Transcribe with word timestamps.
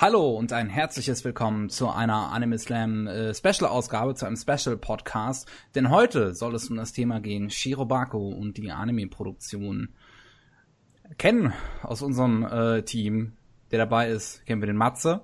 Hallo 0.00 0.30
und 0.30 0.54
ein 0.54 0.70
herzliches 0.70 1.26
Willkommen 1.26 1.68
zu 1.68 1.90
einer 1.90 2.32
Anime 2.32 2.58
Slam 2.58 3.06
äh, 3.06 3.34
Special 3.34 3.66
Ausgabe, 3.66 4.14
zu 4.14 4.24
einem 4.24 4.38
Special 4.38 4.78
Podcast. 4.78 5.46
Denn 5.74 5.90
heute 5.90 6.32
soll 6.34 6.54
es 6.54 6.70
um 6.70 6.76
das 6.78 6.94
Thema 6.94 7.20
gehen 7.20 7.50
Shirobako 7.50 8.30
und 8.30 8.56
die 8.56 8.70
Anime 8.70 9.08
Produktion. 9.08 9.90
Kennen 11.18 11.52
aus 11.82 12.00
unserem 12.00 12.44
äh, 12.44 12.80
Team, 12.80 13.34
der 13.72 13.80
dabei 13.80 14.08
ist, 14.08 14.46
kennen 14.46 14.62
wir 14.62 14.68
den 14.68 14.78
Matze. 14.78 15.20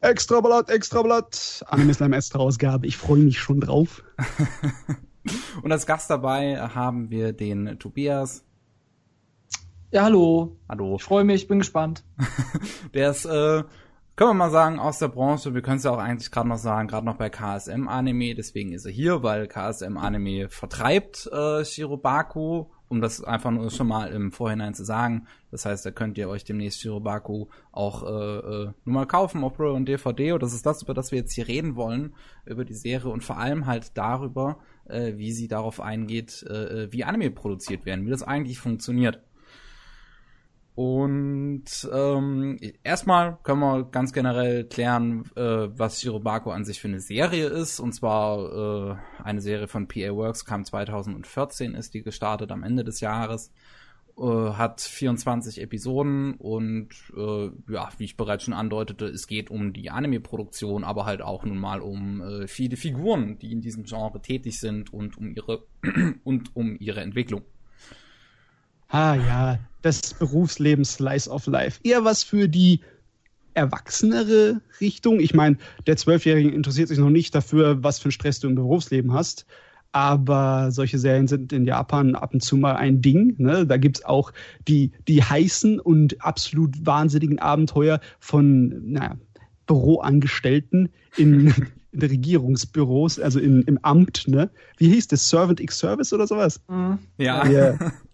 Extra 0.00 0.40
Blatt, 0.40 0.68
extra 0.68 1.02
Blatt. 1.02 1.64
Anime 1.68 1.94
Slam 1.94 2.12
Extra 2.12 2.40
Ausgabe. 2.40 2.88
Ich 2.88 2.96
freue 2.96 3.20
mich 3.20 3.38
schon 3.38 3.60
drauf. 3.60 4.02
und 5.62 5.70
als 5.70 5.86
Gast 5.86 6.10
dabei 6.10 6.58
haben 6.58 7.10
wir 7.10 7.32
den 7.32 7.78
Tobias. 7.78 8.44
Ja, 9.92 10.04
hallo. 10.04 10.56
Hallo. 10.68 10.94
Ich 11.00 11.02
freue 11.02 11.24
mich, 11.24 11.48
bin 11.48 11.58
gespannt. 11.58 12.04
der 12.94 13.10
ist, 13.10 13.24
äh, 13.24 13.64
können 14.14 14.30
wir 14.30 14.34
mal 14.34 14.50
sagen, 14.50 14.78
aus 14.78 15.00
der 15.00 15.08
Branche. 15.08 15.52
Wir 15.52 15.62
können 15.62 15.78
es 15.78 15.82
ja 15.82 15.90
auch 15.90 15.98
eigentlich 15.98 16.30
gerade 16.30 16.48
noch 16.48 16.58
sagen, 16.58 16.86
gerade 16.86 17.04
noch 17.04 17.16
bei 17.16 17.28
KSM 17.28 17.88
Anime. 17.88 18.36
Deswegen 18.36 18.72
ist 18.72 18.86
er 18.86 18.92
hier, 18.92 19.24
weil 19.24 19.48
KSM 19.48 19.96
Anime 19.96 20.48
vertreibt 20.48 21.26
äh, 21.32 21.64
Shirobaku, 21.64 22.66
um 22.88 23.00
das 23.00 23.24
einfach 23.24 23.50
nur 23.50 23.68
schon 23.72 23.88
mal 23.88 24.12
im 24.12 24.30
Vorhinein 24.30 24.74
zu 24.74 24.84
sagen. 24.84 25.26
Das 25.50 25.66
heißt, 25.66 25.84
da 25.84 25.90
könnt 25.90 26.18
ihr 26.18 26.28
euch 26.28 26.44
demnächst 26.44 26.80
Shirobaku 26.80 27.48
auch 27.72 28.04
äh, 28.04 28.06
äh, 28.06 28.72
nur 28.84 28.94
mal 28.94 29.06
kaufen 29.06 29.42
auf 29.42 29.54
Blu 29.54 29.72
und 29.72 29.86
DVD. 29.86 30.30
Und 30.30 30.42
das 30.44 30.54
ist 30.54 30.66
das, 30.66 30.82
über 30.84 30.94
das 30.94 31.10
wir 31.10 31.18
jetzt 31.18 31.32
hier 31.32 31.48
reden 31.48 31.74
wollen, 31.74 32.14
über 32.46 32.64
die 32.64 32.74
Serie 32.74 33.10
und 33.10 33.24
vor 33.24 33.38
allem 33.38 33.66
halt 33.66 33.98
darüber, 33.98 34.60
äh, 34.88 35.14
wie 35.16 35.32
sie 35.32 35.48
darauf 35.48 35.80
eingeht, 35.80 36.46
äh, 36.48 36.84
äh 36.84 36.92
wie 36.92 37.02
Anime 37.02 37.32
produziert 37.32 37.86
werden, 37.86 38.06
wie 38.06 38.10
das 38.10 38.22
eigentlich 38.22 38.60
funktioniert. 38.60 39.20
Und 40.80 41.90
ähm, 41.92 42.58
erstmal 42.82 43.36
können 43.42 43.60
wir 43.60 43.84
ganz 43.90 44.14
generell 44.14 44.64
klären, 44.64 45.26
äh, 45.36 45.68
was 45.76 46.00
Shirobako 46.00 46.52
an 46.52 46.64
sich 46.64 46.80
für 46.80 46.88
eine 46.88 47.00
Serie 47.00 47.48
ist. 47.48 47.80
Und 47.80 47.92
zwar 47.92 48.96
äh, 48.96 49.22
eine 49.22 49.42
Serie 49.42 49.68
von 49.68 49.88
PA 49.88 50.14
Works 50.14 50.46
kam 50.46 50.64
2014, 50.64 51.74
ist 51.74 51.92
die 51.92 52.02
gestartet 52.02 52.50
am 52.50 52.62
Ende 52.62 52.82
des 52.82 53.00
Jahres. 53.00 53.52
Äh, 54.18 54.22
hat 54.22 54.80
24 54.80 55.60
Episoden 55.60 56.36
und 56.36 56.88
äh, 57.14 57.50
ja, 57.70 57.90
wie 57.98 58.04
ich 58.04 58.16
bereits 58.16 58.44
schon 58.44 58.54
andeutete, 58.54 59.04
es 59.04 59.26
geht 59.26 59.50
um 59.50 59.74
die 59.74 59.90
Anime-Produktion, 59.90 60.84
aber 60.84 61.04
halt 61.04 61.20
auch 61.20 61.44
nun 61.44 61.58
mal 61.58 61.82
um 61.82 62.22
äh, 62.22 62.48
viele 62.48 62.78
Figuren, 62.78 63.38
die 63.38 63.52
in 63.52 63.60
diesem 63.60 63.84
Genre 63.84 64.22
tätig 64.22 64.58
sind 64.58 64.94
und 64.94 65.18
um 65.18 65.30
ihre 65.34 65.62
und 66.24 66.56
um 66.56 66.78
ihre 66.78 67.02
Entwicklung. 67.02 67.42
Ah 68.90 69.14
ja, 69.14 69.58
das 69.82 70.14
Berufsleben 70.14 70.84
Slice 70.84 71.30
of 71.30 71.46
Life. 71.46 71.80
Eher 71.84 72.04
was 72.04 72.24
für 72.24 72.48
die 72.48 72.80
erwachsenere 73.54 74.60
Richtung. 74.80 75.20
Ich 75.20 75.32
meine, 75.32 75.58
der 75.86 75.96
Zwölfjährige 75.96 76.50
interessiert 76.50 76.88
sich 76.88 76.98
noch 76.98 77.10
nicht 77.10 77.34
dafür, 77.34 77.82
was 77.82 77.98
für 77.98 78.06
einen 78.06 78.12
Stress 78.12 78.40
du 78.40 78.48
im 78.48 78.56
Berufsleben 78.56 79.12
hast. 79.12 79.46
Aber 79.92 80.70
solche 80.70 80.98
Serien 80.98 81.26
sind 81.26 81.52
in 81.52 81.64
Japan 81.64 82.14
ab 82.14 82.32
und 82.32 82.42
zu 82.42 82.56
mal 82.56 82.76
ein 82.76 83.00
Ding. 83.00 83.34
Ne? 83.38 83.66
Da 83.66 83.76
gibt's 83.76 84.04
auch 84.04 84.32
die, 84.68 84.92
die 85.08 85.22
heißen 85.22 85.80
und 85.80 86.24
absolut 86.24 86.74
wahnsinnigen 86.84 87.40
Abenteuer 87.40 88.00
von 88.20 88.92
naja, 88.92 89.16
Büroangestellten 89.66 90.90
in, 91.16 91.54
in 91.92 92.02
Regierungsbüros, 92.02 93.18
also 93.18 93.40
in, 93.40 93.62
im 93.62 93.78
Amt. 93.82 94.28
Ne? 94.28 94.50
Wie 94.76 94.88
hieß 94.88 95.08
das? 95.08 95.28
Servant 95.28 95.60
X 95.60 95.78
Service 95.78 96.12
oder 96.12 96.26
sowas? 96.26 96.60
Mhm. 96.68 96.98
Ja. 97.18 97.46
ja. 97.46 97.78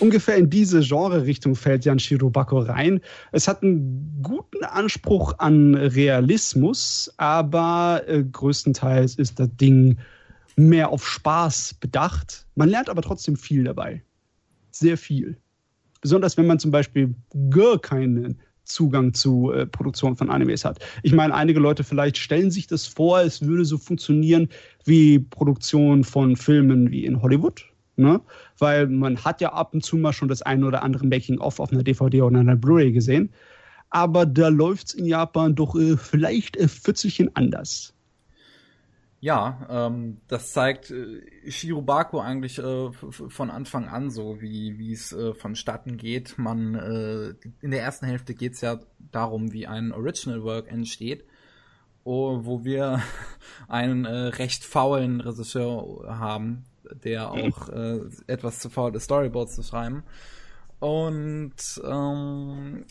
Ungefähr 0.00 0.36
in 0.36 0.50
diese 0.50 0.80
Genre-Richtung 0.80 1.54
fällt 1.54 1.84
Jan 1.84 1.98
Shirobako 1.98 2.60
rein. 2.60 3.00
Es 3.32 3.48
hat 3.48 3.62
einen 3.62 4.20
guten 4.22 4.64
Anspruch 4.64 5.34
an 5.38 5.74
Realismus, 5.74 7.12
aber 7.16 8.02
äh, 8.06 8.24
größtenteils 8.24 9.16
ist 9.16 9.38
das 9.38 9.48
Ding 9.56 9.98
mehr 10.56 10.90
auf 10.90 11.06
Spaß 11.06 11.74
bedacht. 11.74 12.46
Man 12.54 12.68
lernt 12.68 12.90
aber 12.90 13.02
trotzdem 13.02 13.36
viel 13.36 13.64
dabei. 13.64 14.02
Sehr 14.70 14.98
viel. 14.98 15.36
Besonders 16.00 16.36
wenn 16.36 16.46
man 16.46 16.58
zum 16.58 16.70
Beispiel 16.70 17.14
gar 17.50 17.78
keinen 17.78 18.38
Zugang 18.64 19.14
zu 19.14 19.50
äh, 19.52 19.66
Produktion 19.66 20.16
von 20.16 20.30
Animes 20.30 20.64
hat. 20.64 20.78
Ich 21.02 21.12
meine, 21.12 21.34
einige 21.34 21.58
Leute 21.58 21.84
vielleicht 21.84 22.18
stellen 22.18 22.50
sich 22.50 22.66
das 22.66 22.86
vor, 22.86 23.20
es 23.20 23.42
würde 23.42 23.64
so 23.64 23.78
funktionieren 23.78 24.48
wie 24.84 25.18
Produktion 25.18 26.04
von 26.04 26.36
Filmen 26.36 26.90
wie 26.90 27.04
in 27.04 27.22
Hollywood 27.22 27.64
Ne? 27.98 28.20
Weil 28.58 28.86
man 28.86 29.24
hat 29.24 29.40
ja 29.40 29.52
ab 29.52 29.74
und 29.74 29.84
zu 29.84 29.96
mal 29.96 30.12
schon 30.12 30.28
das 30.28 30.42
ein 30.42 30.62
oder 30.62 30.84
andere 30.84 31.06
Making-of 31.06 31.58
auf 31.58 31.72
einer 31.72 31.82
DVD 31.82 32.22
oder 32.22 32.38
einer 32.38 32.56
Blu-ray 32.56 32.92
gesehen. 32.92 33.32
Aber 33.90 34.24
da 34.24 34.48
läuft 34.48 34.88
es 34.88 34.94
in 34.94 35.04
Japan 35.04 35.54
doch 35.56 35.74
äh, 35.74 35.96
vielleicht 35.96 36.56
äh, 36.56 36.68
Pfützelchen 36.68 37.34
anders. 37.34 37.94
Ja, 39.20 39.66
ähm, 39.68 40.18
das 40.28 40.52
zeigt 40.52 40.92
äh, 40.92 41.50
Shirobako 41.50 42.20
eigentlich 42.20 42.58
äh, 42.60 42.92
von 42.92 43.50
Anfang 43.50 43.88
an 43.88 44.10
so, 44.10 44.40
wie 44.40 44.92
es 44.92 45.12
äh, 45.12 45.34
vonstatten 45.34 45.96
geht. 45.96 46.38
Man 46.38 46.76
äh, 46.76 47.34
in 47.60 47.72
der 47.72 47.82
ersten 47.82 48.06
Hälfte 48.06 48.34
geht 48.34 48.52
es 48.52 48.60
ja 48.60 48.78
darum, 49.10 49.52
wie 49.52 49.66
ein 49.66 49.90
Original 49.90 50.44
Work 50.44 50.70
entsteht, 50.70 51.24
oh, 52.04 52.44
wo 52.44 52.64
wir 52.64 53.02
einen 53.68 54.04
äh, 54.04 54.10
recht 54.10 54.64
faulen 54.64 55.20
Regisseur 55.20 56.16
haben, 56.16 56.64
der 57.02 57.30
auch 57.30 57.68
äh, 57.68 58.00
etwas 58.26 58.60
zu 58.60 58.70
faul 58.70 58.94
ist, 58.94 59.04
Storyboards 59.04 59.54
zu 59.54 59.62
schreiben. 59.62 60.02
Und 60.80 61.54
ähm, 61.84 62.84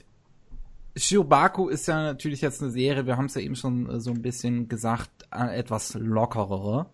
Shiobaku 0.95 1.69
ist 1.69 1.87
ja 1.87 2.01
natürlich 2.03 2.41
jetzt 2.41 2.61
eine 2.61 2.71
Serie, 2.71 3.05
wir 3.05 3.17
haben 3.17 3.25
es 3.25 3.35
ja 3.35 3.41
eben 3.41 3.55
schon 3.55 3.89
äh, 3.89 3.99
so 3.99 4.11
ein 4.11 4.21
bisschen 4.21 4.67
gesagt, 4.67 5.09
äh, 5.31 5.57
etwas 5.57 5.93
lockerere. 5.93 6.87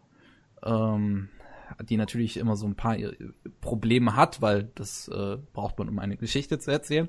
Ähm, 0.63 1.29
die 1.81 1.97
natürlich 1.97 2.37
immer 2.37 2.55
so 2.55 2.67
ein 2.67 2.75
paar 2.75 2.97
äh, 2.97 3.13
Probleme 3.61 4.15
hat, 4.15 4.41
weil 4.41 4.69
das 4.75 5.07
äh, 5.07 5.37
braucht 5.53 5.79
man, 5.79 5.89
um 5.89 5.99
eine 5.99 6.17
Geschichte 6.17 6.59
zu 6.59 6.71
erzählen. 6.71 7.07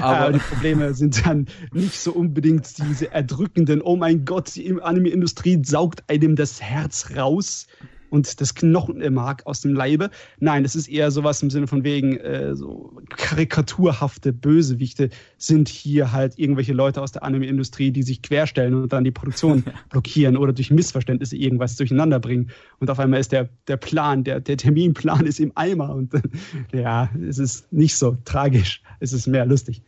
Aber, 0.00 0.18
Aber 0.18 0.32
die 0.32 0.38
Probleme 0.38 0.94
sind 0.94 1.26
dann 1.26 1.46
nicht 1.72 1.98
so 1.98 2.12
unbedingt 2.12 2.78
diese 2.78 3.12
erdrückenden, 3.12 3.82
oh 3.82 3.96
mein 3.96 4.24
Gott, 4.24 4.54
die 4.54 4.80
Anime-Industrie 4.80 5.60
saugt 5.64 6.04
einem 6.08 6.36
das 6.36 6.60
Herz 6.62 7.12
raus 7.16 7.66
und 8.14 8.40
das 8.40 8.54
Knochenmark 8.54 9.44
aus 9.44 9.60
dem 9.60 9.74
Leibe. 9.74 10.08
Nein, 10.38 10.62
das 10.62 10.76
ist 10.76 10.86
eher 10.86 11.10
sowas 11.10 11.42
im 11.42 11.50
Sinne 11.50 11.66
von 11.66 11.82
wegen, 11.82 12.16
äh, 12.18 12.54
so 12.54 12.92
karikaturhafte 13.10 14.32
Bösewichte 14.32 15.10
sind 15.36 15.68
hier 15.68 16.12
halt 16.12 16.38
irgendwelche 16.38 16.72
Leute 16.72 17.02
aus 17.02 17.10
der 17.10 17.24
Anime-Industrie, 17.24 17.90
die 17.90 18.04
sich 18.04 18.22
querstellen 18.22 18.74
und 18.74 18.92
dann 18.92 19.02
die 19.02 19.10
Produktion 19.10 19.64
blockieren 19.90 20.36
oder 20.36 20.52
durch 20.52 20.70
Missverständnisse 20.70 21.36
irgendwas 21.36 21.74
durcheinander 21.74 22.20
bringen. 22.20 22.50
Und 22.78 22.88
auf 22.88 23.00
einmal 23.00 23.18
ist 23.18 23.32
der, 23.32 23.48
der 23.66 23.78
Plan, 23.78 24.22
der, 24.22 24.38
der 24.38 24.56
Terminplan 24.58 25.26
ist 25.26 25.40
im 25.40 25.50
Eimer 25.56 25.92
und 25.92 26.12
ja, 26.72 27.10
es 27.28 27.38
ist 27.38 27.72
nicht 27.72 27.96
so 27.96 28.16
tragisch, 28.24 28.80
es 29.00 29.12
ist 29.12 29.26
mehr 29.26 29.44
lustig 29.44 29.82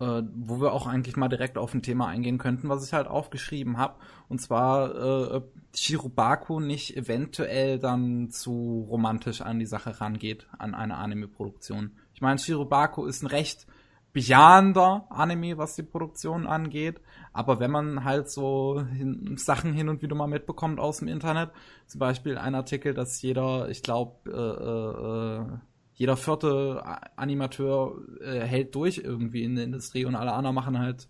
äh, 0.00 0.22
wo 0.34 0.60
wir 0.60 0.72
auch 0.72 0.86
eigentlich 0.86 1.16
mal 1.16 1.28
direkt 1.28 1.58
auf 1.58 1.74
ein 1.74 1.82
Thema 1.82 2.08
eingehen 2.08 2.38
könnten, 2.38 2.68
was 2.68 2.86
ich 2.86 2.92
halt 2.92 3.06
aufgeschrieben 3.06 3.76
habe. 3.76 3.94
Und 4.28 4.40
zwar 4.40 5.34
äh, 5.36 5.40
Shirobako 5.74 6.60
nicht 6.60 6.96
eventuell 6.96 7.78
dann 7.78 8.30
zu 8.30 8.86
romantisch 8.90 9.40
an 9.40 9.58
die 9.58 9.66
Sache 9.66 10.00
rangeht, 10.00 10.46
an 10.58 10.74
eine 10.74 10.96
Anime-Produktion. 10.96 11.92
Ich 12.12 12.20
meine, 12.20 12.38
Shirobako 12.38 13.06
ist 13.06 13.22
ein 13.22 13.28
recht 13.28 13.66
bejahender 14.14 15.06
Anime, 15.10 15.58
was 15.58 15.74
die 15.74 15.82
Produktion 15.82 16.46
angeht. 16.46 17.00
Aber 17.32 17.58
wenn 17.58 17.72
man 17.72 18.04
halt 18.04 18.30
so 18.30 18.80
hin, 18.80 19.36
Sachen 19.36 19.72
hin 19.72 19.88
und 19.88 20.02
wieder 20.02 20.14
mal 20.14 20.28
mitbekommt 20.28 20.78
aus 20.78 20.98
dem 20.98 21.08
Internet, 21.08 21.50
zum 21.86 21.98
Beispiel 21.98 22.38
ein 22.38 22.54
Artikel, 22.54 22.94
dass 22.94 23.20
jeder, 23.20 23.68
ich 23.68 23.82
glaube, 23.82 24.30
äh, 24.30 25.54
äh, 25.54 25.58
jeder 25.94 26.16
vierte 26.16 26.82
Animateur 27.16 27.96
äh, 28.20 28.40
hält 28.40 28.74
durch 28.74 28.98
irgendwie 28.98 29.44
in 29.44 29.54
der 29.54 29.64
Industrie 29.64 30.04
und 30.04 30.16
alle 30.16 30.32
anderen 30.32 30.54
machen 30.54 30.78
halt, 30.78 31.08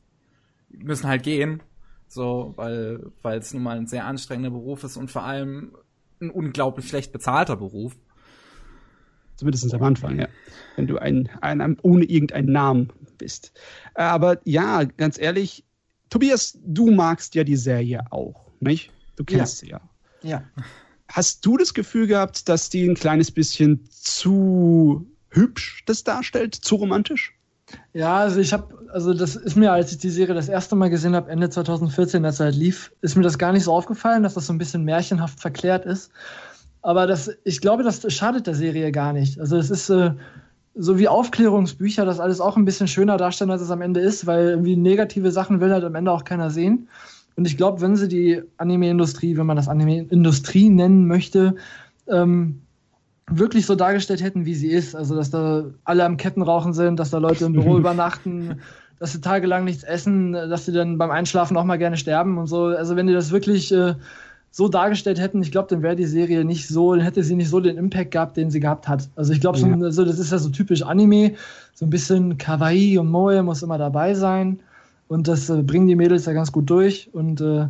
müssen 0.69 1.09
halt 1.09 1.23
gehen. 1.23 1.63
So, 2.07 2.53
weil, 2.57 3.11
weil 3.23 3.39
es 3.39 3.53
nun 3.55 3.63
mal 3.63 3.77
ein 3.77 3.87
sehr 3.87 4.05
anstrengender 4.05 4.51
Beruf 4.51 4.85
ist 4.85 4.97
und 4.97 5.11
vor 5.11 5.25
allem 5.25 5.75
ein 6.21 6.31
unglaublich 6.31 6.89
schlecht 6.89 7.13
bezahlter 7.13 7.57
Beruf. 7.57 7.97
Zumindest 9.37 9.75
am 9.75 9.83
Anfang, 9.83 10.19
ja. 10.21 10.29
Wenn 10.77 10.87
du 10.87 10.99
ein, 10.99 11.29
ein, 11.41 11.77
ohne 11.83 12.05
irgendeinen 12.05 12.53
Namen 12.53 12.93
bist. 13.19 13.53
Aber 13.95 14.39
ja, 14.45 14.85
ganz 14.85 15.19
ehrlich, 15.19 15.65
Tobias, 16.09 16.59
du 16.65 16.93
magst 16.93 17.35
ja 17.35 17.43
die 17.43 17.57
Serie 17.57 18.05
auch, 18.13 18.53
nicht? 18.61 18.93
Du 19.17 19.25
kennst 19.25 19.63
ja. 19.63 19.81
sie 20.21 20.29
ja. 20.29 20.31
Ja. 20.31 20.45
Hast 21.09 21.45
du 21.45 21.57
das 21.57 21.75
Gefühl 21.75 22.07
gehabt, 22.07 22.49
dass 22.49 22.71
die 22.71 22.89
ein 22.89 22.95
kleines 22.95 23.31
bisschen 23.31 23.87
zu 23.91 25.07
hübsch 25.31 25.83
das 25.87 26.05
darstellt, 26.05 26.55
zu 26.55 26.77
romantisch? 26.77 27.35
Ja, 27.93 28.19
also 28.19 28.41
ich 28.41 28.53
habe, 28.53 28.75
also 28.93 29.15
das 29.15 29.37
ist 29.37 29.57
mir, 29.57 29.73
als 29.73 29.93
ich 29.93 29.99
die 29.99 30.11
Serie 30.11 30.35
das 30.35 30.49
erste 30.49 30.77
Mal 30.77 30.91
gesehen 30.91 31.15
habe, 31.15 31.31
Ende 31.31 31.51
2014, 31.51 32.25
als 32.25 32.41
er 32.41 32.47
halt 32.47 32.57
lief, 32.57 32.93
ist 33.01 33.17
mir 33.17 33.23
das 33.23 33.39
gar 33.39 33.53
nicht 33.53 33.65
so 33.65 33.73
aufgefallen, 33.73 34.23
dass 34.23 34.35
das 34.35 34.47
so 34.47 34.53
ein 34.53 34.59
bisschen 34.59 34.85
märchenhaft 34.85 35.41
verklärt 35.41 35.87
ist. 35.87 36.11
Aber 36.83 37.07
das, 37.07 37.31
ich 37.45 37.61
glaube, 37.61 37.83
das 37.83 38.05
schadet 38.13 38.47
der 38.47 38.55
Serie 38.55 38.93
gar 38.93 39.13
nicht. 39.13 39.41
Also 39.41 39.57
es 39.57 39.71
ist, 39.71 39.89
äh, 39.89 40.13
so 40.75 40.99
wie 40.99 41.09
Aufklärungsbücher 41.09 42.05
das 42.05 42.21
alles 42.21 42.41
auch 42.41 42.57
ein 42.57 42.65
bisschen 42.65 42.89
schöner 42.89 43.17
darstellen, 43.17 43.51
als 43.51 43.63
es 43.63 43.71
am 43.71 43.81
Ende 43.81 44.01
ist, 44.01 44.27
weil 44.27 44.49
irgendwie 44.51 44.77
negative 44.77 45.31
Sachen 45.31 45.61
will 45.61 45.73
halt 45.73 45.85
am 45.85 45.95
Ende 45.95 46.11
auch 46.11 46.25
keiner 46.25 46.51
sehen. 46.51 46.89
Und 47.37 47.47
ich 47.47 47.57
glaube, 47.57 47.81
wenn 47.81 47.97
sie 47.97 48.09
die 48.09 48.43
Anime-Industrie, 48.59 49.37
wenn 49.37 49.47
man 49.47 49.57
das 49.57 49.69
Anime-Industrie 49.69 50.71
nennen 50.71 51.07
möchte, 51.07 51.57
ähm, 52.09 52.61
wirklich 53.29 53.67
so 53.67 53.75
dargestellt 53.75 54.23
hätten, 54.23 54.45
wie 54.45 54.55
sie 54.55 54.69
ist, 54.69 54.95
also 54.95 55.17
dass 55.17 55.31
da 55.31 55.65
alle 55.85 56.05
am 56.05 56.17
Kettenrauchen 56.17 56.73
sind, 56.75 57.01
dass 57.01 57.11
da 57.11 57.19
Leute 57.19 57.47
im 57.47 57.55
Büro 57.55 57.79
übernachten, 57.79 58.61
dass 58.99 59.13
sie 59.13 59.21
tagelang 59.21 59.65
nichts 59.65 59.83
essen, 59.83 60.33
dass 60.33 60.67
sie 60.67 60.73
dann 60.73 60.99
beim 60.99 61.11
Einschlafen 61.11 61.57
auch 61.57 61.65
mal 61.65 61.79
gerne 61.79 61.97
sterben 61.97 62.39
und 62.39 62.47
so. 62.47 62.67
Also 62.67 62.97
wenn 62.97 63.07
die 63.07 63.13
das 63.13 63.33
wirklich 63.33 63.73
äh, 63.73 63.95
so 64.51 64.69
dargestellt 64.69 65.19
hätten, 65.19 65.43
ich 65.43 65.51
glaube, 65.51 65.69
dann 65.69 65.83
wäre 65.83 65.97
die 65.97 66.07
Serie 66.07 66.45
nicht 66.45 66.69
so, 66.69 66.95
dann 66.95 67.03
hätte 67.03 67.25
sie 67.25 67.35
nicht 67.35 67.49
so 67.49 67.59
den 67.59 67.77
Impact 67.77 68.13
gehabt, 68.13 68.37
den 68.37 68.51
sie 68.51 68.61
gehabt 68.61 68.87
hat. 68.87 69.09
Also 69.17 69.33
ich 69.33 69.41
glaube, 69.41 69.59
ja. 69.59 69.91
so, 69.91 70.05
das 70.05 70.19
ist 70.19 70.31
ja 70.31 70.39
so 70.39 70.51
typisch 70.51 70.83
Anime, 70.83 71.33
so 71.75 71.87
ein 71.87 71.91
bisschen 71.91 72.39
Kawaii 72.39 72.99
und 72.99 73.11
Moe 73.11 73.43
muss 73.43 73.63
immer 73.63 73.79
dabei 73.79 74.15
sein 74.15 74.61
und 75.15 75.29
das 75.29 75.49
äh, 75.49 75.63
bringen 75.63 75.87
die 75.87 75.97
Mädels 75.97 76.27
ja 76.27 76.33
ganz 76.33 76.53
gut 76.53 76.69
durch 76.69 77.09
und 77.13 77.41
äh, 77.41 77.69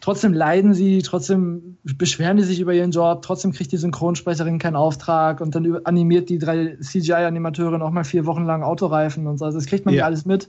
trotzdem 0.00 0.32
leiden 0.32 0.74
sie, 0.74 1.02
trotzdem 1.02 1.76
beschweren 1.84 2.36
die 2.36 2.42
sich 2.42 2.60
über 2.60 2.74
ihren 2.74 2.90
Job, 2.90 3.22
trotzdem 3.22 3.52
kriegt 3.52 3.70
die 3.72 3.76
Synchronsprecherin 3.76 4.58
keinen 4.58 4.76
Auftrag 4.76 5.40
und 5.40 5.54
dann 5.54 5.80
animiert 5.84 6.28
die 6.28 6.38
drei 6.38 6.76
CGI-Animateure 6.80 7.78
noch 7.78 7.90
mal 7.90 8.04
vier 8.04 8.26
Wochen 8.26 8.44
lang 8.44 8.62
Autoreifen 8.62 9.26
und 9.26 9.38
so. 9.38 9.44
Also 9.44 9.58
das 9.58 9.66
kriegt 9.66 9.86
man 9.86 9.94
ja 9.94 10.04
alles 10.04 10.26
mit. 10.26 10.48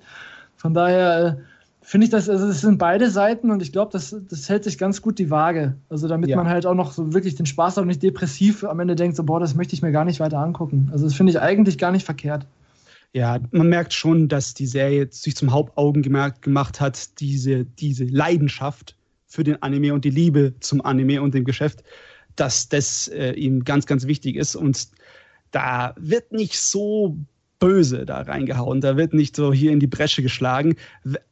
Von 0.56 0.74
daher 0.74 1.26
äh, 1.26 1.36
finde 1.82 2.06
ich 2.06 2.12
das, 2.12 2.28
also 2.30 2.48
es 2.48 2.62
sind 2.62 2.78
beide 2.78 3.10
Seiten 3.10 3.52
und 3.52 3.62
ich 3.62 3.72
glaube, 3.72 3.92
das, 3.92 4.16
das 4.30 4.50
hält 4.50 4.64
sich 4.64 4.78
ganz 4.78 5.02
gut 5.02 5.20
die 5.20 5.30
Waage. 5.30 5.76
Also 5.90 6.08
damit 6.08 6.30
ja. 6.30 6.38
man 6.38 6.48
halt 6.48 6.66
auch 6.66 6.76
noch 6.76 6.92
so 6.92 7.14
wirklich 7.14 7.36
den 7.36 7.46
Spaß 7.46 7.78
hat 7.78 7.82
und 7.84 7.88
nicht 7.88 8.04
depressiv 8.04 8.64
am 8.64 8.80
Ende 8.80 8.96
denkt, 8.96 9.16
so, 9.16 9.24
boah, 9.24 9.40
das 9.40 9.56
möchte 9.56 9.76
ich 9.76 9.82
mir 9.82 9.92
gar 9.92 10.06
nicht 10.06 10.20
weiter 10.20 10.40
angucken. 10.40 10.90
Also 10.92 11.06
das 11.06 11.14
finde 11.14 11.32
ich 11.32 11.40
eigentlich 11.40 11.78
gar 11.78 11.92
nicht 11.92 12.06
verkehrt. 12.06 12.48
Ja, 13.14 13.40
man 13.52 13.68
merkt 13.68 13.94
schon, 13.94 14.30
dass 14.30 14.54
die 14.54 14.68
Serie 14.68 15.08
sich 15.12 15.36
zum 15.36 15.52
Hauptaugenmerk 15.52 16.42
gemacht 16.42 16.80
hat, 16.80 17.20
diese, 17.20 17.66
diese 17.66 18.06
Leidenschaft 18.06 18.96
für 19.28 19.44
den 19.44 19.62
Anime 19.62 19.94
und 19.94 20.06
die 20.06 20.10
Liebe 20.10 20.54
zum 20.62 20.84
Anime 20.84 21.22
und 21.22 21.34
dem 21.34 21.44
Geschäft, 21.44 21.84
dass 22.38 22.70
das 22.70 23.10
äh, 23.10 23.32
ihm 23.32 23.66
ganz, 23.66 23.86
ganz 23.86 24.08
wichtig 24.08 24.38
ist. 24.38 24.56
Und 24.56 24.90
da 25.52 25.94
wird 25.98 26.32
nicht 26.32 26.58
so 26.58 27.18
böse 27.60 28.06
da 28.06 28.22
reingehauen. 28.22 28.82
Da 28.82 28.98
wird 28.98 29.14
nicht 29.14 29.36
so 29.36 29.54
hier 29.54 29.72
in 29.72 29.80
die 29.80 29.88
Bresche 29.88 30.22
geschlagen. 30.22 30.76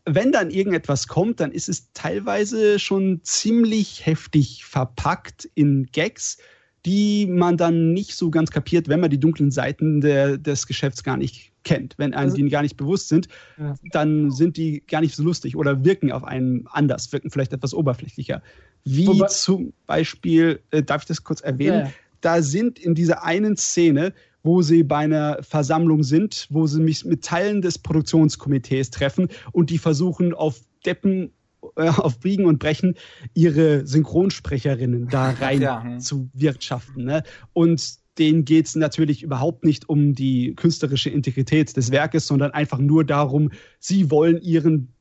Wenn 0.05 0.31
dann 0.31 0.51
irgendetwas 0.51 1.07
kommt, 1.07 1.39
dann 1.39 1.51
ist 1.51 1.69
es 1.69 1.91
teilweise 1.93 2.77
schon 2.77 3.21
ziemlich 3.23 4.05
heftig 4.05 4.63
verpackt 4.63 5.49
in 5.55 5.87
Gags, 5.91 6.37
die 6.85 7.25
man 7.25 7.57
dann 7.57 7.93
nicht 7.93 8.15
so 8.15 8.29
ganz 8.31 8.51
kapiert, 8.51 8.87
wenn 8.87 8.99
man 8.99 9.09
die 9.09 9.19
dunklen 9.19 9.51
Seiten 9.51 10.01
der, 10.01 10.37
des 10.37 10.65
Geschäfts 10.65 11.03
gar 11.03 11.17
nicht 11.17 11.51
kennt. 11.63 11.95
Wenn 11.97 12.13
einem 12.13 12.29
also, 12.29 12.37
die 12.37 12.49
gar 12.49 12.61
nicht 12.61 12.77
bewusst 12.77 13.09
sind, 13.09 13.27
ja. 13.57 13.75
dann 13.91 14.31
sind 14.31 14.57
die 14.57 14.83
gar 14.87 15.01
nicht 15.01 15.15
so 15.15 15.23
lustig 15.23 15.55
oder 15.55 15.83
wirken 15.83 16.11
auf 16.11 16.23
einen 16.23 16.67
anders, 16.67 17.11
wirken 17.11 17.31
vielleicht 17.31 17.53
etwas 17.53 17.73
oberflächlicher. 17.73 18.41
Wie 18.85 19.07
Wobei, 19.07 19.27
zum 19.27 19.73
Beispiel, 19.87 20.61
äh, 20.71 20.81
darf 20.81 21.01
ich 21.03 21.07
das 21.07 21.23
kurz 21.23 21.41
erwähnen? 21.41 21.87
Ja. 21.87 21.91
Da 22.21 22.41
sind 22.41 22.79
in 22.79 22.95
dieser 22.95 23.23
einen 23.23 23.57
Szene 23.57 24.13
wo 24.43 24.61
sie 24.61 24.83
bei 24.83 24.99
einer 24.99 25.39
Versammlung 25.41 26.03
sind, 26.03 26.47
wo 26.49 26.65
sie 26.65 26.79
mich 26.79 27.05
mit 27.05 27.23
Teilen 27.23 27.61
des 27.61 27.77
Produktionskomitees 27.77 28.89
treffen 28.89 29.27
und 29.51 29.69
die 29.69 29.77
versuchen 29.77 30.33
auf 30.33 30.61
Deppen 30.85 31.33
äh, 31.79 31.89
auf 31.89 32.19
Biegen 32.19 32.45
und 32.45 32.59
Brechen 32.59 32.95
ihre 33.33 33.85
Synchronsprecherinnen 33.87 35.07
da 35.07 35.31
rein 35.31 35.61
ja. 35.61 35.83
Hm. 35.83 35.99
zu 35.99 36.29
wirtschaften. 36.33 37.05
Ne? 37.05 37.23
Und 37.53 37.99
denen 38.17 38.45
geht 38.45 38.67
es 38.67 38.75
natürlich 38.75 39.23
überhaupt 39.23 39.63
nicht 39.63 39.87
um 39.87 40.13
die 40.13 40.53
künstlerische 40.55 41.09
Integrität 41.09 41.75
des 41.75 41.91
Werkes, 41.91 42.27
sondern 42.27 42.51
einfach 42.51 42.77
nur 42.77 43.05
darum, 43.05 43.51
sie 43.79 44.11
wollen 44.11 44.41
ihren 44.41 44.93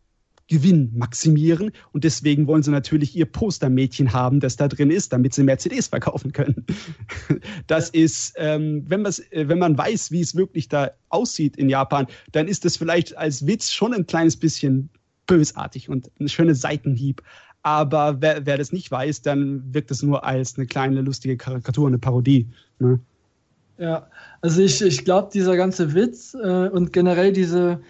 Gewinn 0.49 0.93
maximieren 0.95 1.73
und 1.93 2.05
deswegen 2.05 2.47
wollen 2.47 2.63
sie 2.63 2.71
natürlich 2.71 3.15
ihr 3.15 3.27
Postermädchen 3.27 4.15
haben, 4.15 4.41
das 4.41 4.57
da 4.57 4.67
drin 4.67 4.91
ist, 4.91 5.13
damit 5.13 5.35
sie 5.35 5.43
mehr 5.43 5.59
CDs 5.59 5.89
verkaufen 5.89 6.33
können. 6.33 6.65
Das 7.67 7.91
ist, 7.91 8.33
ähm, 8.37 8.85
wenn, 8.89 9.05
äh, 9.05 9.13
wenn 9.49 9.59
man 9.59 9.77
weiß, 9.77 10.11
wie 10.11 10.21
es 10.21 10.35
wirklich 10.35 10.69
da 10.69 10.93
aussieht 11.11 11.57
in 11.57 11.69
Japan, 11.69 12.07
dann 12.33 12.49
ist 12.49 12.65
das 12.65 12.79
vielleicht 12.79 13.17
als 13.17 13.47
Witz 13.47 13.71
schon 13.71 13.93
ein 13.93 14.07
kleines 14.07 14.37
bisschen 14.39 14.89
bösartig 15.29 15.89
und 15.89 16.11
ein 16.19 16.29
schöner 16.29 16.57
Seitenhieb. 16.57 17.23
Aber 17.63 18.21
wer, 18.21 18.47
wer 18.47 18.59
das 18.59 18.73
nicht 18.73 18.91
weiß, 18.91 19.23
dann 19.23 19.63
wirkt 19.73 19.93
es 19.93 20.03
nur 20.03 20.25
als 20.25 20.57
eine 20.57 20.67
kleine 20.67 21.03
lustige 21.03 21.37
Karikatur, 21.37 21.87
eine 21.87 21.99
Parodie. 21.99 22.49
Ne? 22.81 22.99
Ja, 23.79 24.09
also 24.41 24.61
ich, 24.61 24.83
ich 24.83 25.05
glaube, 25.05 25.31
dieser 25.33 25.57
ganze 25.57 25.95
Witz 25.95 26.35
äh, 26.35 26.69
und 26.69 26.93
generell 26.93 27.33
diese, 27.33 27.81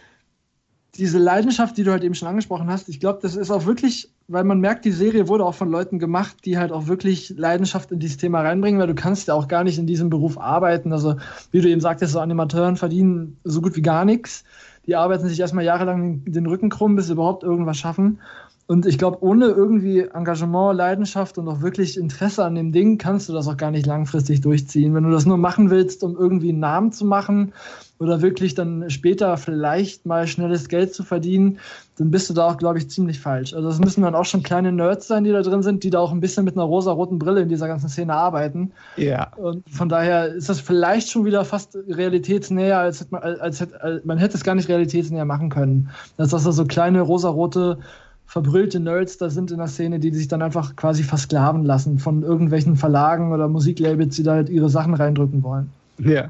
diese 0.97 1.19
Leidenschaft, 1.19 1.77
die 1.77 1.85
du 1.85 1.93
halt 1.93 2.05
eben 2.05 2.15
schon 2.15 2.29
angesprochen 2.29 2.69
hast, 2.69 2.89
ich 2.89 3.01
glaube, 3.01 3.21
das 3.23 3.37
ist 3.37 3.51
auch 3.51 3.67
wirklich, 3.67 4.11
weil 4.27 4.45
man 4.45 4.61
merkt, 4.61 4.85
die 4.85 4.93
Serie 4.93 5.29
wurde 5.29 5.45
auch 5.45 5.55
von 5.55 5.71
Leuten 5.71 5.99
gemacht, 5.99 6.37
die 6.45 6.59
halt 6.59 6.73
auch 6.73 6.89
wirklich 6.89 7.31
Leidenschaft 7.37 7.93
in 7.93 8.01
dieses 8.01 8.17
Thema 8.17 8.43
reinbringen, 8.43 8.81
weil 8.81 8.89
du 8.89 8.95
kannst 8.95 9.29
ja 9.29 9.35
auch 9.35 9.49
gar 9.49 9.65
nicht 9.65 9.79
in 9.79 9.87
diesem 9.87 10.11
Beruf 10.11 10.39
arbeiten. 10.39 10.93
Also, 10.93 11.17
wie 11.53 11.61
du 11.61 11.69
eben 11.69 11.81
sagtest, 11.81 12.13
so 12.13 12.21
Animateuren 12.21 12.77
verdienen 12.77 13.39
so 13.45 13.63
gut 13.63 13.77
wie 13.77 13.83
gar 13.83 14.05
nichts. 14.05 14.45
Die 14.89 14.97
arbeiten 14.97 15.29
sich 15.29 15.39
erstmal 15.39 15.65
jahrelang 15.65 16.25
den 16.25 16.47
Rücken 16.47 16.71
krumm, 16.71 16.97
bis 16.97 17.07
sie 17.07 17.13
überhaupt 17.13 17.45
irgendwas 17.45 17.77
schaffen. 17.77 18.21
Und 18.67 18.87
ich 18.87 18.99
glaube, 18.99 19.23
ohne 19.23 19.47
irgendwie 19.47 20.01
Engagement, 20.01 20.77
Leidenschaft 20.77 21.39
und 21.39 21.47
auch 21.49 21.61
wirklich 21.61 21.97
Interesse 21.97 22.45
an 22.45 22.55
dem 22.55 22.73
Ding 22.73 22.99
kannst 22.99 23.29
du 23.29 23.33
das 23.33 23.49
auch 23.49 23.57
gar 23.57 23.71
nicht 23.71 23.87
langfristig 23.87 24.41
durchziehen. 24.41 24.95
Wenn 24.95 25.05
du 25.05 25.11
das 25.11 25.27
nur 25.27 25.39
machen 25.39 25.71
willst, 25.71 26.03
um 26.03 26.17
irgendwie 26.17 26.51
einen 26.51 26.61
Namen 26.61 26.93
zu 26.93 27.05
machen 27.05 27.53
oder 27.99 28.23
wirklich 28.23 28.55
dann 28.55 28.91
später 28.91 29.37
vielleicht 29.37 30.07
mal 30.07 30.27
schnelles 30.27 30.69
Geld 30.69 30.95
zu 30.95 31.03
verdienen, 31.03 31.59
dann 31.97 32.11
bist 32.11 32.31
du 32.31 32.35
da 32.35 32.49
auch, 32.49 32.57
glaube 32.57 32.79
ich, 32.79 32.89
ziemlich 32.89 33.19
falsch. 33.19 33.55
Also 33.55 33.69
es 33.69 33.81
müssen 33.81 34.03
dann 34.03 34.15
auch 34.15 34.25
schon 34.25 34.43
kleine 34.43 34.71
Nerds 34.71 35.09
sein, 35.09 35.25
die 35.25 35.33
da 35.33 35.43
drin 35.43 35.63
sind, 35.63 35.83
die 35.83 35.91
da 35.91 35.99
auch 35.99 36.13
ein 36.13 36.21
bisschen 36.21 36.45
mit 36.45 36.55
einer 36.55 36.65
rosa-roten 36.65 37.19
Brille 37.19 37.41
in 37.43 37.49
dieser 37.49 37.67
ganzen 37.67 37.89
Szene 37.89 38.15
arbeiten. 38.15 38.71
Ja. 38.97 39.33
Und 39.37 39.69
von 39.69 39.89
daher 39.89 40.33
ist 40.33 40.49
das 40.49 40.61
vielleicht 40.61 41.11
schon 41.11 41.25
wieder 41.25 41.45
fast 41.45 41.77
realitätsnäher, 41.89 42.79
als, 42.79 43.01
hätte 43.01 43.11
man, 43.13 43.23
als, 43.23 43.61
hätte, 43.61 43.83
als 43.83 44.05
man 44.05 44.19
hätte 44.19 44.37
es 44.37 44.45
gar 44.45 44.55
nicht 44.55 44.69
realitätsnäher 44.69 45.25
machen 45.25 45.51
können. 45.51 45.91
Dass 46.17 46.31
das 46.31 46.45
so 46.45 46.65
kleine 46.67 47.01
rosa-rote 47.01 47.79
verbrüllte 48.27 48.79
Nerds 48.79 49.17
da 49.17 49.31
sind 49.31 49.51
in 49.51 49.57
der 49.57 49.69
Szene, 49.69 49.99
die 49.99 50.15
sich 50.15 50.29
dann 50.29 50.43
einfach 50.43 50.77
quasi 50.77 51.03
versklaven 51.03 51.65
lassen 51.65 51.99
von 51.99 52.23
irgendwelchen 52.23 52.77
Verlagen 52.77 53.33
oder 53.33 53.49
Musiklabels, 53.49 54.17
die 54.17 54.23
da 54.23 54.35
halt 54.35 54.51
ihre 54.51 54.69
Sachen 54.69 54.95
reindrücken 54.95 55.43
wollen. 55.43 55.73
Ja. 55.99 56.29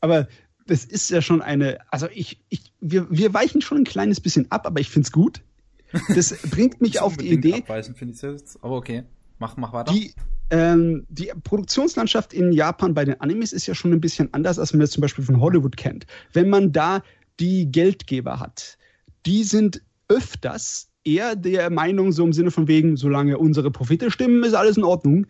Aber 0.00 0.26
das 0.70 0.84
ist 0.84 1.10
ja 1.10 1.20
schon 1.20 1.42
eine, 1.42 1.78
also 1.90 2.06
ich, 2.14 2.40
ich 2.48 2.72
wir, 2.80 3.06
wir 3.10 3.34
weichen 3.34 3.60
schon 3.60 3.78
ein 3.78 3.84
kleines 3.84 4.20
bisschen 4.20 4.48
ab, 4.52 4.68
aber 4.68 4.78
ich 4.78 4.88
finde 4.88 5.06
es 5.06 5.12
gut. 5.12 5.42
Das 6.14 6.32
bringt 6.50 6.80
mich 6.80 7.00
auf 7.00 7.16
die 7.16 7.30
Idee. 7.30 7.54
Abweichen 7.54 7.96
finde 7.96 8.14
ich 8.14 8.22
jetzt, 8.22 8.62
aber 8.62 8.76
okay. 8.76 9.02
Mach, 9.40 9.56
mach 9.56 9.72
weiter. 9.72 9.92
Die, 9.92 10.14
ähm, 10.50 11.06
die 11.08 11.32
Produktionslandschaft 11.42 12.32
in 12.32 12.52
Japan 12.52 12.94
bei 12.94 13.04
den 13.04 13.20
Animes 13.20 13.52
ist 13.52 13.66
ja 13.66 13.74
schon 13.74 13.92
ein 13.92 14.00
bisschen 14.00 14.32
anders, 14.32 14.60
als 14.60 14.72
man 14.72 14.80
das 14.80 14.92
zum 14.92 15.00
Beispiel 15.00 15.24
von 15.24 15.40
Hollywood 15.40 15.76
kennt. 15.76 16.06
Wenn 16.32 16.48
man 16.48 16.70
da 16.70 17.02
die 17.40 17.66
Geldgeber 17.72 18.38
hat, 18.38 18.78
die 19.26 19.42
sind 19.42 19.82
öfters 20.06 20.88
eher 21.02 21.34
der 21.34 21.68
Meinung, 21.70 22.12
so 22.12 22.24
im 22.24 22.32
Sinne 22.32 22.52
von 22.52 22.68
wegen, 22.68 22.96
solange 22.96 23.38
unsere 23.38 23.72
Profite 23.72 24.12
stimmen, 24.12 24.44
ist 24.44 24.54
alles 24.54 24.76
in 24.76 24.84
Ordnung. 24.84 25.26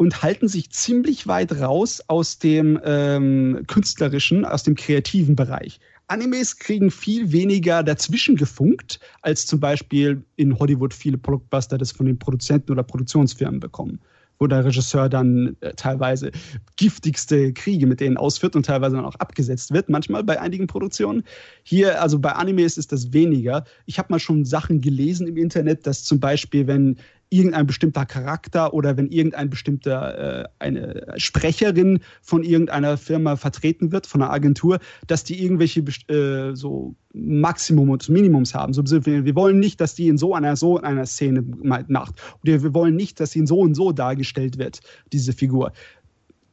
Und 0.00 0.22
halten 0.22 0.48
sich 0.48 0.70
ziemlich 0.70 1.26
weit 1.26 1.60
raus 1.60 2.02
aus 2.06 2.38
dem 2.38 2.80
ähm, 2.82 3.64
künstlerischen, 3.66 4.46
aus 4.46 4.62
dem 4.62 4.74
kreativen 4.74 5.36
Bereich. 5.36 5.78
Animes 6.06 6.56
kriegen 6.56 6.90
viel 6.90 7.32
weniger 7.32 7.82
dazwischen 7.82 8.36
gefunkt, 8.36 8.98
als 9.20 9.44
zum 9.44 9.60
Beispiel 9.60 10.24
in 10.36 10.58
Hollywood 10.58 10.94
viele 10.94 11.18
Blockbuster 11.18 11.76
das 11.76 11.92
von 11.92 12.06
den 12.06 12.18
Produzenten 12.18 12.72
oder 12.72 12.82
Produktionsfirmen 12.82 13.60
bekommen 13.60 14.00
wo 14.40 14.46
der 14.46 14.64
Regisseur 14.64 15.10
dann 15.10 15.56
äh, 15.60 15.74
teilweise 15.74 16.32
giftigste 16.76 17.52
Kriege 17.52 17.86
mit 17.86 18.00
denen 18.00 18.16
ausführt 18.16 18.56
und 18.56 18.64
teilweise 18.64 18.96
dann 18.96 19.04
auch 19.04 19.16
abgesetzt 19.16 19.70
wird, 19.72 19.90
manchmal 19.90 20.24
bei 20.24 20.40
einigen 20.40 20.66
Produktionen. 20.66 21.24
Hier, 21.62 22.00
also 22.00 22.18
bei 22.18 22.32
Animes 22.32 22.78
ist 22.78 22.90
das 22.90 23.12
weniger. 23.12 23.64
Ich 23.84 23.98
habe 23.98 24.10
mal 24.10 24.18
schon 24.18 24.46
Sachen 24.46 24.80
gelesen 24.80 25.26
im 25.26 25.36
Internet, 25.36 25.86
dass 25.86 26.04
zum 26.04 26.20
Beispiel, 26.20 26.66
wenn 26.66 26.96
irgendein 27.30 27.66
bestimmter 27.66 28.04
Charakter 28.06 28.74
oder 28.74 28.96
wenn 28.96 29.08
irgendein 29.08 29.48
bestimmter 29.48 30.42
äh, 30.42 30.48
eine 30.58 31.14
Sprecherin 31.16 32.00
von 32.22 32.42
irgendeiner 32.42 32.98
Firma 32.98 33.36
vertreten 33.36 33.92
wird, 33.92 34.06
von 34.06 34.20
einer 34.20 34.32
Agentur, 34.32 34.80
dass 35.06 35.22
die 35.22 35.42
irgendwelche 35.42 35.80
äh, 36.12 36.54
so 36.54 36.94
Maximum 37.14 37.90
und 37.90 38.08
Minimums 38.08 38.54
haben. 38.54 38.72
So, 38.72 38.84
wir 38.84 39.34
wollen 39.34 39.60
nicht, 39.60 39.80
dass 39.80 39.94
die 39.94 40.08
in 40.08 40.18
so 40.18 40.34
einer 40.34 40.56
so 40.56 40.78
einer 40.78 41.06
Szene 41.06 41.44
macht. 41.62 42.14
Oder 42.42 42.62
wir 42.62 42.74
wollen 42.74 42.96
nicht, 42.96 43.20
dass 43.20 43.32
sie 43.32 43.38
in 43.38 43.46
so 43.46 43.60
und 43.60 43.74
so 43.74 43.92
dargestellt 43.92 44.58
wird, 44.58 44.80
diese 45.12 45.32
Figur. 45.32 45.72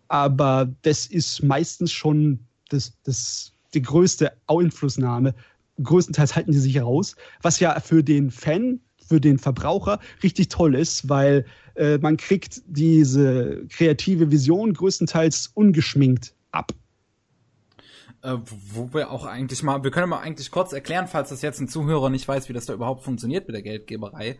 Aber 0.08 0.72
das 0.84 1.08
ist 1.08 1.44
meistens 1.44 1.92
schon 1.92 2.40
das, 2.70 2.94
das, 3.04 3.52
die 3.74 3.82
größte 3.82 4.32
Einflussnahme. 4.48 5.34
Größtenteils 5.82 6.36
halten 6.36 6.52
die 6.52 6.58
sich 6.60 6.82
raus, 6.82 7.16
was 7.42 7.60
ja 7.60 7.80
für 7.80 8.04
den 8.04 8.32
Fan 8.32 8.80
für 9.08 9.22
den 9.22 9.40
Verbraucher 9.40 10.00
richtig 10.24 10.50
toll 10.50 10.76
ist, 10.76 11.10
weil 11.10 11.46
äh, 11.76 11.98
man 11.98 12.18
kriegt 12.18 12.62
diese 12.68 13.66
kreative 13.70 14.32
Vision 14.32 14.74
größtenteils 14.74 15.52
ungeschminkt 15.54 16.34
ab. 16.52 16.74
Äh, 18.24 18.38
wo 18.74 18.94
wir 18.94 19.12
auch 19.12 19.26
eigentlich 19.26 19.62
mal, 19.64 19.84
wir 19.84 19.92
können 19.92 20.10
mal 20.10 20.20
eigentlich 20.20 20.52
kurz 20.52 20.74
erklären, 20.74 21.08
falls 21.08 21.30
das 21.30 21.42
jetzt 21.42 21.60
ein 21.60 21.68
Zuhörer 21.68 22.10
nicht 22.10 22.28
weiß, 22.28 22.50
wie 22.50 22.54
das 22.54 22.66
da 22.66 22.74
überhaupt 22.74 23.04
funktioniert 23.04 23.48
mit 23.48 23.56
der 23.56 23.62
Geldgeberei. 23.62 24.40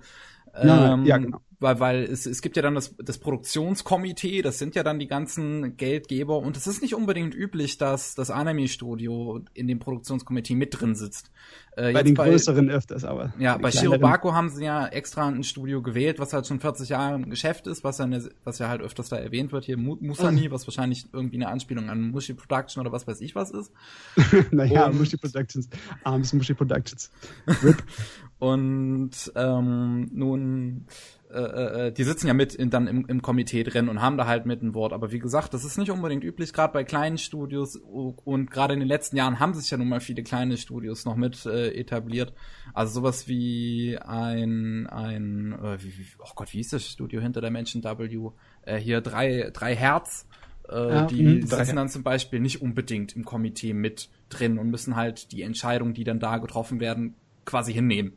Ja, 0.64 0.94
ähm, 0.94 1.06
ja 1.06 1.18
genau 1.18 1.40
weil, 1.60 1.80
weil 1.80 2.04
es, 2.04 2.26
es 2.26 2.42
gibt 2.42 2.56
ja 2.56 2.62
dann 2.62 2.76
das, 2.76 2.96
das 2.98 3.18
Produktionskomitee, 3.18 4.42
das 4.42 4.60
sind 4.60 4.76
ja 4.76 4.84
dann 4.84 5.00
die 5.00 5.08
ganzen 5.08 5.76
Geldgeber 5.76 6.38
und 6.38 6.56
es 6.56 6.68
ist 6.68 6.82
nicht 6.82 6.94
unbedingt 6.94 7.34
üblich, 7.34 7.78
dass 7.78 8.14
das 8.14 8.30
Anime-Studio 8.30 9.42
in 9.54 9.68
dem 9.68 9.80
Produktionskomitee 9.80 10.56
mit 10.56 10.80
drin 10.80 10.94
sitzt. 10.94 11.32
Äh, 11.76 11.94
bei 11.94 12.04
den 12.04 12.14
bei, 12.14 12.30
größeren 12.30 12.70
öfters, 12.70 13.04
aber. 13.04 13.34
Ja, 13.40 13.58
bei 13.58 13.72
Shirobako 13.72 14.34
haben 14.34 14.50
sie 14.50 14.66
ja 14.66 14.88
extra 14.88 15.28
ein 15.28 15.44
Studio 15.44 15.82
gewählt, 15.82 16.20
was 16.20 16.34
halt 16.34 16.46
schon 16.46 16.60
40 16.60 16.90
Jahre 16.90 17.16
im 17.16 17.30
Geschäft 17.30 17.66
ist, 17.66 17.84
was 17.84 17.98
ja, 17.98 18.06
eine, 18.06 18.30
was 18.44 18.60
ja 18.60 18.68
halt 18.68 18.82
öfters 18.82 19.10
da 19.10 19.18
erwähnt 19.18 19.52
wird, 19.52 19.66
hier 19.66 19.78
Musani, 19.78 20.48
mhm. 20.48 20.52
was 20.52 20.68
wahrscheinlich 20.68 21.08
irgendwie 21.12 21.38
eine 21.38 21.48
Anspielung 21.48 21.90
an 21.90 22.12
Mushi 22.12 22.34
Production 22.34 22.82
oder 22.82 22.92
was 22.92 23.08
weiß 23.08 23.22
ich 23.22 23.36
was 23.36 23.52
ist. 23.52 23.72
naja, 24.52 24.90
Mushi 24.92 25.18
Productions, 25.18 25.70
armes 26.04 26.34
Mushi 26.34 26.54
Productions. 26.54 27.12
und 28.40 29.32
ähm, 29.36 30.10
nun 30.14 30.86
äh, 31.30 31.88
äh, 31.88 31.92
die 31.92 32.04
sitzen 32.04 32.28
ja 32.28 32.34
mit 32.34 32.56
in, 32.56 32.70
dann 32.70 32.88
im, 32.88 33.06
im 33.06 33.22
Komitee 33.22 33.64
drin 33.64 33.90
und 33.90 34.02
haben 34.02 34.18
da 34.18 34.28
halt 34.28 34.46
mit 34.46 34.62
ein 34.62 34.74
Wort. 34.74 34.94
Aber 34.94 35.12
wie 35.12 35.20
gesagt, 35.20 35.54
das 35.54 35.66
ist 35.66 35.78
nicht 35.78 35.92
unbedingt 35.92 36.24
üblich, 36.24 36.54
gerade 36.54 36.72
bei 36.72 36.84
kleinen 36.86 37.18
Studios 37.18 37.76
und 37.76 38.50
gerade 38.50 38.74
in 38.74 38.80
den 38.80 38.88
letzten 38.88 39.18
Jahren 39.18 39.40
haben 39.40 39.54
sich 39.54 39.70
ja 39.70 39.78
nun 39.78 39.90
mal 39.90 40.00
viele 40.00 40.24
kleine 40.24 40.56
Studios 40.58 41.04
noch 41.04 41.16
mit 41.16 41.46
äh, 41.46 41.72
etabliert. 41.72 42.34
Also 42.74 43.02
sowas 43.02 43.28
wie 43.28 43.98
ein, 43.98 44.88
ein, 44.88 45.54
äh, 45.54 45.84
wie, 45.84 45.98
wie, 45.98 46.06
oh 46.20 46.32
Gott, 46.36 46.54
wie 46.54 46.58
hieß 46.58 46.70
das 46.70 46.86
Studio 46.86 47.20
hinter 47.20 47.42
der 47.42 47.52
Menschen 47.52 47.84
W? 47.84 48.32
Äh, 48.62 48.78
hier 48.78 49.02
drei, 49.02 49.50
drei 49.52 49.76
Herz. 49.76 50.28
Äh, 50.70 50.76
ja, 50.76 51.06
die 51.06 51.24
mh, 51.24 51.48
sitzen 51.48 51.76
dann 51.76 51.90
zum 51.90 52.04
Beispiel 52.04 52.40
nicht 52.40 52.62
unbedingt 52.62 53.16
im 53.16 53.26
Komitee 53.26 53.74
mit 53.74 54.10
drin 54.30 54.58
und 54.58 54.70
müssen 54.70 54.96
halt 54.96 55.32
die 55.34 55.42
Entscheidungen, 55.42 55.94
die 55.94 56.04
dann 56.06 56.20
da 56.20 56.38
getroffen 56.38 56.80
werden, 56.80 57.16
quasi 57.44 57.74
hinnehmen. 57.74 58.14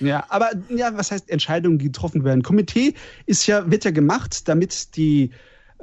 Ja, 0.00 0.24
aber 0.28 0.50
ja, 0.68 0.96
was 0.96 1.10
heißt 1.10 1.30
Entscheidungen, 1.30 1.78
die 1.78 1.86
getroffen 1.86 2.24
werden? 2.24 2.42
Komitee 2.42 2.94
ist 3.26 3.46
ja, 3.46 3.70
wird 3.70 3.84
ja 3.84 3.90
gemacht, 3.90 4.48
damit 4.48 4.96
die, 4.96 5.30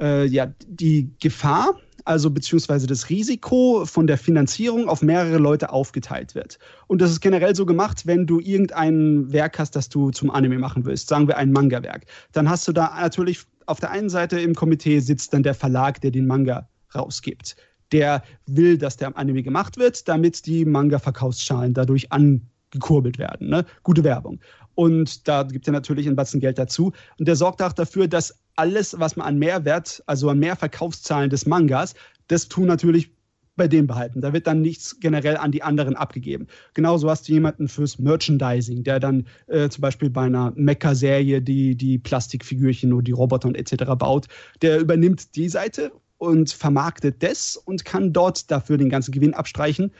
äh, 0.00 0.26
ja, 0.26 0.52
die 0.66 1.10
Gefahr, 1.20 1.78
also 2.04 2.30
beziehungsweise 2.30 2.86
das 2.86 3.08
Risiko 3.10 3.84
von 3.84 4.06
der 4.06 4.18
Finanzierung 4.18 4.88
auf 4.88 5.02
mehrere 5.02 5.38
Leute 5.38 5.70
aufgeteilt 5.70 6.34
wird. 6.34 6.58
Und 6.88 7.00
das 7.00 7.10
ist 7.10 7.20
generell 7.20 7.54
so 7.54 7.66
gemacht, 7.66 8.06
wenn 8.06 8.26
du 8.26 8.40
irgendein 8.40 9.32
Werk 9.32 9.58
hast, 9.58 9.76
das 9.76 9.88
du 9.88 10.10
zum 10.10 10.30
Anime 10.30 10.58
machen 10.58 10.84
willst, 10.84 11.08
sagen 11.08 11.28
wir 11.28 11.36
ein 11.36 11.52
Manga-Werk, 11.52 12.06
dann 12.32 12.48
hast 12.48 12.66
du 12.66 12.72
da 12.72 12.98
natürlich 13.00 13.44
auf 13.66 13.78
der 13.78 13.90
einen 13.90 14.10
Seite 14.10 14.40
im 14.40 14.54
Komitee 14.54 15.00
sitzt 15.00 15.32
dann 15.32 15.42
der 15.42 15.54
Verlag, 15.54 16.00
der 16.00 16.10
den 16.10 16.26
Manga 16.26 16.68
rausgibt. 16.94 17.56
Der 17.92 18.22
will, 18.46 18.78
dass 18.78 18.96
der 18.96 19.16
Anime 19.16 19.42
gemacht 19.42 19.76
wird, 19.76 20.08
damit 20.08 20.46
die 20.46 20.64
Manga-Verkaufszahlen 20.64 21.74
dadurch 21.74 22.10
an 22.10 22.48
gekurbelt 22.72 23.18
werden. 23.18 23.48
Ne? 23.48 23.64
Gute 23.84 24.02
Werbung. 24.02 24.40
Und 24.74 25.28
da 25.28 25.44
gibt 25.44 25.68
er 25.68 25.72
natürlich 25.72 26.08
ein 26.08 26.16
Batzen 26.16 26.40
Geld 26.40 26.58
dazu. 26.58 26.92
Und 27.18 27.28
der 27.28 27.36
sorgt 27.36 27.62
auch 27.62 27.72
dafür, 27.72 28.08
dass 28.08 28.34
alles, 28.56 28.98
was 28.98 29.16
man 29.16 29.26
an 29.26 29.38
Mehrwert, 29.38 30.02
also 30.06 30.28
an 30.28 30.38
Mehrverkaufszahlen 30.38 31.30
des 31.30 31.46
Mangas, 31.46 31.94
das 32.28 32.48
tun 32.48 32.66
natürlich 32.66 33.12
bei 33.54 33.68
dem 33.68 33.86
behalten. 33.86 34.22
Da 34.22 34.32
wird 34.32 34.46
dann 34.46 34.62
nichts 34.62 34.98
generell 34.98 35.36
an 35.36 35.52
die 35.52 35.62
anderen 35.62 35.94
abgegeben. 35.94 36.46
Genauso 36.72 37.10
hast 37.10 37.28
du 37.28 37.32
jemanden 37.32 37.68
fürs 37.68 37.98
Merchandising, 37.98 38.82
der 38.82 38.98
dann 38.98 39.26
äh, 39.46 39.68
zum 39.68 39.82
Beispiel 39.82 40.08
bei 40.08 40.22
einer 40.22 40.52
Mecha-Serie 40.56 41.42
die, 41.42 41.76
die 41.76 41.98
Plastikfigürchen 41.98 42.92
oder 42.94 43.02
die 43.02 43.12
Roboter 43.12 43.48
und 43.48 43.56
etc. 43.56 43.84
baut. 43.98 44.26
Der 44.62 44.80
übernimmt 44.80 45.36
die 45.36 45.50
Seite 45.50 45.92
und 46.16 46.50
vermarktet 46.50 47.22
das 47.22 47.56
und 47.56 47.84
kann 47.84 48.12
dort 48.14 48.50
dafür 48.50 48.78
den 48.78 48.88
ganzen 48.88 49.12
Gewinn 49.12 49.34
abstreichen 49.34 49.92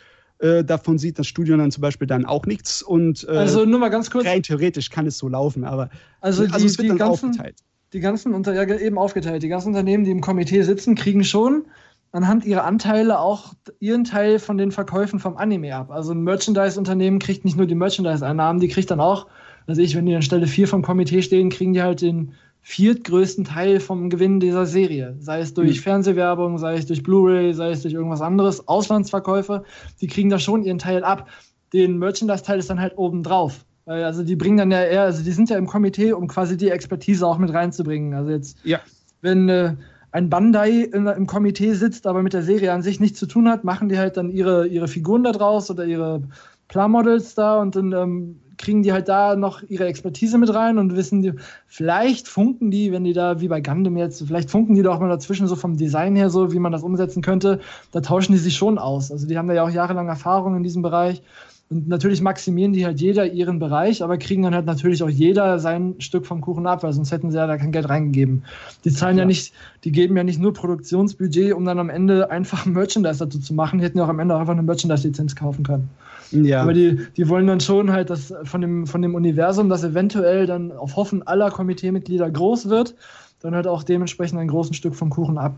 äh, 0.43 0.65
davon 0.65 0.99
sieht 0.99 1.19
das 1.19 1.29
Studio 1.29 1.57
dann 1.57 1.71
zum 1.71 1.83
Beispiel 1.83 2.07
dann 2.07 2.27
auch 2.27 2.47
nichts. 2.47 2.83
Und, 2.83 3.27
äh, 3.29 3.33
also 3.33 3.65
nur 3.65 3.79
mal 3.79 3.91
ganz 3.91 4.11
kurz. 4.11 4.27
Rein 4.27 4.43
theoretisch 4.43 4.91
kann 4.91 5.07
es 5.07 5.17
so 5.19 5.29
laufen, 5.29 5.65
aber 5.65 5.89
also, 6.21 6.45
die, 6.45 6.53
also 6.53 6.67
es 6.67 6.79
wird 6.79 6.91
dann 6.91 6.99
ganzen, 6.99 7.31
aufgeteilt. 7.31 7.59
Die 7.93 8.01
ganzen 8.01 8.35
Unter 8.35 8.53
ja, 8.53 8.65
eben 8.77 8.99
aufgeteilt. 8.99 9.43
Die 9.43 9.49
ganzen 9.49 9.69
Unternehmen, 9.69 10.05
die 10.05 10.11
im 10.11 10.21
Komitee 10.21 10.63
sitzen, 10.63 10.97
kriegen 10.97 11.23
schon 11.23 11.67
anhand 12.11 12.45
ihrer 12.45 12.65
Anteile 12.65 13.21
auch 13.21 13.55
ihren 13.79 14.05
Teil 14.05 14.39
von 14.39 14.59
den 14.59 14.73
Verkäufen 14.73 15.21
vom 15.21 15.37
Anime 15.37 15.75
ab. 15.75 15.91
Also 15.91 16.13
ein 16.13 16.23
Merchandise-Unternehmen 16.23 17.21
kriegt 17.21 17.45
nicht 17.45 17.57
nur 17.57 17.67
die 17.67 17.75
Merchandise-Einnahmen, 17.75 18.61
die 18.61 18.69
kriegt 18.69 18.91
dann 18.91 19.01
auch, 19.01 19.29
also 19.67 19.81
ich, 19.81 19.97
wenn 19.97 20.07
die 20.07 20.15
an 20.15 20.23
Stelle 20.23 20.47
4 20.47 20.69
vom 20.69 20.83
Komitee 20.83 21.23
stehen, 21.23 21.49
kriegen 21.51 21.73
die 21.73 21.83
halt 21.83 22.03
den 22.03 22.35
viertgrößten 22.63 23.45
Teil 23.45 23.81
vom 23.81 24.09
Gewinn 24.09 24.41
dieser 24.41 24.67
Serie. 24.67 25.17
Sei 25.19 25.41
es 25.41 25.53
durch 25.53 25.79
mhm. 25.79 25.83
Fernsehwerbung, 25.83 26.59
sei 26.59 26.75
es 26.75 26.87
durch 26.87 27.03
Blu-ray, 27.03 27.53
sei 27.55 27.71
es 27.71 27.83
durch 27.83 27.95
irgendwas 27.95 28.21
anderes, 28.21 28.67
Auslandsverkäufe, 28.69 29.65
die 30.01 30.07
kriegen 30.07 30.31
da 30.31 30.39
schon 30.39 30.63
ihren 30.63 30.79
Teil 30.79 31.05
ab. 31.05 31.29
Den 31.73 31.99
Merchandise-Teil 31.99 32.59
ist 32.59 32.71
dann 32.71 32.81
halt 32.81 32.97
oben 32.97 33.23
drauf. 33.23 33.65
Also 33.85 34.23
die 34.23 34.37
bringen 34.37 34.59
dann 34.59 34.71
ja 34.71 34.85
eher, 34.85 35.03
also 35.03 35.25
die 35.25 35.33
sind 35.33 35.51
ja 35.51 35.57
im 35.59 35.67
Komitee, 35.67 36.13
um 36.13 36.29
quasi 36.29 36.57
die 36.57 36.71
Expertise 36.71 37.27
auch 37.27 37.39
mit 37.39 37.53
reinzubringen. 37.53 38.15
Also 38.15 38.31
jetzt, 38.31 38.59
ja. 38.63 38.79
wenn 39.23 39.49
äh, 39.49 39.75
ein 40.13 40.31
Bandai 40.31 40.83
in, 40.93 41.07
im 41.09 41.27
Komitee 41.27 41.73
sitzt, 41.73 42.07
aber 42.07 42.23
mit 42.23 42.33
der 42.33 42.43
Serie 42.43 42.73
an 42.73 42.83
sich 42.83 43.01
nichts 43.01 43.19
zu 43.19 43.27
tun 43.27 43.49
hat, 43.49 43.65
machen 43.65 43.89
die 43.89 43.99
halt 43.99 44.17
dann 44.17 44.31
ihre, 44.31 44.69
ihre 44.69 44.87
Figuren 44.87 45.25
da 45.25 45.33
draus 45.33 45.69
oder 45.69 45.85
ihre 45.85 46.23
Plamodels 46.69 47.35
da 47.35 47.61
und 47.61 47.75
dann 47.75 47.93
ähm, 47.93 48.41
kriegen 48.63 48.83
die 48.83 48.93
halt 48.93 49.09
da 49.09 49.37
noch 49.37 49.63
ihre 49.69 49.87
Expertise 49.87 50.39
mit 50.39 50.55
rein 50.55 50.79
und 50.79 50.97
wissen 50.97 51.21
die, 51.21 51.35
vielleicht 51.67 52.29
funken 52.29 52.71
die, 52.71 52.93
wenn 52.93 53.05
die 53.05 53.13
da, 53.13 53.41
wie 53.41 53.49
bei 53.49 53.61
Gundam 53.61 53.97
jetzt, 53.97 54.25
vielleicht 54.27 54.51
funken 54.51 54.75
die 54.75 54.83
doch 54.83 55.01
mal 55.01 55.09
dazwischen 55.09 55.49
so 55.49 55.57
vom 55.57 55.77
Design 55.77 56.17
her 56.17 56.31
so, 56.31 56.53
wie 56.53 56.59
man 56.59 56.73
das 56.73 56.83
umsetzen 56.83 57.23
könnte, 57.23 57.61
da 57.91 58.01
tauschen 58.01 58.33
die 58.33 58.39
sich 58.39 58.57
schon 58.57 58.79
aus. 58.79 59.11
Also 59.13 59.27
die 59.27 59.37
haben 59.37 59.49
da 59.49 59.55
ja 59.55 59.65
auch 59.65 59.71
jahrelang 59.71 60.09
Erfahrung 60.09 60.57
in 60.57 60.63
diesem 60.63 60.83
Bereich. 60.83 61.23
Und 61.71 61.89
natürlich 61.89 62.21
maximieren 62.21 62.73
die 62.75 62.85
halt 62.85 63.01
jeder 63.01 63.27
ihren 63.27 63.59
Bereich, 63.59 64.03
aber 64.03 64.19
kriegen 64.19 64.43
dann 64.43 64.55
halt 64.55 64.67
natürlich 64.67 65.03
auch 65.03 65.09
jeder 65.09 65.59
sein 65.59 65.95
Stück 65.99 66.27
vom 66.27 66.43
Kuchen 66.43 66.67
ab, 66.67 66.83
weil 66.83 66.93
sonst 66.93 67.13
hätten 67.13 67.31
sie 67.31 67.39
ja 67.39 67.47
da 67.47 67.57
kein 67.57 67.73
Geld 67.73 67.89
reingegeben. 67.89 68.45
Die 68.85 68.93
zahlen 68.93 69.17
ja, 69.17 69.23
ja 69.23 69.27
nicht, 69.27 69.55
die 69.85 69.91
geben 69.91 70.17
ja 70.17 70.23
nicht 70.23 70.39
nur 70.39 70.53
Produktionsbudget, 70.53 71.55
um 71.55 71.65
dann 71.65 71.79
am 71.79 71.89
Ende 71.89 72.31
einfach 72.31 72.67
Merchandise 72.67 73.25
dazu 73.25 73.41
zu 73.41 73.55
machen, 73.55 73.79
die 73.79 73.87
hätten 73.87 73.99
ja 73.99 74.05
auch 74.05 74.11
am 74.11 74.21
Ende 74.21 74.37
auch 74.37 74.41
einfach 74.41 74.53
eine 74.53 74.63
Merchandise-Lizenz 74.63 75.35
kaufen 75.35 75.65
können. 75.65 75.89
Ja. 76.33 76.63
Aber 76.63 76.73
die, 76.73 76.99
die 77.17 77.29
wollen 77.29 77.47
dann 77.47 77.61
schon 77.61 77.93
halt, 77.93 78.11
dass 78.11 78.33
von 78.45 78.61
dem, 78.61 78.87
von 78.87 79.03
dem 79.03 79.15
Universum, 79.15 79.69
das 79.69 79.85
eventuell 79.85 80.47
dann 80.47 80.73
auf 80.73 80.97
Hoffen 80.97 81.27
aller 81.27 81.51
Komiteemitglieder 81.51 82.31
groß 82.31 82.69
wird, 82.69 82.95
dann 83.41 83.55
halt 83.55 83.67
auch 83.67 83.83
dementsprechend 83.83 84.39
ein 84.39 84.49
großes 84.49 84.77
Stück 84.77 84.95
vom 84.95 85.11
Kuchen 85.11 85.39
ab. 85.39 85.55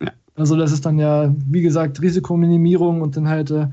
Ja. 0.00 0.10
Also 0.36 0.56
das 0.56 0.72
ist 0.72 0.84
dann 0.84 0.98
ja, 0.98 1.34
wie 1.48 1.62
gesagt, 1.62 2.00
Risikominimierung 2.00 3.02
und 3.02 3.16
dann 3.16 3.28
halt 3.28 3.50
äh, 3.50 3.66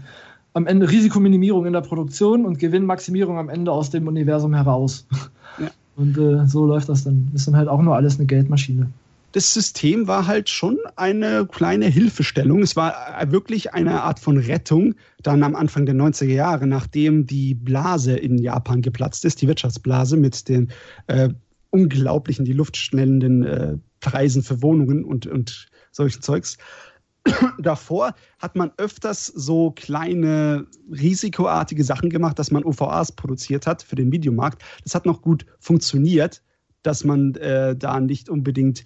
am 0.54 0.68
Ende 0.68 0.90
Risikominimierung 0.90 1.66
in 1.66 1.74
der 1.74 1.82
Produktion 1.82 2.46
und 2.46 2.60
Gewinnmaximierung 2.60 3.38
am 3.38 3.50
Ende 3.50 3.72
aus 3.72 3.90
dem 3.90 4.08
Universum 4.08 4.54
heraus. 4.54 5.06
Ja. 5.60 5.68
Und 5.96 6.18
äh, 6.18 6.46
so 6.48 6.66
läuft 6.66 6.90
das 6.90 7.04
dann. 7.04 7.32
Ist 7.34 7.48
dann 7.48 7.56
halt 7.56 7.68
auch 7.68 7.82
nur 7.82 7.96
alles 7.96 8.18
eine 8.18 8.26
Geldmaschine 8.26 8.88
das 9.32 9.54
System 9.54 10.08
war 10.08 10.28
halt 10.28 10.50
schon 10.50 10.78
eine 10.96 11.46
kleine 11.46 11.88
Hilfestellung. 11.88 12.62
Es 12.62 12.76
war 12.76 12.94
wirklich 13.32 13.74
eine 13.74 14.04
Art 14.04 14.20
von 14.20 14.38
Rettung 14.38 14.96
dann 15.24 15.44
am 15.44 15.56
Anfang 15.56 15.86
der 15.86 15.96
90er 15.96 16.26
Jahre, 16.26 16.68
nachdem 16.68 17.26
die 17.26 17.54
Blase 17.54 18.16
in 18.16 18.38
Japan 18.38 18.82
geplatzt 18.82 19.26
ist, 19.26 19.42
die 19.42 19.48
Wirtschaftsblase 19.48 20.18
mit 20.18 20.50
den 20.50 20.72
äh, 21.08 21.30
unglaublichen, 21.70 22.46
die 22.46 22.54
Luft 22.54 22.78
schnellenden 22.78 23.44
äh, 23.44 23.78
Preisen 24.00 24.44
für 24.44 24.62
Wohnungen 24.62 25.06
und, 25.06 25.28
und 25.28 25.68
solchen 25.92 26.22
Zeugs. 26.22 26.58
Davor 27.60 28.16
hat 28.40 28.56
man 28.56 28.72
öfters 28.78 29.28
so 29.28 29.72
kleine 29.72 30.66
risikoartige 30.92 31.84
Sachen 31.84 32.10
gemacht, 32.10 32.40
dass 32.40 32.52
man 32.52 32.66
UVAs 32.66 33.12
produziert 33.12 33.68
hat 33.68 33.84
für 33.84 33.96
den 33.96 34.12
Videomarkt. 34.12 34.64
Das 34.84 34.96
hat 34.96 35.06
noch 35.06 35.22
gut 35.22 35.46
funktioniert, 35.60 36.42
dass 36.84 37.04
man 37.04 37.36
äh, 37.36 37.76
da 37.76 38.00
nicht 38.00 38.30
unbedingt 38.30 38.84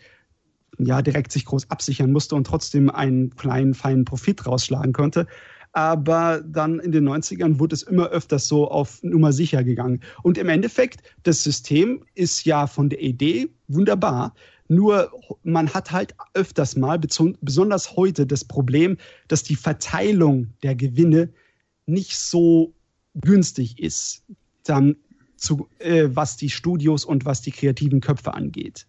ja, 0.77 1.01
direkt 1.01 1.31
sich 1.31 1.45
groß 1.45 1.69
absichern 1.69 2.11
musste 2.11 2.35
und 2.35 2.45
trotzdem 2.45 2.89
einen 2.89 3.35
kleinen, 3.35 3.73
feinen 3.73 4.05
Profit 4.05 4.45
rausschlagen 4.45 4.93
konnte. 4.93 5.27
Aber 5.71 6.41
dann 6.41 6.79
in 6.79 6.93
den 6.93 7.07
90ern 7.07 7.59
wurde 7.59 7.75
es 7.75 7.83
immer 7.83 8.07
öfters 8.07 8.47
so 8.47 8.69
auf 8.69 9.03
Nummer 9.03 9.33
sicher 9.33 9.63
gegangen. 9.63 9.99
Und 10.23 10.37
im 10.37 10.47
Endeffekt, 10.47 11.03
das 11.23 11.43
System 11.43 12.05
ist 12.13 12.45
ja 12.45 12.67
von 12.67 12.89
der 12.89 13.01
Idee 13.01 13.49
wunderbar. 13.67 14.33
Nur 14.67 15.11
man 15.43 15.73
hat 15.73 15.91
halt 15.91 16.15
öfters 16.33 16.75
mal, 16.75 16.97
besonders 16.97 17.95
heute, 17.97 18.25
das 18.25 18.45
Problem, 18.45 18.97
dass 19.27 19.43
die 19.43 19.57
Verteilung 19.57 20.53
der 20.63 20.75
Gewinne 20.75 21.29
nicht 21.85 22.17
so 22.17 22.73
günstig 23.13 23.79
ist, 23.79 24.23
dann 24.63 24.95
zu, 25.35 25.67
äh, 25.79 26.09
was 26.09 26.37
die 26.37 26.49
Studios 26.49 27.05
und 27.05 27.25
was 27.25 27.41
die 27.41 27.51
kreativen 27.51 28.01
Köpfe 28.01 28.33
angeht. 28.33 28.87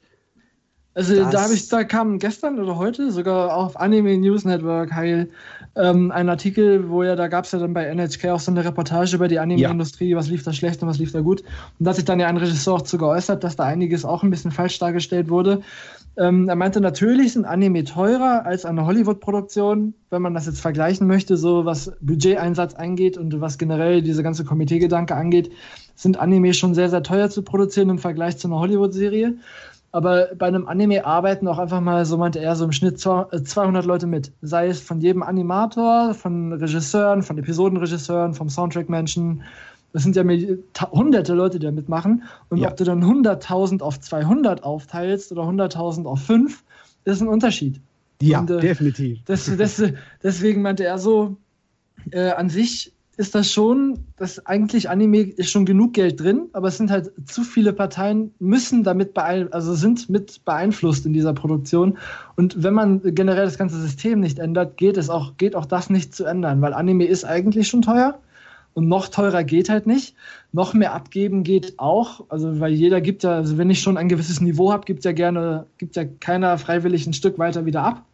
Also 0.97 1.15
das 1.15 1.31
da 1.31 1.43
habe 1.43 1.53
ich, 1.53 1.69
da 1.69 1.85
kam 1.85 2.19
gestern 2.19 2.59
oder 2.59 2.79
heute 2.79 3.12
sogar 3.12 3.55
auf 3.55 3.79
Anime 3.79 4.17
News 4.17 4.47
Network 4.47 4.95
Heil 4.95 5.29
ähm, 5.76 6.11
ein 6.11 6.31
Artikel, 6.31 6.88
wo 6.88 7.03
ja, 7.03 7.17
da 7.17 7.29
gab 7.29 7.45
es 7.45 7.53
ja 7.53 7.59
dann 7.59 7.75
bei 7.75 7.85
NHK 7.85 8.31
auch 8.31 8.41
so 8.41 8.50
eine 8.50 8.65
Reportage 8.65 9.15
über 9.15 9.29
die 9.29 9.38
Anime-Industrie, 9.38 10.09
ja. 10.09 10.17
was 10.17 10.29
lief 10.29 10.43
da 10.43 10.55
schlecht 10.55 10.83
und 10.83 10.88
was 10.88 10.97
lief 10.97 11.12
da 11.12 11.21
gut. 11.21 11.43
Und 11.79 11.85
da 11.85 11.91
hat 11.91 11.97
sich 11.97 12.07
dann 12.07 12.19
ja 12.19 12.29
ein 12.29 12.38
Regisseur 12.38 12.76
auch 12.76 12.83
zu 12.83 12.97
geäußert, 12.97 13.45
dass 13.45 13.57
da 13.57 13.65
einiges 13.65 14.07
auch 14.07 14.23
ein 14.23 14.31
bisschen 14.31 14.53
falsch 14.53 14.79
dargestellt 14.79 15.29
wurde. 15.29 15.61
Ähm, 16.17 16.49
er 16.49 16.57
meinte, 16.57 16.81
natürlich 16.81 17.35
sind 17.35 17.45
Anime 17.45 17.85
teurer 17.85 18.47
als 18.47 18.65
eine 18.65 18.87
Hollywood-Produktion, 18.87 19.93
wenn 20.09 20.23
man 20.23 20.33
das 20.33 20.47
jetzt 20.47 20.62
vergleichen 20.62 21.07
möchte, 21.07 21.37
so 21.37 21.67
was 21.67 21.93
Budgeteinsatz 22.00 22.73
angeht 22.73 23.19
und 23.19 23.38
was 23.43 23.59
generell 23.59 24.00
diese 24.00 24.23
ganze 24.23 24.47
Komiteegedanke 24.47 25.15
angeht, 25.15 25.53
sind 25.95 26.19
Anime 26.19 26.55
schon 26.55 26.75
sehr, 26.75 26.88
sehr 26.88 27.03
teuer 27.03 27.29
zu 27.29 27.43
produzieren 27.43 27.91
im 27.91 27.99
Vergleich 27.99 28.38
zu 28.38 28.49
einer 28.49 28.61
Hollywood-Serie. 28.61 29.35
Aber 29.97 30.29
bei 30.37 30.45
einem 30.49 30.69
Anime 30.69 31.07
arbeiten 31.07 31.49
auch 31.49 31.59
einfach 31.59 31.81
mal, 31.81 32.05
so 32.05 32.19
meinte 32.19 32.38
er, 32.38 32.55
so 32.55 32.67
im 32.67 32.73
Schnitt 32.73 33.00
200 33.00 33.33
äh, 33.83 33.87
Leute 33.88 34.07
mit. 34.07 34.31
Sei 34.43 34.69
es 34.69 34.79
von 34.79 35.00
jedem 35.00 35.23
Animator, 35.23 36.12
von 36.12 36.53
Regisseuren, 36.53 37.23
von 37.23 37.38
Episodenregisseuren, 37.38 38.35
vom 38.35 38.50
Soundtrack-Menschen. 38.50 39.43
Das 39.95 40.03
sind 40.03 40.15
ja 40.15 40.23
hunderte 40.93 41.33
Leute, 41.33 41.59
die 41.59 41.65
da 41.65 41.73
mitmachen. 41.73 42.25
Und 42.50 42.59
ja. 42.59 42.69
ob 42.69 42.76
du 42.76 42.85
dann 42.85 43.03
100.000 43.03 43.81
auf 43.81 43.99
200 43.99 44.65
aufteilst 44.65 45.33
oder 45.33 45.45
100.000 45.45 46.05
auf 46.05 46.21
5, 46.21 46.62
ist 47.07 47.23
ein 47.23 47.29
Unterschied. 47.29 47.81
Ja, 48.21 48.41
Und, 48.41 48.50
äh, 48.50 48.61
definitiv. 48.61 49.21
Das, 49.25 49.50
das, 49.57 49.83
deswegen 50.23 50.61
meinte 50.61 50.85
er 50.85 50.99
so, 50.99 51.38
äh, 52.11 52.33
an 52.33 52.50
sich 52.50 52.93
ist 53.17 53.35
das 53.35 53.51
schon, 53.51 53.99
dass 54.19 54.45
eigentlich 54.45 54.91
Anime 54.91 55.23
ist 55.23 55.51
schon 55.51 55.65
genug 55.65 55.95
Geld 55.95 56.21
drin, 56.21 56.49
aber 56.53 56.69
es 56.69 56.77
sind 56.77 56.91
halt 56.91 57.13
zu 57.27 57.43
viele 57.43 57.73
Parteien 57.73 58.35
müssen 58.39 58.85
damit 58.85 59.15
beeinflusst, 59.15 59.55
also 59.55 59.75
sind 59.75 60.11
mit 60.11 60.45
beeinflusst 60.45 61.07
in 61.07 61.15
dieser 61.15 61.33
Produktion. 61.33 61.97
Und 62.37 62.63
wenn 62.63 62.75
man 62.75 63.01
generell 63.15 63.47
das 63.47 63.57
ganze 63.57 63.81
System 63.81 64.21
nicht 64.21 64.39
ändert, 64.39 64.77
geht 64.77 64.99
es 64.99 65.09
auch, 65.09 65.37
geht 65.39 65.57
auch 65.57 65.67
das 65.67 65.89
nicht 65.89 66.15
zu 66.15 66.25
ändern, 66.25 66.61
weil 66.61 66.75
Anime 66.75 67.07
ist 67.07 67.25
eigentlich 67.25 67.69
schon 67.69 67.83
teuer 67.83 68.19
und 68.75 68.89
noch 68.89 69.09
teurer 69.09 69.43
geht 69.45 69.71
halt 69.71 69.87
nicht. 69.87 70.15
Noch 70.53 70.75
mehr 70.75 70.93
abgeben 70.93 71.43
geht 71.43 71.79
auch, 71.79 72.25
also 72.29 72.61
weil 72.61 72.75
jeder 72.75 73.01
gibt 73.01 73.23
ja, 73.23 73.37
also 73.37 73.57
wenn 73.57 73.71
ich 73.71 73.81
schon 73.81 73.97
ein 73.97 74.11
gewisses 74.11 74.43
Niveau 74.43 74.71
habe, 74.73 74.85
gibt 74.85 75.07
ja 75.07 75.13
gerne, 75.13 75.65
gibt 75.79 75.97
ja 75.97 76.05
keiner 76.05 76.59
freiwillig 76.59 77.07
ein 77.07 77.15
Stück 77.15 77.39
weiter 77.39 77.65
wieder 77.65 77.83
ab. 77.83 78.05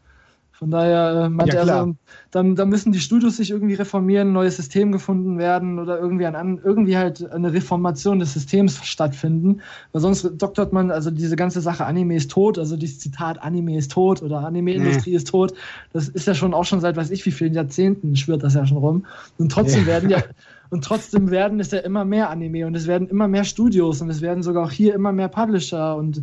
Von 0.62 0.70
daher 0.70 1.24
äh, 1.24 1.28
meinte 1.28 1.56
ja, 1.56 1.64
er, 1.64 1.86
so, 1.86 1.96
dann, 2.30 2.54
dann 2.54 2.68
müssen 2.68 2.92
die 2.92 3.00
Studios 3.00 3.38
sich 3.38 3.50
irgendwie 3.50 3.74
reformieren, 3.74 4.28
ein 4.28 4.32
neues 4.32 4.58
System 4.58 4.92
gefunden 4.92 5.36
werden 5.36 5.80
oder 5.80 5.98
irgendwie, 5.98 6.24
ein, 6.24 6.60
irgendwie 6.62 6.96
halt 6.96 7.28
eine 7.32 7.52
Reformation 7.52 8.20
des 8.20 8.34
Systems 8.34 8.78
stattfinden. 8.84 9.60
Weil 9.90 10.02
sonst 10.02 10.30
doktert 10.40 10.72
man, 10.72 10.92
also 10.92 11.10
diese 11.10 11.34
ganze 11.34 11.60
Sache 11.60 11.84
Anime 11.84 12.14
ist 12.14 12.30
tot, 12.30 12.60
also 12.60 12.76
dieses 12.76 13.00
Zitat 13.00 13.42
Anime 13.42 13.76
ist 13.76 13.90
tot 13.90 14.22
oder 14.22 14.38
Anime-Industrie 14.46 15.10
nee. 15.10 15.16
ist 15.16 15.26
tot, 15.26 15.52
das 15.92 16.08
ist 16.08 16.28
ja 16.28 16.34
schon 16.36 16.54
auch 16.54 16.64
schon 16.64 16.78
seit 16.78 16.94
weiß 16.94 17.10
ich 17.10 17.26
wie 17.26 17.32
vielen 17.32 17.54
Jahrzehnten 17.54 18.14
schwirrt 18.14 18.44
das 18.44 18.54
ja 18.54 18.64
schon 18.64 18.76
rum. 18.76 19.04
Und 19.38 19.50
trotzdem 19.50 19.80
ja. 19.80 19.86
werden 19.88 20.10
ja, 20.10 20.22
und 20.70 20.84
trotzdem 20.84 21.32
werden 21.32 21.58
es 21.58 21.72
ja 21.72 21.80
immer 21.80 22.04
mehr 22.04 22.30
Anime 22.30 22.68
und 22.68 22.76
es 22.76 22.86
werden 22.86 23.08
immer 23.08 23.26
mehr 23.26 23.42
Studios 23.42 24.00
und 24.00 24.10
es 24.10 24.20
werden 24.20 24.44
sogar 24.44 24.66
auch 24.66 24.70
hier 24.70 24.94
immer 24.94 25.10
mehr 25.10 25.26
Publisher 25.26 25.96
und 25.96 26.22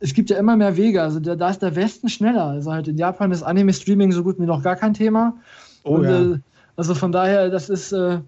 es 0.00 0.14
gibt 0.14 0.30
ja 0.30 0.38
immer 0.38 0.56
mehr 0.56 0.76
Wege. 0.76 1.02
Also 1.02 1.20
da, 1.20 1.34
da, 1.36 1.50
ist 1.50 1.60
der 1.60 1.74
Westen 1.76 2.08
schneller. 2.08 2.46
Also 2.46 2.72
halt 2.72 2.88
in 2.88 2.96
Japan 2.96 3.32
ist 3.32 3.42
Anime-Streaming 3.42 4.12
so 4.12 4.22
gut 4.22 4.38
wie 4.38 4.46
noch 4.46 4.62
gar 4.62 4.76
kein 4.76 4.94
Thema. 4.94 5.34
Oh, 5.84 5.96
Und, 5.96 6.04
ja. 6.04 6.20
äh, 6.20 6.38
also 6.76 6.94
von 6.94 7.12
daher, 7.12 7.50
das 7.50 7.68
ist, 7.68 7.92
äh, 7.92 8.20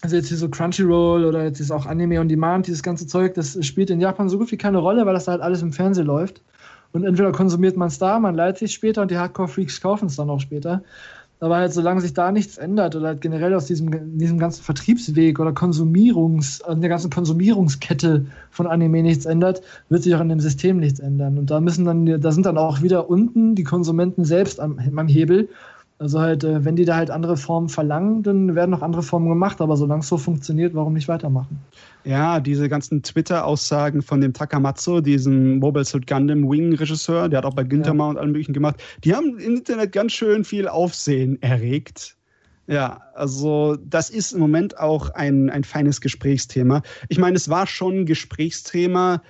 also 0.00 0.16
jetzt 0.16 0.28
hier 0.28 0.36
so 0.36 0.48
Crunchyroll 0.48 1.24
oder 1.24 1.44
jetzt 1.44 1.60
ist 1.60 1.70
auch 1.70 1.86
Anime 1.86 2.20
on 2.20 2.28
Demand, 2.28 2.66
dieses 2.66 2.82
ganze 2.82 3.06
Zeug, 3.06 3.34
das 3.34 3.64
spielt 3.64 3.90
in 3.90 4.00
Japan 4.00 4.28
so 4.28 4.38
gut 4.38 4.50
wie 4.50 4.56
keine 4.56 4.78
Rolle, 4.78 5.06
weil 5.06 5.14
das 5.14 5.28
halt 5.28 5.42
alles 5.42 5.62
im 5.62 5.72
Fernsehen 5.72 6.06
läuft. 6.06 6.42
Und 6.92 7.04
entweder 7.04 7.32
konsumiert 7.32 7.76
man 7.76 7.88
es 7.88 7.98
da, 7.98 8.18
man 8.18 8.34
leitet 8.34 8.58
sich 8.58 8.72
später 8.72 9.02
und 9.02 9.10
die 9.10 9.16
Hardcore-Freaks 9.16 9.80
kaufen 9.80 10.06
es 10.06 10.16
dann 10.16 10.28
auch 10.28 10.40
später. 10.40 10.82
Aber 11.42 11.56
halt, 11.56 11.72
solange 11.72 12.00
sich 12.00 12.14
da 12.14 12.30
nichts 12.30 12.56
ändert 12.56 12.94
oder 12.94 13.08
halt 13.08 13.20
generell 13.20 13.52
aus 13.54 13.66
diesem, 13.66 14.16
diesem 14.16 14.38
ganzen 14.38 14.62
Vertriebsweg 14.62 15.40
oder 15.40 15.52
Konsumierungs, 15.52 16.62
an 16.62 16.80
der 16.80 16.88
ganzen 16.88 17.10
Konsumierungskette 17.10 18.26
von 18.52 18.68
Anime 18.68 19.02
nichts 19.02 19.24
ändert, 19.24 19.60
wird 19.88 20.04
sich 20.04 20.14
auch 20.14 20.20
in 20.20 20.28
dem 20.28 20.38
System 20.38 20.76
nichts 20.76 21.00
ändern. 21.00 21.38
Und 21.38 21.50
da 21.50 21.58
müssen 21.58 21.84
dann, 21.84 22.20
da 22.20 22.30
sind 22.30 22.46
dann 22.46 22.58
auch 22.58 22.80
wieder 22.80 23.10
unten 23.10 23.56
die 23.56 23.64
Konsumenten 23.64 24.24
selbst 24.24 24.60
am, 24.60 24.78
am 24.96 25.08
Hebel 25.08 25.48
also 26.02 26.20
halt, 26.20 26.42
äh, 26.42 26.64
wenn 26.64 26.74
die 26.74 26.84
da 26.84 26.96
halt 26.96 27.12
andere 27.12 27.36
Formen 27.36 27.68
verlangen, 27.68 28.24
dann 28.24 28.56
werden 28.56 28.72
noch 28.72 28.82
andere 28.82 29.04
Formen 29.04 29.28
gemacht, 29.28 29.60
aber 29.60 29.76
solange 29.76 30.00
es 30.00 30.08
so 30.08 30.18
funktioniert, 30.18 30.74
warum 30.74 30.94
nicht 30.94 31.06
weitermachen? 31.06 31.60
Ja, 32.04 32.40
diese 32.40 32.68
ganzen 32.68 33.02
Twitter-Aussagen 33.02 34.02
von 34.02 34.20
dem 34.20 34.32
Takamatsu, 34.32 35.00
diesem 35.00 35.58
Mobile 35.58 35.84
Suit 35.84 36.06
Gundam 36.06 36.50
Wing-Regisseur, 36.50 37.28
der 37.28 37.38
hat 37.38 37.44
auch 37.44 37.54
bei 37.54 37.64
Ginterma 37.64 38.04
ja. 38.04 38.10
und 38.10 38.18
allem 38.18 38.32
möglichen 38.32 38.52
gemacht, 38.52 38.82
die 39.04 39.14
haben 39.14 39.38
im 39.38 39.56
Internet 39.56 39.92
ganz 39.92 40.12
schön 40.12 40.44
viel 40.44 40.68
Aufsehen 40.68 41.40
erregt. 41.42 42.16
Ja, 42.66 43.02
also 43.14 43.76
das 43.76 44.10
ist 44.10 44.32
im 44.32 44.40
Moment 44.40 44.78
auch 44.78 45.10
ein, 45.10 45.50
ein 45.50 45.64
feines 45.64 46.00
Gesprächsthema. 46.00 46.82
Ich 47.08 47.18
meine, 47.18 47.36
es 47.36 47.48
war 47.48 47.66
schon 47.66 48.00
ein 48.00 48.06
Gesprächsthema 48.06 49.22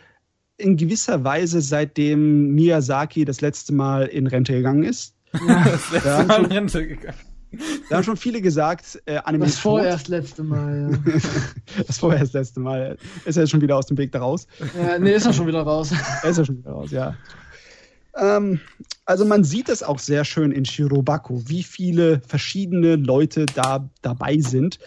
in 0.58 0.76
gewisser 0.76 1.24
Weise, 1.24 1.60
seitdem 1.60 2.54
Miyazaki 2.54 3.24
das 3.24 3.40
letzte 3.40 3.74
Mal 3.74 4.06
in 4.06 4.26
Rente 4.26 4.52
gegangen 4.52 4.84
ist. 4.84 5.16
Ja, 5.46 5.64
das 5.64 5.90
letzte 5.90 6.24
Mal 6.26 6.40
in 6.40 6.46
Rente 6.46 6.86
gegangen. 6.86 7.31
Da 7.88 7.96
haben 7.96 8.04
schon 8.04 8.16
viele 8.16 8.40
gesagt, 8.40 9.02
äh, 9.04 9.18
Anime 9.18 9.44
Das 9.44 9.58
vorerst 9.58 10.08
letzte 10.08 10.42
Mal, 10.42 10.98
ja. 11.06 11.12
das 11.86 11.98
vorerst 11.98 12.32
letzte 12.32 12.60
Mal. 12.60 12.96
Ist 13.24 13.36
er 13.36 13.46
schon 13.46 13.60
wieder 13.60 13.76
aus 13.76 13.86
dem 13.86 13.98
Weg 13.98 14.12
da 14.12 14.20
raus? 14.20 14.46
Ja, 14.80 14.98
nee, 14.98 15.12
ist 15.14 15.26
er 15.26 15.32
schon 15.32 15.46
wieder 15.46 15.62
raus. 15.62 15.92
er 16.22 16.30
ist 16.30 16.38
er 16.38 16.44
schon 16.44 16.58
wieder 16.58 16.70
raus, 16.70 16.90
ja. 16.90 17.14
Ähm, 18.16 18.60
also 19.04 19.24
man 19.24 19.44
sieht 19.44 19.68
es 19.68 19.82
auch 19.82 19.98
sehr 19.98 20.24
schön 20.24 20.52
in 20.52 20.64
Shirobako, 20.64 21.42
wie 21.48 21.62
viele 21.62 22.20
verschiedene 22.26 22.96
Leute 22.96 23.46
da 23.46 23.88
dabei 24.00 24.38
sind. 24.38 24.78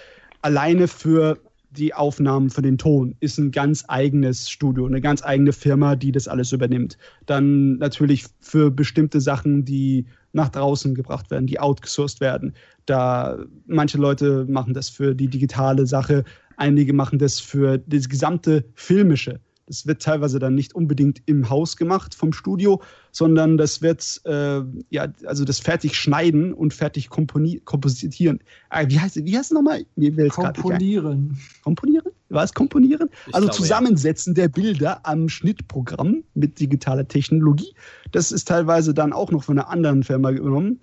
Alleine 0.41 0.87
für 0.87 1.37
die 1.71 1.93
Aufnahmen 1.93 2.49
für 2.49 2.61
den 2.61 2.77
Ton 2.77 3.15
ist 3.19 3.37
ein 3.37 3.51
ganz 3.51 3.83
eigenes 3.87 4.49
Studio, 4.49 4.85
eine 4.85 5.01
ganz 5.01 5.23
eigene 5.23 5.51
Firma, 5.51 5.95
die 5.95 6.11
das 6.11 6.27
alles 6.27 6.51
übernimmt. 6.51 6.97
Dann 7.25 7.77
natürlich 7.77 8.25
für 8.39 8.71
bestimmte 8.71 9.19
Sachen, 9.19 9.65
die 9.65 10.05
nach 10.35 10.49
draußen 10.49 10.93
gebracht 10.93 11.31
werden, 11.31 11.47
die 11.47 11.59
outgesourced 11.59 12.19
werden. 12.19 12.53
Da 12.85 13.39
manche 13.65 13.97
Leute 13.97 14.45
machen 14.47 14.73
das 14.73 14.89
für 14.89 15.15
die 15.15 15.29
digitale 15.29 15.87
Sache, 15.87 16.23
einige 16.57 16.93
machen 16.93 17.17
das 17.17 17.39
für 17.39 17.79
das 17.79 18.09
gesamte 18.09 18.65
filmische. 18.75 19.39
Das 19.67 19.87
wird 19.87 20.01
teilweise 20.03 20.37
dann 20.37 20.53
nicht 20.53 20.75
unbedingt 20.75 21.23
im 21.25 21.49
Haus 21.49 21.75
gemacht 21.75 22.13
vom 22.13 22.33
Studio, 22.33 22.83
sondern 23.11 23.57
das 23.57 23.81
wird, 23.81 24.21
äh, 24.25 24.61
ja, 24.91 25.07
also 25.25 25.43
das 25.43 25.59
fertig 25.59 25.95
schneiden 25.95 26.53
und 26.53 26.73
fertig 26.73 27.09
kompositieren. 27.09 28.39
Äh, 28.69 28.85
wie 28.89 28.99
heißt, 28.99 29.15
wie 29.25 29.35
heißt 29.35 29.51
es 29.51 29.55
nochmal? 29.55 29.85
Mir 29.95 30.27
komponieren. 30.27 31.39
Komponieren? 31.63 32.11
War 32.35 32.43
es 32.43 32.53
komponieren? 32.53 33.09
Ich 33.27 33.33
also 33.33 33.47
glaube, 33.47 33.61
Zusammensetzen 33.61 34.35
ja. 34.35 34.43
der 34.43 34.49
Bilder 34.49 34.99
am 35.05 35.29
Schnittprogramm 35.29 36.23
mit 36.35 36.59
digitaler 36.59 37.07
Technologie. 37.07 37.73
Das 38.11 38.31
ist 38.31 38.47
teilweise 38.47 38.93
dann 38.93 39.13
auch 39.13 39.31
noch 39.31 39.43
von 39.43 39.57
einer 39.57 39.69
anderen 39.69 40.03
Firma 40.03 40.31
genommen 40.31 40.81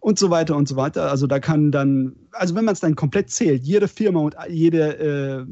und 0.00 0.18
so 0.18 0.30
weiter 0.30 0.56
und 0.56 0.68
so 0.68 0.76
weiter. 0.76 1.10
Also 1.10 1.26
da 1.26 1.40
kann 1.40 1.72
dann, 1.72 2.16
also 2.32 2.54
wenn 2.54 2.64
man 2.64 2.72
es 2.72 2.80
dann 2.80 2.94
komplett 2.94 3.30
zählt, 3.30 3.64
jede 3.64 3.88
Firma 3.88 4.20
und 4.20 4.36
jede 4.48 4.98
äh, 4.98 5.46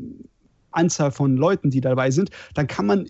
Anzahl 0.70 1.10
von 1.10 1.36
Leuten, 1.36 1.70
die 1.70 1.80
dabei 1.80 2.10
sind, 2.10 2.30
dann 2.54 2.66
kann 2.66 2.86
man 2.86 3.08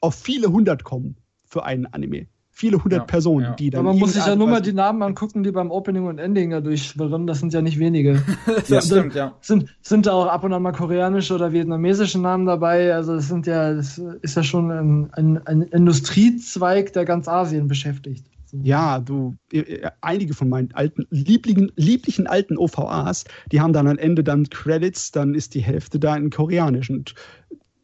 auf 0.00 0.14
viele 0.14 0.48
hundert 0.48 0.84
kommen 0.84 1.16
für 1.44 1.64
einen 1.64 1.86
Anime. 1.86 2.26
Viele 2.58 2.82
hundert 2.82 3.00
ja, 3.00 3.04
Personen, 3.04 3.44
ja. 3.44 3.54
die 3.54 3.68
dann. 3.68 3.80
Aber 3.80 3.90
man 3.90 3.98
muss 3.98 4.14
sich 4.14 4.24
ja 4.24 4.34
nur 4.34 4.48
mal 4.48 4.62
die 4.62 4.72
Namen 4.72 5.02
angucken, 5.02 5.42
die 5.42 5.50
beim 5.50 5.70
Opening 5.70 6.06
und 6.06 6.16
Ending 6.16 6.48
da 6.48 6.62
durchschwirren. 6.62 7.26
Das 7.26 7.40
sind 7.40 7.52
ja 7.52 7.60
nicht 7.60 7.78
wenige. 7.78 8.22
das 8.46 8.68
ja, 8.70 8.80
stimmt, 8.80 9.14
ja. 9.14 9.34
Sind, 9.42 9.76
sind 9.82 10.06
da 10.06 10.12
auch 10.12 10.24
ab 10.28 10.42
und 10.42 10.54
an 10.54 10.62
mal 10.62 10.72
koreanische 10.72 11.34
oder 11.34 11.52
vietnamesische 11.52 12.18
Namen 12.18 12.46
dabei. 12.46 12.94
Also 12.94 13.14
das 13.14 13.28
sind 13.28 13.46
ja, 13.46 13.74
das 13.74 13.98
ist 14.22 14.36
ja 14.36 14.42
schon 14.42 14.70
ein, 14.70 15.12
ein, 15.12 15.46
ein 15.46 15.60
Industriezweig, 15.60 16.94
der 16.94 17.04
ganz 17.04 17.28
Asien 17.28 17.68
beschäftigt. 17.68 18.24
Ja, 18.62 19.00
du, 19.00 19.36
äh, 19.52 19.58
äh, 19.58 19.90
einige 20.00 20.32
von 20.32 20.48
meinen 20.48 20.72
alten, 20.72 21.06
lieblichen, 21.10 21.72
lieblichen 21.76 22.26
alten 22.26 22.56
OVAs, 22.56 23.24
die 23.52 23.60
haben 23.60 23.74
dann 23.74 23.86
am 23.86 23.98
Ende 23.98 24.24
dann 24.24 24.48
Credits, 24.48 25.10
dann 25.10 25.34
ist 25.34 25.54
die 25.54 25.60
Hälfte 25.60 25.98
da 25.98 26.16
in 26.16 26.30
Koreanisch. 26.30 26.88
Und 26.88 27.14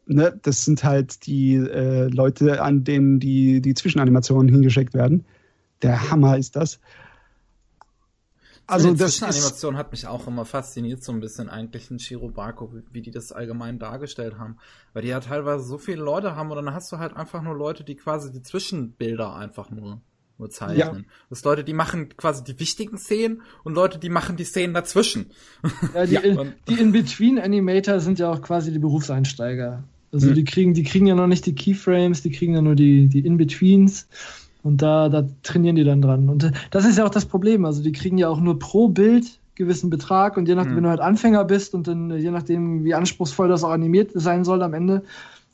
ne, 0.05 0.39
das 0.41 0.65
sind 0.65 0.83
halt 0.83 1.25
die 1.25 1.55
äh, 1.55 2.07
Leute, 2.07 2.61
an 2.61 2.83
denen 2.83 3.19
die, 3.19 3.61
die 3.61 3.73
Zwischenanimationen 3.73 4.49
hingeschickt 4.49 4.93
werden. 4.93 5.25
Der 5.81 6.09
Hammer 6.09 6.37
ist 6.37 6.55
das. 6.55 6.79
Also 8.65 8.91
die 8.91 8.97
das 8.97 9.17
Zwischenanimation 9.17 9.77
hat 9.77 9.91
mich 9.91 10.07
auch 10.07 10.25
immer 10.27 10.45
fasziniert, 10.45 11.03
so 11.03 11.11
ein 11.11 11.19
bisschen 11.19 11.49
eigentlich 11.49 11.91
in 11.91 11.99
Shirobako, 11.99 12.73
wie, 12.73 12.83
wie 12.91 13.01
die 13.01 13.11
das 13.11 13.33
allgemein 13.33 13.77
dargestellt 13.77 14.37
haben. 14.37 14.57
Weil 14.93 15.01
die 15.01 15.09
ja 15.09 15.19
teilweise 15.19 15.65
so 15.65 15.77
viele 15.77 16.01
Leute 16.01 16.35
haben 16.35 16.49
und 16.49 16.55
dann 16.55 16.73
hast 16.73 16.91
du 16.91 16.97
halt 16.97 17.15
einfach 17.15 17.41
nur 17.41 17.55
Leute, 17.55 17.83
die 17.83 17.95
quasi 17.95 18.31
die 18.31 18.41
Zwischenbilder 18.41 19.35
einfach 19.35 19.69
nur 19.69 20.01
nur 20.43 20.49
zeichnen. 20.49 20.77
Ja. 20.77 21.13
Das 21.29 21.43
Leute, 21.43 21.63
die 21.63 21.73
machen 21.73 22.09
quasi 22.17 22.43
die 22.43 22.59
wichtigen 22.59 22.97
Szenen 22.97 23.41
und 23.63 23.73
Leute, 23.73 23.97
die 23.97 24.09
machen 24.09 24.35
die 24.35 24.43
Szenen 24.43 24.73
dazwischen. 24.73 25.27
Ja, 25.93 26.05
die, 26.05 26.13
ja. 26.23 26.45
die 26.67 26.73
In-Between-Animator 26.73 27.99
sind 27.99 28.19
ja 28.19 28.31
auch 28.31 28.41
quasi 28.41 28.71
die 28.71 28.79
Berufseinsteiger. 28.79 29.83
Also 30.11 30.29
mhm. 30.29 30.35
die 30.35 30.43
kriegen, 30.43 30.73
die 30.73 30.83
kriegen 30.83 31.07
ja 31.07 31.15
noch 31.15 31.27
nicht 31.27 31.45
die 31.45 31.55
Keyframes, 31.55 32.21
die 32.21 32.31
kriegen 32.31 32.53
ja 32.53 32.61
nur 32.61 32.75
die, 32.75 33.07
die 33.07 33.25
In-Betweens. 33.25 34.07
Und 34.61 34.81
da, 34.81 35.09
da 35.09 35.27
trainieren 35.43 35.75
die 35.75 35.83
dann 35.83 36.01
dran. 36.01 36.29
Und 36.29 36.51
das 36.71 36.85
ist 36.85 36.97
ja 36.97 37.05
auch 37.05 37.09
das 37.09 37.25
Problem. 37.25 37.65
Also 37.65 37.83
die 37.83 37.91
kriegen 37.91 38.17
ja 38.17 38.29
auch 38.29 38.39
nur 38.39 38.59
pro 38.59 38.89
Bild 38.89 39.39
gewissen 39.55 39.89
Betrag 39.89 40.35
und 40.35 40.47
je 40.47 40.55
nachdem, 40.55 40.71
mhm. 40.71 40.77
wenn 40.77 40.83
du 40.85 40.89
halt 40.89 40.99
Anfänger 40.99 41.45
bist 41.45 41.75
und 41.75 41.87
dann 41.87 42.17
je 42.17 42.31
nachdem, 42.31 42.83
wie 42.83 42.95
anspruchsvoll 42.95 43.47
das 43.47 43.63
auch 43.63 43.69
animiert 43.69 44.11
sein 44.13 44.43
soll 44.43 44.63
am 44.63 44.73
Ende, 44.73 45.03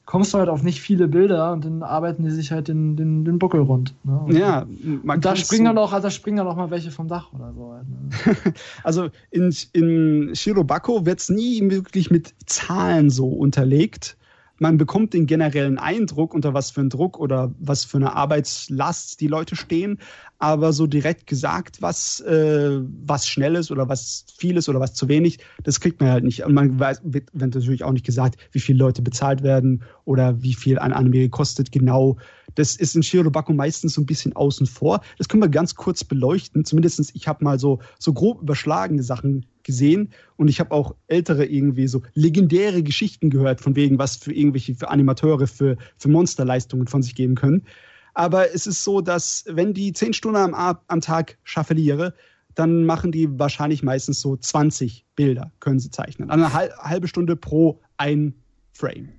kommst 0.09 0.33
du 0.33 0.39
halt 0.39 0.49
auf 0.49 0.63
nicht 0.63 0.81
viele 0.81 1.07
Bilder 1.07 1.53
und 1.53 1.65
dann 1.65 1.83
arbeiten 1.83 2.23
die 2.23 2.31
sich 2.31 2.51
halt 2.51 2.67
den, 2.67 2.95
den, 2.95 3.25
den 3.25 3.37
Buckel 3.37 3.61
rund. 3.61 3.93
Ne? 4.03 4.39
Ja, 4.39 4.65
man 5.03 5.17
und 5.17 5.25
da 5.25 5.35
springen 5.35 5.65
dann 5.65 5.77
auch, 5.77 5.91
da 5.91 6.09
springen 6.09 6.37
dann 6.37 6.47
auch 6.47 6.55
mal 6.55 6.71
welche 6.71 6.89
vom 6.89 7.07
Dach 7.07 7.31
oder 7.31 7.53
so. 7.53 7.73
Halt, 7.73 7.87
ne? 7.87 8.53
also 8.83 9.09
in, 9.29 9.55
in 9.73 10.31
Shirobako 10.33 11.05
wird 11.05 11.19
es 11.19 11.29
nie 11.29 11.61
wirklich 11.69 12.09
mit 12.09 12.33
Zahlen 12.47 13.11
so 13.11 13.27
unterlegt. 13.27 14.17
Man 14.59 14.77
bekommt 14.77 15.13
den 15.13 15.25
generellen 15.25 15.77
Eindruck, 15.77 16.33
unter 16.33 16.53
was 16.53 16.71
für 16.71 16.81
ein 16.81 16.89
Druck 16.89 17.19
oder 17.19 17.53
was 17.59 17.85
für 17.85 17.97
eine 17.97 18.15
Arbeitslast 18.15 19.19
die 19.21 19.27
Leute 19.27 19.55
stehen 19.55 19.99
aber 20.39 20.71
so 20.71 20.87
direkt 20.87 21.27
gesagt, 21.27 21.81
was, 21.81 22.21
äh, 22.21 22.79
was 23.05 23.27
schnell 23.27 23.55
ist 23.55 23.71
oder 23.71 23.89
was 23.89 24.25
viel 24.37 24.55
ist 24.55 24.69
oder 24.69 24.79
was 24.79 24.93
zu 24.93 25.09
wenig, 25.09 25.39
das 25.63 25.81
kriegt 25.81 25.99
man 25.99 26.09
halt 26.09 26.23
nicht. 26.23 26.45
Und 26.45 26.53
man 26.53 26.79
weiß, 26.79 27.01
wird, 27.03 27.29
wird 27.33 27.55
natürlich 27.55 27.83
auch 27.83 27.91
nicht 27.91 28.05
gesagt, 28.05 28.37
wie 28.53 28.61
viele 28.61 28.79
Leute 28.79 29.01
bezahlt 29.01 29.43
werden 29.43 29.83
oder 30.05 30.41
wie 30.41 30.53
viel 30.53 30.79
ein 30.79 30.93
Anime 30.93 31.29
kostet 31.29 31.73
genau. 31.73 32.17
Das 32.55 32.77
ist 32.77 32.95
in 32.95 33.03
Shirobako 33.03 33.51
meistens 33.53 33.93
so 33.93 34.01
ein 34.01 34.05
bisschen 34.05 34.33
außen 34.33 34.65
vor. 34.65 35.01
Das 35.17 35.27
können 35.27 35.43
wir 35.43 35.49
ganz 35.49 35.75
kurz 35.75 36.05
beleuchten. 36.05 36.63
Zumindest 36.63 37.11
ich 37.13 37.27
habe 37.27 37.43
mal 37.43 37.59
so, 37.59 37.79
so 37.99 38.13
grob 38.13 38.41
überschlagene 38.41 39.03
Sachen 39.03 39.45
gesehen 39.69 40.09
und 40.35 40.47
ich 40.47 40.59
habe 40.59 40.71
auch 40.71 40.95
ältere 41.05 41.45
irgendwie 41.45 41.87
so 41.87 42.01
legendäre 42.15 42.81
Geschichten 42.81 43.29
gehört, 43.29 43.61
von 43.61 43.75
wegen, 43.75 43.99
was 43.99 44.15
für 44.15 44.33
irgendwelche 44.33 44.73
für 44.73 44.89
Animateure 44.89 45.45
für, 45.45 45.77
für 45.99 46.09
Monsterleistungen 46.09 46.87
von 46.87 47.03
sich 47.03 47.13
geben 47.13 47.35
können. 47.35 47.67
Aber 48.15 48.51
es 48.55 48.65
ist 48.65 48.83
so, 48.83 49.01
dass 49.01 49.45
wenn 49.47 49.75
die 49.75 49.93
zehn 49.93 50.13
Stunden 50.13 50.37
am, 50.37 50.79
am 50.87 51.01
Tag 51.01 51.37
schaffeliere, 51.43 52.15
dann 52.55 52.83
machen 52.83 53.11
die 53.11 53.29
wahrscheinlich 53.37 53.83
meistens 53.83 54.21
so 54.21 54.35
20 54.35 55.05
Bilder, 55.15 55.51
können 55.59 55.79
sie 55.79 55.91
zeichnen. 55.91 56.31
Eine 56.31 56.51
halbe 56.51 57.07
Stunde 57.07 57.35
pro 57.35 57.79
ein 57.97 58.33
Frame. 58.73 59.09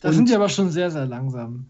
Da 0.00 0.12
sind 0.12 0.28
die 0.28 0.34
aber 0.34 0.48
schon 0.48 0.70
sehr, 0.70 0.90
sehr 0.90 1.06
langsam. 1.06 1.66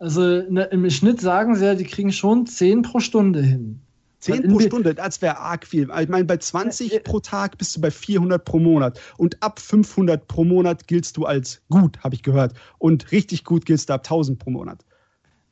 Also 0.00 0.20
ne, 0.20 0.64
im 0.72 0.90
Schnitt 0.90 1.20
sagen 1.20 1.54
sie 1.54 1.64
ja, 1.64 1.76
die 1.76 1.84
kriegen 1.84 2.10
schon 2.10 2.46
10 2.46 2.82
pro 2.82 2.98
Stunde 2.98 3.40
hin. 3.40 3.83
10 4.24 4.48
pro 4.48 4.60
Stunde, 4.60 4.94
das 4.94 5.20
wäre 5.20 5.38
arg 5.38 5.66
viel. 5.66 5.90
Ich 6.00 6.08
meine, 6.08 6.24
bei 6.24 6.38
20 6.38 7.04
pro 7.04 7.20
Tag 7.20 7.58
bist 7.58 7.76
du 7.76 7.80
bei 7.80 7.90
400 7.90 8.42
pro 8.42 8.58
Monat. 8.58 8.98
Und 9.18 9.42
ab 9.42 9.58
500 9.60 10.26
pro 10.26 10.44
Monat 10.44 10.86
giltst 10.86 11.18
du 11.18 11.26
als 11.26 11.60
gut, 11.68 11.98
habe 12.02 12.14
ich 12.14 12.22
gehört. 12.22 12.54
Und 12.78 13.12
richtig 13.12 13.44
gut 13.44 13.66
giltst 13.66 13.90
du 13.90 13.92
ab 13.92 14.00
1000 14.00 14.38
pro 14.38 14.50
Monat. 14.50 14.84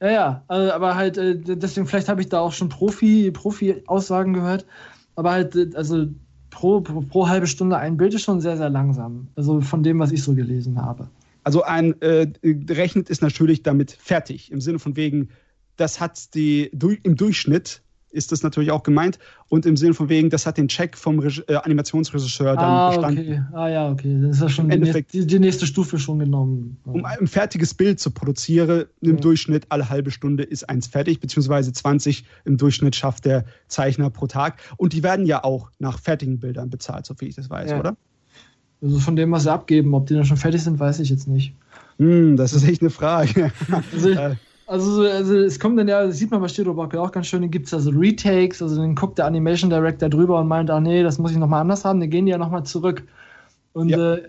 Ja, 0.01 0.11
ja, 0.11 0.45
also, 0.49 0.73
aber 0.73 0.97
halt, 0.97 1.19
äh, 1.19 1.37
deswegen, 1.37 1.87
vielleicht 1.87 2.09
habe 2.09 2.23
ich 2.23 2.29
da 2.29 2.41
auch 2.41 2.53
schon 2.53 2.71
Profi, 2.71 3.31
Profi-Aussagen 3.31 4.33
gehört. 4.33 4.65
Aber 5.17 5.33
halt, 5.33 5.55
äh, 5.55 5.71
also 5.75 6.07
pro, 6.49 6.81
pro, 6.81 7.03
pro, 7.03 7.29
halbe 7.29 7.47
Stunde 7.47 7.77
ein 7.77 7.99
Bild 7.99 8.15
ist 8.15 8.23
schon 8.23 8.41
sehr, 8.41 8.57
sehr 8.57 8.71
langsam. 8.71 9.29
Also 9.37 9.61
von 9.61 9.83
dem, 9.83 9.99
was 9.99 10.13
ich 10.13 10.23
so 10.23 10.35
gelesen 10.35 10.81
habe. 10.81 11.09
Also 11.45 11.63
ein 11.63 12.01
äh, 12.01 12.27
rechnet 12.71 13.11
ist 13.11 13.21
natürlich 13.21 13.63
damit 13.63 13.93
fertig. 13.93 14.51
Im 14.51 14.61
Sinne 14.61 14.79
von 14.79 14.97
wegen, 14.97 15.29
das 15.77 16.01
hat 16.01 16.35
die 16.35 16.71
im 17.03 17.17
Durchschnitt 17.17 17.82
ist 18.13 18.33
das 18.33 18.43
natürlich 18.43 18.71
auch 18.71 18.83
gemeint. 18.83 19.19
Und 19.49 19.67
im 19.67 19.77
Sinne 19.77 19.95
von 19.95 20.09
wegen, 20.09 20.31
das 20.31 20.47
hat 20.47 20.59
den 20.59 20.69
Check 20.69 20.97
vom 20.97 21.19
Reg 21.19 21.43
äh, 21.49 21.57
Animationsregisseur 21.57 22.55
dann 22.55 22.65
ah, 22.65 22.89
bestanden. 22.91 23.19
Okay. 23.19 23.43
Ah 23.53 23.69
ja, 23.69 23.91
okay. 23.91 24.19
Das 24.23 24.37
ist 24.37 24.43
ja 24.43 24.49
schon 24.49 24.69
die, 24.69 24.77
Endeffekt, 24.77 25.13
die, 25.13 25.27
die, 25.27 25.39
nächste 25.39 25.67
Stufe 25.67 25.99
schon 25.99 26.19
genommen. 26.19 26.77
Um 26.85 27.05
ein 27.05 27.27
fertiges 27.27 27.75
Bild 27.75 28.01
zu 28.01 28.11
produzieren, 28.11 28.85
im 29.01 29.17
ja. 29.17 29.21
Durchschnitt 29.21 29.67
alle 29.71 29.89
halbe 29.89 30.11
Stunde 30.11 30.43
ist 30.43 30.69
eins 30.69 30.87
fertig, 30.87 31.21
beziehungsweise 31.21 31.73
20 31.73 32.25
im 32.45 32.57
Durchschnitt 32.57 32.97
schafft 32.97 33.25
der 33.25 33.45
Zeichner 33.69 34.11
pro 34.11 34.27
Tag. 34.27 34.61
Und 34.77 34.93
die 34.93 35.03
werden 35.03 35.27
ja 35.27 35.43
auch 35.43 35.71
nach 35.79 35.99
fertigen 35.99 36.39
Bildern 36.39 36.71
bezahlt, 36.71 37.07
so 37.07 37.15
viel 37.15 37.29
ich 37.29 37.37
das 37.37 37.51
weiß, 37.51 37.71
ja. 37.71 37.81
oder? 37.81 37.97
Also 38.83 38.99
von 38.99 39.15
dem, 39.15 39.31
was 39.31 39.45
sie 39.45 39.53
abgeben, 39.53 39.95
ob 39.95 40.07
die 40.07 40.15
dann 40.15 40.25
schon 40.25 40.37
fertig 40.37 40.63
sind, 40.63 40.81
weiß 40.81 40.99
ich 40.99 41.09
jetzt 41.09 41.29
nicht. 41.29 41.55
Hm, 41.99 42.37
das 42.37 42.53
ist 42.53 42.65
echt 42.65 42.81
eine 42.81 42.91
Frage. 42.91 43.53
Also, 43.93 44.09
äh, 44.11 44.35
also, 44.73 45.03
also 45.03 45.37
es 45.37 45.61
kommt 45.61 45.79
dann 45.79 45.87
ja, 45.87 46.07
das 46.07 46.17
sieht 46.17 46.31
man 46.31 46.41
bei 46.41 46.49
Shirobako 46.49 46.99
auch 46.99 47.13
ganz 47.13 47.27
schön, 47.27 47.43
dann 47.43 47.51
gibt 47.51 47.67
es 47.67 47.75
also 47.75 47.91
Retakes, 47.91 48.63
also 48.63 48.77
dann 48.77 48.95
guckt 48.95 49.19
der 49.19 49.27
Animation 49.27 49.69
Director 49.69 50.09
drüber 50.09 50.41
und 50.41 50.49
meint, 50.49 50.71
ach 50.71 50.81
nee, 50.81 51.03
das 51.03 51.19
muss 51.19 51.31
ich 51.31 51.37
nochmal 51.37 51.61
anders 51.61 51.85
haben, 51.85 52.01
dann 52.01 52.09
gehen 52.09 52.25
die 52.25 52.33
ja 52.33 52.39
nochmal 52.39 52.65
zurück. 52.65 53.03
Und 53.75 53.91
ja. 53.91 54.15
äh, 54.15 54.23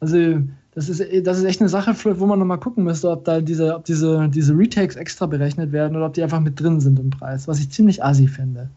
also 0.00 0.40
das 0.74 0.88
ist, 0.88 1.00
das 1.24 1.38
ist 1.38 1.44
echt 1.44 1.60
eine 1.60 1.68
Sache, 1.68 1.94
wo 2.18 2.26
man 2.26 2.40
nochmal 2.40 2.58
gucken 2.58 2.82
müsste, 2.82 3.08
ob 3.08 3.24
da 3.24 3.40
diese, 3.40 3.76
ob 3.76 3.84
diese, 3.84 4.28
diese 4.28 4.58
Retakes 4.58 4.96
extra 4.96 5.26
berechnet 5.26 5.70
werden 5.70 5.96
oder 5.96 6.06
ob 6.06 6.14
die 6.14 6.24
einfach 6.24 6.40
mit 6.40 6.58
drin 6.58 6.80
sind 6.80 6.98
im 6.98 7.10
Preis, 7.10 7.46
was 7.46 7.60
ich 7.60 7.70
ziemlich 7.70 8.02
assi 8.02 8.26
finde. 8.26 8.70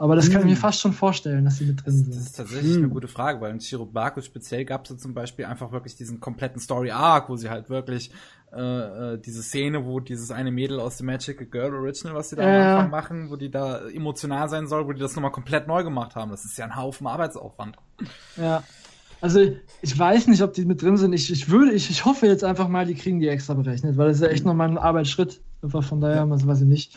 Aber 0.00 0.14
das 0.14 0.30
kann 0.30 0.42
ich 0.42 0.46
mir 0.46 0.52
hm. 0.52 0.58
fast 0.58 0.80
schon 0.80 0.92
vorstellen, 0.92 1.44
dass 1.44 1.58
sie 1.58 1.66
mit 1.66 1.84
drin 1.84 1.92
sind. 1.92 2.14
Das 2.14 2.22
ist 2.22 2.36
tatsächlich 2.36 2.74
hm. 2.74 2.84
eine 2.84 2.88
gute 2.88 3.08
Frage, 3.08 3.40
weil 3.40 3.50
in 3.50 3.60
Shirobako 3.60 4.20
speziell 4.20 4.64
gab 4.64 4.84
es 4.84 4.90
ja 4.90 4.96
zum 4.96 5.12
Beispiel 5.12 5.44
einfach 5.44 5.72
wirklich 5.72 5.96
diesen 5.96 6.20
kompletten 6.20 6.60
Story 6.60 6.92
Arc, 6.92 7.28
wo 7.28 7.36
sie 7.36 7.50
halt 7.50 7.68
wirklich 7.68 8.12
äh, 8.52 9.14
äh, 9.14 9.18
diese 9.18 9.42
Szene, 9.42 9.84
wo 9.84 10.00
dieses 10.00 10.30
eine 10.30 10.50
Mädel 10.50 10.80
aus 10.80 10.96
dem 10.96 11.06
Magical 11.06 11.46
Girl 11.46 11.74
Original, 11.74 12.14
was 12.14 12.30
sie 12.30 12.36
da 12.36 12.42
äh. 12.42 12.46
am 12.46 12.76
Anfang 12.76 12.90
machen, 12.90 13.30
wo 13.30 13.36
die 13.36 13.50
da 13.50 13.86
emotional 13.88 14.48
sein 14.48 14.66
soll, 14.66 14.86
wo 14.86 14.92
die 14.92 15.00
das 15.00 15.14
nochmal 15.14 15.32
komplett 15.32 15.66
neu 15.66 15.84
gemacht 15.84 16.16
haben. 16.16 16.30
Das 16.30 16.44
ist 16.44 16.56
ja 16.56 16.64
ein 16.64 16.76
Haufen 16.76 17.06
Arbeitsaufwand. 17.06 17.76
Ja. 18.36 18.62
Also 19.20 19.40
ich 19.82 19.98
weiß 19.98 20.28
nicht, 20.28 20.42
ob 20.42 20.52
die 20.52 20.64
mit 20.64 20.80
drin 20.80 20.96
sind. 20.96 21.12
Ich, 21.12 21.30
ich 21.32 21.50
würde, 21.50 21.72
ich, 21.72 21.90
ich 21.90 22.04
hoffe 22.04 22.26
jetzt 22.26 22.44
einfach 22.44 22.68
mal, 22.68 22.86
die 22.86 22.94
kriegen 22.94 23.20
die 23.20 23.28
extra 23.28 23.54
berechnet, 23.54 23.96
weil 23.96 24.08
das 24.08 24.18
ist 24.18 24.22
ja 24.22 24.28
echt 24.28 24.44
nochmal 24.44 24.68
ein 24.68 24.78
Arbeitsschritt. 24.78 25.40
Einfach 25.62 25.82
von 25.82 26.00
daher, 26.00 26.24
ja. 26.24 26.30
weiß 26.30 26.60
ich 26.60 26.68
nicht. 26.68 26.96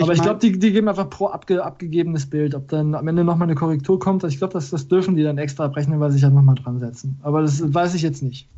Aber 0.00 0.12
ich, 0.12 0.18
ich 0.18 0.22
glaube, 0.22 0.40
die, 0.40 0.58
die 0.58 0.72
geben 0.72 0.88
einfach 0.88 1.08
pro 1.08 1.28
abge, 1.28 1.64
abgegebenes 1.64 2.28
Bild. 2.28 2.54
Ob 2.54 2.68
dann 2.68 2.94
am 2.94 3.06
Ende 3.06 3.24
nochmal 3.24 3.48
eine 3.48 3.54
Korrektur 3.54 3.98
kommt, 3.98 4.24
ich 4.24 4.38
glaube, 4.38 4.52
das, 4.52 4.70
das 4.70 4.88
dürfen 4.88 5.16
die 5.16 5.22
dann 5.22 5.38
extra 5.38 5.64
abrechnen, 5.64 6.00
weil 6.00 6.10
sie 6.10 6.16
sich 6.16 6.24
halt 6.24 6.34
nochmal 6.34 6.56
dran 6.56 6.80
setzen. 6.80 7.18
Aber 7.22 7.42
das 7.42 7.72
weiß 7.72 7.94
ich 7.94 8.02
jetzt 8.02 8.22
nicht. 8.22 8.48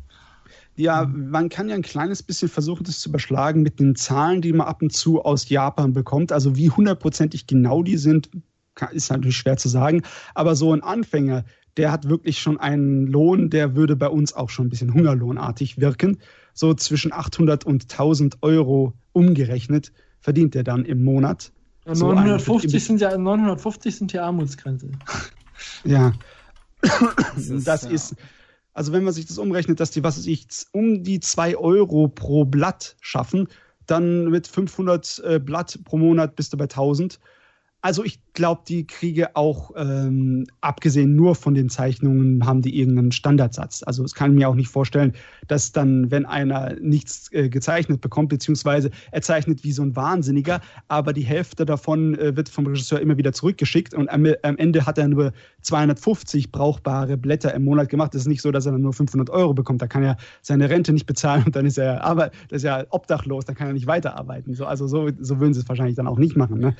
Ja, 0.77 1.05
man 1.11 1.49
kann 1.49 1.69
ja 1.69 1.75
ein 1.75 1.81
kleines 1.81 2.21
bisschen 2.21 2.49
versuchen, 2.49 2.83
das 2.83 2.99
zu 2.99 3.09
überschlagen 3.09 3.63
mit 3.63 3.79
den 3.79 3.95
Zahlen, 3.95 4.41
die 4.41 4.53
man 4.53 4.67
ab 4.67 4.83
und 4.83 4.93
zu 4.93 5.23
aus 5.23 5.49
Japan 5.49 5.91
bekommt. 5.91 6.31
Also 6.31 6.55
wie 6.55 6.69
hundertprozentig 6.69 7.47
genau 7.47 7.81
die 7.81 7.97
sind, 7.97 8.29
ist 8.91 9.09
natürlich 9.09 9.37
schwer 9.37 9.57
zu 9.57 9.69
sagen. 9.69 10.03
Aber 10.35 10.55
so 10.55 10.71
ein 10.73 10.83
Anfänger, 10.83 11.45
der 11.77 11.91
hat 11.91 12.07
wirklich 12.09 12.39
schon 12.39 12.59
einen 12.59 13.07
Lohn, 13.07 13.49
der 13.49 13.75
würde 13.75 13.95
bei 13.95 14.07
uns 14.07 14.33
auch 14.33 14.51
schon 14.51 14.67
ein 14.67 14.69
bisschen 14.69 14.93
hungerlohnartig 14.93 15.79
wirken. 15.79 16.19
So 16.53 16.75
zwischen 16.75 17.11
800 17.11 17.65
und 17.65 17.83
1000 17.91 18.37
Euro 18.41 18.93
umgerechnet 19.13 19.91
verdient 20.19 20.55
er 20.55 20.63
dann 20.63 20.85
im 20.85 21.03
Monat. 21.03 21.51
Ja, 21.87 21.95
950, 21.95 22.71
so 22.71 22.87
sind 22.87 23.01
ja, 23.01 23.17
950 23.17 23.95
sind 23.95 24.13
ja 24.13 24.25
Armutsgrenze. 24.25 24.91
Ja. 25.83 26.13
Das 26.81 27.47
ist, 27.47 27.67
das 27.67 27.83
ist 27.83 28.15
also 28.77 28.91
wenn 28.93 29.03
man 29.03 29.13
sich 29.13 29.25
das 29.25 29.39
umrechnet, 29.39 29.79
dass 29.79 29.89
die, 29.89 30.03
was 30.03 30.19
weiß 30.19 30.27
ich, 30.27 30.45
um 30.71 31.03
die 31.03 31.19
2 31.19 31.57
Euro 31.57 32.07
pro 32.09 32.45
Blatt 32.45 32.95
schaffen, 33.01 33.47
dann 33.87 34.29
mit 34.29 34.45
500 34.45 35.23
äh, 35.25 35.39
Blatt 35.39 35.79
pro 35.83 35.97
Monat 35.97 36.35
bist 36.35 36.53
du 36.53 36.57
bei 36.57 36.65
1000. 36.65 37.19
Also 37.81 38.03
ich 38.03 38.19
glaube, 38.33 38.61
die 38.67 38.87
Kriege 38.87 39.35
auch, 39.35 39.71
ähm, 39.77 40.47
abgesehen 40.61 41.15
nur 41.15 41.35
von 41.35 41.53
den 41.53 41.69
Zeichnungen, 41.69 42.45
haben 42.45 42.63
die 42.63 42.77
irgendeinen 42.77 43.11
Standardsatz. 43.11 43.83
Also 43.85 44.03
es 44.03 44.15
kann 44.15 44.33
mir 44.33 44.49
auch 44.49 44.55
nicht 44.55 44.67
vorstellen, 44.67 45.13
dass 45.47 45.71
dann, 45.71 46.09
wenn 46.09 46.25
einer 46.25 46.75
nichts 46.81 47.31
äh, 47.33 47.49
gezeichnet 47.49 48.01
bekommt, 48.01 48.29
beziehungsweise 48.29 48.89
er 49.11 49.21
zeichnet 49.21 49.63
wie 49.63 49.71
so 49.71 49.83
ein 49.83 49.95
Wahnsinniger, 49.95 50.59
aber 50.87 51.13
die 51.13 51.21
Hälfte 51.21 51.65
davon 51.65 52.15
äh, 52.15 52.35
wird 52.35 52.49
vom 52.49 52.65
Regisseur 52.65 52.99
immer 52.99 53.17
wieder 53.17 53.31
zurückgeschickt 53.31 53.93
und 53.93 54.09
am, 54.09 54.25
am, 54.41 54.57
Ende 54.57 54.85
hat 54.87 54.97
er 54.97 55.07
nur 55.07 55.31
250 55.61 56.51
brauchbare 56.51 57.15
Blätter 57.15 57.53
im 57.53 57.63
Monat 57.63 57.89
gemacht. 57.89 58.15
Es 58.15 58.21
ist 58.21 58.27
nicht 58.27 58.41
so, 58.41 58.51
dass 58.51 58.65
er 58.65 58.71
dann 58.71 58.81
nur 58.81 58.93
500 58.93 59.29
Euro 59.29 59.53
bekommt. 59.53 59.83
Da 59.83 59.87
kann 59.87 60.03
er 60.03 60.17
seine 60.41 60.69
Rente 60.69 60.93
nicht 60.93 61.05
bezahlen 61.05 61.43
und 61.45 61.55
dann 61.55 61.67
ist 61.67 61.77
er, 61.77 62.03
aber 62.03 62.31
ist 62.49 62.63
ja 62.63 62.85
obdachlos, 62.89 63.45
da 63.45 63.53
kann 63.53 63.67
er 63.67 63.73
nicht 63.73 63.87
weiterarbeiten. 63.87 64.55
So, 64.55 64.65
also 64.65 64.87
so, 64.87 65.09
so 65.19 65.39
würden 65.39 65.53
sie 65.53 65.59
es 65.59 65.69
wahrscheinlich 65.69 65.95
dann 65.95 66.07
auch 66.07 66.17
nicht 66.17 66.35
machen. 66.35 66.59
Ne? 66.59 66.75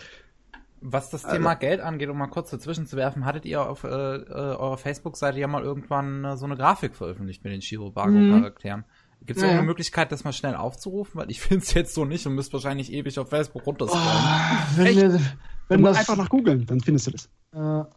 Was 0.81 1.09
das 1.09 1.23
Thema 1.23 1.51
also, 1.51 1.59
Geld 1.59 1.81
angeht, 1.81 2.09
um 2.09 2.17
mal 2.17 2.27
kurz 2.27 2.51
dazwischen 2.51 2.85
zu 2.85 2.97
werfen, 2.97 3.25
hattet 3.25 3.45
ihr 3.45 3.67
auf 3.67 3.83
äh, 3.83 3.87
äh, 3.87 4.29
eurer 4.29 4.77
Facebook-Seite 4.77 5.39
ja 5.39 5.47
mal 5.47 5.63
irgendwann 5.63 6.23
äh, 6.23 6.37
so 6.37 6.45
eine 6.45 6.55
Grafik 6.55 6.95
veröffentlicht 6.95 7.43
mit 7.43 7.51
den 7.51 7.61
Shiro-Bago-Charakteren. 7.61 8.81
Mhm. 8.81 9.25
Gibt 9.25 9.37
es 9.37 9.43
ja. 9.43 9.51
eine 9.51 9.63
Möglichkeit, 9.63 10.11
das 10.11 10.23
mal 10.23 10.33
schnell 10.33 10.55
aufzurufen? 10.55 11.19
Weil 11.19 11.31
ich 11.31 11.41
finde 11.41 11.63
es 11.63 11.73
jetzt 11.73 11.93
so 11.93 12.05
nicht 12.05 12.25
und 12.27 12.35
müsst 12.35 12.53
wahrscheinlich 12.53 12.93
ewig 12.93 13.17
auf 13.17 13.29
Facebook 13.29 13.65
runterscrollen. 13.65 14.05
Oh, 14.05 14.77
wenn, 14.77 14.95
wir, 14.95 15.19
wenn 15.67 15.83
das 15.83 15.97
einfach 15.97 16.15
nach 16.15 16.29
googeln, 16.29 16.65
dann 16.65 16.79
findest 16.79 17.07
du 17.07 17.11
das. 17.11 17.29
Äh, 17.53 17.57
ja, 17.57 17.87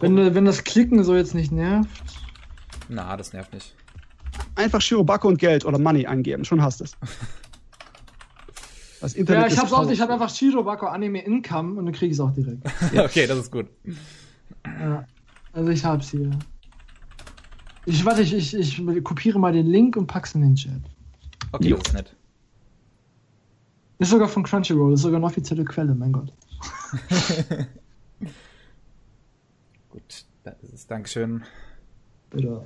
wenn, 0.00 0.34
wenn 0.34 0.44
das 0.44 0.64
Klicken 0.64 1.02
so 1.04 1.16
jetzt 1.16 1.34
nicht 1.34 1.50
nervt. 1.50 1.88
Na, 2.88 3.16
das 3.16 3.32
nervt 3.32 3.52
nicht. 3.52 3.74
Einfach 4.54 4.80
Shirobako 4.80 5.28
und 5.28 5.38
Geld 5.38 5.64
oder 5.64 5.78
Money 5.78 6.06
eingeben, 6.06 6.44
schon 6.44 6.62
hast 6.62 6.80
du 6.80 6.84
es. 6.84 6.92
Das 9.00 9.14
Internet 9.14 9.42
ja, 9.42 9.48
ich 9.52 9.58
hab's 9.58 9.72
auch, 9.72 9.88
ich 9.90 10.00
hab 10.00 10.10
einfach 10.10 10.28
Shirobako 10.28 10.86
Anime 10.86 11.22
Income 11.22 11.78
und 11.78 11.86
dann 11.86 11.94
krieg 11.94 12.10
ich's 12.10 12.20
auch 12.20 12.32
direkt. 12.32 12.66
okay, 12.96 13.26
das 13.26 13.38
ist 13.38 13.52
gut. 13.52 13.66
Ja, 14.64 15.06
also 15.52 15.70
ich 15.70 15.84
hab's 15.84 16.10
hier. 16.10 16.30
Ich 17.86 18.04
warte, 18.04 18.22
ich, 18.22 18.34
ich, 18.34 18.54
ich 18.54 19.04
kopiere 19.04 19.38
mal 19.38 19.52
den 19.52 19.66
Link 19.66 19.96
und 19.96 20.06
pack's 20.06 20.34
in 20.34 20.42
den 20.42 20.56
Chat. 20.56 20.82
Okay, 21.52 21.68
jo. 21.68 21.76
das 21.76 21.88
ist 21.88 21.94
nett. 21.94 22.16
Ist 23.98 24.10
sogar 24.10 24.28
von 24.28 24.42
Crunchyroll, 24.42 24.94
ist 24.94 25.02
sogar 25.02 25.16
eine 25.16 25.26
offizielle 25.26 25.64
Quelle, 25.64 25.94
mein 25.94 26.12
Gott. 26.12 26.32
Gut, 29.88 30.24
das 30.44 30.54
ist 30.72 30.90
Dankeschön. 30.90 31.42
Bitte. 32.30 32.62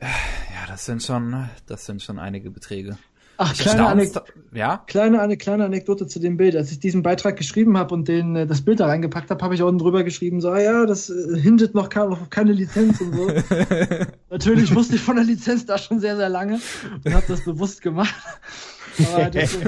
Ja, 0.00 0.66
das 0.68 0.86
sind 0.86 1.02
schon, 1.02 1.48
das 1.66 1.86
sind 1.86 2.02
schon 2.02 2.18
einige 2.18 2.50
Beträge. 2.50 2.98
Ach, 3.40 3.54
kleine, 3.54 3.86
Anek 3.86 4.10
ja? 4.52 4.82
kleine, 4.88 5.20
eine 5.20 5.36
kleine 5.36 5.64
Anekdote 5.64 6.08
zu 6.08 6.18
dem 6.18 6.36
Bild. 6.36 6.56
Als 6.56 6.72
ich 6.72 6.80
diesen 6.80 7.04
Beitrag 7.04 7.36
geschrieben 7.36 7.78
habe 7.78 7.94
und 7.94 8.08
den, 8.08 8.34
äh, 8.34 8.46
das 8.48 8.62
Bild 8.62 8.80
da 8.80 8.86
reingepackt 8.86 9.30
habe, 9.30 9.44
habe 9.44 9.54
ich 9.54 9.62
unten 9.62 9.78
drüber 9.78 10.02
geschrieben, 10.02 10.40
so, 10.40 10.50
ah 10.50 10.60
ja, 10.60 10.86
das 10.86 11.08
äh, 11.08 11.38
hintet 11.40 11.72
noch 11.72 11.88
auf 11.94 12.30
keine 12.30 12.52
Lizenz 12.52 13.00
und 13.00 13.14
so. 13.14 13.30
Natürlich 14.30 14.74
wusste 14.74 14.96
ich 14.96 15.00
von 15.00 15.14
der 15.14 15.24
Lizenz 15.24 15.64
da 15.66 15.78
schon 15.78 16.00
sehr, 16.00 16.16
sehr 16.16 16.28
lange 16.28 16.58
und 17.04 17.14
habe 17.14 17.26
das 17.28 17.44
bewusst 17.44 17.80
gemacht. 17.80 18.14
Aber 19.14 19.24
das, 19.30 19.58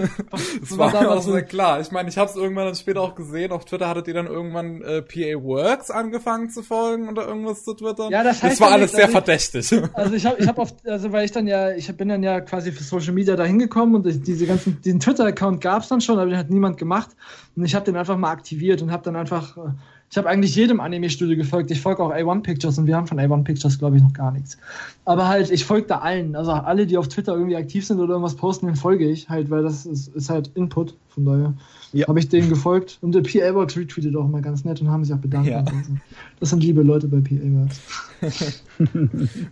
das 0.61 0.79
war 0.79 0.91
mir 0.93 1.11
auch 1.11 1.23
sehr 1.23 1.43
klar. 1.43 1.81
Ich 1.81 1.91
meine, 1.91 2.09
ich 2.09 2.19
habe 2.19 2.31
es 2.31 2.37
irgendwann 2.37 2.67
dann 2.67 2.75
später 2.75 3.01
auch 3.01 3.15
gesehen. 3.15 3.53
Auf 3.53 3.65
Twitter 3.65 3.89
hattet 3.89 4.09
ihr 4.09 4.15
dann 4.15 4.27
irgendwann 4.27 4.83
äh, 4.83 5.03
PA 5.03 5.43
Works 5.43 5.91
angefangen 5.91 6.51
zu 6.51 6.63
folgen 6.63 7.09
oder 7.09 7.27
irgendwas 7.27 7.65
zu 7.65 7.75
twittern. 7.75 8.11
Ja, 8.11 8.23
das 8.23 8.43
heißt 8.43 8.55
Das 8.55 8.61
war 8.61 8.73
alles 8.73 8.93
sehr 8.93 9.05
also 9.05 9.13
verdächtig. 9.13 9.73
Also 9.93 10.15
ich 10.15 10.27
habe, 10.27 10.37
ich 10.41 10.49
habe 10.49 10.61
oft, 10.61 10.87
also 10.87 11.13
weil 11.13 11.25
ich 11.25 11.33
dann 11.33 11.47
ja, 11.47 11.71
ich 11.73 11.95
bin 11.97 12.09
dann 12.09 12.23
ja 12.23 12.41
quasi 12.41 12.73
für 12.73 12.83
Social 12.83 13.13
Media 13.13 13.37
da 13.37 13.45
hingekommen 13.45 13.95
und 13.97 14.07
ich, 14.07 14.23
diese 14.23 14.47
ganzen, 14.47 14.81
diesen 14.83 15.01
Twitter-Account 15.01 15.61
gab 15.61 15.83
es 15.83 15.89
dann 15.89 16.01
schon, 16.01 16.19
aber 16.19 16.31
den 16.31 16.39
hat 16.39 16.51
niemand 16.51 16.79
gemacht. 16.79 17.11
Und 17.57 17.65
ich 17.65 17.75
habe 17.75 17.85
den 17.85 17.97
einfach 17.97 18.17
mal 18.17 18.31
aktiviert 18.31 18.83
und 18.83 18.91
habe 18.91 19.03
dann 19.03 19.17
einfach 19.17 19.57
äh, 19.57 19.71
ich 20.11 20.19
habe 20.19 20.29
eigentlich 20.29 20.57
jedem 20.57 20.81
Anime-Studio 20.81 21.37
gefolgt. 21.37 21.71
Ich 21.71 21.81
folge 21.81 22.03
auch 22.03 22.13
A1 22.13 22.43
Pictures 22.43 22.79
und 22.79 22.89
wir 22.89 22.97
haben 22.97 23.07
von 23.07 23.21
A1 23.21 23.45
Pictures, 23.45 23.79
glaube 23.79 23.97
ich, 23.97 24.03
noch 24.03 24.13
gar 24.13 24.33
nichts. 24.33 24.59
Aber 25.11 25.27
halt, 25.27 25.51
ich 25.51 25.65
folge 25.65 25.89
da 25.89 25.99
allen. 25.99 26.37
Also 26.37 26.53
alle, 26.53 26.87
die 26.87 26.97
auf 26.97 27.09
Twitter 27.09 27.33
irgendwie 27.33 27.57
aktiv 27.57 27.85
sind 27.85 27.99
oder 27.99 28.11
irgendwas 28.11 28.37
posten, 28.37 28.67
den 28.67 28.77
folge 28.77 29.11
ich 29.11 29.29
halt, 29.29 29.51
weil 29.51 29.65
das 29.65 29.85
ist, 29.85 30.15
ist 30.15 30.31
halt 30.31 30.53
Input. 30.55 30.95
Von 31.09 31.25
daher 31.25 31.55
ja. 31.93 32.07
habe 32.07 32.21
ich 32.21 32.29
denen 32.29 32.49
gefolgt. 32.49 32.99
Und 33.01 33.13
der 33.13 33.23
PA-Box 33.23 33.77
retweetet 33.77 34.15
auch 34.15 34.27
immer 34.27 34.41
ganz 34.41 34.65
nett 34.65 34.81
und 34.81 34.89
haben 34.89 35.05
sich 35.05 35.13
auch 35.13 35.19
bedankt. 35.19 35.49
Ja. 35.49 35.65
Das 36.39 36.51
sind 36.51 36.63
liebe 36.63 36.83
Leute 36.83 37.09
bei 37.09 37.21
PA-Box. 37.21 37.81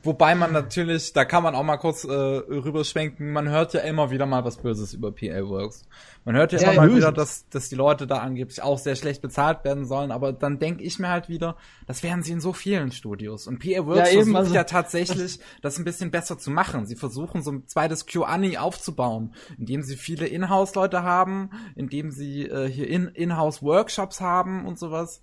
Wobei 0.05 0.35
man 0.35 0.53
natürlich, 0.53 1.13
da 1.13 1.25
kann 1.25 1.43
man 1.43 1.55
auch 1.55 1.65
mal 1.65 1.79
kurz 1.79 2.05
äh, 2.05 2.13
rüberschwenken, 2.13 3.33
man 3.33 3.49
hört 3.49 3.75
ja 3.75 3.81
immer 3.81 4.11
wieder 4.11 4.27
mal 4.27 4.45
was 4.45 4.59
Böses 4.59 4.95
über 4.95 5.11
PA-Works. 5.11 5.85
Man 6.25 6.37
hört 6.37 6.53
ja, 6.53 6.59
ja 6.59 6.73
immer 6.73 6.83
mal 6.83 6.95
wieder, 6.95 7.11
dass, 7.11 7.49
dass 7.49 7.71
die 7.71 7.75
Leute 7.75 8.07
da 8.07 8.19
angeblich 8.19 8.63
auch 8.63 8.79
sehr 8.79 8.97
schlecht 8.97 9.23
bezahlt 9.23 9.65
werden 9.65 9.87
sollen, 9.87 10.11
aber 10.11 10.33
dann 10.33 10.59
denke 10.59 10.85
ich 10.85 10.99
mir 10.99 11.09
halt 11.09 11.29
wieder, 11.29 11.57
das 11.87 12.03
wären 12.03 12.23
sie 12.23 12.33
in 12.33 12.41
so 12.41 12.53
vielen 12.53 12.93
Studios. 12.93 13.47
Und 13.47 13.59
PA 13.61 13.87
Works 13.87 14.13
ja, 14.13 14.19
versucht 14.19 14.37
also, 14.37 14.55
ja 14.55 14.65
tatsächlich, 14.65 15.41
das 15.63 15.79
ein 15.79 15.85
bisschen 15.85 16.11
besser 16.11 16.39
zu 16.39 16.51
machen. 16.51 16.87
Sie 16.87 16.97
versuchen 16.97 17.43
so 17.43 17.53
ein 17.53 17.67
zweites 17.67 18.07
QAni 18.07 18.59
aufzubauen, 18.59 19.35
indem 19.59 19.83
sie 19.83 19.97
viele 19.97 20.27
Inhouse-Leute 20.27 21.03
haben, 21.03 21.51
indem 21.75 22.11
sie 22.11 22.43
äh, 22.43 22.69
hier 22.69 22.89
in 22.89 23.09
Inhouse-Workshops 23.09 24.21
haben 24.21 24.67
und 24.67 24.79
sowas. 24.79 25.23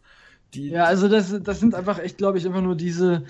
Die, 0.53 0.69
ja, 0.69 0.85
also 0.85 1.07
das, 1.07 1.35
das 1.41 1.59
sind 1.59 1.75
einfach 1.75 1.99
echt, 1.99 2.17
glaube 2.17 2.37
ich, 2.37 2.45
immer 2.45 2.61
nur 2.61 2.75
diese, 2.75 3.25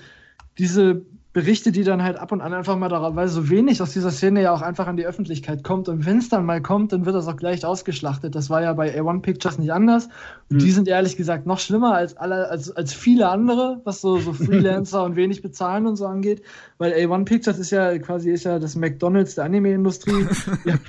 diese 0.58 1.04
Berichte, 1.36 1.70
die 1.70 1.84
dann 1.84 2.02
halt 2.02 2.16
ab 2.16 2.32
und 2.32 2.40
an 2.40 2.54
einfach 2.54 2.78
mal 2.78 2.88
darauf, 2.88 3.14
weil 3.14 3.28
so 3.28 3.50
wenig 3.50 3.82
aus 3.82 3.92
dieser 3.92 4.10
Szene 4.10 4.40
ja 4.40 4.54
auch 4.54 4.62
einfach 4.62 4.86
an 4.86 4.96
die 4.96 5.04
Öffentlichkeit 5.04 5.62
kommt. 5.62 5.86
Und 5.86 6.06
wenn 6.06 6.16
es 6.16 6.30
dann 6.30 6.46
mal 6.46 6.62
kommt, 6.62 6.92
dann 6.92 7.04
wird 7.04 7.14
das 7.14 7.28
auch 7.28 7.36
gleich 7.36 7.62
ausgeschlachtet. 7.62 8.34
Das 8.34 8.48
war 8.48 8.62
ja 8.62 8.72
bei 8.72 8.98
A1 8.98 9.20
Pictures 9.20 9.58
nicht 9.58 9.70
anders. 9.70 10.08
Und 10.48 10.56
mhm. 10.56 10.58
die 10.60 10.70
sind 10.70 10.88
ehrlich 10.88 11.18
gesagt 11.18 11.44
noch 11.44 11.58
schlimmer 11.58 11.92
als 11.92 12.16
alle, 12.16 12.48
als, 12.48 12.74
als 12.74 12.94
viele 12.94 13.28
andere, 13.28 13.82
was 13.84 14.00
so, 14.00 14.16
so 14.16 14.32
Freelancer 14.46 15.04
und 15.04 15.16
wenig 15.16 15.42
bezahlen 15.42 15.86
und 15.86 15.96
so 15.96 16.06
angeht. 16.06 16.40
Weil 16.78 16.94
A1 16.94 17.26
Pictures 17.26 17.58
ist 17.58 17.70
ja 17.70 17.98
quasi 17.98 18.30
ist 18.30 18.44
ja 18.44 18.58
das 18.58 18.74
McDonalds 18.74 19.34
der 19.34 19.44
Anime-Industrie. 19.44 20.26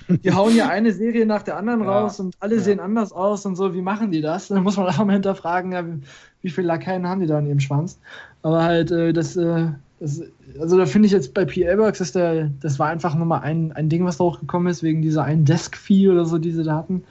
die, 0.08 0.18
die, 0.18 0.32
hauen 0.32 0.56
ja 0.56 0.70
eine 0.70 0.94
Serie 0.94 1.26
nach 1.26 1.44
der 1.44 1.58
anderen 1.58 1.82
ja. 1.82 1.90
raus 1.92 2.22
und 2.22 2.36
alle 2.40 2.56
ja. 2.56 2.62
sehen 2.62 2.80
anders 2.80 3.12
aus 3.12 3.46
und 3.46 3.58
so. 3.58 3.74
Wie 3.74 3.82
machen 3.82 4.12
die 4.12 4.22
das? 4.22 4.48
Dann 4.48 4.64
muss 4.64 4.78
man 4.78 4.88
auch 4.88 5.04
mal 5.04 5.12
hinterfragen, 5.12 5.74
ja, 5.74 5.86
wie, 5.86 6.00
wie 6.42 6.50
viele 6.50 6.68
Lakaien 6.68 7.06
haben 7.06 7.20
die 7.20 7.28
da 7.28 7.38
in 7.38 7.48
ihrem 7.48 7.60
Schwanz? 7.60 8.00
Aber 8.44 8.64
halt, 8.64 8.92
äh, 8.92 9.12
das, 9.12 9.36
äh, 9.36 9.72
das, 10.00 10.22
also 10.60 10.78
da 10.78 10.86
finde 10.86 11.08
ich 11.08 11.12
jetzt 11.12 11.34
bei 11.34 11.46
PA-Works, 11.46 12.02
ist 12.02 12.16
der, 12.16 12.52
das 12.60 12.78
war 12.78 12.88
einfach 12.90 13.16
nur 13.16 13.26
mal 13.26 13.40
ein, 13.40 13.72
ein 13.72 13.90
Ding, 13.90 14.06
was 14.06 14.18
da 14.18 14.26
hochgekommen 14.26 14.70
ist, 14.70 14.84
wegen 14.84 15.02
dieser 15.02 15.24
einen 15.24 15.46
Desk-Fee 15.46 16.10
oder 16.10 16.26
so, 16.26 16.38
die 16.38 16.52
sie 16.52 16.64
da 16.64 16.76
hatten. 16.76 17.04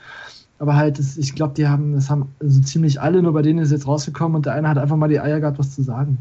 Aber 0.58 0.74
halt, 0.74 0.98
das, 0.98 1.18
ich 1.18 1.34
glaube, 1.34 1.52
die 1.54 1.66
haben, 1.66 1.92
das 1.92 2.08
haben 2.08 2.34
also 2.40 2.62
ziemlich 2.62 3.00
alle, 3.00 3.22
nur 3.22 3.34
bei 3.34 3.42
denen 3.42 3.58
ist 3.58 3.72
jetzt 3.72 3.86
rausgekommen 3.86 4.36
und 4.36 4.46
der 4.46 4.54
eine 4.54 4.68
hat 4.68 4.78
einfach 4.78 4.96
mal 4.96 5.08
die 5.08 5.20
Eier 5.20 5.40
gehabt, 5.40 5.58
was 5.58 5.74
zu 5.74 5.82
sagen. 5.82 6.16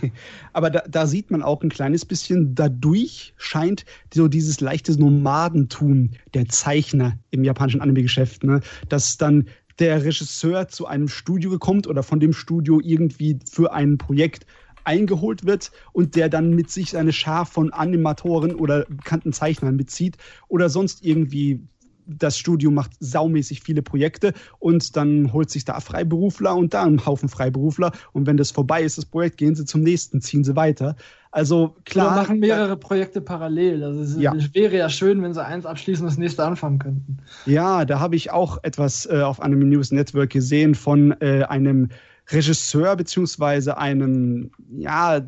Aber 0.54 0.70
da, 0.70 0.82
da 0.88 1.06
sieht 1.06 1.30
man 1.30 1.42
auch 1.42 1.62
ein 1.62 1.68
kleines 1.68 2.06
bisschen, 2.06 2.54
dadurch 2.54 3.34
scheint 3.36 3.84
so 4.14 4.26
dieses 4.28 4.60
leichte 4.60 4.98
Nomadentum 4.98 6.10
der 6.32 6.48
Zeichner 6.48 7.18
im 7.30 7.44
japanischen 7.44 7.82
Anime-Geschäft, 7.82 8.42
ne? 8.42 8.60
dass 8.88 9.18
dann 9.18 9.46
der 9.78 10.02
Regisseur 10.02 10.68
zu 10.68 10.86
einem 10.86 11.08
Studio 11.08 11.58
kommt 11.58 11.86
oder 11.86 12.02
von 12.02 12.20
dem 12.20 12.32
Studio 12.32 12.80
irgendwie 12.82 13.38
für 13.50 13.72
ein 13.72 13.98
Projekt 13.98 14.46
eingeholt 14.88 15.44
wird 15.44 15.70
und 15.92 16.16
der 16.16 16.30
dann 16.30 16.54
mit 16.54 16.70
sich 16.70 16.90
seine 16.92 17.12
Schar 17.12 17.44
von 17.44 17.72
Animatoren 17.72 18.54
oder 18.54 18.86
bekannten 18.88 19.34
Zeichnern 19.34 19.76
mitzieht 19.76 20.16
oder 20.48 20.70
sonst 20.70 21.04
irgendwie 21.04 21.60
das 22.08 22.38
Studio 22.38 22.70
macht 22.70 22.92
saumäßig 23.00 23.60
viele 23.60 23.82
Projekte 23.82 24.32
und 24.58 24.96
dann 24.96 25.32
holt 25.34 25.50
sich 25.50 25.66
da 25.66 25.78
Freiberufler 25.78 26.56
und 26.56 26.72
da 26.72 26.84
einen 26.84 27.04
Haufen 27.04 27.28
Freiberufler 27.28 27.92
und 28.12 28.26
wenn 28.26 28.38
das 28.38 28.50
vorbei 28.50 28.82
ist, 28.82 28.96
das 28.96 29.04
Projekt, 29.04 29.36
gehen 29.36 29.54
sie 29.54 29.66
zum 29.66 29.82
nächsten, 29.82 30.22
ziehen 30.22 30.42
sie 30.42 30.56
weiter. 30.56 30.96
Also 31.30 31.76
klar. 31.84 32.14
Wir 32.14 32.22
machen 32.22 32.38
mehrere 32.38 32.78
Projekte 32.78 33.20
parallel. 33.20 33.84
Also 33.84 34.00
es 34.00 34.16
ja. 34.18 34.34
wäre 34.54 34.78
ja 34.78 34.88
schön, 34.88 35.20
wenn 35.22 35.34
sie 35.34 35.44
eins 35.44 35.66
abschließen 35.66 36.02
und 36.02 36.10
das 36.10 36.18
nächste 36.18 36.44
anfangen 36.44 36.78
könnten. 36.78 37.18
Ja, 37.44 37.84
da 37.84 38.00
habe 38.00 38.16
ich 38.16 38.30
auch 38.30 38.58
etwas 38.62 39.04
äh, 39.04 39.20
auf 39.20 39.42
Anime 39.42 39.66
News 39.66 39.92
Network 39.92 40.30
gesehen 40.30 40.74
von 40.74 41.14
äh, 41.20 41.42
einem 41.42 41.90
Regisseur 42.30 42.96
beziehungsweise 42.96 43.78
einem, 43.78 44.50
ja, 44.76 45.26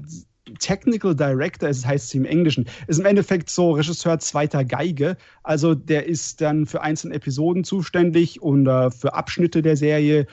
Technical 0.58 1.14
Director, 1.14 1.68
es 1.68 1.86
heißt 1.86 2.06
es 2.06 2.14
im 2.14 2.24
Englischen, 2.24 2.66
ist 2.88 2.98
im 2.98 3.06
Endeffekt 3.06 3.50
so 3.50 3.72
Regisseur 3.72 4.18
zweiter 4.18 4.64
Geige. 4.64 5.16
Also 5.42 5.74
der 5.74 6.06
ist 6.06 6.40
dann 6.40 6.66
für 6.66 6.80
einzelne 6.80 7.14
Episoden 7.14 7.64
zuständig 7.64 8.42
und 8.42 8.66
äh, 8.66 8.90
für 8.90 9.14
Abschnitte 9.14 9.62
der 9.62 9.76
Serie. 9.76 10.26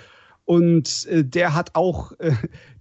Und 0.46 1.06
äh, 1.08 1.24
der 1.24 1.54
hat 1.54 1.76
auch, 1.76 2.14
äh, 2.20 2.32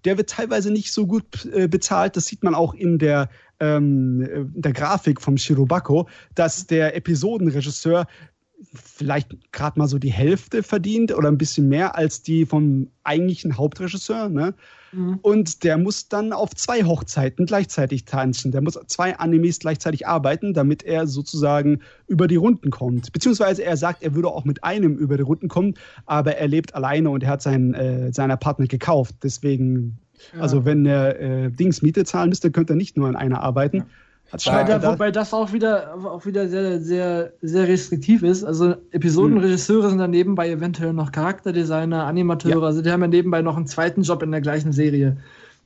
der 0.05 0.17
wird 0.17 0.31
teilweise 0.31 0.71
nicht 0.71 0.93
so 0.93 1.07
gut 1.07 1.45
äh, 1.53 1.69
bezahlt. 1.69 2.17
Das 2.17 2.27
sieht 2.27 2.43
man 2.45 2.55
auch 2.55 2.75
in 2.75 2.99
der, 2.99 3.29
ähm, 3.61 4.23
äh, 4.23 4.45
der 4.61 4.73
Grafik 4.73 5.21
vom 5.21 5.37
Shirobako, 5.37 6.09
dass 6.35 6.67
der 6.67 6.97
Episodenregisseur 6.97 8.07
vielleicht 8.73 9.53
gerade 9.53 9.79
mal 9.79 9.87
so 9.87 9.99
die 9.99 10.13
Hälfte 10.13 10.63
verdient 10.63 11.15
oder 11.15 11.29
ein 11.29 11.39
bisschen 11.39 11.69
mehr 11.69 11.97
als 11.97 12.23
die 12.23 12.47
vom 12.47 12.89
eigentlichen 13.05 13.57
Hauptregisseur. 13.57 14.29
Ne? 14.29 14.55
Mhm. 14.93 15.19
Und 15.23 15.63
der 15.63 15.77
muss 15.77 16.09
dann 16.09 16.33
auf 16.33 16.55
zwei 16.55 16.85
Hochzeiten 16.85 17.47
gleichzeitig 17.47 18.07
tanzen. 18.07 18.53
Der 18.53 18.63
muss 18.63 18.79
zwei 18.87 19.19
Animes 19.19 19.59
gleichzeitig 19.59 20.07
arbeiten, 20.07 20.55
damit 20.55 20.83
er 20.83 21.07
sozusagen 21.07 21.81
über 22.07 22.29
die 22.29 22.37
Runden 22.37 22.71
kommt. 22.71 23.13
Beziehungsweise 23.13 23.63
er 23.63 23.77
sagt, 23.77 24.03
er 24.03 24.15
würde 24.15 24.29
auch 24.29 24.45
mit 24.45 24.65
einem 24.65 24.97
über 24.97 25.17
die 25.17 25.23
Runden 25.23 25.49
kommen, 25.49 25.75
aber 26.07 26.37
er 26.37 26.49
lebt 26.49 26.75
alleine 26.75 27.11
und 27.11 27.23
er 27.23 27.31
hat 27.31 27.43
sein, 27.43 27.75
äh, 27.75 28.13
sein 28.13 28.31
Apartment 28.31 28.71
gekauft. 28.71 29.17
Deswegen, 29.23 29.99
ja. 30.35 30.41
also 30.41 30.65
wenn 30.65 30.87
er 30.87 31.21
äh, 31.21 31.51
Dings 31.51 31.83
Miete 31.83 32.05
zahlen 32.05 32.31
müsste, 32.31 32.51
könnte 32.51 32.73
er 32.73 32.77
nicht 32.77 32.97
nur 32.97 33.09
an 33.09 33.17
einer 33.17 33.43
arbeiten. 33.43 33.79
Ja. 33.79 33.87
Wobei, 34.33 34.83
wobei 34.83 35.11
das 35.13 35.33
auch 35.33 35.53
wieder, 35.53 35.95
auch 36.05 36.27
wieder 36.27 36.49
sehr, 36.49 36.81
sehr, 36.81 37.33
sehr 37.43 37.69
restriktiv 37.69 38.23
ist. 38.23 38.43
Also 38.43 38.75
Episodenregisseure 38.91 39.89
sind 39.89 39.99
dann 39.99 40.11
nebenbei 40.11 40.51
eventuell 40.51 40.93
noch 40.93 41.13
Charakterdesigner, 41.13 42.05
Animateure, 42.05 42.61
ja. 42.61 42.67
also 42.67 42.83
die 42.83 42.91
haben 42.91 43.03
ja 43.03 43.09
nebenbei 43.09 43.43
noch 43.43 43.57
einen 43.57 43.67
zweiten 43.67 44.03
Job 44.03 44.23
in 44.23 44.33
der 44.33 44.41
gleichen 44.41 44.73
Serie. 44.73 45.17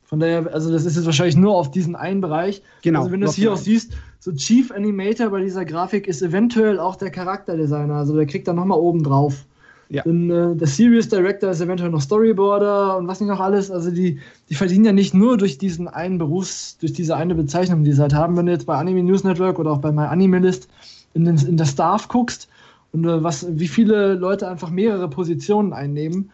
Von 0.05 0.21
daher, 0.21 0.53
also 0.53 0.73
das 0.73 0.85
ist 0.85 0.97
jetzt 0.97 1.07
wahrscheinlich 1.07 1.37
nur 1.37 1.55
auf 1.55 1.71
diesen 1.71 1.95
einen 1.97 2.21
Bereich. 2.21 2.63
Genau. 2.83 3.01
Also 3.01 3.13
wenn 3.13 3.21
du 3.21 3.29
es 3.29 3.35
hier 3.35 3.53
auch 3.53 3.57
siehst, 3.57 3.93
so 4.19 4.33
Chief 4.33 4.71
Animator 4.73 5.31
bei 5.31 5.41
dieser 5.41 5.65
Grafik 5.65 6.07
ist 6.07 6.21
eventuell 6.21 6.81
auch 6.81 6.97
der 6.97 7.11
Charakterdesigner. 7.11 7.95
Also 7.95 8.17
der 8.17 8.27
kriegt 8.27 8.49
dann 8.49 8.57
nochmal 8.57 8.79
oben 8.79 9.05
drauf. 9.05 9.47
Ja. 9.91 10.05
Dann, 10.05 10.31
äh, 10.31 10.55
der 10.55 10.69
Serious 10.69 11.09
Director 11.09 11.51
ist 11.51 11.61
eventuell 11.61 11.91
noch 11.91 12.01
Storyboarder 12.01 12.97
und 12.97 13.09
was 13.09 13.21
nicht 13.21 13.29
noch 13.29 13.41
alles. 13.41 13.73
Also 13.73 13.91
die, 13.91 14.21
die 14.49 14.55
verdienen 14.55 14.85
ja 14.85 14.93
nicht 14.93 15.15
nur 15.15 15.37
durch 15.37 15.59
diesen 15.59 15.89
einen 15.89 16.17
Berufs, 16.19 16.79
durch 16.79 16.93
diese 16.93 17.17
eine 17.17 17.35
Bezeichnung, 17.35 17.83
die 17.83 17.93
sie 17.93 18.01
halt 18.01 18.15
haben. 18.15 18.37
Wenn 18.37 18.47
du 18.47 18.53
jetzt 18.53 18.67
bei 18.67 18.77
Anime 18.77 19.03
News 19.03 19.25
Network 19.25 19.59
oder 19.59 19.73
auch 19.73 19.79
bei 19.79 19.91
MyAnimeList 19.91 20.69
in, 21.15 21.25
den, 21.25 21.37
in 21.39 21.57
der 21.57 21.65
Staff 21.65 22.07
guckst 22.07 22.49
und 22.93 23.05
äh, 23.05 23.23
was, 23.23 23.47
wie 23.51 23.67
viele 23.67 24.15
Leute 24.15 24.49
einfach 24.49 24.71
mehrere 24.71 25.11
Positionen 25.11 25.73
einnehmen. 25.73 26.31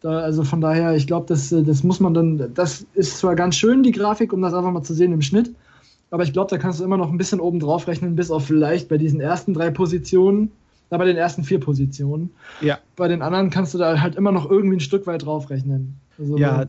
Da, 0.00 0.18
also 0.18 0.42
von 0.42 0.60
daher, 0.60 0.94
ich 0.96 1.06
glaube, 1.06 1.26
das, 1.26 1.52
äh, 1.52 1.62
das 1.62 1.84
muss 1.84 2.00
man 2.00 2.14
dann, 2.14 2.52
das 2.54 2.84
ist 2.94 3.18
zwar 3.18 3.36
ganz 3.36 3.54
schön, 3.54 3.84
die 3.84 3.92
Grafik, 3.92 4.32
um 4.32 4.42
das 4.42 4.54
einfach 4.54 4.72
mal 4.72 4.82
zu 4.82 4.94
sehen 4.94 5.12
im 5.12 5.22
Schnitt, 5.22 5.54
aber 6.10 6.22
ich 6.22 6.32
glaube, 6.32 6.50
da 6.50 6.58
kannst 6.58 6.80
du 6.80 6.84
immer 6.84 6.96
noch 6.96 7.10
ein 7.10 7.18
bisschen 7.18 7.40
oben 7.40 7.60
drauf 7.60 7.86
rechnen, 7.86 8.16
bis 8.16 8.30
auf 8.30 8.46
vielleicht 8.46 8.88
bei 8.88 8.96
diesen 8.96 9.20
ersten 9.20 9.54
drei 9.54 9.70
Positionen, 9.70 10.50
na, 10.90 10.98
bei 10.98 11.04
den 11.04 11.16
ersten 11.16 11.44
vier 11.44 11.60
Positionen. 11.60 12.30
Ja. 12.60 12.78
Bei 12.96 13.08
den 13.08 13.22
anderen 13.22 13.50
kannst 13.50 13.74
du 13.74 13.78
da 13.78 14.00
halt 14.00 14.16
immer 14.16 14.32
noch 14.32 14.50
irgendwie 14.50 14.76
ein 14.76 14.80
Stück 14.80 15.06
weit 15.06 15.24
draufrechnen. 15.24 16.00
Also, 16.18 16.38
ja, 16.38 16.66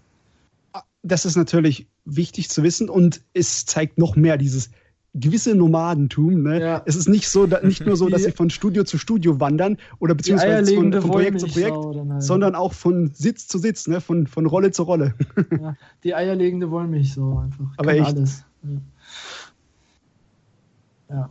das 1.01 1.25
ist 1.25 1.35
natürlich 1.35 1.87
wichtig 2.05 2.49
zu 2.49 2.63
wissen 2.63 2.89
und 2.89 3.21
es 3.33 3.65
zeigt 3.65 3.97
noch 3.97 4.15
mehr 4.15 4.37
dieses 4.37 4.69
gewisse 5.15 5.55
Nomadentum. 5.55 6.43
Ne? 6.43 6.61
Ja. 6.61 6.81
Es 6.85 6.95
ist 6.95 7.07
nicht 7.07 7.29
so, 7.29 7.47
da, 7.47 7.61
nicht 7.61 7.85
nur 7.85 7.95
so, 7.95 8.09
dass 8.09 8.23
sie 8.23 8.31
von 8.31 8.49
Studio 8.49 8.83
zu 8.83 8.97
Studio 8.97 9.39
wandern 9.39 9.77
oder 9.99 10.13
beziehungsweise 10.13 10.75
von, 10.75 10.93
von 10.93 11.11
Projekt 11.11 11.39
zu 11.39 11.47
Projekt, 11.47 11.75
halt. 11.75 12.23
sondern 12.23 12.55
auch 12.55 12.73
von 12.73 13.11
Sitz 13.13 13.47
zu 13.47 13.57
Sitz, 13.57 13.87
ne? 13.87 14.01
von, 14.01 14.27
von 14.27 14.45
Rolle 14.45 14.71
zu 14.71 14.83
Rolle. 14.83 15.15
Ja, 15.51 15.75
die 16.03 16.13
eierlegende 16.13 16.69
wollen 16.69 16.91
mich 16.91 17.13
so 17.13 17.39
einfach. 17.39 17.65
Aber 17.77 17.93
echt. 17.93 18.05
alles. 18.05 18.43
Ja. 18.63 18.69
Ja, 21.09 21.29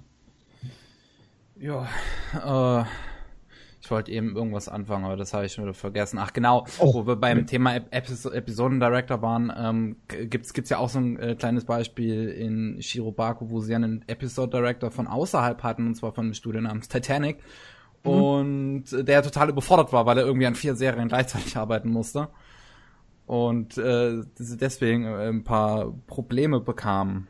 äh, 1.60 2.84
ich 3.80 3.90
wollte 3.90 4.12
eben 4.12 4.36
irgendwas 4.36 4.68
anfangen, 4.68 5.04
aber 5.04 5.16
das 5.16 5.32
habe 5.32 5.46
ich 5.46 5.52
schon 5.52 5.64
wieder 5.64 5.74
vergessen. 5.74 6.18
Ach 6.18 6.32
genau, 6.32 6.66
oh. 6.78 6.94
wo 6.94 7.06
wir 7.06 7.16
beim 7.16 7.46
Thema 7.46 7.76
Epis 7.76 8.26
Episoden-Director 8.26 9.22
waren, 9.22 9.52
ähm, 9.56 9.96
gibt's 10.08 10.52
gibt's 10.52 10.70
ja 10.70 10.78
auch 10.78 10.88
so 10.88 10.98
ein 10.98 11.18
äh, 11.18 11.36
kleines 11.36 11.64
Beispiel 11.64 12.28
in 12.28 12.82
Shirobako, 12.82 13.50
wo 13.50 13.60
sie 13.60 13.74
einen 13.74 14.04
Episode-Director 14.06 14.90
von 14.90 15.06
außerhalb 15.06 15.62
hatten, 15.62 15.86
und 15.86 15.94
zwar 15.94 16.12
von 16.12 16.26
einem 16.26 16.34
Studio 16.34 16.60
namens 16.60 16.88
Titanic. 16.88 17.38
Mhm. 18.04 18.10
Und 18.10 18.84
der 18.92 19.22
total 19.22 19.48
überfordert 19.48 19.92
war, 19.92 20.06
weil 20.06 20.18
er 20.18 20.26
irgendwie 20.26 20.46
an 20.46 20.54
vier 20.54 20.74
Serien 20.74 21.08
gleichzeitig 21.08 21.56
arbeiten 21.56 21.88
musste. 21.88 22.28
Und 23.26 23.76
äh, 23.78 24.22
deswegen 24.38 25.04
äh, 25.04 25.28
ein 25.28 25.44
paar 25.44 25.92
Probleme 26.06 26.60
bekam. 26.60 27.26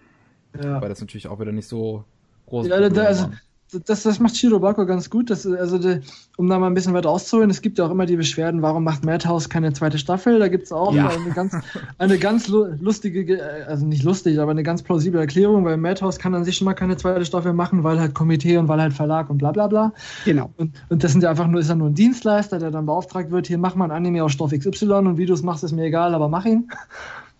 Ja. 0.60 0.80
Weil 0.80 0.88
das 0.88 1.00
natürlich 1.00 1.28
auch 1.28 1.40
wieder 1.40 1.52
nicht 1.52 1.68
so 1.68 2.04
groß 2.46 2.68
ja, 2.68 2.76
also, 2.76 3.30
das, 3.70 4.02
das 4.02 4.18
macht 4.18 4.36
Shirobako 4.36 4.86
ganz 4.86 5.10
gut. 5.10 5.30
Das, 5.30 5.46
also, 5.46 5.78
die, 5.78 6.00
um 6.36 6.48
da 6.48 6.58
mal 6.58 6.68
ein 6.68 6.74
bisschen 6.74 6.94
weiter 6.94 7.10
auszuholen, 7.10 7.50
es 7.50 7.60
gibt 7.60 7.78
ja 7.78 7.86
auch 7.86 7.90
immer 7.90 8.06
die 8.06 8.16
Beschwerden, 8.16 8.62
warum 8.62 8.84
macht 8.84 9.04
Madhouse 9.04 9.48
keine 9.48 9.72
zweite 9.72 9.98
Staffel? 9.98 10.38
Da 10.38 10.48
gibt 10.48 10.64
es 10.64 10.72
auch 10.72 10.94
ja. 10.94 11.08
eine 11.08 11.30
ganz, 11.34 11.54
eine 11.98 12.18
ganz 12.18 12.48
lustige, 12.48 13.66
also 13.66 13.86
nicht 13.86 14.04
lustig, 14.04 14.38
aber 14.38 14.52
eine 14.52 14.62
ganz 14.62 14.82
plausible 14.82 15.20
Erklärung, 15.20 15.64
weil 15.64 15.76
Madhouse 15.76 16.18
kann 16.18 16.34
an 16.34 16.44
sich 16.44 16.56
schon 16.56 16.64
mal 16.64 16.74
keine 16.74 16.96
zweite 16.96 17.24
Staffel 17.24 17.52
machen, 17.52 17.84
weil 17.84 18.00
halt 18.00 18.14
Komitee 18.14 18.56
und 18.56 18.68
weil 18.68 18.80
halt 18.80 18.92
Verlag 18.92 19.28
und 19.28 19.38
bla 19.38 19.52
bla 19.52 19.66
bla. 19.66 19.92
Genau. 20.24 20.50
Und, 20.56 20.74
und 20.88 21.04
das 21.04 21.12
sind 21.12 21.22
ja 21.22 21.30
einfach 21.30 21.46
nur, 21.46 21.60
ist 21.60 21.68
ja 21.68 21.74
nur 21.74 21.88
ein 21.88 21.94
Dienstleister, 21.94 22.58
der 22.58 22.70
dann 22.70 22.86
beauftragt 22.86 23.30
wird, 23.30 23.46
hier 23.46 23.58
mach 23.58 23.74
mal 23.74 23.86
ein 23.86 23.90
Anime 23.90 24.24
aus 24.24 24.32
Stoff 24.32 24.52
XY 24.52 24.92
und 24.92 25.18
wie 25.18 25.26
du 25.26 25.34
es 25.34 25.42
machst, 25.42 25.64
ist 25.64 25.72
mir 25.72 25.84
egal, 25.84 26.14
aber 26.14 26.28
mach 26.28 26.46
ihn. 26.46 26.70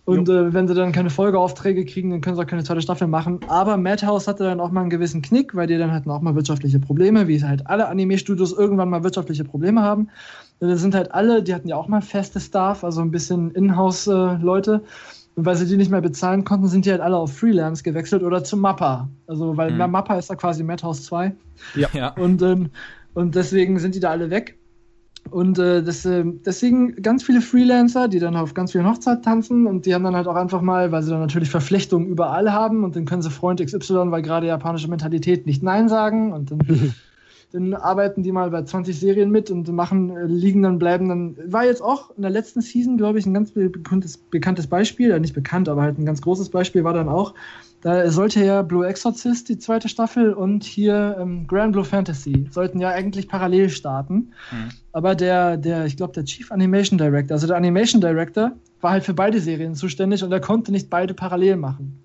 Und 0.09 0.29
äh, 0.29 0.53
wenn 0.53 0.67
sie 0.67 0.73
dann 0.73 0.91
keine 0.91 1.09
Folgeaufträge 1.09 1.85
kriegen, 1.85 2.09
dann 2.09 2.21
können 2.21 2.35
sie 2.35 2.41
auch 2.41 2.47
keine 2.47 2.63
zweite 2.63 2.81
Staffel 2.81 3.07
machen. 3.07 3.39
Aber 3.47 3.77
Madhouse 3.77 4.27
hatte 4.27 4.43
dann 4.43 4.59
auch 4.59 4.71
mal 4.71 4.81
einen 4.81 4.89
gewissen 4.89 5.21
Knick, 5.21 5.55
weil 5.55 5.67
die 5.67 5.77
dann 5.77 5.91
hatten 5.91 6.09
auch 6.09 6.21
mal 6.21 6.35
wirtschaftliche 6.35 6.79
Probleme, 6.79 7.27
wie 7.27 7.35
es 7.35 7.43
halt 7.43 7.67
alle 7.67 7.87
Anime-Studios 7.87 8.53
irgendwann 8.53 8.89
mal 8.89 9.03
wirtschaftliche 9.03 9.43
Probleme 9.43 9.81
haben. 9.81 10.09
Das 10.59 10.81
sind 10.81 10.95
halt 10.95 11.13
alle, 11.13 11.41
die 11.41 11.53
hatten 11.53 11.69
ja 11.69 11.75
auch 11.75 11.87
mal 11.87 12.01
feste 12.01 12.39
Staff, 12.39 12.83
also 12.83 13.01
ein 13.01 13.11
bisschen 13.11 13.51
Inhouse-Leute. 13.51 14.81
Äh, 14.83 15.35
und 15.35 15.45
weil 15.45 15.55
sie 15.55 15.65
die 15.65 15.77
nicht 15.77 15.89
mehr 15.89 16.01
bezahlen 16.01 16.43
konnten, 16.43 16.67
sind 16.67 16.85
die 16.85 16.91
halt 16.91 16.99
alle 16.99 17.15
auf 17.15 17.37
Freelance 17.37 17.81
gewechselt 17.81 18.23
oder 18.23 18.43
zu 18.43 18.57
Mappa. 18.57 19.07
Also, 19.25 19.55
weil 19.55 19.71
mhm. 19.71 19.91
Mappa 19.91 20.17
ist 20.17 20.29
da 20.29 20.35
quasi 20.35 20.63
Madhouse 20.63 21.05
2. 21.05 21.33
Ja. 21.75 21.87
ja. 21.93 22.09
Und, 22.09 22.41
ähm, 22.41 22.71
und 23.13 23.35
deswegen 23.35 23.79
sind 23.79 23.95
die 23.95 24.01
da 24.01 24.09
alle 24.09 24.29
weg. 24.29 24.58
Und 25.31 25.59
äh, 25.59 25.83
das, 25.83 26.05
äh, 26.05 26.23
deswegen 26.45 27.01
ganz 27.01 27.23
viele 27.23 27.41
Freelancer, 27.41 28.07
die 28.07 28.19
dann 28.19 28.35
auf 28.35 28.53
ganz 28.53 28.71
vielen 28.71 28.87
Hochzeiten 28.87 29.23
tanzen 29.23 29.67
und 29.67 29.85
die 29.85 29.93
haben 29.93 30.03
dann 30.03 30.15
halt 30.15 30.27
auch 30.27 30.35
einfach 30.35 30.61
mal, 30.61 30.91
weil 30.91 31.03
sie 31.03 31.11
dann 31.11 31.19
natürlich 31.19 31.49
Verflechtungen 31.49 32.07
überall 32.07 32.51
haben 32.51 32.83
und 32.83 32.95
dann 32.95 33.05
können 33.05 33.21
sie 33.21 33.29
Freund 33.29 33.63
XY, 33.63 34.11
weil 34.11 34.21
gerade 34.21 34.47
japanische 34.47 34.89
Mentalität 34.89 35.45
nicht 35.45 35.63
Nein 35.63 35.89
sagen 35.89 36.33
und 36.33 36.51
dann, 36.51 36.59
dann 37.51 37.73
arbeiten 37.73 38.23
die 38.23 38.31
mal 38.31 38.49
bei 38.49 38.63
20 38.63 38.99
Serien 38.99 39.31
mit 39.31 39.51
und 39.51 39.67
machen, 39.71 40.15
äh, 40.15 40.25
liegen 40.25 40.63
dann, 40.63 40.79
bleiben 40.79 41.09
dann. 41.09 41.37
War 41.45 41.65
jetzt 41.65 41.81
auch 41.81 42.11
in 42.15 42.21
der 42.21 42.31
letzten 42.31 42.61
Season, 42.61 42.97
glaube 42.97 43.19
ich, 43.19 43.25
ein 43.25 43.33
ganz 43.33 43.51
bekanntes, 43.51 44.17
bekanntes 44.17 44.67
Beispiel, 44.67 45.09
ja, 45.09 45.19
nicht 45.19 45.33
bekannt, 45.33 45.69
aber 45.69 45.83
halt 45.83 45.97
ein 45.97 46.05
ganz 46.05 46.21
großes 46.21 46.49
Beispiel 46.49 46.83
war 46.83 46.93
dann 46.93 47.09
auch, 47.09 47.33
da 47.81 48.11
sollte 48.11 48.43
ja 48.43 48.61
Blue 48.61 48.85
Exorcist, 48.85 49.47
die 49.47 49.57
zweite 49.57 49.87
Staffel, 49.87 50.33
und 50.33 50.63
hier 50.63 51.17
ähm, 51.19 51.47
Grand 51.47 51.71
Blue 51.71 51.85
Fantasy 51.85 52.47
sollten 52.51 52.79
ja 52.79 52.89
eigentlich 52.89 53.27
parallel 53.29 53.69
starten. 53.69 54.33
Mhm. 54.51 54.69
Aber 54.99 55.15
der, 55.15 55.55
der, 55.55 55.85
ich 55.85 55.95
glaube, 55.95 56.11
der 56.11 56.25
Chief 56.25 56.51
Animation 56.51 56.97
Director, 56.97 57.33
also 57.33 57.47
der 57.47 57.55
Animation 57.55 58.01
Director, 58.01 58.51
war 58.81 58.91
halt 58.91 59.05
für 59.05 59.13
beide 59.13 59.39
Serien 59.39 59.73
zuständig 59.73 60.25
und 60.25 60.31
er 60.33 60.41
konnte 60.41 60.73
nicht 60.73 60.89
beide 60.89 61.13
parallel 61.13 61.55
machen. 61.55 62.03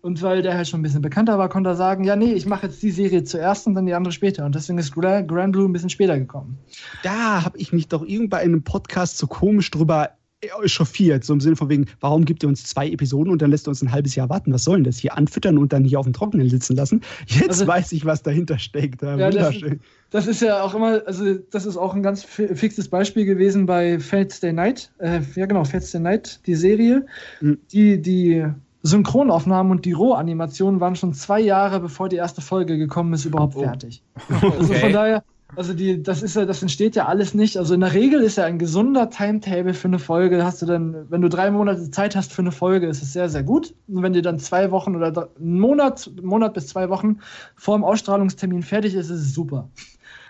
Und 0.00 0.22
weil 0.22 0.42
der 0.42 0.56
halt 0.56 0.66
schon 0.66 0.80
ein 0.80 0.82
bisschen 0.82 1.02
bekannter 1.02 1.38
war, 1.38 1.48
konnte 1.48 1.70
er 1.70 1.76
sagen, 1.76 2.02
ja, 2.02 2.16
nee, 2.16 2.32
ich 2.32 2.44
mache 2.44 2.66
jetzt 2.66 2.82
die 2.82 2.90
Serie 2.90 3.22
zuerst 3.22 3.68
und 3.68 3.76
dann 3.76 3.86
die 3.86 3.94
andere 3.94 4.10
später. 4.10 4.44
Und 4.44 4.56
deswegen 4.56 4.76
ist 4.78 4.92
Grand 4.92 5.52
Blue 5.52 5.68
ein 5.68 5.72
bisschen 5.72 5.88
später 5.88 6.18
gekommen. 6.18 6.58
Da 7.04 7.44
habe 7.44 7.58
ich 7.58 7.72
mich 7.72 7.86
doch 7.86 8.02
irgendwann 8.04 8.40
in 8.40 8.54
einem 8.54 8.64
Podcast 8.64 9.18
so 9.18 9.28
komisch 9.28 9.70
drüber 9.70 10.10
echauffiert, 10.42 11.24
so 11.24 11.32
im 11.32 11.40
Sinne 11.40 11.56
von 11.56 11.68
wegen, 11.68 11.86
warum 12.00 12.24
gibt 12.24 12.42
ihr 12.42 12.48
uns 12.48 12.64
zwei 12.64 12.88
Episoden 12.88 13.32
und 13.32 13.42
dann 13.42 13.50
lässt 13.50 13.66
ihr 13.66 13.70
uns 13.70 13.82
ein 13.82 13.92
halbes 13.92 14.14
Jahr 14.14 14.28
warten? 14.28 14.52
Was 14.52 14.64
soll 14.64 14.78
denn 14.78 14.84
das? 14.84 14.98
Hier 14.98 15.16
anfüttern 15.16 15.58
und 15.58 15.72
dann 15.72 15.84
hier 15.84 16.00
auf 16.00 16.06
dem 16.06 16.12
Trockenen 16.12 16.48
sitzen 16.48 16.76
lassen? 16.76 17.02
Jetzt 17.26 17.48
also, 17.48 17.66
weiß 17.66 17.92
ich, 17.92 18.04
was 18.04 18.22
dahinter 18.22 18.58
steckt. 18.58 19.02
Ja, 19.02 19.18
wunderschön. 19.18 19.80
Das, 20.10 20.26
das, 20.26 20.36
ist 20.36 20.42
ja 20.42 20.62
auch 20.62 20.74
immer, 20.74 21.02
also 21.06 21.34
das 21.34 21.66
ist 21.66 21.76
auch 21.76 21.94
ein 21.94 22.02
ganz 22.02 22.24
fixes 22.24 22.88
Beispiel 22.88 23.24
gewesen 23.24 23.66
bei 23.66 23.98
Fates 24.00 24.40
Day 24.40 24.52
Night. 24.52 24.90
Äh, 24.98 25.20
ja, 25.36 25.46
genau, 25.46 25.64
Fates 25.64 25.92
Day 25.92 26.00
Night, 26.00 26.40
die 26.46 26.54
Serie. 26.54 27.06
Mhm. 27.40 27.58
Die, 27.72 28.02
die 28.02 28.44
Synchronaufnahmen 28.82 29.70
und 29.70 29.84
die 29.84 29.92
Rohanimationen 29.92 30.80
waren 30.80 30.96
schon 30.96 31.14
zwei 31.14 31.40
Jahre, 31.40 31.78
bevor 31.80 32.08
die 32.08 32.16
erste 32.16 32.40
Folge 32.40 32.78
gekommen 32.78 33.12
ist, 33.12 33.24
überhaupt 33.24 33.56
oh. 33.56 33.62
fertig. 33.62 34.02
Okay. 34.42 34.52
Also 34.58 34.74
von 34.74 34.92
daher, 34.92 35.24
also 35.54 35.74
die, 35.74 36.02
das 36.02 36.22
ist 36.22 36.36
ja, 36.36 36.44
das 36.44 36.62
entsteht 36.62 36.96
ja 36.96 37.06
alles 37.06 37.34
nicht. 37.34 37.56
Also 37.58 37.74
in 37.74 37.80
der 37.80 37.92
Regel 37.92 38.22
ist 38.22 38.36
ja 38.36 38.44
ein 38.44 38.58
gesunder 38.58 39.10
Timetable 39.10 39.74
für 39.74 39.88
eine 39.88 39.98
Folge. 39.98 40.44
Hast 40.44 40.62
du 40.62 40.66
dann, 40.66 41.10
wenn 41.10 41.20
du 41.20 41.28
drei 41.28 41.50
Monate 41.50 41.90
Zeit 41.90 42.16
hast 42.16 42.32
für 42.32 42.42
eine 42.42 42.52
Folge, 42.52 42.86
ist 42.86 43.02
es 43.02 43.12
sehr, 43.12 43.28
sehr 43.28 43.42
gut. 43.42 43.74
Und 43.88 44.02
wenn 44.02 44.14
dir 44.14 44.22
dann 44.22 44.38
zwei 44.38 44.70
Wochen 44.70 44.96
oder 44.96 45.30
einen 45.38 45.60
Monat, 45.60 46.10
Monat 46.22 46.54
bis 46.54 46.68
zwei 46.68 46.88
Wochen 46.88 47.18
vor 47.56 47.76
dem 47.76 47.84
Ausstrahlungstermin 47.84 48.62
fertig 48.62 48.94
ist, 48.94 49.10
ist 49.10 49.20
es 49.20 49.34
super. 49.34 49.68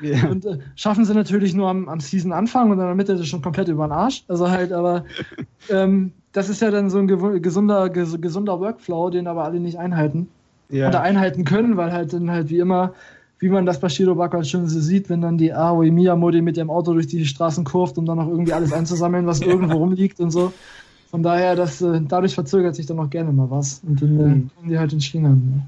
Yeah. 0.00 0.28
Und 0.28 0.44
äh, 0.44 0.58
schaffen 0.74 1.04
sie 1.04 1.14
natürlich 1.14 1.54
nur 1.54 1.68
am, 1.68 1.88
am 1.88 2.00
Season-Anfang 2.00 2.70
und 2.70 2.78
dann 2.78 2.86
in 2.86 2.90
der 2.90 2.96
Mitte 2.96 3.12
ist 3.12 3.20
es 3.20 3.28
schon 3.28 3.42
komplett 3.42 3.68
über 3.68 3.86
den 3.86 3.92
Arsch. 3.92 4.24
Also 4.26 4.50
halt, 4.50 4.72
aber 4.72 5.04
ähm, 5.70 6.12
das 6.32 6.48
ist 6.48 6.60
ja 6.60 6.70
dann 6.72 6.90
so 6.90 6.98
ein 6.98 7.06
gesunder, 7.06 7.88
gesunder 7.90 8.58
Workflow, 8.58 9.10
den 9.10 9.28
aber 9.28 9.44
alle 9.44 9.60
nicht 9.60 9.78
einhalten. 9.78 10.28
Yeah. 10.72 10.88
Oder 10.88 11.02
einhalten 11.02 11.44
können, 11.44 11.76
weil 11.76 11.92
halt 11.92 12.12
dann 12.12 12.30
halt 12.30 12.48
wie 12.48 12.58
immer 12.58 12.94
wie 13.42 13.48
man 13.48 13.66
das 13.66 13.80
bei 13.80 13.88
Shirobako 13.88 14.36
halt 14.36 14.46
schon 14.46 14.68
so 14.68 14.78
sieht, 14.78 15.10
wenn 15.10 15.20
dann 15.20 15.36
die 15.36 15.52
Aoi 15.52 15.90
Miyamori 15.90 16.40
mit 16.40 16.56
dem 16.56 16.70
Auto 16.70 16.92
durch 16.92 17.08
die 17.08 17.26
Straßen 17.26 17.64
kurft, 17.64 17.98
um 17.98 18.06
dann 18.06 18.18
noch 18.18 18.28
irgendwie 18.28 18.52
alles 18.52 18.72
einzusammeln, 18.72 19.26
was 19.26 19.40
irgendwo 19.42 19.78
rumliegt 19.78 20.20
und 20.20 20.30
so. 20.30 20.52
Von 21.10 21.24
daher, 21.24 21.56
das, 21.56 21.82
äh, 21.82 22.00
dadurch 22.06 22.34
verzögert 22.34 22.76
sich 22.76 22.86
dann 22.86 23.00
auch 23.00 23.10
gerne 23.10 23.32
mal 23.32 23.50
was. 23.50 23.82
Und 23.84 24.00
dann 24.00 24.20
äh, 24.20 24.22
mhm. 24.22 24.50
kommen 24.54 24.68
die 24.68 24.78
halt 24.78 24.92
in 24.92 25.00
Schlingern. 25.00 25.42
Ne? 25.44 25.62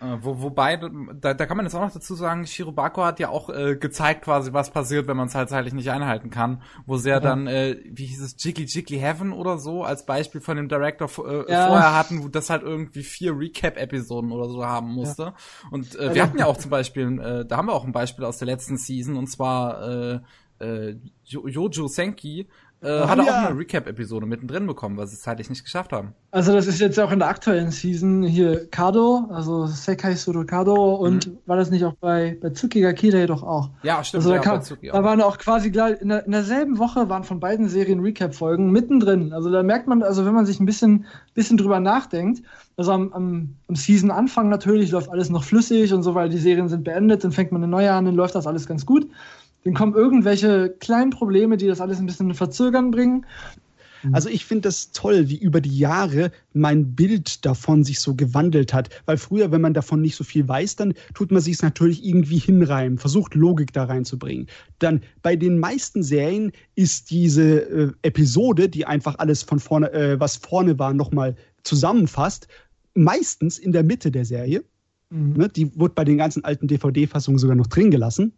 Äh, 0.00 0.16
wo, 0.20 0.40
wobei, 0.42 0.76
da, 0.76 1.34
da 1.34 1.46
kann 1.46 1.56
man 1.56 1.66
jetzt 1.66 1.74
auch 1.74 1.80
noch 1.80 1.92
dazu 1.92 2.14
sagen, 2.14 2.46
Shirobako 2.46 3.04
hat 3.04 3.20
ja 3.20 3.28
auch 3.28 3.50
äh, 3.50 3.76
gezeigt 3.76 4.22
quasi, 4.22 4.52
was 4.52 4.70
passiert, 4.70 5.06
wenn 5.06 5.16
man 5.16 5.28
es 5.28 5.34
halt 5.34 5.48
zeitlich 5.48 5.74
nicht 5.74 5.90
einhalten 5.90 6.30
kann. 6.30 6.62
Wo 6.86 6.96
sie 6.96 7.10
ja 7.10 7.20
dann, 7.20 7.46
äh, 7.46 7.76
wie 7.84 8.06
hieß 8.06 8.22
es, 8.22 8.36
Jiggly 8.38 8.64
Jiggly 8.64 8.98
Heaven 8.98 9.32
oder 9.32 9.58
so, 9.58 9.84
als 9.84 10.06
Beispiel 10.06 10.40
von 10.40 10.56
dem 10.56 10.68
Director 10.68 11.08
äh, 11.26 11.52
ja. 11.52 11.68
vorher 11.68 11.96
hatten, 11.96 12.22
wo 12.22 12.28
das 12.28 12.50
halt 12.50 12.62
irgendwie 12.62 13.02
vier 13.02 13.38
Recap-Episoden 13.38 14.32
oder 14.32 14.48
so 14.48 14.64
haben 14.64 14.92
musste. 14.92 15.22
Ja. 15.22 15.34
Und 15.70 15.96
äh, 15.96 16.14
wir 16.14 16.22
hatten 16.22 16.38
ja 16.38 16.46
auch 16.46 16.56
zum 16.56 16.70
Beispiel, 16.70 17.20
äh, 17.20 17.44
da 17.46 17.56
haben 17.56 17.66
wir 17.66 17.74
auch 17.74 17.84
ein 17.84 17.92
Beispiel 17.92 18.24
aus 18.24 18.38
der 18.38 18.46
letzten 18.46 18.76
Season, 18.76 19.16
und 19.16 19.28
zwar 19.28 19.88
äh, 19.88 20.20
äh, 20.60 20.96
Jojo 21.24 21.86
Senki, 21.86 22.48
äh, 22.82 23.00
hat 23.00 23.18
ja. 23.18 23.24
auch 23.24 23.48
eine 23.48 23.58
Recap-Episode 23.58 24.24
mittendrin 24.24 24.66
bekommen, 24.66 24.96
weil 24.96 25.06
sie 25.06 25.14
es 25.14 25.20
zeitlich 25.20 25.50
nicht 25.50 25.64
geschafft 25.64 25.92
haben. 25.92 26.14
Also 26.30 26.52
das 26.52 26.66
ist 26.66 26.80
jetzt 26.80 26.98
auch 26.98 27.12
in 27.12 27.18
der 27.18 27.28
aktuellen 27.28 27.70
Season 27.70 28.22
hier 28.22 28.70
Kado, 28.70 29.28
also 29.30 29.66
Sekai 29.66 30.14
Surukado 30.14 30.94
und 30.94 31.26
mhm. 31.26 31.38
war 31.44 31.56
das 31.56 31.70
nicht 31.70 31.84
auch 31.84 31.94
bei, 32.00 32.38
bei 32.40 32.50
Tsukiga 32.50 32.92
Kira 32.94 33.26
doch 33.26 33.42
auch? 33.42 33.68
Ja, 33.82 34.02
stimmt. 34.02 34.20
Also 34.20 34.30
da, 34.30 34.36
ja, 34.36 34.42
kam, 34.42 34.62
da 34.82 35.04
waren 35.04 35.20
auch 35.20 35.36
quasi 35.36 35.70
gleich, 35.70 36.00
in, 36.00 36.08
der, 36.08 36.24
in 36.24 36.32
derselben 36.32 36.78
Woche 36.78 37.08
waren 37.10 37.24
von 37.24 37.38
beiden 37.38 37.68
Serien 37.68 38.00
Recap-Folgen 38.00 38.70
mittendrin. 38.70 39.34
Also 39.34 39.50
da 39.50 39.62
merkt 39.62 39.86
man, 39.86 40.02
also 40.02 40.24
wenn 40.24 40.34
man 40.34 40.46
sich 40.46 40.58
ein 40.58 40.66
bisschen, 40.66 41.04
bisschen 41.34 41.58
drüber 41.58 41.80
nachdenkt, 41.80 42.42
also 42.78 42.92
am, 42.92 43.12
am, 43.12 43.56
am 43.68 43.74
Season-Anfang 43.74 44.48
natürlich 44.48 44.90
läuft 44.90 45.10
alles 45.10 45.28
noch 45.28 45.44
flüssig 45.44 45.92
und 45.92 46.02
so, 46.02 46.14
weil 46.14 46.30
die 46.30 46.38
Serien 46.38 46.70
sind 46.70 46.84
beendet, 46.84 47.24
dann 47.24 47.32
fängt 47.32 47.52
man 47.52 47.62
eine 47.62 47.70
neue 47.70 47.92
an, 47.92 48.06
dann 48.06 48.14
läuft 48.14 48.34
das 48.34 48.46
alles 48.46 48.66
ganz 48.66 48.86
gut. 48.86 49.06
Dann 49.64 49.74
kommen 49.74 49.94
irgendwelche 49.94 50.74
kleinen 50.80 51.10
Probleme, 51.10 51.56
die 51.56 51.66
das 51.66 51.80
alles 51.80 51.98
ein 51.98 52.06
bisschen 52.06 52.32
Verzögern 52.34 52.90
bringen. 52.90 53.26
Mhm. 54.02 54.14
Also 54.14 54.28
ich 54.28 54.44
finde 54.44 54.62
das 54.62 54.92
toll, 54.92 55.28
wie 55.28 55.36
über 55.36 55.60
die 55.60 55.76
Jahre 55.76 56.32
mein 56.52 56.94
Bild 56.94 57.44
davon 57.44 57.84
sich 57.84 58.00
so 58.00 58.14
gewandelt 58.14 58.72
hat. 58.72 58.88
Weil 59.06 59.18
früher, 59.18 59.52
wenn 59.52 59.60
man 59.60 59.74
davon 59.74 60.00
nicht 60.00 60.16
so 60.16 60.24
viel 60.24 60.46
weiß, 60.46 60.76
dann 60.76 60.94
tut 61.14 61.30
man 61.30 61.42
sich 61.42 61.54
es 61.54 61.62
natürlich 61.62 62.04
irgendwie 62.04 62.38
hinreimen, 62.38 62.98
versucht 62.98 63.34
Logik 63.34 63.72
da 63.72 63.84
reinzubringen. 63.84 64.46
Dann 64.78 65.02
bei 65.22 65.36
den 65.36 65.58
meisten 65.58 66.02
Serien 66.02 66.52
ist 66.74 67.10
diese 67.10 67.60
äh, 67.60 67.92
Episode, 68.02 68.68
die 68.68 68.86
einfach 68.86 69.18
alles 69.18 69.42
von 69.42 69.60
vorne, 69.60 69.92
äh, 69.92 70.20
was 70.20 70.36
vorne 70.36 70.78
war, 70.78 70.94
nochmal 70.94 71.36
zusammenfasst, 71.62 72.48
meistens 72.94 73.58
in 73.58 73.72
der 73.72 73.82
Mitte 73.82 74.10
der 74.10 74.24
Serie. 74.24 74.64
Mhm. 75.10 75.32
Ne, 75.34 75.48
die 75.48 75.76
wurde 75.78 75.94
bei 75.94 76.04
den 76.04 76.18
ganzen 76.18 76.44
alten 76.44 76.68
DVD-Fassungen 76.68 77.38
sogar 77.38 77.56
noch 77.56 77.66
drin 77.66 77.90
gelassen. 77.90 78.32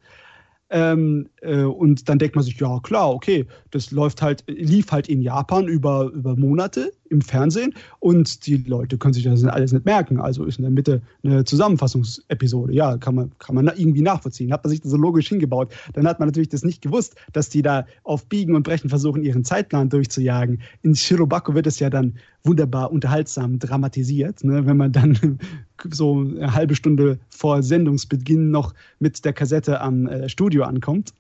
Ähm, 0.75 1.29
äh, 1.43 1.65
und 1.65 2.09
dann 2.09 2.19
denkt 2.19 2.35
man 2.35 2.43
sich, 2.45 2.59
ja 2.59 2.81
klar, 2.81 3.13
okay, 3.13 3.47
das 3.71 3.91
läuft 3.91 4.23
halt, 4.23 4.43
lief 4.47 4.91
halt 4.91 5.07
in 5.07 5.21
Japan 5.21 5.69
über, 5.69 6.11
über 6.15 6.35
Monate 6.35 6.93
im 7.13 7.21
Fernsehen 7.21 7.75
und 8.01 8.47
die 8.47 8.57
Leute 8.57 8.99
können 8.99 9.15
sich 9.15 9.25
das 9.25 9.45
alles 9.45 9.73
nicht 9.73 9.85
merken. 9.85 10.21
Also 10.21 10.45
ist 10.45 10.59
in 10.59 10.63
der 10.63 10.73
Mitte 10.73 11.03
eine 11.23 11.45
Zusammenfassungsepisode. 11.45 12.73
Ja, 12.73 12.97
kann 12.97 13.15
man, 13.15 13.31
kann 13.39 13.55
man 13.55 13.67
irgendwie 13.77 14.03
nachvollziehen. 14.03 14.53
Hat 14.53 14.65
man 14.65 14.71
sich 14.71 14.81
das 14.81 14.91
so 14.91 14.97
logisch 14.97 15.29
hingebaut. 15.29 15.73
Dann 15.93 16.07
hat 16.07 16.19
man 16.19 16.29
natürlich 16.29 16.49
das 16.49 16.65
nicht 16.65 16.83
gewusst, 16.83 17.15
dass 17.33 17.49
die 17.49 17.63
da 17.63 17.87
auf 18.03 18.27
Biegen 18.27 18.57
und 18.57 18.65
Brechen 18.65 18.91
versuchen, 18.91 19.23
ihren 19.23 19.45
Zeitplan 19.45 19.91
durchzujagen. 19.91 20.63
In 20.83 20.97
Shirobako 20.97 21.55
wird 21.55 21.67
es 21.67 21.79
ja 21.79 21.91
dann 21.91 22.15
wunderbar 22.45 22.91
unterhaltsam 22.91 23.59
dramatisiert, 23.59 24.43
ne? 24.43 24.67
wenn 24.67 24.77
man 24.77 24.93
dann 24.93 25.39
so 25.91 26.21
eine 26.21 26.55
halbe 26.55 26.75
Stunde 26.75 27.19
vor 27.29 27.63
Sendungsbeginn 27.63 28.51
noch 28.51 28.75
mit 28.99 29.25
der 29.25 29.33
Kassette 29.33 29.81
am 29.81 30.07
äh, 30.07 30.29
Studio 30.29 30.65
ankommt. 30.65 31.13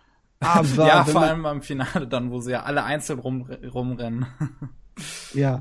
Aber 0.40 0.86
ja, 0.86 1.04
vor 1.04 1.20
allem 1.20 1.44
am 1.44 1.60
Finale 1.60 2.06
dann, 2.06 2.30
wo 2.30 2.40
sie 2.40 2.52
ja 2.52 2.62
alle 2.62 2.84
einzeln 2.84 3.18
rum, 3.18 3.46
rumrennen. 3.74 4.26
Ja, 5.34 5.60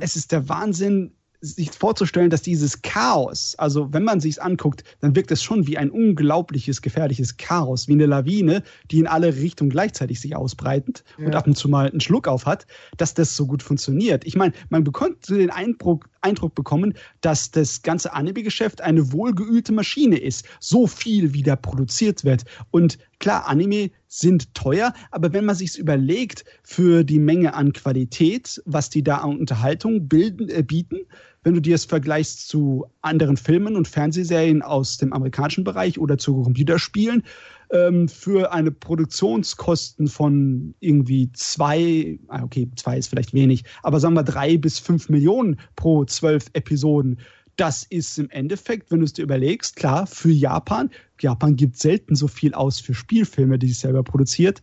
es 0.00 0.16
ist 0.16 0.32
der 0.32 0.48
Wahnsinn, 0.48 1.12
sich 1.40 1.70
vorzustellen, 1.70 2.28
dass 2.28 2.42
dieses 2.42 2.82
Chaos, 2.82 3.54
also 3.56 3.92
wenn 3.92 4.04
man 4.04 4.20
sich 4.20 4.42
anguckt, 4.42 4.84
dann 5.00 5.16
wirkt 5.16 5.30
es 5.30 5.42
schon 5.42 5.66
wie 5.66 5.78
ein 5.78 5.90
unglaubliches, 5.90 6.82
gefährliches 6.82 7.38
Chaos, 7.38 7.88
wie 7.88 7.92
eine 7.92 8.06
Lawine, 8.06 8.62
die 8.90 8.98
in 8.98 9.06
alle 9.06 9.34
Richtungen 9.34 9.70
gleichzeitig 9.70 10.20
sich 10.20 10.36
ausbreitet 10.36 11.02
ja. 11.18 11.26
und 11.26 11.34
ab 11.34 11.46
und 11.46 11.56
zu 11.56 11.68
mal 11.68 11.88
einen 11.88 12.00
Schluck 12.00 12.28
auf 12.28 12.44
hat, 12.44 12.66
dass 12.98 13.14
das 13.14 13.36
so 13.36 13.46
gut 13.46 13.62
funktioniert. 13.62 14.26
Ich 14.26 14.36
meine, 14.36 14.52
man 14.68 14.84
bekommt 14.84 15.28
den 15.30 15.50
Eindruck, 15.50 16.10
Eindruck 16.20 16.54
bekommen, 16.54 16.94
dass 17.22 17.50
das 17.50 17.80
ganze 17.80 18.12
Anime-Geschäft 18.12 18.82
eine 18.82 19.12
wohlgeühlte 19.12 19.72
Maschine 19.72 20.18
ist. 20.18 20.44
So 20.60 20.86
viel, 20.86 21.32
wie 21.32 21.42
da 21.42 21.56
produziert 21.56 22.24
wird. 22.24 22.44
Und 22.70 22.98
klar, 23.18 23.48
Anime 23.48 23.90
sind 24.10 24.52
teuer, 24.54 24.92
aber 25.12 25.32
wenn 25.32 25.44
man 25.44 25.54
sich 25.54 25.78
überlegt 25.78 26.44
für 26.64 27.04
die 27.04 27.20
Menge 27.20 27.54
an 27.54 27.72
Qualität, 27.72 28.60
was 28.66 28.90
die 28.90 29.04
da 29.04 29.18
an 29.18 29.38
Unterhaltung 29.38 30.08
bilden, 30.08 30.48
äh, 30.48 30.64
bieten, 30.64 30.98
wenn 31.44 31.54
du 31.54 31.60
dir 31.60 31.76
es 31.76 31.84
vergleichst 31.84 32.48
zu 32.48 32.86
anderen 33.02 33.36
Filmen 33.36 33.76
und 33.76 33.88
Fernsehserien 33.88 34.62
aus 34.62 34.98
dem 34.98 35.12
amerikanischen 35.12 35.64
Bereich 35.64 35.98
oder 35.98 36.18
zu 36.18 36.42
Computerspielen, 36.42 37.22
ähm, 37.70 38.08
für 38.08 38.52
eine 38.52 38.72
Produktionskosten 38.72 40.08
von 40.08 40.74
irgendwie 40.80 41.30
zwei, 41.32 42.18
ah, 42.28 42.42
okay, 42.42 42.68
zwei 42.74 42.98
ist 42.98 43.08
vielleicht 43.08 43.32
wenig, 43.32 43.62
aber 43.84 44.00
sagen 44.00 44.14
wir 44.14 44.24
drei 44.24 44.56
bis 44.56 44.80
fünf 44.80 45.08
Millionen 45.08 45.60
pro 45.76 46.04
zwölf 46.04 46.46
Episoden. 46.52 47.20
Das 47.60 47.84
ist 47.84 48.18
im 48.18 48.30
Endeffekt, 48.30 48.90
wenn 48.90 49.00
du 49.00 49.04
es 49.04 49.12
dir 49.12 49.22
überlegst, 49.22 49.76
klar, 49.76 50.06
für 50.06 50.30
Japan. 50.30 50.88
Japan 51.20 51.56
gibt 51.56 51.76
selten 51.76 52.14
so 52.14 52.26
viel 52.26 52.54
aus 52.54 52.80
für 52.80 52.94
Spielfilme, 52.94 53.58
die 53.58 53.70
es 53.70 53.80
selber 53.80 54.02
produziert. 54.02 54.62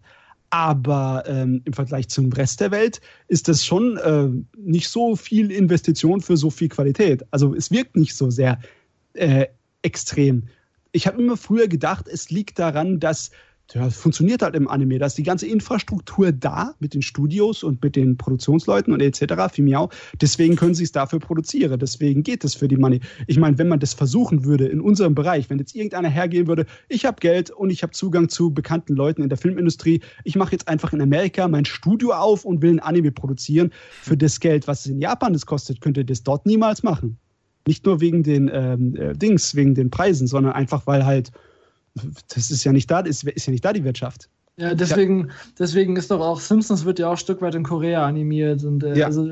Aber 0.50 1.24
ähm, 1.28 1.62
im 1.66 1.74
Vergleich 1.74 2.08
zum 2.08 2.34
Rest 2.34 2.60
der 2.60 2.72
Welt 2.72 3.00
ist 3.28 3.50
das 3.50 3.64
schon 3.64 3.98
äh, 3.98 4.30
nicht 4.58 4.89
so 4.89 5.16
viel 5.16 5.52
Investition 5.52 6.22
für 6.22 6.38
so 6.38 6.50
viel 6.50 6.70
Qualität. 6.70 7.24
Also 7.30 7.54
es 7.54 7.70
wirkt 7.70 7.95
nicht 7.95 8.16
so 8.16 8.32
sehr 8.32 8.60
äh, 9.14 9.45
extrem 9.84 10.48
ich 10.98 11.08
habe 11.08 11.22
immer 11.22 11.38
früher 11.38 11.68
gedacht, 11.68 12.08
es 12.08 12.30
liegt 12.32 12.60
daran, 12.60 13.00
dass 13.00 13.32
ja, 13.74 13.89
funktioniert 13.89 14.41
halt 14.41 14.55
im 14.55 14.68
Anime. 14.68 14.97
Da 14.97 15.07
ist 15.07 15.18
die 15.18 15.24
ganze 15.24 15.45
Infrastruktur 15.45 16.32
da 16.32 16.74
mit 16.80 16.93
den 16.93 17.01
Studios 17.01 17.63
und 17.63 17.84
mit 17.84 17.95
den 17.95 18.18
Produktionsleuten 18.18 18.93
und 18.93 19.01
etc. 19.01 19.51
Fimiao. 19.51 19.89
Deswegen 20.22 20.55
können 20.55 20.74
sie 20.74 20.84
es 20.84 20.91
dafür 20.91 21.20
produzieren. 21.20 21.78
Deswegen 21.78 22.24
geht 22.24 22.43
es 22.43 22.55
für 22.55 22.68
die 22.68 22.78
Money. 22.78 23.01
Ich 23.28 23.38
meine, 23.38 23.57
wenn 23.57 23.68
man 23.68 23.80
das 23.80 23.93
versuchen 23.93 24.45
würde 24.45 24.68
in 24.68 24.80
unserem 24.80 25.15
Bereich, 25.15 25.49
wenn 25.49 25.59
jetzt 25.59 25.76
irgendeiner 25.76 26.09
hergehen 26.09 26.47
würde, 26.47 26.65
ich 26.88 27.05
habe 27.05 27.18
Geld 27.20 27.49
und 27.49 27.70
ich 27.70 27.84
habe 27.84 27.91
Zugang 27.91 28.30
zu 28.30 28.53
bekannten 28.53 28.95
Leuten 28.95 29.22
in 29.22 29.30
der 29.30 29.38
Filmindustrie, 29.38 30.01
ich 30.24 30.36
mache 30.36 30.53
jetzt 30.53 30.68
einfach 30.68 30.93
in 30.93 31.01
Amerika 31.01 31.47
mein 31.47 31.65
Studio 31.65 32.13
auf 32.13 32.45
und 32.45 32.61
will 32.61 32.72
ein 32.72 32.80
Anime 32.80 33.11
produzieren. 33.11 33.72
Für 34.01 34.15
das 34.15 34.39
Geld, 34.39 34.68
was 34.68 34.82
es 34.82 34.88
in 34.88 35.01
Japan 35.01 35.34
das 35.34 35.45
kostet, 35.45 35.82
könnt 35.82 35.97
ihr 35.97 36.05
das 36.05 36.24
dort 36.24 36.45
niemals 36.45 36.84
machen. 36.84 37.18
Nicht 37.68 37.86
nur 37.86 37.99
wegen 37.99 38.24
den 38.24 38.49
ähm, 38.53 38.95
äh, 38.95 39.13
Dings, 39.13 39.55
wegen 39.55 39.76
den 39.76 39.89
Preisen, 39.89 40.26
sondern 40.26 40.53
einfach, 40.53 40.88
weil 40.88 41.05
halt, 41.05 41.32
das 42.34 42.52
ist 42.52 42.64
ja 42.64 42.72
nicht 42.72 42.89
da, 42.89 43.00
ist, 43.00 43.24
ist 43.24 43.45
ja 43.45 43.52
nicht 43.52 43.66
da 43.66 43.74
die 43.74 43.84
Wirtschaft. 43.84 44.30
Ja, 44.58 44.74
deswegen, 44.74 45.30
deswegen 45.60 45.95
ist 45.98 46.10
doch 46.10 46.20
auch 46.20 46.39
Simpsons 46.39 46.84
wird 46.84 46.98
ja 46.98 47.08
auch 47.08 47.12
ein 47.12 47.18
Stück 47.18 47.41
weit 47.41 47.54
in 47.54 47.64
Korea 47.64 48.06
animiert 48.06 48.64
und 48.64 48.84
äh, 48.84 48.98
ja. 48.98 49.06
also 49.06 49.30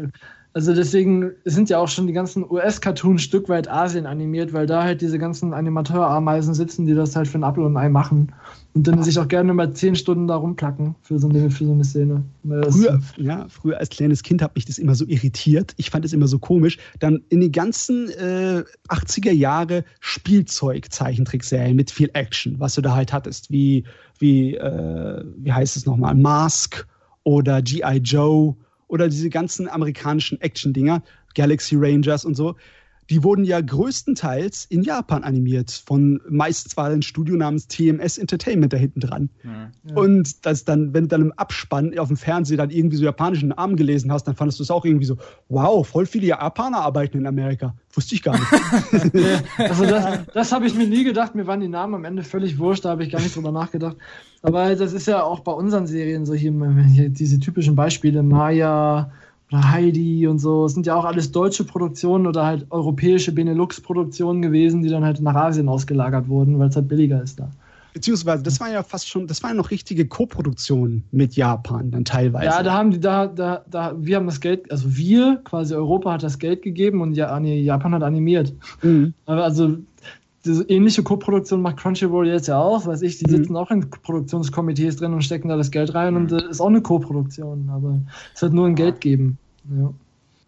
also 0.55 0.73
deswegen 0.73 1.33
sind 1.43 1.69
ja 1.69 1.79
auch 1.79 1.89
schon 1.89 2.07
die 2.07 2.13
ganzen 2.13 2.49
US-Cartoons 2.49 3.21
Stück 3.21 3.49
weit 3.49 3.69
Asien 3.69 4.05
animiert, 4.05 4.53
weil 4.53 4.65
da 4.65 4.83
halt 4.83 5.01
diese 5.01 5.19
ganzen 5.19 5.53
Animateurameisen 5.53 6.53
sitzen, 6.53 6.85
die 6.85 6.93
das 6.93 7.13
halt 7.13 7.27
für 7.27 7.37
ein 7.39 7.43
Apfel 7.43 7.65
und 7.65 7.75
ein 7.75 7.85
Ei 7.85 7.89
machen. 7.89 8.31
Und 8.75 8.85
dann 8.87 9.01
sich 9.03 9.17
auch 9.17 9.29
gerne 9.29 9.53
mal 9.53 9.71
zehn 9.71 9.95
Stunden 9.95 10.27
da 10.27 10.35
rumplacken 10.35 10.95
für 11.01 11.17
so 11.17 11.29
eine, 11.29 11.49
für 11.49 11.63
so 11.65 11.71
eine 11.71 11.85
Szene. 11.85 12.25
Früher, 12.43 12.99
ja, 13.15 13.47
früher 13.47 13.77
als 13.77 13.89
kleines 13.89 14.21
Kind 14.21 14.41
hat 14.41 14.53
mich 14.55 14.65
das 14.65 14.77
immer 14.77 14.95
so 14.95 15.05
irritiert. 15.07 15.73
Ich 15.77 15.89
fand 15.89 16.03
es 16.03 16.11
immer 16.11 16.27
so 16.27 16.39
komisch. 16.39 16.77
Dann 16.99 17.23
in 17.29 17.39
den 17.39 17.53
ganzen 17.53 18.09
äh, 18.09 18.65
80er 18.89 19.31
Jahre 19.31 19.85
Spielzeug-Zeichentrickserien 20.01 21.73
mit 21.73 21.89
viel 21.89 22.09
Action, 22.13 22.59
was 22.59 22.75
du 22.75 22.81
da 22.81 22.93
halt 22.93 23.13
hattest, 23.13 23.49
wie, 23.49 23.85
wie, 24.19 24.55
äh, 24.55 25.23
wie 25.37 25.53
heißt 25.53 25.77
es 25.77 25.85
nochmal, 25.85 26.13
Mask 26.13 26.85
oder 27.23 27.61
G.I. 27.61 27.99
Joe 27.99 28.57
oder 28.89 29.07
diese 29.07 29.29
ganzen 29.29 29.69
amerikanischen 29.69 30.41
Action-Dinger, 30.41 31.01
Galaxy 31.33 31.77
Rangers 31.77 32.25
und 32.25 32.35
so, 32.35 32.55
die 33.09 33.23
wurden 33.23 33.43
ja 33.43 33.61
größtenteils 33.61 34.65
in 34.65 34.81
Japan 34.81 35.23
animiert, 35.23 35.83
von 35.85 36.19
meistens 36.27 36.75
war 36.75 36.89
ein 36.89 37.03
Studio 37.03 37.35
namens 37.35 37.67
TMS 37.67 38.17
Entertainment 38.17 38.73
da 38.73 38.77
hinten 38.77 38.99
dran. 38.99 39.29
Ja. 39.43 39.95
Und 39.95 40.45
das 40.45 40.65
dann, 40.65 40.93
wenn 40.93 41.03
du 41.03 41.09
dann 41.09 41.21
im 41.21 41.31
Abspann 41.33 41.97
auf 41.99 42.07
dem 42.07 42.17
Fernseher 42.17 42.57
dann 42.57 42.71
irgendwie 42.71 42.97
so 42.97 43.05
japanischen 43.05 43.49
Namen 43.49 43.75
gelesen 43.75 44.11
hast, 44.11 44.23
dann 44.23 44.35
fandest 44.35 44.59
du 44.59 44.63
es 44.63 44.71
auch 44.71 44.85
irgendwie 44.85 45.05
so, 45.05 45.17
wow, 45.49 45.87
voll 45.87 46.05
viele 46.05 46.27
Japaner 46.27 46.79
arbeiten 46.79 47.17
in 47.17 47.27
Amerika. 47.27 47.75
Wusste 47.93 48.15
ich 48.15 48.23
gar 48.23 48.37
nicht. 48.37 48.51
also 49.57 49.85
das, 49.85 50.25
das 50.33 50.51
habe 50.51 50.65
ich 50.65 50.75
mir 50.75 50.87
nie 50.87 51.03
gedacht, 51.03 51.35
mir 51.35 51.45
waren 51.45 51.61
die 51.61 51.67
Namen 51.67 51.93
am 51.93 52.05
Ende 52.05 52.23
völlig 52.23 52.57
wurscht, 52.57 52.85
da 52.85 52.89
habe 52.89 53.03
ich 53.03 53.11
gar 53.11 53.21
nicht 53.21 53.35
drüber 53.35 53.51
nachgedacht. 53.51 53.97
Aber 54.41 54.75
das 54.75 54.93
ist 54.93 55.07
ja 55.07 55.23
auch 55.23 55.39
bei 55.41 55.51
unseren 55.51 55.87
Serien 55.87 56.25
so 56.25 56.33
hier, 56.33 56.53
hier 56.91 57.09
diese 57.09 57.39
typischen 57.39 57.75
Beispiele, 57.75 58.23
Maya, 58.23 59.11
oder 59.51 59.71
Heidi 59.71 60.27
und 60.27 60.39
so. 60.39 60.65
Es 60.65 60.73
sind 60.73 60.85
ja 60.85 60.95
auch 60.95 61.05
alles 61.05 61.31
deutsche 61.31 61.63
Produktionen 61.63 62.27
oder 62.27 62.45
halt 62.45 62.65
europäische 62.69 63.31
Benelux-Produktionen 63.31 64.41
gewesen, 64.41 64.81
die 64.81 64.89
dann 64.89 65.03
halt 65.03 65.21
nach 65.21 65.35
Asien 65.35 65.69
ausgelagert 65.69 66.27
wurden, 66.27 66.59
weil 66.59 66.69
es 66.69 66.75
halt 66.75 66.87
billiger 66.87 67.21
ist 67.21 67.39
da. 67.39 67.49
Beziehungsweise, 67.93 68.43
das 68.43 68.59
war 68.59 68.69
ja 68.69 68.83
fast 68.83 69.07
schon, 69.07 69.25
das 69.25 69.41
war 69.41 69.51
ja 69.51 69.55
noch 69.55 69.71
richtige 69.71 70.05
Co-Produktionen 70.05 71.05
mit 71.11 71.37
Japan 71.37 71.91
dann 71.91 72.03
teilweise. 72.03 72.47
Ja, 72.47 72.61
da 72.61 72.73
haben 72.73 72.91
die, 72.91 72.99
da, 72.99 73.25
da, 73.25 73.63
da, 73.69 73.95
wir 73.97 74.17
haben 74.17 74.25
das 74.25 74.41
Geld, 74.41 74.69
also 74.69 74.97
wir, 74.97 75.39
quasi 75.45 75.73
Europa 75.75 76.11
hat 76.11 76.23
das 76.23 76.37
Geld 76.37 76.61
gegeben 76.61 76.99
und 76.99 77.13
ja, 77.13 77.39
Japan 77.39 77.93
hat 77.93 78.03
animiert. 78.03 78.53
Mhm. 78.81 79.13
Aber 79.25 79.45
also, 79.45 79.77
diese 80.45 80.63
ähnliche 80.63 81.03
Co-Produktion 81.03 81.61
macht 81.61 81.77
Crunchyroll 81.77 82.27
jetzt 82.27 82.47
ja 82.47 82.59
auch, 82.59 82.85
weiß 82.85 83.01
ich, 83.01 83.17
die 83.17 83.25
mhm. 83.25 83.37
sitzen 83.37 83.53
mhm. 83.53 83.57
auch 83.57 83.71
in 83.71 83.89
Produktionskomitees 83.89 84.97
drin 84.97 85.13
und 85.13 85.23
stecken 85.23 85.49
da 85.49 85.57
das 85.57 85.71
Geld 85.71 85.93
rein 85.93 86.13
mhm. 86.13 86.21
und 86.21 86.31
äh, 86.31 86.49
ist 86.49 86.61
auch 86.61 86.67
eine 86.67 86.81
Co-Produktion, 86.81 87.69
aber 87.71 87.99
es 88.33 88.41
hat 88.41 88.53
nur 88.53 88.67
ein 88.67 88.75
Geld 88.75 89.01
geben. 89.01 89.37
Ja. 89.77 89.93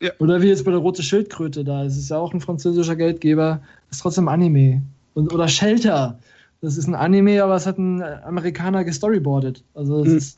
ja. 0.02 0.12
Oder 0.20 0.42
wie 0.42 0.48
jetzt 0.48 0.66
bei 0.66 0.72
der 0.72 0.80
Rote 0.80 1.04
Schildkröte 1.04 1.64
da, 1.64 1.84
es 1.84 1.98
ist 1.98 2.10
ja 2.10 2.18
auch 2.18 2.34
ein 2.34 2.42
französischer 2.42 2.96
Geldgeber, 2.96 3.62
ist 3.92 4.02
trotzdem 4.02 4.28
Anime. 4.28 4.82
Und, 5.14 5.34
oder 5.34 5.48
Shelter, 5.48 6.20
das 6.62 6.78
ist 6.78 6.88
ein 6.88 6.96
Anime, 6.96 7.44
aber 7.44 7.56
es 7.56 7.66
hat 7.66 7.78
ein 7.78 8.02
Amerikaner 8.02 8.84
gestoryboardet. 8.84 9.64
Also 9.74 10.02
es 10.02 10.08
mhm. 10.08 10.18
ist 10.18 10.38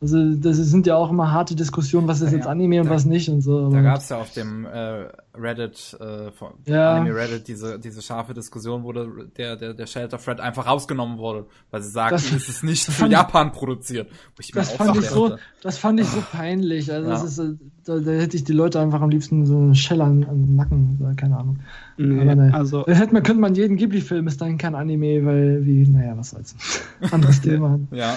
also 0.00 0.34
das 0.36 0.56
sind 0.58 0.86
ja 0.86 0.94
auch 0.94 1.10
immer 1.10 1.32
harte 1.32 1.56
Diskussionen, 1.56 2.06
was 2.06 2.20
ist 2.20 2.30
ja, 2.30 2.38
jetzt 2.38 2.46
Anime 2.46 2.80
und 2.80 2.86
da, 2.86 2.94
was 2.94 3.04
nicht 3.04 3.28
und 3.28 3.40
so. 3.40 3.68
Da 3.68 3.80
gab 3.80 3.98
es 3.98 4.08
ja 4.08 4.18
auf 4.18 4.32
dem 4.32 4.64
äh, 4.64 5.06
Reddit, 5.34 5.96
äh, 5.98 6.30
von 6.30 6.52
ja. 6.66 6.94
Anime 6.94 7.16
Reddit, 7.16 7.48
diese, 7.48 7.80
diese 7.80 8.00
scharfe 8.00 8.32
Diskussion, 8.32 8.84
wo 8.84 8.92
der, 8.92 9.56
der, 9.56 9.74
der 9.74 9.86
Shelter 9.86 10.18
Thread 10.18 10.38
einfach 10.38 10.66
rausgenommen 10.66 11.18
wurde, 11.18 11.46
weil 11.72 11.82
sie 11.82 11.90
sagten, 11.90 12.14
das, 12.14 12.30
es 12.30 12.48
ist 12.48 12.62
nicht 12.62 12.84
für 12.88 13.06
Japan 13.06 13.50
produziert. 13.50 14.08
das, 14.54 14.70
fand 14.70 14.96
ich 14.98 15.08
so, 15.08 15.36
das 15.62 15.78
fand 15.78 15.98
ich 15.98 16.06
so 16.06 16.22
peinlich. 16.30 16.92
Also 16.92 17.08
ja. 17.08 17.14
das 17.14 17.24
ist, 17.24 17.38
äh, 17.40 17.54
da, 17.84 17.98
da, 17.98 18.12
hätte 18.12 18.36
ich 18.36 18.44
die 18.44 18.52
Leute 18.52 18.78
einfach 18.78 19.00
am 19.00 19.10
liebsten 19.10 19.46
so 19.46 19.56
einen 19.56 19.74
Shell 19.74 20.00
an, 20.00 20.22
an 20.24 20.54
Nacken, 20.54 21.16
keine 21.16 21.38
Ahnung. 21.38 21.58
Nee, 21.96 22.20
Aber 22.20 22.36
ne, 22.36 22.54
also 22.54 22.84
da 22.84 22.92
hätte 22.92 23.14
man, 23.14 23.24
könnte 23.24 23.40
man 23.40 23.56
jeden 23.56 23.76
Ghibli-Film, 23.76 24.28
ist 24.28 24.40
dann 24.40 24.58
kein 24.58 24.76
Anime, 24.76 25.26
weil 25.26 25.66
wie, 25.66 25.88
naja, 25.88 26.16
was 26.16 26.30
soll's. 26.30 26.54
Anderes 27.10 27.40
Thema. 27.42 27.80
Ja. 27.90 28.16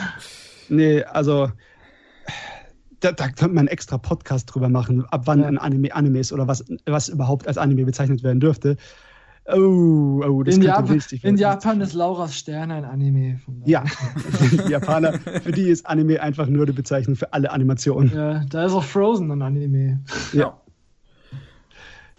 Nee, 0.70 1.04
also 1.04 1.50
da, 3.02 3.12
da 3.12 3.28
könnte 3.28 3.50
man 3.50 3.60
einen 3.60 3.68
extra 3.68 3.98
Podcast 3.98 4.54
drüber 4.54 4.70
machen, 4.70 5.06
ab 5.06 5.24
wann 5.26 5.44
ein 5.44 5.58
Anime 5.58 5.94
Anime 5.94 6.20
ist 6.20 6.32
oder 6.32 6.48
was, 6.48 6.64
was 6.86 7.10
überhaupt 7.10 7.48
als 7.48 7.58
Anime 7.58 7.86
bezeichnet 7.86 8.24
werden 8.24 8.40
dürfte. 8.40 8.78
Oh, 9.48 10.22
oh, 10.24 10.44
das 10.44 10.56
in 10.56 10.62
Japan, 10.62 11.02
in 11.24 11.36
Japan 11.36 11.82
ist 11.82 11.94
Laura's 11.94 12.38
Stern 12.38 12.70
ein 12.70 12.86
Anime. 12.86 13.42
Ja, 13.66 13.84
die 14.40 14.56
Japaner, 14.70 15.14
für 15.14 15.52
die 15.52 15.68
ist 15.68 15.86
Anime 15.88 16.22
einfach 16.22 16.46
nur 16.46 16.68
die 16.68 16.74
Bezeichnung 16.74 17.16
für 17.16 17.34
alle 17.34 17.52
Animationen. 17.52 18.14
Ja, 18.14 18.46
da 18.46 18.66
ist 18.66 18.74
auch 18.74 18.84
Frozen 18.84 19.32
ein 19.32 19.42
Anime. 19.42 20.02
Ja. 20.32 20.62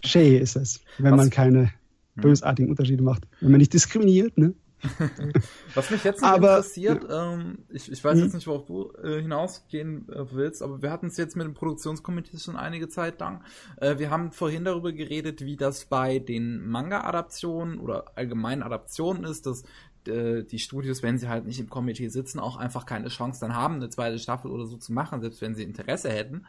Shay 0.03 0.37
ist 0.37 0.57
es, 0.57 0.81
wenn 0.97 1.13
was? 1.13 1.17
man 1.17 1.29
keine 1.29 1.61
hm. 1.61 1.69
bösartigen 2.15 2.69
Unterschiede 2.69 3.03
macht. 3.03 3.23
Wenn 3.39 3.51
man 3.51 3.59
nicht 3.59 3.73
diskriminiert, 3.73 4.37
ne? 4.37 4.53
Was 5.75 5.89
mich 5.89 6.03
jetzt 6.03 6.21
noch 6.21 6.29
aber, 6.29 6.57
interessiert, 6.57 7.05
ähm, 7.09 7.59
ich, 7.69 7.91
ich 7.91 8.03
weiß 8.03 8.19
jetzt 8.19 8.33
nicht, 8.33 8.47
worauf 8.47 8.65
du 8.65 8.91
äh, 9.03 9.21
hinausgehen 9.21 10.09
äh, 10.09 10.31
willst, 10.31 10.61
aber 10.61 10.81
wir 10.81 10.91
hatten 10.91 11.07
es 11.07 11.17
jetzt 11.17 11.35
mit 11.35 11.45
dem 11.45 11.53
Produktionskomitee 11.53 12.37
schon 12.37 12.55
einige 12.55 12.89
Zeit 12.89 13.19
lang. 13.19 13.43
Äh, 13.77 13.97
wir 13.97 14.09
haben 14.09 14.31
vorhin 14.31 14.65
darüber 14.65 14.91
geredet, 14.91 15.43
wie 15.45 15.55
das 15.55 15.85
bei 15.85 16.19
den 16.19 16.67
Manga-Adaptionen 16.67 17.79
oder 17.79 18.11
allgemeinen 18.15 18.63
Adaptionen 18.63 19.23
ist, 19.23 19.45
dass 19.45 19.63
äh, 20.07 20.43
die 20.43 20.59
Studios, 20.59 21.03
wenn 21.03 21.17
sie 21.17 21.29
halt 21.29 21.45
nicht 21.45 21.59
im 21.59 21.69
Komitee 21.69 22.09
sitzen, 22.09 22.39
auch 22.39 22.57
einfach 22.57 22.85
keine 22.85 23.07
Chance 23.07 23.39
dann 23.39 23.55
haben, 23.55 23.75
eine 23.75 23.89
zweite 23.89 24.19
Staffel 24.19 24.51
oder 24.51 24.65
so 24.65 24.77
zu 24.77 24.91
machen, 24.91 25.21
selbst 25.21 25.41
wenn 25.41 25.55
sie 25.55 25.63
Interesse 25.63 26.09
hätten. 26.09 26.45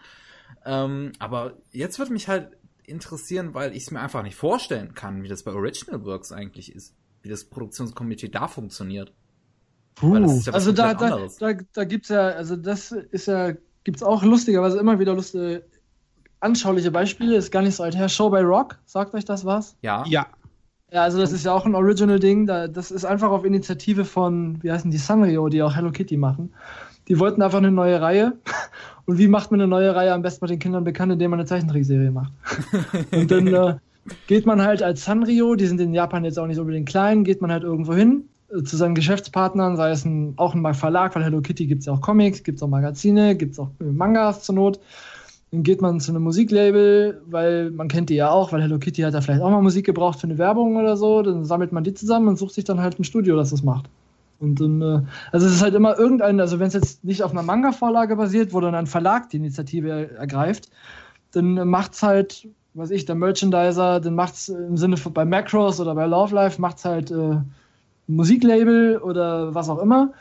Ähm, 0.64 1.12
aber 1.18 1.55
jetzt 1.72 1.99
wird 1.99 2.11
mich 2.11 2.28
halt 2.28 2.57
interessieren, 2.87 3.55
weil 3.55 3.72
ich 3.72 3.85
es 3.85 3.91
mir 3.91 4.01
einfach 4.01 4.22
nicht 4.22 4.37
vorstellen 4.37 4.95
kann, 4.95 5.22
wie 5.22 5.28
das 5.28 5.43
bei 5.43 5.53
Original 5.53 6.05
Works 6.05 6.32
eigentlich 6.32 6.74
ist, 6.74 6.95
wie 7.25 7.31
das 7.31 7.45
Produktionskomitee 7.45 8.29
da 8.29 8.47
funktioniert. 8.47 9.12
Puh. 9.95 10.16
Ja 10.16 10.53
also 10.53 10.72
da, 10.72 10.95
da, 10.95 11.27
da, 11.39 11.53
da 11.72 11.85
gibt's 11.85 12.11
ja, 12.11 12.29
also 12.29 12.55
das 12.55 12.93
ist 12.93 13.27
ja, 13.27 13.53
gibt's 13.83 14.03
auch 14.03 14.22
lustigerweise 14.22 14.79
immer 14.79 14.99
wieder 14.99 15.14
lustige, 15.14 15.64
anschauliche 16.41 16.91
Beispiele, 16.91 17.37
ist 17.37 17.51
gar 17.51 17.62
nicht 17.62 17.77
so 17.77 17.83
alt 17.83 17.97
her. 17.97 18.09
Show 18.09 18.29
by 18.29 18.41
Rock, 18.41 18.79
sagt 18.85 19.14
euch 19.14 19.25
das 19.25 19.45
was? 19.45 19.77
Ja. 19.81 20.05
Ja. 20.07 20.27
Ja, 20.93 21.03
also 21.03 21.18
das 21.18 21.33
ist 21.33 21.45
ja 21.45 21.53
auch 21.53 21.64
ein 21.64 21.75
Original-Ding. 21.75 22.47
Das 22.47 22.91
ist 22.93 23.05
einfach 23.05 23.31
auf 23.31 23.45
Initiative 23.45 24.05
von, 24.05 24.62
wie 24.62 24.70
heißen 24.70 24.91
die, 24.91 24.99
Sanrio, 24.99 25.49
die 25.49 25.62
auch 25.62 25.75
Hello 25.75 25.91
Kitty 25.91 26.16
machen. 26.16 26.55
Die 27.09 27.18
wollten 27.18 27.43
einfach 27.43 27.59
eine 27.59 27.72
neue 27.72 28.01
Reihe. 28.01 28.35
Und 29.07 29.18
wie 29.18 29.27
macht 29.27 29.51
man 29.51 29.61
eine 29.61 29.68
neue 29.68 29.95
Reihe 29.95 30.12
am 30.12 30.22
besten 30.22 30.41
bei 30.43 30.47
den 30.47 30.59
Kindern 30.59 30.85
bekannt, 30.85 31.12
indem 31.12 31.31
man 31.31 31.41
eine 31.41 31.49
Zeichentrickserie 31.49 32.11
macht? 32.11 32.33
Und 33.11 33.31
dann 33.31 33.47
äh, 33.49 33.77
geht 34.26 34.46
man 34.46 34.62
halt 34.62 34.82
als 34.82 35.05
Sanrio, 35.05 35.55
die 35.55 35.66
sind 35.66 35.80
in 35.80 35.94
Japan 35.94 36.24
jetzt 36.24 36.38
auch 36.38 36.46
nicht 36.46 36.59
unbedingt 36.59 36.88
klein, 36.88 37.24
geht 37.24 37.40
man 37.40 37.50
halt 37.50 37.62
irgendwo 37.62 37.94
hin 37.94 38.24
äh, 38.55 38.62
zu 38.62 38.76
seinen 38.76 38.94
Geschäftspartnern, 38.94 39.76
sei 39.76 39.90
es 39.90 40.05
ein, 40.05 40.34
auch 40.36 40.55
ein 40.55 40.74
Verlag, 40.74 41.14
weil 41.14 41.24
Hello 41.24 41.40
Kitty 41.40 41.66
gibt 41.66 41.80
es 41.80 41.86
ja 41.86 41.92
auch 41.92 42.00
Comics, 42.00 42.42
gibt 42.42 42.57
es 42.59 42.62
auch 42.62 42.68
Magazine, 42.68 43.36
gibt 43.36 43.52
es 43.52 43.59
auch 43.59 43.70
Mangas 43.78 44.42
zur 44.42 44.55
Not. 44.55 44.80
Dann 45.52 45.62
geht 45.62 45.80
man 45.80 46.00
zu 46.00 46.11
einem 46.11 46.22
Musiklabel, 46.22 47.22
weil 47.26 47.70
man 47.70 47.88
kennt 47.88 48.11
die 48.11 48.16
ja 48.16 48.30
auch, 48.30 48.52
weil 48.52 48.62
Hello 48.62 48.78
Kitty 48.78 49.02
hat 49.02 49.14
da 49.14 49.20
vielleicht 49.20 49.42
auch 49.42 49.50
mal 49.50 49.62
Musik 49.62 49.86
gebraucht 49.86 50.20
für 50.20 50.26
eine 50.26 50.38
Werbung 50.38 50.76
oder 50.76 50.96
so. 50.96 51.22
Dann 51.22 51.44
sammelt 51.44 51.72
man 51.72 51.84
die 51.84 51.94
zusammen 51.94 52.28
und 52.28 52.38
sucht 52.38 52.55
sich 52.55 52.64
dann 52.64 52.80
halt 52.80 52.98
ein 52.98 53.05
Studio, 53.05 53.36
das 53.36 53.50
das 53.50 53.62
macht. 53.62 53.88
Und 54.40 54.61
dann, 54.61 54.82
äh, 54.82 55.00
also 55.32 55.46
es 55.46 55.55
ist 55.55 55.62
halt 55.62 55.74
immer 55.74 55.98
irgendein, 55.98 56.40
also 56.40 56.59
wenn 56.59 56.66
es 56.66 56.74
jetzt 56.74 57.05
nicht 57.05 57.22
auf 57.22 57.30
einer 57.30 57.42
Manga-Vorlage 57.42 58.16
basiert, 58.16 58.52
wo 58.52 58.61
dann 58.61 58.74
ein 58.74 58.86
Verlag 58.86 59.30
die 59.30 59.36
Initiative 59.36 60.16
ergreift, 60.16 60.70
dann 61.32 61.68
macht 61.68 61.94
es 61.94 62.02
halt, 62.02 62.48
weiß 62.75 62.91
ich, 62.91 63.05
der 63.05 63.14
Merchandiser, 63.14 64.01
dann 64.01 64.14
macht 64.14 64.35
es 64.35 64.49
im 64.49 64.77
Sinne 64.77 64.97
von 64.97 65.12
bei 65.12 65.25
Macros 65.25 65.81
oder 65.81 65.95
bei 65.95 66.07
Love 66.07 66.35
Life, 66.35 66.61
macht 66.61 66.79
es 66.79 66.85
halt 66.85 67.11
äh, 67.11 67.37
Musiklabel 68.07 68.99
oder 68.99 69.55
was 69.55 69.68
auch 69.68 69.79
immer. 69.79 70.12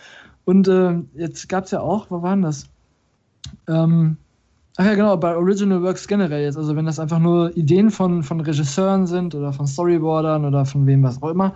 Und 0.45 0.68
äh, 0.68 1.01
jetzt 1.16 1.49
gab 1.49 1.66
es 1.66 1.72
ja 1.72 1.82
auch, 1.82 2.08
wo 2.10 2.22
waren 2.22 2.41
das? 2.41 2.68
Ähm, 3.68 4.18
ach 4.78 4.86
ja, 4.86 4.95
genau, 4.95 5.18
bei 5.18 5.36
Original 5.36 5.82
Works 5.82 6.08
generell 6.08 6.43
jetzt. 6.43 6.58
Also 6.58 6.76
wenn 6.76 6.86
das 6.86 6.99
einfach 6.99 7.20
nur 7.20 7.56
Ideen 7.58 7.89
von, 7.89 8.24
von 8.24 8.39
Regisseuren 8.39 9.08
sind 9.08 9.36
oder 9.36 9.51
von 9.54 9.68
Storyboardern 9.68 10.45
oder 10.45 10.66
von 10.66 10.86
wem 10.86 11.04
was 11.04 11.22
auch 11.22 11.30
immer, 11.30 11.54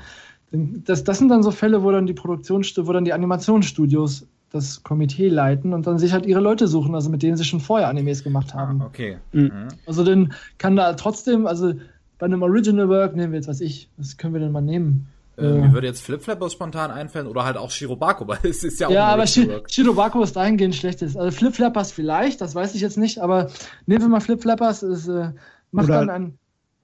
das, 0.52 1.04
das 1.04 1.20
sind 1.20 1.30
dann 1.30 1.43
so 1.43 1.52
Fälle, 1.52 1.84
wo 1.84 1.91
dann 1.91 2.06
die 2.06 2.14
Produktionsstudios, 2.14 2.88
wo 2.88 2.93
dann 2.93 3.06
die 3.06 3.14
Animationsstudios 3.14 4.26
das 4.52 4.84
Komitee 4.84 5.30
leiten 5.30 5.74
und 5.74 5.88
dann 5.88 6.00
sich 6.00 6.14
halt 6.14 6.26
ihre 6.26 6.39
Leute 6.39 6.68
suchen, 6.68 6.95
also 6.95 7.10
mit 7.10 7.22
denen 7.22 7.38
sie 7.38 7.43
schon 7.43 7.60
vorher 7.60 7.89
Animes 7.89 8.24
gemacht 8.24 8.54
haben. 8.54 8.82
Ah, 8.82 8.86
okay. 8.86 9.18
Mhm. 9.32 9.41
mhm. 9.43 9.68
Also 9.86 10.04
dann 10.04 10.34
kann 10.58 10.76
da 10.76 10.93
trotzdem, 10.93 11.48
also 11.48 11.74
bei 12.18 12.26
einem 12.26 12.41
Original 12.41 12.89
Work 12.89 13.16
nehmen 13.16 13.34
wir 13.34 13.39
jetzt, 13.39 13.48
was 13.48 13.62
ich, 13.62 13.89
was 13.98 14.18
können 14.18 14.34
wir 14.34 14.39
denn 14.39 14.52
mal 14.52 14.62
nehmen? 14.62 15.08
Äh, 15.38 15.45
äh, 15.45 15.62
mir 15.62 15.74
würde 15.74 15.88
jetzt 15.88 16.02
Flipflappers 16.02 16.54
spontan 16.54 16.89
einfallen 16.91 17.28
oder 17.28 17.45
halt 17.45 17.58
auch 17.58 17.70
Shirobako, 17.70 18.28
weil 18.28 18.39
es 18.43 18.64
ist 18.64 18.80
ja 18.80 18.88
auch 18.88 18.91
Ja, 18.91 19.08
aber 19.08 19.28
Shi 19.28 19.50
Shirobako 19.70 20.24
ist 20.24 20.36
dahingehend 20.36 20.76
schlechtes. 20.76 21.16
Also 21.16 21.32
Flipflappers 21.38 21.91
vielleicht, 21.91 22.41
das 22.41 22.56
weiß 22.56 22.74
ich 22.76 22.82
jetzt 22.82 22.98
nicht, 22.98 23.20
aber 23.20 23.50
nehmen 23.86 24.02
wir 24.02 24.10
mal 24.10 24.22
Flipflappers, 24.22 24.82
es 24.84 25.08
äh, 25.08 25.32
macht 25.72 25.89
oder 25.89 26.06
dann 26.06 26.10
ein 26.10 26.39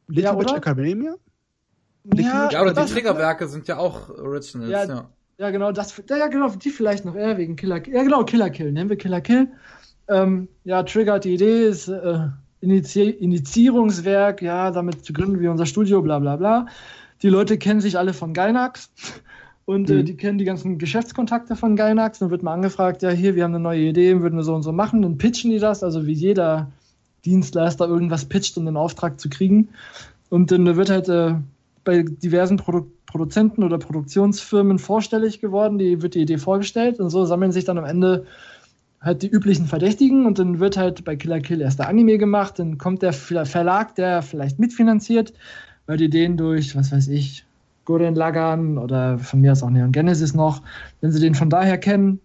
Little 0.07 0.23
ja, 0.23 0.39
Witch 0.39 0.53
Academia? 0.53 1.15
Ja, 2.15 2.49
ja 2.51 2.61
oder 2.61 2.73
die 2.73 2.91
Triggerwerke 2.91 3.47
sind 3.47 3.67
ja 3.67 3.77
auch 3.77 4.09
Originals, 4.09 4.89
ja. 4.89 5.09
Ja, 5.37 5.49
genau, 5.49 5.71
das, 5.71 6.01
ja, 6.09 6.27
genau, 6.27 6.49
die 6.49 6.69
vielleicht 6.69 7.05
noch 7.05 7.15
eher 7.15 7.37
wegen 7.37 7.55
Killer 7.55 7.79
Kill. 7.79 7.93
Ja, 7.93 8.03
genau, 8.03 8.23
Killer 8.23 8.49
Kill, 8.49 8.71
nennen 8.71 8.89
wir 8.89 8.97
Killer 8.97 9.21
Kill. 9.21 9.47
Ähm, 10.07 10.47
ja, 10.63 10.83
Trigger 10.83 11.13
hat 11.13 11.25
die 11.25 11.33
Idee, 11.33 11.67
ist 11.67 11.87
äh, 11.87 12.27
Inizi 12.61 13.09
Initiierungswerk, 13.09 14.41
ja, 14.41 14.71
damit 14.71 15.13
gründen 15.13 15.39
wir 15.39 15.51
unser 15.51 15.65
Studio, 15.65 16.01
bla 16.01 16.19
bla 16.19 16.35
bla. 16.35 16.67
Die 17.21 17.29
Leute 17.29 17.57
kennen 17.57 17.81
sich 17.81 17.97
alle 17.97 18.13
von 18.13 18.33
Gainax 18.33 18.91
und 19.65 19.89
äh, 19.89 19.93
mhm. 19.93 19.99
äh, 19.99 20.03
die 20.03 20.17
kennen 20.17 20.37
die 20.37 20.45
ganzen 20.45 20.77
Geschäftskontakte 20.77 21.55
von 21.55 21.75
Gainax. 21.75 22.19
Dann 22.19 22.29
wird 22.29 22.43
mal 22.43 22.53
angefragt, 22.53 23.01
ja, 23.01 23.09
hier, 23.09 23.35
wir 23.35 23.43
haben 23.43 23.55
eine 23.55 23.63
neue 23.63 23.81
Idee, 23.81 24.21
würden 24.21 24.35
wir 24.35 24.43
so 24.43 24.53
und 24.53 24.63
so 24.63 24.71
machen. 24.71 25.01
Dann 25.01 25.17
pitchen 25.17 25.51
die 25.51 25.59
das, 25.59 25.83
also 25.83 26.05
wie 26.05 26.13
jeder 26.13 26.71
Dienstleister 27.25 27.87
irgendwas 27.87 28.25
pitcht, 28.25 28.57
um 28.57 28.65
den 28.65 28.77
Auftrag 28.77 29.19
zu 29.19 29.29
kriegen. 29.29 29.69
Und 30.29 30.51
dann 30.51 30.75
wird 30.75 30.89
halt 30.89 31.09
äh, 31.09 31.35
bei 31.83 32.03
diversen 32.03 32.57
Produ 32.57 32.87
Produzenten 33.05 33.63
oder 33.63 33.77
Produktionsfirmen 33.77 34.79
vorstellig 34.79 35.39
geworden, 35.39 35.77
die 35.77 36.01
wird 36.01 36.15
die 36.15 36.21
Idee 36.21 36.39
vorgestellt 36.39 36.99
und 36.99 37.11
so 37.11 37.25
sammeln 37.25 37.51
sich 37.51 37.63
dann 37.63 37.77
am 37.77 37.85
Ende 37.85 38.25
halt 39.01 39.21
die 39.21 39.27
üblichen 39.27 39.67
Verdächtigen 39.67 40.25
und 40.25 40.39
dann 40.39 40.59
wird 40.59 40.77
halt 40.77 41.03
bei 41.03 41.15
Killer 41.15 41.39
Kill 41.39 41.61
erst 41.61 41.77
der 41.77 41.89
Anime 41.89 42.17
gemacht, 42.17 42.57
dann 42.57 42.79
kommt 42.79 43.03
der 43.03 43.13
Verlag, 43.13 43.93
der 43.93 44.23
vielleicht 44.23 44.57
mitfinanziert, 44.57 45.31
weil 45.85 45.97
die 45.97 46.05
Ideen 46.05 46.37
durch, 46.37 46.75
was 46.75 46.91
weiß 46.91 47.09
ich, 47.09 47.45
Gurren 47.85 48.15
Lagan 48.15 48.79
oder 48.79 49.19
von 49.19 49.41
mir 49.41 49.51
aus 49.51 49.61
auch 49.61 49.69
Neon 49.69 49.91
Genesis 49.91 50.33
noch, 50.33 50.63
wenn 51.01 51.11
sie 51.11 51.19
den 51.19 51.35
von 51.35 51.51
daher 51.51 51.77
kennen, 51.77 52.19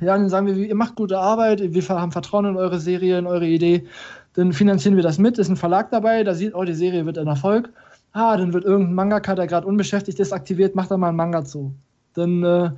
ja, 0.00 0.18
dann 0.18 0.28
sagen 0.28 0.48
wir, 0.48 0.56
ihr 0.56 0.74
macht 0.74 0.96
gute 0.96 1.20
Arbeit, 1.20 1.60
wir 1.72 1.88
haben 1.88 2.10
Vertrauen 2.10 2.46
in 2.46 2.56
eure 2.56 2.80
Serie, 2.80 3.18
in 3.18 3.28
eure 3.28 3.46
Idee, 3.46 3.84
dann 4.32 4.52
finanzieren 4.52 4.96
wir 4.96 5.04
das 5.04 5.18
mit, 5.18 5.38
ist 5.38 5.50
ein 5.50 5.56
Verlag 5.56 5.92
dabei, 5.92 6.24
da 6.24 6.34
sieht, 6.34 6.52
oh, 6.52 6.64
die 6.64 6.74
Serie 6.74 7.06
wird 7.06 7.16
ein 7.16 7.28
Erfolg 7.28 7.70
ah, 8.12 8.36
dann 8.36 8.52
wird 8.52 8.64
irgendein 8.64 8.94
Mangaka, 8.94 9.34
der 9.34 9.46
gerade 9.46 9.66
unbeschäftigt 9.66 10.18
ist, 10.20 10.32
aktiviert, 10.32 10.74
macht 10.74 10.90
da 10.90 10.96
mal 10.96 11.08
einen 11.08 11.16
Manga 11.16 11.44
zu. 11.44 11.74
Dann 12.14 12.42
äh, 12.42 12.70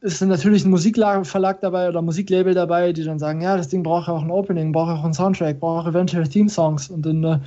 ist 0.00 0.20
dann 0.20 0.28
natürlich 0.28 0.64
ein 0.64 0.70
Musikverlag 0.70 1.60
dabei 1.60 1.88
oder 1.88 2.02
Musiklabel 2.02 2.54
dabei, 2.54 2.92
die 2.92 3.04
dann 3.04 3.18
sagen, 3.18 3.40
ja, 3.40 3.56
das 3.56 3.68
Ding 3.68 3.82
braucht 3.82 4.08
ja 4.08 4.14
auch 4.14 4.22
ein 4.22 4.30
Opening, 4.30 4.72
braucht 4.72 4.90
auch 4.90 5.04
einen 5.04 5.14
Soundtrack, 5.14 5.60
braucht 5.60 5.84
auch 5.84 5.90
eventuell 5.90 6.26
Theme-Songs 6.26 6.88
und 6.88 7.04
dann, 7.04 7.24
äh, 7.24 7.38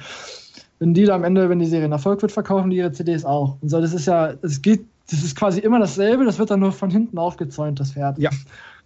wenn 0.80 0.94
die 0.94 1.06
da 1.06 1.16
am 1.16 1.24
Ende, 1.24 1.50
wenn 1.50 1.60
die 1.60 1.66
Serie 1.66 1.86
ein 1.86 1.92
Erfolg 1.92 2.22
wird, 2.22 2.32
verkaufen 2.32 2.70
die 2.70 2.78
ihre 2.78 2.92
CDs 2.92 3.26
auch. 3.26 3.58
Und 3.62 3.70
so, 3.70 3.82
das 3.82 3.94
ist 3.94 4.06
ja, 4.06 4.34
es 4.42 4.62
geht, 4.62 4.86
das 5.10 5.24
ist 5.24 5.36
quasi 5.36 5.60
immer 5.60 5.80
dasselbe, 5.80 6.26
das 6.26 6.40
wird 6.40 6.52
dann 6.52 6.60
nur 6.60 6.72
von 6.72 6.90
hinten 6.90 7.18
aufgezäunt, 7.18 7.80
das 7.80 7.94
Pferd. 7.94 8.20
Ja. 8.20 8.30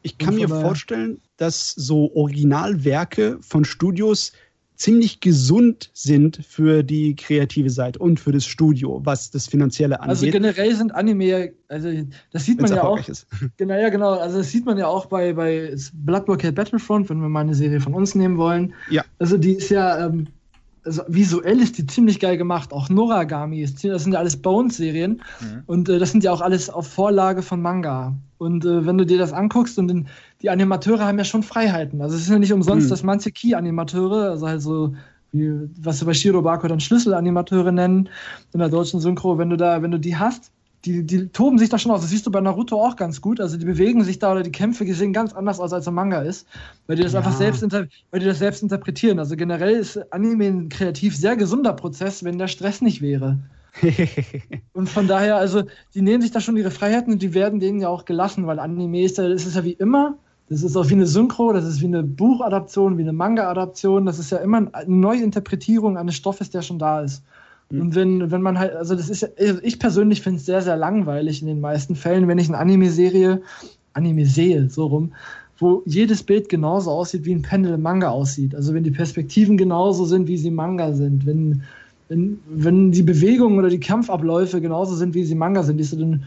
Ich 0.03 0.17
kann 0.17 0.35
mir 0.35 0.47
vorstellen, 0.47 1.19
dass 1.37 1.71
so 1.71 2.11
Originalwerke 2.15 3.39
von 3.41 3.65
Studios 3.65 4.31
ziemlich 4.77 5.19
gesund 5.19 5.89
sind 5.93 6.39
für 6.47 6.83
die 6.83 7.15
kreative 7.15 7.69
Seite 7.69 7.99
und 7.99 8.19
für 8.19 8.31
das 8.31 8.45
Studio, 8.45 9.01
was 9.03 9.31
das 9.31 9.47
Finanzielle 9.47 9.99
also 9.99 10.25
angeht. 10.25 10.35
Also 10.35 10.53
generell 10.53 10.75
sind 10.75 10.95
Anime, 10.95 11.51
also 11.67 11.89
das 12.31 12.45
sieht 12.45 12.61
man 12.61 12.71
ja 12.71 12.83
auch. 12.83 13.07
Ist. 13.07 13.27
Genau, 13.57 13.73
ja, 13.73 13.89
genau. 13.89 14.11
Also 14.11 14.37
das 14.37 14.51
sieht 14.51 14.65
man 14.65 14.77
ja 14.77 14.87
auch 14.87 15.07
bei, 15.07 15.33
bei 15.33 15.75
Blood 15.93 16.25
Blockade 16.25 16.53
Battlefront, 16.53 17.09
wenn 17.09 17.19
wir 17.19 17.29
mal 17.29 17.41
eine 17.41 17.55
Serie 17.55 17.79
von 17.79 17.93
uns 17.95 18.13
nehmen 18.13 18.37
wollen. 18.37 18.73
Ja. 18.89 19.03
Also 19.17 19.37
die 19.37 19.53
ist 19.53 19.69
ja, 19.69 20.05
ähm, 20.05 20.27
also 20.85 21.01
visuell 21.07 21.59
ist 21.59 21.77
die 21.77 21.87
ziemlich 21.87 22.19
geil 22.19 22.37
gemacht. 22.37 22.71
Auch 22.71 22.89
Noragami 22.89 23.61
ist 23.61 23.83
das 23.83 24.03
sind 24.03 24.13
ja 24.13 24.19
alles 24.19 24.37
Bones-Serien. 24.37 25.21
Mhm. 25.41 25.63
Und 25.65 25.89
äh, 25.89 25.97
das 25.97 26.11
sind 26.11 26.23
ja 26.23 26.31
auch 26.31 26.41
alles 26.41 26.69
auf 26.69 26.87
Vorlage 26.87 27.41
von 27.41 27.61
Manga. 27.61 28.15
Und 28.37 28.63
äh, 28.63 28.85
wenn 28.85 28.97
du 28.97 29.05
dir 29.05 29.17
das 29.17 29.33
anguckst 29.33 29.79
und 29.79 29.89
in, 29.89 30.07
die 30.41 30.49
Animateure 30.49 31.05
haben 31.05 31.17
ja 31.17 31.23
schon 31.23 31.43
Freiheiten. 31.43 32.01
Also 32.01 32.15
es 32.15 32.23
ist 32.23 32.29
ja 32.29 32.39
nicht 32.39 32.53
umsonst, 32.53 32.85
mhm. 32.85 32.89
dass 32.89 33.03
manche 33.03 33.31
Key-Animateure, 33.31 34.29
also 34.31 34.47
halt 34.47 34.61
so 34.61 34.95
wie, 35.31 35.69
was 35.81 36.01
wir 36.01 36.05
bei 36.05 36.13
Shirobako 36.13 36.67
dann 36.67 36.79
Schlüsselanimateure 36.79 37.71
nennen, 37.71 38.09
in 38.53 38.59
der 38.59 38.69
deutschen 38.69 38.99
Synchro, 38.99 39.37
wenn 39.37 39.49
du 39.49 39.57
da, 39.57 39.81
wenn 39.81 39.91
du 39.91 39.99
die 39.99 40.15
hast, 40.15 40.51
die, 40.85 41.03
die 41.03 41.27
toben 41.27 41.57
sich 41.57 41.69
da 41.69 41.79
schon 41.79 41.91
aus. 41.91 42.01
Das 42.01 42.11
siehst 42.11 42.25
du 42.25 42.31
bei 42.31 42.39
Naruto 42.39 42.81
auch 42.81 42.95
ganz 42.95 43.19
gut. 43.19 43.41
Also 43.41 43.57
die 43.57 43.65
bewegen 43.65 44.03
sich 44.03 44.19
da 44.19 44.31
oder 44.31 44.43
die 44.43 44.51
Kämpfe 44.51 44.85
die 44.85 44.93
sehen 44.93 45.11
ganz 45.11 45.33
anders 45.33 45.59
aus, 45.59 45.73
als 45.73 45.87
ein 45.87 45.93
Manga 45.93 46.21
ist, 46.21 46.47
weil 46.85 46.95
die 46.95 47.03
das 47.03 47.13
ja. 47.13 47.19
einfach 47.19 47.35
selbst, 47.35 47.63
weil 47.63 48.19
die 48.19 48.25
das 48.25 48.39
selbst 48.39 48.63
interpretieren. 48.63 49.19
Also 49.19 49.35
generell 49.35 49.75
ist 49.75 49.99
Anime 50.13 50.45
ein 50.45 50.69
kreativ 50.69 51.15
sehr 51.15 51.35
gesunder 51.35 51.73
Prozess, 51.73 52.23
wenn 52.23 52.37
der 52.37 52.47
Stress 52.47 52.81
nicht 52.81 53.01
wäre. 53.01 53.39
und 54.73 54.89
von 54.89 55.07
daher, 55.07 55.35
also 55.37 55.63
die 55.93 56.01
nehmen 56.01 56.21
sich 56.21 56.31
da 56.31 56.39
schon 56.39 56.57
ihre 56.57 56.71
Freiheiten 56.71 57.13
und 57.13 57.21
die 57.21 57.33
werden 57.33 57.59
denen 57.59 57.79
ja 57.79 57.89
auch 57.89 58.05
gelassen, 58.05 58.47
weil 58.47 58.59
Anime 58.59 59.03
ist 59.03 59.17
ja, 59.17 59.27
das 59.27 59.45
ist 59.45 59.55
ja 59.55 59.63
wie 59.63 59.73
immer, 59.73 60.17
das 60.49 60.63
ist 60.63 60.77
auch 60.77 60.89
wie 60.89 60.93
eine 60.93 61.07
Synchro, 61.07 61.51
das 61.51 61.65
ist 61.65 61.81
wie 61.81 61.85
eine 61.85 62.03
Buchadaption, 62.03 62.97
wie 62.97 63.01
eine 63.01 63.13
Manga-Adaption, 63.13 64.05
das 64.05 64.17
ist 64.17 64.31
ja 64.31 64.37
immer 64.37 64.67
eine 64.71 64.95
Neuinterpretierung 64.95 65.97
eines 65.97 66.15
Stoffes, 66.15 66.49
der 66.49 66.61
schon 66.61 66.79
da 66.79 67.01
ist. 67.01 67.23
Mhm. 67.69 67.81
Und 67.81 67.95
wenn, 67.95 68.31
wenn 68.31 68.41
man 68.41 68.57
halt, 68.57 68.75
also 68.75 68.95
das 68.95 69.09
ist 69.09 69.23
also 69.37 69.59
ich 69.61 69.79
persönlich 69.79 70.21
finde 70.21 70.37
es 70.37 70.45
sehr, 70.45 70.61
sehr 70.61 70.77
langweilig 70.77 71.41
in 71.41 71.47
den 71.47 71.59
meisten 71.59 71.95
Fällen, 71.95 72.27
wenn 72.27 72.37
ich 72.37 72.47
eine 72.47 72.57
Anime-Serie, 72.57 73.41
Anime 73.93 74.25
sehe, 74.25 74.69
so 74.69 74.85
rum, 74.85 75.13
wo 75.57 75.81
jedes 75.85 76.23
Bild 76.23 76.49
genauso 76.49 76.91
aussieht, 76.91 77.25
wie 77.25 77.33
ein 77.33 77.41
Pendel 77.41 77.73
im 77.73 77.81
Manga 77.81 78.09
aussieht. 78.09 78.55
Also 78.55 78.73
wenn 78.73 78.83
die 78.83 78.91
Perspektiven 78.91 79.57
genauso 79.57 80.05
sind, 80.05 80.27
wie 80.27 80.37
sie 80.37 80.49
im 80.49 80.55
Manga 80.55 80.93
sind, 80.93 81.25
wenn, 81.25 81.63
wenn, 82.07 82.39
wenn 82.47 82.91
die 82.91 83.03
Bewegungen 83.03 83.57
oder 83.57 83.69
die 83.69 83.79
Kampfabläufe 83.79 84.61
genauso 84.61 84.95
sind, 84.95 85.13
wie 85.13 85.23
sie 85.23 85.33
im 85.33 85.39
Manga 85.39 85.63
sind, 85.63 85.81
ist 85.81 85.93
dann 85.93 86.23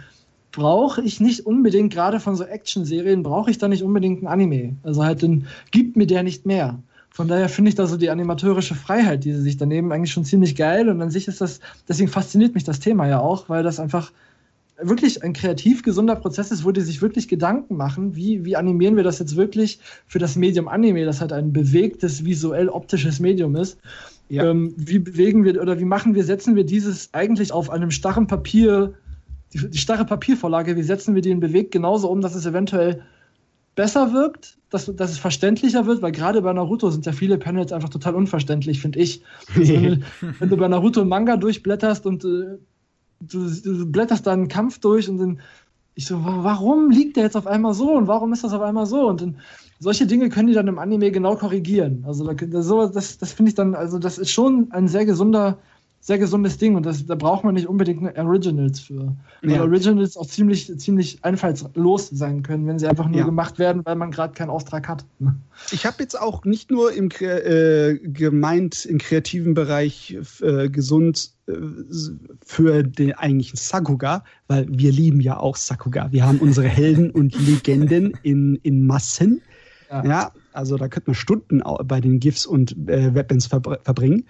brauche 0.53 1.03
ich 1.03 1.21
nicht 1.21 1.47
unbedingt, 1.47 1.93
gerade 1.93 2.21
von 2.21 2.37
so 2.37 2.45
Action-Serien, 2.45 3.23
brauche 3.23 3.51
ich 3.51 3.59
da 3.59 3.69
nicht 3.69 3.83
unbedingt 3.83 4.23
ein 4.23 4.27
Anime. 4.27 4.77
Also 4.83 5.05
halt, 5.05 5.23
dann 5.23 5.47
gibt 5.71 5.97
mir 5.97 6.07
der 6.07 6.23
nicht 6.23 6.47
mehr. 6.47 6.79
Von 7.11 7.29
daher 7.29 7.49
finde 7.49 7.71
ich 7.71 7.75
da 7.75 7.87
so 7.87 7.97
die 7.97 8.11
animatorische 8.11 8.75
Freiheit, 8.75 9.25
die 9.25 9.33
sie 9.33 9.43
sich 9.43 9.57
daneben 9.57 9.93
eigentlich 9.93 10.13
schon 10.13 10.25
ziemlich 10.25 10.57
geil. 10.57 10.89
Und 10.89 11.03
an 11.03 11.11
sich 11.11 11.29
ist 11.29 11.41
das, 11.41 11.61
deswegen 11.89 12.09
fasziniert 12.09 12.55
mich 12.55 12.65
das 12.65 12.81
Thema 12.81 13.09
ja 13.09 13.21
auch, 13.21 13.49
weil 13.49 13.63
das 13.63 13.81
einfach 13.81 14.13
wirklich 14.83 15.23
ein 15.23 15.33
kreativ 15.33 15.83
gesunder 15.83 16.17
Prozess 16.17 16.51
ist, 16.51 16.65
wo 16.65 16.71
die 16.71 16.81
sich 16.81 17.03
wirklich 17.03 17.29
Gedanken 17.29 17.77
machen, 17.77 18.17
wie, 18.17 18.45
wie 18.45 18.57
animieren 18.57 18.97
wir 18.97 19.05
das 19.05 19.19
jetzt 19.19 19.37
wirklich 19.37 19.81
für 20.07 20.19
das 20.19 20.37
Medium 20.37 20.69
Anime, 20.69 21.05
das 21.05 21.21
halt 21.21 21.33
ein 21.33 21.53
bewegtes, 21.53 22.25
visuell 22.25 22.69
optisches 22.69 23.21
Medium 23.21 23.57
ist. 23.57 23.79
Ja. 24.29 24.49
Ähm, 24.49 24.73
wie 24.77 25.01
bewegen 25.01 25.45
wir 25.45 25.61
oder 25.61 25.79
wie 25.81 25.85
machen 25.85 26.15
wir, 26.15 26.25
setzen 26.25 26.55
wir 26.55 26.65
dieses 26.65 27.13
eigentlich 27.13 27.53
auf 27.53 27.69
einem 27.69 27.91
starren 27.91 28.29
Papier, 28.29 28.95
die, 29.53 29.71
die 29.71 29.79
starre 29.79 30.05
Papiervorlage, 30.05 30.77
wie 30.77 30.83
setzen 30.83 31.15
wir 31.15 31.23
die 31.23 31.31
in 31.31 31.41
Bewegt 31.41 31.73
genauso 31.73 32.11
um, 32.11 32.21
dass 32.21 32.35
es 32.35 32.47
eventuell 32.47 33.03
besser 33.75 34.13
wirkt, 34.13 34.59
dass, 34.71 34.95
dass 34.95 35.11
es 35.11 35.19
verständlicher 35.19 35.87
wird, 35.87 36.03
weil 36.03 36.13
gerade 36.13 36.43
bei 36.43 36.53
Naruto 36.53 36.91
sind 36.91 37.07
ja 37.07 37.13
viele 37.13 37.39
Panels 37.39 37.73
einfach 37.73 37.89
total 37.89 38.15
unverständlich, 38.15 38.81
finde 38.81 38.99
ich. 38.99 39.23
Also 39.57 39.75
wenn, 39.75 39.83
du, 39.83 40.01
wenn, 40.39 40.49
du, 40.49 40.57
bei 40.57 40.69
Naruto 40.69 41.05
Manga 41.05 41.37
durchblätterst 41.37 42.07
und 42.07 42.25
äh, 42.25 42.59
du, 43.21 43.51
du, 43.51 43.87
blätterst 43.87 44.27
da 44.27 44.33
einen 44.33 44.49
Kampf 44.49 44.79
durch 44.81 45.09
und 45.09 45.19
dann 45.19 45.41
ich 45.95 46.07
so, 46.07 46.25
warum 46.25 46.91
liegt 46.91 47.17
der 47.17 47.25
jetzt 47.25 47.37
auf 47.37 47.47
einmal 47.47 47.75
so 47.75 47.93
und 47.93 48.07
warum 48.07 48.33
ist 48.33 48.45
das 48.45 48.53
auf 48.53 48.63
einmal 48.63 48.87
so? 48.87 49.09
Und 49.09 49.21
dann, 49.21 49.37
solche 49.81 50.07
Dinge 50.07 50.29
können 50.29 50.49
die 50.49 50.55
dann 50.55 50.69
im 50.69 50.79
Anime 50.79 51.11
genau 51.11 51.37
korrigieren. 51.37 52.05
Also 52.07 52.31
das, 52.31 52.93
das, 52.93 53.19
das 53.19 53.33
finde 53.33 53.49
ich 53.49 53.55
dann, 53.55 53.75
also 53.75 53.99
das 53.99 54.19
ist 54.19 54.31
schon 54.31 54.69
ein 54.71 54.89
sehr 54.89 55.05
gesunder 55.05 55.59
sehr 56.03 56.17
gesundes 56.17 56.57
Ding 56.57 56.77
und 56.77 56.87
das, 56.87 57.05
da 57.05 57.15
braucht 57.15 57.45
man 57.45 57.55
nicht 57.55 57.69
unbedingt 57.69 58.17
Originals 58.17 58.81
für. 58.81 59.15
Weil 59.43 59.53
ja. 59.53 59.61
Originals 59.61 60.17
auch 60.17 60.27
ziemlich, 60.27 60.79
ziemlich 60.79 61.23
einfallslos 61.23 62.09
sein 62.09 62.43
können, 62.43 62.67
wenn 62.67 62.79
sie 62.79 62.89
einfach 62.89 63.07
nur 63.07 63.19
ja. 63.19 63.27
gemacht 63.27 63.59
werden, 63.59 63.83
weil 63.85 63.97
man 63.97 64.11
gerade 64.11 64.33
keinen 64.33 64.51
Auftrag 64.51 64.89
hat. 64.89 65.05
Ich 65.73 65.85
habe 65.85 65.97
jetzt 66.01 66.19
auch 66.19 66.47
nicht 66.47 66.71
nur 66.71 66.91
im 66.91 67.11
äh, 67.21 67.99
gemeint 67.99 68.87
im 68.87 68.97
kreativen 68.97 69.53
Bereich 69.53 70.17
äh, 70.41 70.71
gesund 70.71 71.33
äh, 71.47 71.53
für 72.47 72.83
den 72.83 73.13
eigentlichen 73.13 73.59
Sakuga, 73.59 74.25
weil 74.49 74.67
wir 74.71 74.91
lieben 74.91 75.21
ja 75.21 75.39
auch 75.39 75.57
Sakuga. 75.57 76.11
Wir 76.13 76.27
haben 76.27 76.39
unsere 76.39 76.67
Helden 76.67 77.11
und 77.11 77.39
Legenden 77.47 78.17
in, 78.23 78.57
in 78.63 78.87
Massen. 78.87 79.43
Ja. 79.91 80.05
ja. 80.05 80.33
also 80.55 80.79
da 80.79 80.89
könnte 80.89 81.11
man 81.11 81.15
Stunden 81.15 81.63
bei 81.85 82.01
den 82.01 82.21
GIFs 82.21 82.47
und 82.47 82.73
äh, 82.89 83.15
Weapons 83.15 83.47
verbringen. 83.47 84.25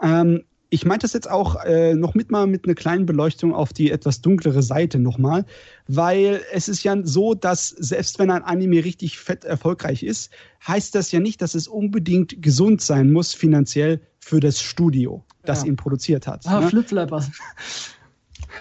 Ähm, 0.00 0.44
ich 0.70 0.84
meinte 0.84 1.04
das 1.04 1.14
jetzt 1.14 1.30
auch 1.30 1.64
äh, 1.64 1.94
noch 1.94 2.14
mit 2.14 2.30
mal 2.30 2.46
mit 2.46 2.66
einer 2.66 2.74
kleinen 2.74 3.06
Beleuchtung 3.06 3.54
auf 3.54 3.72
die 3.72 3.90
etwas 3.90 4.20
dunklere 4.20 4.62
Seite 4.62 4.98
nochmal, 4.98 5.46
weil 5.86 6.42
es 6.52 6.68
ist 6.68 6.82
ja 6.82 6.96
so, 7.02 7.34
dass 7.34 7.68
selbst 7.68 8.18
wenn 8.18 8.30
ein 8.30 8.42
Anime 8.42 8.84
richtig 8.84 9.18
fett 9.18 9.44
erfolgreich 9.44 10.02
ist, 10.02 10.30
heißt 10.66 10.94
das 10.94 11.10
ja 11.10 11.20
nicht, 11.20 11.40
dass 11.40 11.54
es 11.54 11.68
unbedingt 11.68 12.42
gesund 12.42 12.82
sein 12.82 13.12
muss 13.12 13.32
finanziell 13.32 14.00
für 14.20 14.40
das 14.40 14.60
Studio, 14.60 15.24
das 15.44 15.62
ja. 15.62 15.68
ihn 15.68 15.76
produziert 15.76 16.26
hat. 16.26 16.46
Ah, 16.46 16.60
ne? 16.60 16.68
Flipflappers. 16.68 17.30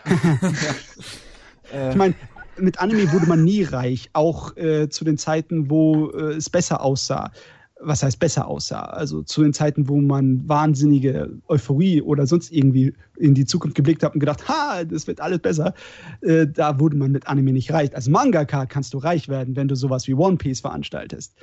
ich 1.89 1.95
meine, 1.95 2.15
mit 2.57 2.79
Anime 2.79 3.11
wurde 3.11 3.25
man 3.25 3.43
nie 3.43 3.63
reich, 3.63 4.09
auch 4.13 4.55
äh, 4.55 4.87
zu 4.89 5.03
den 5.03 5.17
Zeiten, 5.17 5.69
wo 5.69 6.09
äh, 6.11 6.35
es 6.35 6.49
besser 6.49 6.81
aussah 6.81 7.31
was 7.79 8.03
heißt 8.03 8.19
besser 8.19 8.47
aussah. 8.47 8.81
Also 8.81 9.21
zu 9.21 9.43
den 9.43 9.53
Zeiten, 9.53 9.87
wo 9.87 9.99
man 9.99 10.47
wahnsinnige 10.47 11.37
Euphorie 11.47 12.01
oder 12.01 12.25
sonst 12.27 12.51
irgendwie 12.51 12.93
in 13.17 13.33
die 13.33 13.45
Zukunft 13.45 13.75
geblickt 13.75 14.03
hat 14.03 14.13
und 14.13 14.19
gedacht, 14.19 14.47
ha, 14.47 14.83
das 14.83 15.07
wird 15.07 15.21
alles 15.21 15.39
besser, 15.39 15.73
äh, 16.21 16.47
da 16.47 16.79
wurde 16.79 16.97
man 16.97 17.11
mit 17.11 17.27
Anime 17.27 17.53
nicht 17.53 17.71
reich. 17.71 17.95
Als 17.95 18.09
Mangaka 18.09 18.65
kannst 18.65 18.93
du 18.93 18.97
reich 18.97 19.27
werden, 19.27 19.55
wenn 19.55 19.67
du 19.67 19.75
sowas 19.75 20.07
wie 20.07 20.13
One 20.13 20.37
Piece 20.37 20.61
veranstaltest. 20.61 21.33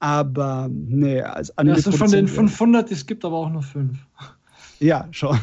Aber 0.00 0.68
nee, 0.70 1.20
als 1.20 1.56
Anime. 1.58 1.78
Ja, 1.78 1.90
von 1.90 2.10
den 2.10 2.28
500, 2.28 2.90
es 2.90 3.06
gibt 3.06 3.24
aber 3.24 3.36
auch 3.36 3.50
nur 3.50 3.62
fünf. 3.62 3.98
Ja, 4.78 5.08
schon. 5.10 5.38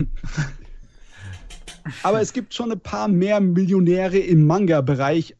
Aber 2.03 2.21
es 2.21 2.33
gibt 2.33 2.53
schon 2.53 2.71
ein 2.71 2.79
paar 2.79 3.07
mehr 3.07 3.39
Millionäre 3.39 4.17
im 4.17 4.47
Manga-Bereich. 4.47 5.35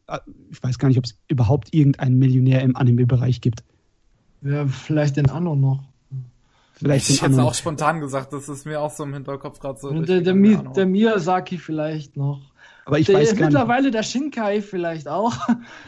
Ich 0.50 0.62
weiß 0.62 0.78
gar 0.78 0.88
nicht, 0.88 0.98
ob 0.98 1.04
es 1.04 1.18
überhaupt 1.28 1.74
irgendeinen 1.74 2.18
Millionär 2.18 2.62
im 2.62 2.76
Anime-Bereich 2.76 3.40
gibt. 3.40 3.64
Ja, 4.46 4.66
vielleicht 4.66 5.16
den 5.16 5.30
Anno 5.30 5.56
noch. 5.56 5.82
Vielleicht 6.74 7.08
ich 7.08 7.22
hätte 7.22 7.42
auch 7.42 7.54
spontan 7.54 8.00
gesagt, 8.00 8.34
das 8.34 8.50
ist 8.50 8.66
mir 8.66 8.80
auch 8.80 8.90
so 8.90 9.04
im 9.04 9.14
Hinterkopf 9.14 9.60
gerade 9.60 9.78
so. 9.78 9.90
Der, 9.90 10.20
der, 10.20 10.34
Mi 10.34 10.58
der, 10.76 10.84
Miyazaki 10.84 11.56
vielleicht 11.56 12.18
noch. 12.18 12.42
Aber 12.84 12.98
ich 12.98 13.06
der, 13.06 13.16
weiß 13.16 13.34
gar 13.34 13.46
mittlerweile 13.46 13.84
nicht. 13.84 13.94
der 13.94 14.02
Shinkai 14.02 14.60
vielleicht 14.60 15.08
auch. 15.08 15.34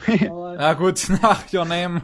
ja 0.20 0.72
gut, 0.72 1.06
nach 1.22 1.44
Your 1.52 1.66
Name. 1.66 2.00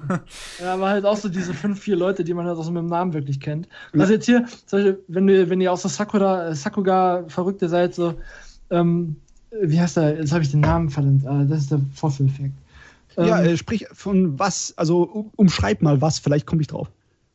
ja, 0.61 0.75
aber 0.75 0.91
halt 0.91 1.07
auch 1.07 1.17
so 1.17 1.31
diese 1.31 1.55
fünf, 1.55 1.81
vier 1.81 1.97
Leute, 1.97 2.25
die 2.25 2.35
man 2.35 2.47
halt 2.47 2.59
auch 2.59 2.63
so 2.63 2.71
mit 2.71 2.83
dem 2.83 2.89
Namen 2.89 3.15
wirklich 3.15 3.41
kennt. 3.41 3.69
Also 3.99 4.13
jetzt 4.13 4.27
hier, 4.27 4.45
wenn 5.09 5.29
ihr, 5.29 5.49
wenn 5.49 5.63
ihr 5.63 5.73
auch 5.73 5.79
so 5.79 5.89
Sakura, 5.89 6.49
äh, 6.49 6.55
Sakuga 6.55 7.25
Verrückte 7.29 7.71
seid, 7.71 7.95
so, 7.95 8.15
ähm, 8.71 9.17
wie 9.63 9.81
heißt 9.81 9.97
der? 9.97 10.17
Jetzt 10.17 10.33
habe 10.33 10.43
ich 10.43 10.51
den 10.51 10.61
Namen 10.61 10.91
verdammt. 10.91 11.27
Ah, 11.27 11.45
das 11.45 11.61
ist 11.61 11.71
der 11.71 11.81
Vorführeffekt. 11.95 12.55
Ja, 13.17 13.41
ähm, 13.41 13.47
äh, 13.47 13.57
sprich 13.57 13.87
von 13.93 14.39
was, 14.39 14.75
also 14.77 15.31
umschreib 15.37 15.83
mal 15.83 16.01
was, 16.01 16.19
vielleicht 16.19 16.47
komme 16.47 16.63
ich 16.63 16.69
drauf. 16.69 16.91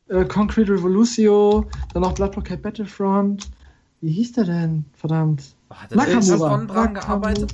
Äh, 0.08 0.24
Concrete 0.24 0.72
Revolution, 0.72 1.66
dann 1.94 2.04
auch 2.04 2.12
Blood 2.12 2.32
Blockade 2.32 2.60
Battlefront. 2.60 3.50
Wie 4.00 4.10
hieß 4.12 4.32
der 4.32 4.44
denn? 4.44 4.84
Verdammt. 4.94 5.42
Hat 5.70 5.94
Nakamura. 5.94 6.64
dran 6.66 6.94
gearbeitet? 6.94 7.52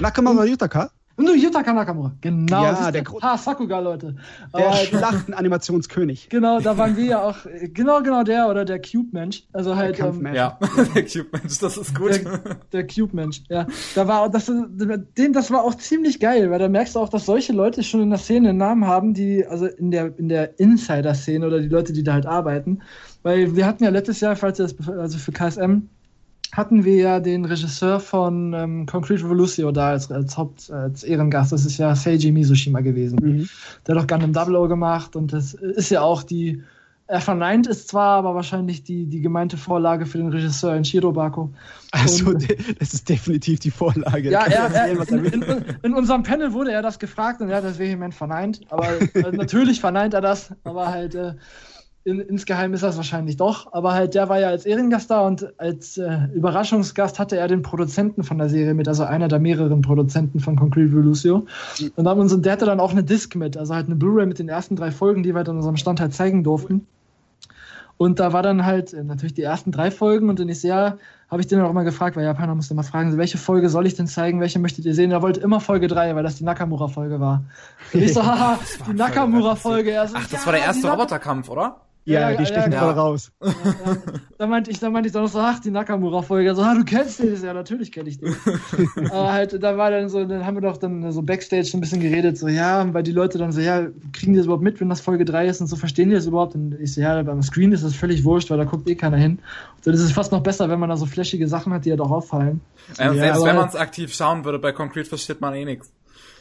Nakamura 0.00 0.44
Yutaka? 0.44 0.90
Und 1.18 1.26
Yutaka 1.36 1.72
Nakamura. 1.72 2.12
Genau. 2.20 2.62
Ja, 2.62 2.92
der 2.92 3.02
Ha, 3.22 3.36
Sakuga, 3.36 3.80
Leute. 3.80 4.14
Der 4.56 4.72
Schlachten-Animationskönig. 4.72 6.28
Genau, 6.38 6.60
da 6.60 6.78
waren 6.78 6.96
wir 6.96 7.04
ja 7.04 7.22
auch. 7.22 7.38
Genau, 7.74 8.00
genau 8.02 8.22
der 8.22 8.48
oder 8.48 8.64
der 8.64 8.80
Cube-Mensch. 8.80 9.44
Also 9.52 9.74
halt. 9.74 9.98
Ähm, 9.98 10.28
ja, 10.32 10.56
der 10.94 11.04
Cube-Mensch, 11.04 11.58
das 11.58 11.76
ist 11.76 11.94
gut. 11.94 12.10
Der, 12.24 12.40
der 12.72 12.86
Cube-Mensch, 12.86 13.42
ja. 13.48 13.66
Da 13.96 14.06
war 14.06 14.30
das, 14.30 14.46
den, 14.46 15.32
das 15.32 15.50
war 15.50 15.64
auch 15.64 15.74
ziemlich 15.74 16.20
geil, 16.20 16.50
weil 16.50 16.60
da 16.60 16.68
merkst 16.68 16.94
du 16.94 17.00
auch, 17.00 17.08
dass 17.08 17.26
solche 17.26 17.52
Leute 17.52 17.82
schon 17.82 18.02
in 18.02 18.10
der 18.10 18.18
Szene 18.20 18.50
einen 18.50 18.58
Namen 18.58 18.86
haben, 18.86 19.14
die, 19.14 19.44
also 19.44 19.66
in 19.66 19.90
der, 19.90 20.16
in 20.18 20.28
der 20.28 20.60
Insider-Szene 20.60 21.44
oder 21.44 21.60
die 21.60 21.68
Leute, 21.68 21.92
die 21.92 22.04
da 22.04 22.12
halt 22.12 22.26
arbeiten. 22.26 22.80
Weil 23.24 23.56
wir 23.56 23.66
hatten 23.66 23.82
ja 23.82 23.90
letztes 23.90 24.20
Jahr, 24.20 24.36
falls 24.36 24.60
ihr 24.60 24.68
das, 24.68 24.88
also 24.88 25.18
für 25.18 25.32
KSM, 25.32 25.88
hatten 26.52 26.84
wir 26.84 26.96
ja 26.96 27.20
den 27.20 27.44
Regisseur 27.44 28.00
von 28.00 28.52
ähm, 28.54 28.86
Concrete 28.86 29.24
Revolution 29.24 29.72
da 29.74 29.90
als, 29.90 30.10
als 30.10 30.36
Haupt, 30.36 30.70
als 30.70 31.04
Ehrengast. 31.04 31.52
Das 31.52 31.64
ist 31.64 31.78
ja 31.78 31.94
Seiji 31.94 32.32
Mizushima 32.32 32.80
gewesen. 32.80 33.18
Mhm. 33.22 33.48
Der 33.86 33.94
hat 33.94 34.02
auch 34.02 34.06
Gundam 34.06 34.32
Double 34.32 34.56
O 34.56 34.68
gemacht 34.68 35.16
und 35.16 35.32
das 35.32 35.54
ist 35.54 35.90
ja 35.90 36.00
auch 36.00 36.22
die, 36.22 36.62
er 37.08 37.22
verneint 37.22 37.66
es 37.66 37.86
zwar, 37.86 38.18
aber 38.18 38.34
wahrscheinlich 38.34 38.82
die, 38.84 39.06
die 39.06 39.22
gemeinte 39.22 39.56
Vorlage 39.56 40.04
für 40.04 40.18
den 40.18 40.28
Regisseur 40.28 40.76
in 40.76 40.84
Shirobako. 40.84 41.50
Also, 41.90 42.34
das 42.34 42.92
ist 42.92 43.08
definitiv 43.08 43.60
die 43.60 43.70
Vorlage. 43.70 44.30
Ja, 44.30 44.44
er, 44.44 44.70
er, 44.74 45.08
in, 45.08 45.24
in, 45.24 45.64
in, 45.82 45.94
unserem 45.94 46.22
Panel 46.22 46.52
wurde 46.52 46.70
er 46.70 46.82
das 46.82 46.98
gefragt 46.98 47.40
und 47.40 47.48
er 47.48 47.56
hat 47.56 47.64
das 47.64 47.78
vehement 47.78 48.14
verneint. 48.14 48.60
Aber 48.68 48.88
äh, 49.14 49.32
natürlich 49.32 49.80
verneint 49.80 50.12
er 50.12 50.20
das, 50.20 50.52
aber 50.64 50.88
halt. 50.88 51.14
Äh, 51.14 51.34
in, 52.08 52.20
insgeheim 52.20 52.72
ist 52.72 52.82
das 52.82 52.96
wahrscheinlich 52.96 53.36
doch, 53.36 53.72
aber 53.72 53.92
halt 53.92 54.14
der 54.14 54.28
war 54.28 54.40
ja 54.40 54.48
als 54.48 54.64
Ehrengast 54.64 55.10
da 55.10 55.26
und 55.26 55.52
als 55.60 55.98
äh, 55.98 56.18
Überraschungsgast 56.34 57.18
hatte 57.18 57.36
er 57.36 57.48
den 57.48 57.62
Produzenten 57.62 58.24
von 58.24 58.38
der 58.38 58.48
Serie 58.48 58.74
mit, 58.74 58.88
also 58.88 59.04
einer 59.04 59.28
der 59.28 59.38
mehreren 59.38 59.82
Produzenten 59.82 60.40
von 60.40 60.56
Concrete 60.56 60.90
Revolution. 60.90 61.48
Und, 61.96 62.06
uns, 62.06 62.32
und 62.32 62.44
der 62.44 62.52
hatte 62.52 62.66
dann 62.66 62.80
auch 62.80 62.92
eine 62.92 63.04
Disc 63.04 63.34
mit, 63.34 63.56
also 63.56 63.74
halt 63.74 63.86
eine 63.86 63.96
Blu-ray 63.96 64.26
mit 64.26 64.38
den 64.38 64.48
ersten 64.48 64.74
drei 64.74 64.90
Folgen, 64.90 65.22
die 65.22 65.34
wir 65.34 65.40
an 65.40 65.56
unserem 65.56 65.76
Stand 65.76 66.00
halt 66.00 66.14
zeigen 66.14 66.42
durften. 66.42 66.86
Und 67.98 68.20
da 68.20 68.32
war 68.32 68.42
dann 68.42 68.64
halt 68.64 68.94
äh, 68.94 69.02
natürlich 69.02 69.34
die 69.34 69.42
ersten 69.42 69.72
drei 69.72 69.90
Folgen 69.90 70.30
und 70.30 70.38
dann 70.38 70.48
ist 70.48 70.62
ja, 70.62 70.96
habe 71.30 71.42
ich 71.42 71.48
den 71.48 71.60
auch 71.60 71.72
mal 71.72 71.82
gefragt, 71.82 72.16
weil 72.16 72.24
Japaner 72.24 72.54
musste 72.54 72.72
immer 72.72 72.84
fragen, 72.84 73.18
welche 73.18 73.38
Folge 73.38 73.68
soll 73.68 73.86
ich 73.86 73.96
denn 73.96 74.06
zeigen, 74.06 74.40
welche 74.40 74.60
möchtet 74.60 74.86
ihr 74.86 74.94
sehen? 74.94 75.10
Er 75.10 75.20
wollte 75.20 75.40
immer 75.40 75.60
Folge 75.60 75.88
3, 75.88 76.14
weil 76.14 76.22
das 76.22 76.36
die 76.36 76.44
Nakamura-Folge 76.44 77.20
war. 77.20 77.44
Und 77.92 78.02
ich 78.02 78.14
so, 78.14 78.22
haha, 78.24 78.58
die 78.88 78.94
Nakamura-Folge. 78.94 80.00
Ach, 80.00 80.28
das 80.28 80.32
ja, 80.32 80.46
war 80.46 80.52
der 80.52 80.62
erste 80.62 80.88
Roboterkampf, 80.88 81.48
oder? 81.50 81.80
Ja, 82.08 82.30
ja, 82.30 82.36
die 82.38 82.46
stechen 82.46 82.72
ja, 82.72 82.80
voll 82.80 82.92
raus. 82.92 83.30
da 84.38 84.46
meinte 84.46 84.70
ich, 84.70 84.78
da 84.78 84.88
meinte 84.88 85.08
ich 85.08 85.12
dann 85.12 85.24
noch 85.24 85.30
so, 85.30 85.40
ach, 85.40 85.60
die 85.60 85.70
Nakamura-Folge. 85.70 86.54
So, 86.54 86.62
ah, 86.62 86.74
du 86.74 86.82
kennst 86.82 87.18
den? 87.18 87.38
Ja, 87.42 87.52
natürlich 87.52 87.92
kenne 87.92 88.08
ich 88.08 88.18
den. 88.18 88.34
Aber 89.10 89.30
halt, 89.30 89.62
da 89.62 89.76
war 89.76 89.90
dann 89.90 90.08
so, 90.08 90.24
dann 90.24 90.46
haben 90.46 90.56
wir 90.56 90.62
doch 90.62 90.78
dann 90.78 91.12
so 91.12 91.20
Backstage 91.20 91.70
ein 91.74 91.80
bisschen 91.80 92.00
geredet, 92.00 92.38
so, 92.38 92.48
ja, 92.48 92.92
weil 92.94 93.02
die 93.02 93.12
Leute 93.12 93.36
dann 93.36 93.52
so, 93.52 93.60
ja, 93.60 93.86
kriegen 94.14 94.32
die 94.32 94.38
das 94.38 94.46
überhaupt 94.46 94.62
mit, 94.62 94.80
wenn 94.80 94.88
das 94.88 95.02
Folge 95.02 95.26
3 95.26 95.48
ist 95.48 95.60
und 95.60 95.66
so, 95.66 95.76
verstehen 95.76 96.08
die 96.08 96.14
das 96.14 96.24
überhaupt? 96.24 96.54
Und 96.54 96.80
ich 96.80 96.94
so, 96.94 97.02
ja, 97.02 97.22
beim 97.22 97.42
Screen 97.42 97.72
ist 97.72 97.84
das 97.84 97.94
völlig 97.94 98.24
wurscht, 98.24 98.48
weil 98.48 98.56
da 98.56 98.64
guckt 98.64 98.88
eh 98.88 98.94
keiner 98.94 99.18
hin. 99.18 99.40
Und 99.76 99.86
dann 99.86 99.92
ist 99.92 100.00
es 100.00 100.12
fast 100.12 100.32
noch 100.32 100.42
besser, 100.42 100.70
wenn 100.70 100.80
man 100.80 100.88
da 100.88 100.96
so 100.96 101.04
flashige 101.04 101.46
Sachen 101.46 101.74
hat, 101.74 101.84
die 101.84 101.90
ja 101.90 101.96
doch 101.96 102.10
auffallen. 102.10 102.62
Ja, 102.98 103.12
selbst 103.12 103.44
wenn 103.44 103.56
man 103.56 103.68
es 103.68 103.76
aktiv 103.76 104.14
schauen 104.14 104.46
würde, 104.46 104.58
bei 104.58 104.72
Concrete 104.72 105.10
versteht 105.10 105.42
man 105.42 105.52
eh 105.52 105.66
nichts. 105.66 105.92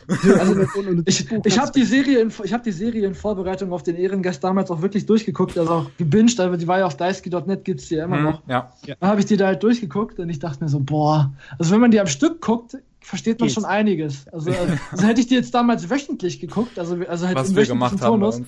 Also, 0.08 0.62
ich 1.05 1.32
ich 1.43 1.60
habe 1.60 1.72
die 1.72 1.84
Serie 1.84 2.20
in, 2.20 2.32
ich 2.43 2.53
habe 2.53 2.64
die 2.64 2.72
Serie 2.72 3.05
in 3.05 3.14
Vorbereitung 3.14 3.72
auf 3.74 3.84
den 3.84 3.95
Ehrengast 3.95 4.43
damals 4.43 4.72
auch 4.72 4.82
wirklich 4.82 5.05
durchgeguckt, 5.05 5.58
also 5.58 5.72
auch 5.72 5.91
gebinged, 5.97 6.39
aber 6.39 6.58
die 6.58 6.68
war 6.68 6.80
ja 6.80 6.86
auf 6.86 6.95
daisuke.net 6.95 7.66
gibt's 7.66 7.89
die 7.89 7.95
ja 7.95 8.05
immer 8.05 8.18
mhm, 8.18 8.24
noch. 8.24 8.41
Ja. 8.47 8.72
Da 8.99 9.08
habe 9.08 9.20
ich 9.20 9.26
die 9.26 9.38
da 9.38 9.47
halt 9.47 9.64
durchgeguckt 9.64 10.20
und 10.20 10.30
ich 10.30 10.39
dachte 10.39 10.64
mir 10.64 10.70
so, 10.70 10.80
boah, 10.80 11.34
also 11.60 11.74
wenn 11.74 11.82
man 11.82 11.91
die 11.91 11.99
am 11.99 12.08
Stück 12.08 12.41
guckt, 12.41 12.78
versteht 13.08 13.39
man 13.39 13.47
Geht. 13.47 13.55
schon 13.55 13.66
einiges. 13.66 14.28
Also, 14.28 14.51
also, 14.91 15.08
hätte 15.08 15.22
ich 15.22 15.28
die 15.28 15.36
jetzt 15.36 15.53
damals 15.53 15.89
wöchentlich 15.89 16.41
geguckt, 16.41 16.78
also, 16.78 16.97
also 17.08 17.26
halt 17.26 17.38
Was 17.38 17.49
im 17.49 17.55
wir 17.55 17.66
gemacht 17.66 17.99
Turnus, 17.99 18.41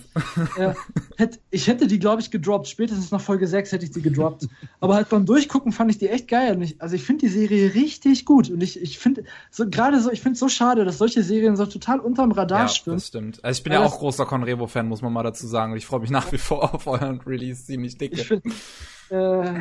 äh, 0.58 0.74
hätte, 1.16 1.40
ich 1.50 1.68
hätte 1.68 1.88
die, 1.88 1.98
glaube 1.98 2.22
ich, 2.22 2.30
gedroppt. 2.30 2.68
Spätestens 2.68 3.12
nach 3.12 3.22
Folge 3.22 3.48
6 3.48 3.72
hätte 3.72 3.86
ich 3.86 3.92
die 3.92 4.02
gedroppt. 4.02 4.48
Aber 4.82 4.96
halt 4.96 5.08
beim 5.08 5.26
Durchgucken 5.26 5.72
fand 5.72 5.92
ich 5.92 5.98
die 5.98 6.10
echt 6.10 6.28
geil. 6.28 6.62
Ich, 6.62 6.82
also 6.82 6.96
ich 6.96 7.04
finde 7.04 7.26
die 7.26 7.32
Serie 7.32 7.74
richtig 7.74 8.26
gut. 8.26 8.50
Und 8.50 8.62
ich, 8.62 8.82
ich 8.82 9.00
finde 9.00 9.24
so 9.50 9.70
gerade 9.70 10.02
so, 10.02 10.12
ich 10.12 10.22
finde 10.22 10.34
es 10.34 10.40
so 10.40 10.50
schade, 10.50 10.84
dass 10.84 10.98
solche 10.98 11.24
Serien 11.24 11.56
so 11.56 11.66
total 11.66 12.02
unterm 12.02 12.34
Radar 12.34 12.64
ja, 12.64 12.68
schwimmen. 12.68 12.98
Das 12.98 13.08
stimmt. 13.08 13.44
Also 13.44 13.60
ich 13.60 13.64
bin 13.64 13.72
ja 13.72 13.86
auch 13.86 13.98
großer 13.98 14.26
Conrevo-Fan, 14.26 14.88
muss 14.88 15.02
man 15.02 15.14
mal 15.14 15.24
dazu 15.24 15.48
sagen. 15.48 15.76
Ich 15.78 15.86
freue 15.86 16.02
mich 16.02 16.10
nach 16.10 16.32
wie 16.34 16.38
vor 16.38 16.74
auf 16.74 16.86
euren 16.86 17.22
Release 17.22 17.64
ziemlich 17.64 17.98
dicke. 17.98 18.20
Ich 18.20 18.28
find, 18.28 18.44
äh, 19.10 19.54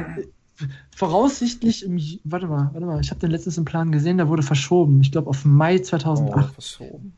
voraussichtlich 0.94 1.84
im, 1.84 2.00
warte 2.24 2.46
mal, 2.46 2.70
warte 2.72 2.86
mal, 2.86 3.00
ich 3.00 3.10
habe 3.10 3.20
den 3.20 3.30
letztens 3.30 3.58
im 3.58 3.64
Plan 3.64 3.92
gesehen, 3.92 4.16
der 4.16 4.28
wurde 4.28 4.42
verschoben. 4.42 5.00
Ich 5.00 5.12
glaube 5.12 5.30
auf 5.30 5.44
Mai 5.44 5.78
2008. 5.78 6.36
Oh, 6.36 6.52
verschoben. 6.52 7.12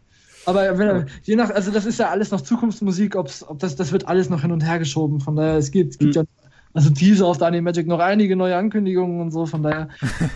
Aber 0.47 0.79
wenn, 0.79 1.07
je 1.23 1.37
nach, 1.37 1.51
also 1.51 1.71
das 1.71 1.87
ist 1.87 1.99
ja 1.99 2.09
alles 2.11 2.31
noch 2.31 2.41
Zukunftsmusik, 2.41 3.15
ob's, 3.15 3.43
ob 3.43 3.59
das, 3.59 3.77
das 3.77 3.93
wird 3.93 4.09
alles 4.09 4.31
noch 4.31 4.43
hin 4.43 4.53
und 4.53 4.65
her 4.65 4.79
geschoben. 4.79 5.21
Von 5.21 5.37
daher, 5.37 5.57
es 5.57 5.71
gibt, 5.71 5.93
es 5.93 5.99
gibt 5.99 6.17
mhm. 6.17 6.23
ja, 6.23 6.25
also 6.73 6.91
Teaser 6.91 7.27
auf 7.27 7.39
Daniel 7.39 7.63
Magic 7.63 7.87
noch 7.87 7.99
einige 7.99 8.37
neue 8.37 8.57
Ankündigungen 8.57 9.21
und 9.21 9.31
so, 9.31 9.47
von 9.47 9.63
daher. 9.63 9.89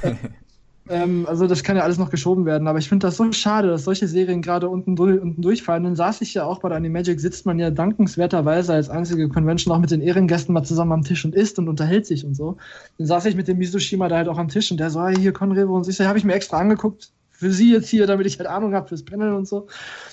Ähm, 0.89 1.27
also 1.27 1.47
das 1.47 1.63
kann 1.63 1.77
ja 1.77 1.83
alles 1.83 1.99
noch 1.99 2.11
geschoben 2.11 2.45
werden, 2.45 2.69
aber 2.69 2.79
ich 2.79 2.89
finde 2.89 3.07
das 3.07 3.17
so 3.17 3.31
schade, 3.33 3.69
dass 3.69 3.85
solche 3.85 4.07
Serien 4.07 4.43
gerade 4.43 4.69
unten, 4.69 4.99
unten 4.99 5.41
durchfallen. 5.41 5.85
Dann 5.85 5.97
saß 5.97 6.21
ich 6.21 6.35
ja 6.35 6.45
auch 6.45 6.61
bei 6.61 6.69
der 6.69 6.77
Animagic, 6.77 7.21
sitzt 7.21 7.47
man 7.47 7.59
ja 7.59 7.71
dankenswerterweise 7.71 8.75
als 8.75 8.91
einzige 8.91 9.29
Convention 9.29 9.75
auch 9.75 9.81
mit 9.81 9.91
den 9.91 10.03
Ehrengästen 10.03 10.53
mal 10.53 10.63
zusammen 10.63 10.93
am 10.93 11.03
Tisch 11.03 11.25
und 11.25 11.35
isst 11.35 11.59
und 11.59 11.69
unterhält 11.69 12.07
sich 12.07 12.25
und 12.25 12.35
so. 12.35 12.59
Dann 12.99 13.07
saß 13.07 13.25
ich 13.27 13.37
mit 13.37 13.49
dem 13.49 13.59
Misushima 13.59 14.09
da 14.09 14.17
halt 14.17 14.29
auch 14.29 14.39
am 14.39 14.49
Tisch 14.49 14.71
und 14.71 14.79
der 14.79 14.91
so, 14.91 15.03
hey, 15.03 15.17
hier 15.17 15.33
Conrevo 15.33 15.75
und 15.75 15.89
ich 15.89 15.97
so, 15.97 16.05
habe 16.05 16.19
ich 16.19 16.25
mir 16.25 16.35
extra 16.35 16.59
angeguckt 16.59 17.11
für 17.31 17.51
sie 17.51 17.73
jetzt 17.73 17.89
hier, 17.89 18.07
damit 18.07 18.27
ich 18.27 18.39
halt 18.39 18.49
Ahnung 18.49 18.75
habe 18.75 18.89
fürs 18.89 19.05
Panel 19.05 19.35
und 19.35 19.49
so. 19.49 19.67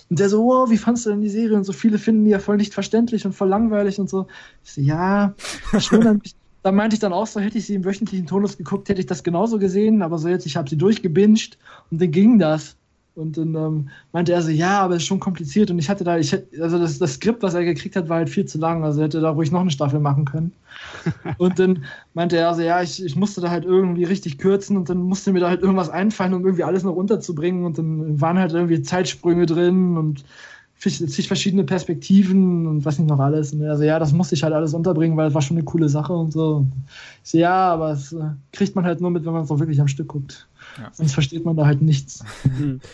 Und 0.10 0.20
der 0.20 0.28
so, 0.28 0.44
wow, 0.44 0.70
wie 0.70 0.78
fandst 0.78 1.06
du 1.06 1.12
denn 1.12 1.22
die 1.22 1.30
Serie? 1.30 1.56
Und 1.56 1.64
so 1.64 1.72
viele 1.72 1.98
finden 1.98 2.26
die 2.26 2.32
ja 2.32 2.40
voll 2.40 2.58
nicht 2.58 2.74
verständlich 2.74 3.26
und 3.26 3.34
voll 3.34 3.48
langweilig 3.48 4.00
und 4.00 4.10
so. 4.10 4.28
Ich 4.64 4.74
so, 4.74 4.82
ja, 4.82 5.36
schon 5.80 6.06
ein 6.08 6.20
bisschen 6.20 6.41
da 6.64 6.72
meinte 6.72 6.96
ich 6.96 7.00
dann 7.00 7.14
auch 7.14 7.28
so, 7.28 7.40
hätte 7.40 7.58
ich 7.58 7.66
sie 7.66 7.76
im 7.76 7.86
wöchentlichen 7.86 8.28
Tonus 8.28 8.58
geguckt, 8.58 8.90
hätte 8.90 9.00
ich 9.02 9.08
das 9.08 9.24
genauso 9.24 9.58
gesehen, 9.58 10.02
aber 10.02 10.18
so 10.18 10.28
jetzt, 10.28 10.46
ich 10.46 10.56
habe 10.56 10.70
sie 10.70 10.78
durchgebinged 10.78 11.58
und 11.90 12.02
dann 12.02 12.12
ging 12.12 12.40
das. 12.40 12.76
Und 13.14 13.38
dann 13.38 13.56
ähm, 13.56 13.90
meinte 14.14 14.32
er 14.32 14.42
so, 14.42 14.52
ja, 14.52 14.80
aber 14.80 14.96
es 14.96 15.02
ist 15.02 15.08
schon 15.08 15.20
kompliziert 15.20 15.70
und 15.70 15.78
ich 15.80 15.90
hatte 15.90 16.06
da, 16.06 16.18
ich 16.18 16.34
also 16.62 16.80
das, 16.80 16.98
das 16.98 17.16
Skript, 17.16 17.44
was 17.44 17.54
er 17.54 17.66
gekriegt 17.66 17.98
hat, 17.98 18.08
war 18.08 18.18
halt 18.18 18.30
viel 18.30 18.46
zu 18.46 18.58
lang, 18.58 18.86
also 18.86 19.02
er 19.02 19.06
hätte 19.06 19.20
da 19.20 19.32
ruhig 19.32 19.52
noch 19.52 19.60
eine 19.60 19.72
Staffel 19.72 20.00
machen 20.00 20.24
können. 20.24 20.54
und 21.38 21.60
dann 21.60 21.84
meinte 22.14 22.38
er 22.38 22.56
so, 22.56 22.62
ja, 22.62 22.82
ich, 22.82 23.04
ich 23.04 23.18
musste 23.18 23.42
da 23.42 23.50
halt 23.50 23.66
irgendwie 23.66 24.06
richtig 24.06 24.38
kürzen 24.38 24.78
und 24.78 24.90
dann 24.90 25.00
musste 25.00 25.34
mir 25.34 25.42
da 25.42 25.50
halt 25.50 25.62
irgendwas 25.62 25.90
einfallen, 25.90 26.34
um 26.34 26.46
irgendwie 26.46 26.64
alles 26.64 26.84
noch 26.84 26.96
unterzubringen 26.96 27.66
und 27.66 27.78
dann 27.78 28.22
waren 28.22 28.40
halt 28.40 28.54
irgendwie 28.54 28.82
Zeitsprünge 28.82 29.46
drin 29.46 29.98
und 29.98 30.24
zig 30.82 31.28
verschiedene 31.28 31.64
Perspektiven 31.64 32.66
und 32.66 32.86
was 32.86 32.98
nicht 32.98 33.10
noch 33.10 33.20
alles. 33.20 33.54
Und 33.54 33.64
also 33.64 33.84
ja, 33.84 34.00
das 34.00 34.14
musste 34.14 34.36
ich 34.36 34.44
halt 34.44 34.54
alles 34.54 34.74
unterbringen, 34.74 35.16
weil 35.16 35.28
es 35.28 35.34
war 35.34 35.42
schon 35.42 35.58
eine 35.58 35.64
coole 35.64 35.90
Sache 35.90 36.14
und 36.14 36.34
so. 36.34 36.66
Ich 37.24 37.32
so 37.32 37.38
ja, 37.38 37.72
aber 37.74 37.90
das 37.90 38.14
äh, 38.14 38.32
kriegt 38.52 38.76
man 38.76 38.86
halt 38.86 39.00
nur 39.00 39.12
mit, 39.12 39.26
wenn 39.26 39.34
man 39.34 39.44
es 39.44 39.52
auch 39.52 39.60
wirklich 39.60 39.80
am 39.80 39.88
Stück 39.88 40.08
guckt. 40.08 40.48
Ja. 40.78 40.90
Sonst 40.94 41.14
versteht 41.14 41.46
man 41.46 41.56
da 41.56 41.66
halt 41.66 41.82
nichts. 41.82 42.24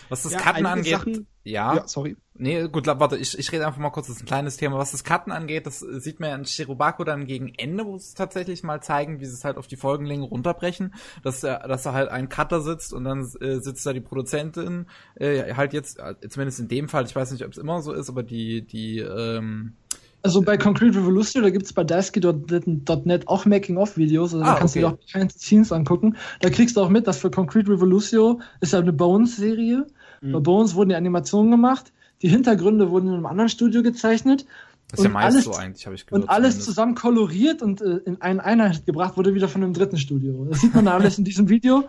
Was 0.08 0.22
das 0.22 0.32
ja, 0.32 0.38
Karten 0.38 0.66
angeht, 0.66 0.92
Sachen, 0.92 1.26
ja, 1.44 1.76
ja, 1.76 1.88
sorry. 1.88 2.16
Nee, 2.34 2.68
gut, 2.68 2.86
warte, 2.86 3.16
ich, 3.16 3.36
ich 3.36 3.50
rede 3.50 3.66
einfach 3.66 3.80
mal 3.80 3.90
kurz, 3.90 4.06
das 4.06 4.16
ist 4.16 4.22
ein 4.22 4.26
kleines 4.26 4.56
Thema. 4.56 4.78
Was 4.78 4.92
das 4.92 5.02
Karten 5.02 5.32
angeht, 5.32 5.66
das 5.66 5.80
sieht 5.80 6.20
man 6.20 6.30
ja 6.30 6.36
in 6.36 6.44
Shirobako 6.44 7.04
dann 7.04 7.26
gegen 7.26 7.52
Ende, 7.56 7.84
wo 7.84 7.96
es 7.96 8.14
tatsächlich 8.14 8.62
mal 8.62 8.80
zeigen, 8.80 9.18
wie 9.20 9.26
sie 9.26 9.34
es 9.34 9.44
halt 9.44 9.56
auf 9.56 9.66
die 9.66 9.76
Folgenlänge 9.76 10.24
runterbrechen, 10.24 10.94
dass 11.22 11.40
da, 11.40 11.66
dass 11.66 11.82
da 11.82 11.92
halt 11.94 12.10
ein 12.10 12.28
Cutter 12.28 12.60
sitzt 12.60 12.92
und 12.92 13.04
dann 13.04 13.20
äh, 13.40 13.60
sitzt 13.60 13.84
da 13.86 13.92
die 13.92 14.00
Produzentin, 14.00 14.86
äh, 15.16 15.54
halt 15.54 15.72
jetzt, 15.72 15.98
äh, 15.98 16.14
zumindest 16.28 16.60
in 16.60 16.68
dem 16.68 16.88
Fall, 16.88 17.06
ich 17.06 17.16
weiß 17.16 17.32
nicht, 17.32 17.44
ob 17.44 17.52
es 17.52 17.58
immer 17.58 17.82
so 17.82 17.92
ist, 17.92 18.08
aber 18.08 18.22
die, 18.22 18.62
die, 18.62 18.98
ähm, 18.98 19.74
also 20.22 20.42
bei 20.42 20.56
Concrete 20.56 20.96
Revolution, 20.96 21.42
da 21.42 21.50
gibt 21.50 21.66
es 21.66 21.72
bei 21.72 21.84
Daisuke.net 21.84 23.28
auch 23.28 23.44
Making-of-Videos, 23.44 24.34
also 24.34 24.44
ah, 24.44 24.54
da 24.54 24.58
kannst 24.58 24.76
okay. 24.76 24.82
du 24.82 24.88
dir 24.88 24.94
auch 24.94 25.12
Behind 25.12 25.32
the 25.32 25.38
Scenes 25.38 25.72
angucken. 25.72 26.16
Da 26.40 26.50
kriegst 26.50 26.76
du 26.76 26.80
auch 26.80 26.88
mit, 26.88 27.06
dass 27.06 27.18
für 27.18 27.30
Concrete 27.30 27.70
Revolution 27.70 28.42
ist 28.60 28.72
ja 28.72 28.80
eine 28.80 28.92
Bones-Serie. 28.92 29.86
Mhm. 30.20 30.32
Bei 30.32 30.40
Bones 30.40 30.74
wurden 30.74 30.90
die 30.90 30.96
Animationen 30.96 31.50
gemacht, 31.50 31.92
die 32.22 32.28
Hintergründe 32.28 32.90
wurden 32.90 33.08
in 33.08 33.14
einem 33.14 33.26
anderen 33.26 33.48
Studio 33.48 33.82
gezeichnet 33.82 34.44
das 34.90 35.00
ist 35.00 35.04
ja 35.04 35.10
meist 35.10 35.34
alles, 35.34 35.44
so 35.44 35.52
eigentlich, 35.52 35.84
habe 35.84 35.96
ich 35.96 36.06
gehört. 36.06 36.24
Und 36.24 36.30
alles 36.30 36.64
zusammen 36.64 36.94
koloriert 36.94 37.60
und 37.60 37.82
äh, 37.82 37.98
in 38.06 38.22
eine 38.22 38.42
Einheit 38.42 38.86
gebracht 38.86 39.18
wurde 39.18 39.34
wieder 39.34 39.46
von 39.46 39.62
einem 39.62 39.74
dritten 39.74 39.98
Studio. 39.98 40.46
Das 40.48 40.62
sieht 40.62 40.74
man 40.74 40.88
alles 40.88 41.18
in 41.18 41.24
diesem 41.24 41.50
Video. 41.50 41.84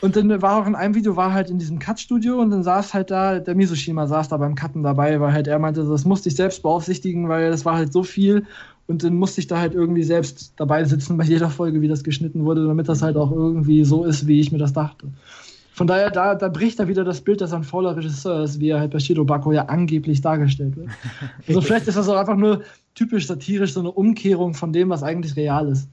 Und 0.00 0.14
dann 0.14 0.40
war 0.40 0.62
auch 0.62 0.66
in 0.68 0.76
einem 0.76 0.94
Video, 0.94 1.16
war 1.16 1.32
halt 1.32 1.50
in 1.50 1.58
diesem 1.58 1.80
Cut-Studio 1.80 2.40
und 2.40 2.50
dann 2.50 2.62
saß 2.62 2.94
halt 2.94 3.10
da, 3.10 3.40
der 3.40 3.56
Misushima 3.56 4.06
saß 4.06 4.28
da 4.28 4.36
beim 4.36 4.54
Cutten 4.54 4.84
dabei, 4.84 5.20
weil 5.20 5.32
halt 5.32 5.48
er 5.48 5.58
meinte, 5.58 5.82
das 5.82 6.04
musste 6.04 6.28
ich 6.28 6.36
selbst 6.36 6.62
beaufsichtigen, 6.62 7.28
weil 7.28 7.50
das 7.50 7.64
war 7.64 7.74
halt 7.74 7.92
so 7.92 8.04
viel. 8.04 8.46
Und 8.86 9.02
dann 9.02 9.16
musste 9.16 9.40
ich 9.40 9.48
da 9.48 9.58
halt 9.58 9.74
irgendwie 9.74 10.04
selbst 10.04 10.52
dabei 10.56 10.84
sitzen 10.84 11.16
bei 11.16 11.24
jeder 11.24 11.50
Folge, 11.50 11.80
wie 11.80 11.88
das 11.88 12.04
geschnitten 12.04 12.44
wurde, 12.44 12.66
damit 12.66 12.88
das 12.88 13.02
halt 13.02 13.16
auch 13.16 13.32
irgendwie 13.32 13.84
so 13.84 14.04
ist, 14.04 14.28
wie 14.28 14.38
ich 14.38 14.52
mir 14.52 14.58
das 14.58 14.72
dachte. 14.74 15.08
Von 15.74 15.88
daher, 15.88 16.08
da, 16.10 16.36
da 16.36 16.48
bricht 16.48 16.78
da 16.78 16.86
wieder 16.86 17.02
das 17.02 17.20
Bild 17.20 17.40
des 17.40 17.52
ein 17.52 17.64
fauler 17.64 17.96
Regisseur 17.96 18.44
ist, 18.44 18.60
wie 18.60 18.68
er 18.68 18.78
halt 18.78 18.92
bei 18.92 19.00
Shirobako 19.00 19.50
ja 19.50 19.64
angeblich 19.66 20.20
dargestellt 20.20 20.76
wird. 20.76 20.88
Also 21.48 21.60
vielleicht 21.60 21.88
ist 21.88 21.96
das 21.96 22.08
auch 22.08 22.16
einfach 22.16 22.36
nur 22.36 22.62
typisch 22.94 23.26
satirisch, 23.26 23.72
so 23.72 23.80
eine 23.80 23.90
Umkehrung 23.90 24.54
von 24.54 24.72
dem, 24.72 24.88
was 24.88 25.02
eigentlich 25.02 25.34
real 25.34 25.68
ist. 25.68 25.88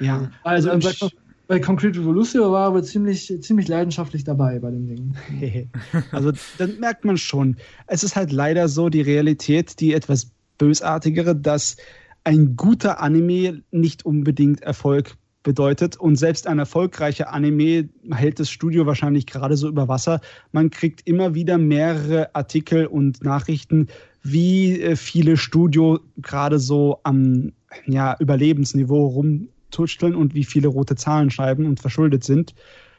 Ja, 0.00 0.30
also, 0.44 0.70
also 0.70 0.88
bei, 0.88 1.10
bei 1.46 1.60
Concrete 1.60 2.00
Revolution 2.00 2.50
war 2.52 2.68
aber 2.68 2.82
ziemlich, 2.82 3.32
ziemlich 3.42 3.68
leidenschaftlich 3.68 4.24
dabei 4.24 4.58
bei 4.58 4.70
dem 4.70 4.86
Ding. 4.86 5.68
also 6.10 6.32
dann 6.56 6.80
merkt 6.80 7.04
man 7.04 7.18
schon, 7.18 7.56
es 7.88 8.04
ist 8.04 8.16
halt 8.16 8.32
leider 8.32 8.66
so 8.68 8.88
die 8.88 9.02
Realität, 9.02 9.78
die 9.80 9.92
etwas 9.92 10.30
bösartigere, 10.56 11.36
dass 11.36 11.76
ein 12.24 12.56
guter 12.56 13.02
Anime 13.02 13.62
nicht 13.72 14.06
unbedingt 14.06 14.62
Erfolg 14.62 15.16
bedeutet. 15.42 15.96
Und 15.96 16.16
selbst 16.16 16.46
ein 16.46 16.58
erfolgreicher 16.58 17.32
Anime 17.32 17.88
hält 18.12 18.40
das 18.40 18.50
Studio 18.50 18.86
wahrscheinlich 18.86 19.26
gerade 19.26 19.56
so 19.56 19.68
über 19.68 19.88
Wasser. 19.88 20.20
Man 20.52 20.70
kriegt 20.70 21.06
immer 21.06 21.34
wieder 21.34 21.58
mehrere 21.58 22.34
Artikel 22.34 22.86
und 22.86 23.22
Nachrichten, 23.22 23.88
wie 24.22 24.80
äh, 24.80 24.96
viele 24.96 25.36
Studio 25.36 26.00
gerade 26.18 26.58
so 26.58 27.00
am 27.02 27.52
ja, 27.86 28.16
Überlebensniveau 28.18 29.06
rumtuscheln 29.06 30.14
und 30.14 30.34
wie 30.34 30.44
viele 30.44 30.68
rote 30.68 30.94
Zahlen 30.94 31.30
schreiben 31.30 31.66
und 31.66 31.80
verschuldet 31.80 32.24
sind. 32.24 32.54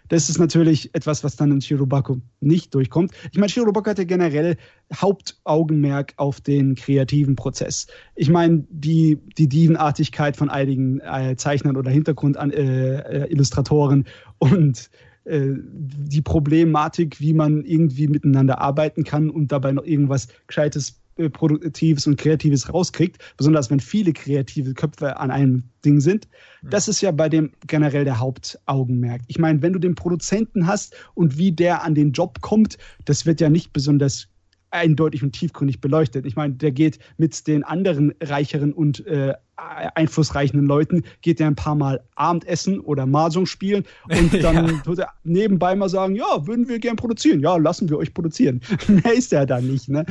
Das 0.09 0.29
ist 0.29 0.39
natürlich 0.39 0.93
etwas, 0.93 1.23
was 1.23 1.35
dann 1.35 1.51
in 1.51 1.61
Shirobako 1.61 2.17
nicht 2.39 2.75
durchkommt. 2.75 3.11
Ich 3.31 3.37
meine, 3.37 3.49
Shirobako 3.49 3.89
hatte 3.89 4.05
generell 4.05 4.57
Hauptaugenmerk 4.93 6.13
auf 6.17 6.41
den 6.41 6.75
kreativen 6.75 7.35
Prozess. 7.35 7.87
Ich 8.15 8.29
meine, 8.29 8.65
die, 8.69 9.17
die 9.37 9.47
Dievenartigkeit 9.47 10.37
von 10.37 10.49
einigen 10.49 10.99
äh, 10.99 11.35
Zeichnern 11.37 11.77
oder 11.77 11.91
Hintergrundillustratoren 11.91 14.05
äh, 14.05 14.09
äh, 14.09 14.11
und 14.39 14.89
äh, 15.25 15.53
die 15.55 16.21
Problematik, 16.21 17.19
wie 17.19 17.33
man 17.33 17.63
irgendwie 17.63 18.07
miteinander 18.07 18.59
arbeiten 18.59 19.03
kann 19.03 19.29
und 19.29 19.51
dabei 19.51 19.71
noch 19.71 19.85
irgendwas 19.85 20.27
Gescheites 20.47 21.02
Produktives 21.31 22.07
und 22.07 22.17
Kreatives 22.17 22.73
rauskriegt, 22.73 23.17
besonders 23.37 23.69
wenn 23.69 23.79
viele 23.79 24.13
kreative 24.13 24.73
Köpfe 24.73 25.17
an 25.17 25.31
einem 25.31 25.63
Ding 25.85 25.99
sind. 25.99 26.27
Das 26.63 26.87
ist 26.87 27.01
ja 27.01 27.11
bei 27.11 27.29
dem 27.29 27.51
generell 27.67 28.05
der 28.05 28.19
Hauptaugenmerk. 28.19 29.21
Ich 29.27 29.37
meine, 29.37 29.61
wenn 29.61 29.73
du 29.73 29.79
den 29.79 29.95
Produzenten 29.95 30.67
hast 30.67 30.95
und 31.13 31.37
wie 31.37 31.51
der 31.51 31.83
an 31.83 31.95
den 31.95 32.11
Job 32.11 32.41
kommt, 32.41 32.77
das 33.05 33.25
wird 33.25 33.41
ja 33.41 33.49
nicht 33.49 33.73
besonders 33.73 34.29
eindeutig 34.73 35.23
und 35.23 35.33
tiefgründig 35.33 35.79
beleuchtet. 35.79 36.25
Ich 36.25 36.35
meine, 36.35 36.55
der 36.55 36.71
geht 36.71 36.99
mit 37.17 37.47
den 37.47 37.63
anderen 37.63 38.13
reicheren 38.21 38.73
und 38.73 39.05
äh, 39.05 39.33
einflussreichen 39.55 40.65
Leuten, 40.65 41.03
geht 41.21 41.39
er 41.39 41.47
ein 41.47 41.55
paar 41.55 41.75
Mal 41.75 42.03
Abendessen 42.15 42.79
oder 42.79 43.05
Mahjong 43.05 43.45
spielen 43.45 43.85
und 44.09 44.33
dann 44.43 44.67
ja. 44.67 44.81
tut 44.83 44.99
er 44.99 45.09
nebenbei 45.23 45.75
mal 45.75 45.89
sagen, 45.89 46.15
ja, 46.15 46.47
würden 46.47 46.67
wir 46.67 46.79
gern 46.79 46.95
produzieren. 46.95 47.39
Ja, 47.39 47.55
lassen 47.57 47.89
wir 47.89 47.97
euch 47.97 48.13
produzieren. 48.13 48.61
Mehr 48.87 49.13
ist 49.13 49.31
er 49.31 49.45
da 49.45 49.61
nicht, 49.61 49.89
ne? 49.89 50.05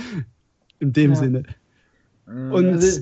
In 0.83 0.93
dem 0.93 1.13
ja. 1.13 1.17
Sinne. 1.17 1.43
Mhm. 2.27 2.53
Und 2.53 2.67
also, 2.67 3.01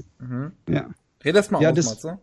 ja. 0.69 0.91
Red 1.25 1.35
das 1.35 1.51
mal 1.51 1.63
ja, 1.63 1.71
aus, 1.71 1.77
das, 1.77 1.87
Matze. 1.87 2.19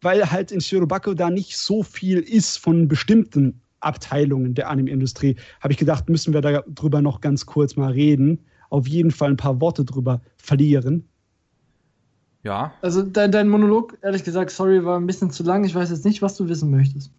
Weil 0.00 0.30
halt 0.30 0.52
in 0.52 0.60
Shirobako 0.60 1.14
da 1.14 1.30
nicht 1.30 1.56
so 1.56 1.82
viel 1.82 2.20
ist 2.20 2.58
von 2.58 2.86
bestimmten 2.86 3.60
Abteilungen 3.80 4.54
der 4.54 4.68
Anime-Industrie, 4.68 5.36
habe 5.60 5.72
ich 5.72 5.78
gedacht, 5.78 6.08
müssen 6.08 6.34
wir 6.34 6.40
darüber 6.40 7.02
noch 7.02 7.20
ganz 7.20 7.46
kurz 7.46 7.76
mal 7.76 7.92
reden. 7.92 8.44
Auf 8.70 8.86
jeden 8.86 9.10
Fall 9.10 9.30
ein 9.30 9.36
paar 9.36 9.60
Worte 9.60 9.84
drüber 9.84 10.20
verlieren. 10.36 11.08
Ja. 12.44 12.72
Also 12.82 13.02
dein, 13.02 13.32
dein 13.32 13.48
Monolog, 13.48 13.98
ehrlich 14.02 14.24
gesagt, 14.24 14.50
sorry, 14.50 14.84
war 14.84 14.98
ein 14.98 15.06
bisschen 15.06 15.30
zu 15.30 15.42
lang. 15.42 15.64
Ich 15.64 15.74
weiß 15.74 15.90
jetzt 15.90 16.04
nicht, 16.04 16.22
was 16.22 16.36
du 16.36 16.48
wissen 16.48 16.70
möchtest. 16.70 17.12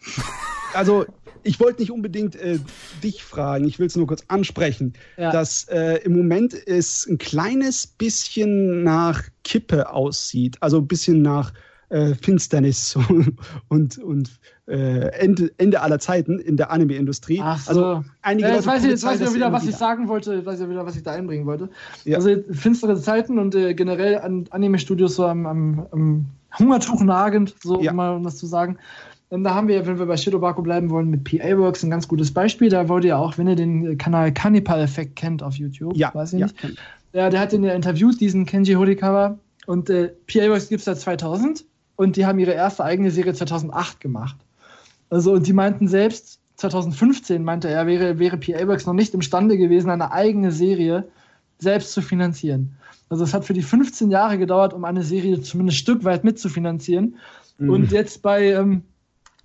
Also 0.73 1.05
ich 1.43 1.59
wollte 1.59 1.81
nicht 1.81 1.91
unbedingt 1.91 2.35
äh, 2.35 2.59
dich 3.03 3.23
fragen, 3.23 3.67
ich 3.67 3.79
will 3.79 3.87
es 3.87 3.95
nur 3.95 4.07
kurz 4.07 4.23
ansprechen, 4.27 4.93
ja. 5.17 5.31
dass 5.31 5.67
äh, 5.69 5.99
im 6.03 6.15
Moment 6.15 6.53
es 6.67 7.05
ein 7.07 7.17
kleines 7.17 7.87
bisschen 7.87 8.83
nach 8.83 9.23
Kippe 9.43 9.91
aussieht, 9.91 10.57
also 10.61 10.77
ein 10.77 10.87
bisschen 10.87 11.21
nach 11.21 11.53
äh, 11.89 12.13
Finsternis 12.15 12.97
und, 13.67 13.97
und 13.97 14.39
äh, 14.67 15.09
Ende, 15.19 15.51
Ende 15.57 15.81
aller 15.81 15.99
Zeiten 15.99 16.39
in 16.39 16.55
der 16.55 16.71
Anime-Industrie. 16.71 17.39
Ach 17.41 17.59
so. 17.59 17.69
Also 17.69 18.05
einige 18.21 18.47
ja, 18.47 18.55
jetzt, 18.55 18.67
weiß 18.67 18.83
ich, 18.83 18.89
jetzt 18.91 19.03
weiß 19.03 19.19
ich 19.19 19.27
ja 19.27 19.33
wieder, 19.33 19.51
was 19.51 19.65
ich 19.65 19.75
sagen 19.75 20.07
wollte, 20.07 20.35
jetzt 20.35 20.45
weiß 20.45 20.61
ich 20.61 20.69
wieder, 20.69 20.85
was 20.85 20.95
ich 20.95 21.03
da 21.03 21.13
einbringen 21.13 21.45
wollte. 21.45 21.69
Ja. 22.05 22.17
Also 22.17 22.35
finstere 22.51 22.99
Zeiten 22.99 23.39
und 23.39 23.55
äh, 23.55 23.73
generell 23.73 24.19
an 24.19 24.45
Anime-Studios 24.51 25.15
so 25.15 25.25
am, 25.25 25.45
am, 25.45 25.87
am 25.91 26.25
Hungertuch 26.57 27.01
nagend, 27.01 27.55
so 27.61 27.81
ja. 27.81 27.93
mal 27.93 28.15
um 28.15 28.23
das 28.23 28.37
zu 28.37 28.45
sagen. 28.45 28.77
Da 29.29 29.53
haben 29.53 29.67
wir, 29.67 29.85
wenn 29.85 29.99
wir 29.99 30.07
bei 30.07 30.17
Shirobako 30.17 30.63
bleiben 30.63 30.89
wollen, 30.89 31.09
mit 31.09 31.23
PA 31.23 31.57
Works 31.57 31.83
ein 31.83 31.91
ganz 31.91 32.07
gutes 32.07 32.33
Beispiel. 32.33 32.69
Da 32.69 32.89
wurde 32.89 33.09
ja 33.09 33.17
auch, 33.17 33.37
wenn 33.37 33.47
ihr 33.47 33.55
den 33.55 33.97
Kanal 33.97 34.33
Cannibal 34.33 34.81
Effekt 34.81 35.15
kennt 35.15 35.43
auf 35.43 35.55
YouTube, 35.55 35.95
ja, 35.95 36.13
weiß 36.13 36.33
ich 36.33 36.39
ja. 36.39 36.47
nicht. 36.47 36.77
Ja, 37.13 37.29
der 37.29 37.39
hat 37.39 37.51
den 37.51 37.63
ja 37.63 37.73
interviewt, 37.73 38.19
diesen 38.19 38.45
Kenji 38.45 38.73
Horikawa. 38.73 39.37
Und 39.67 39.89
äh, 39.89 40.11
PA 40.25 40.49
Works 40.49 40.69
gibt 40.69 40.79
es 40.79 40.85
seit 40.85 40.99
2000 40.99 41.63
und 41.95 42.15
die 42.15 42.25
haben 42.25 42.39
ihre 42.39 42.53
erste 42.53 42.83
eigene 42.83 43.11
Serie 43.11 43.33
2008 43.33 43.99
gemacht. 43.99 44.37
Also, 45.11 45.33
und 45.33 45.45
die 45.45 45.53
meinten 45.53 45.87
selbst, 45.87 46.39
2015 46.55 47.43
meinte 47.43 47.69
er, 47.69 47.87
wäre, 47.87 48.19
wäre 48.19 48.37
PA 48.37 48.67
Works 48.67 48.85
noch 48.85 48.93
nicht 48.93 49.13
imstande 49.13 49.57
gewesen, 49.57 49.89
eine 49.89 50.11
eigene 50.11 50.51
Serie 50.51 51.07
selbst 51.59 51.93
zu 51.93 52.01
finanzieren. 52.01 52.75
Also 53.09 53.23
es 53.23 53.33
hat 53.33 53.45
für 53.45 53.53
die 53.53 53.61
15 53.61 54.11
Jahre 54.11 54.37
gedauert, 54.37 54.73
um 54.73 54.85
eine 54.85 55.03
Serie 55.03 55.41
zumindest 55.41 55.77
ein 55.77 55.81
Stück 55.81 56.03
weit 56.03 56.23
mitzufinanzieren. 56.23 57.15
Mhm. 57.57 57.69
Und 57.69 57.91
jetzt 57.91 58.21
bei 58.21 58.53
ähm, 58.53 58.83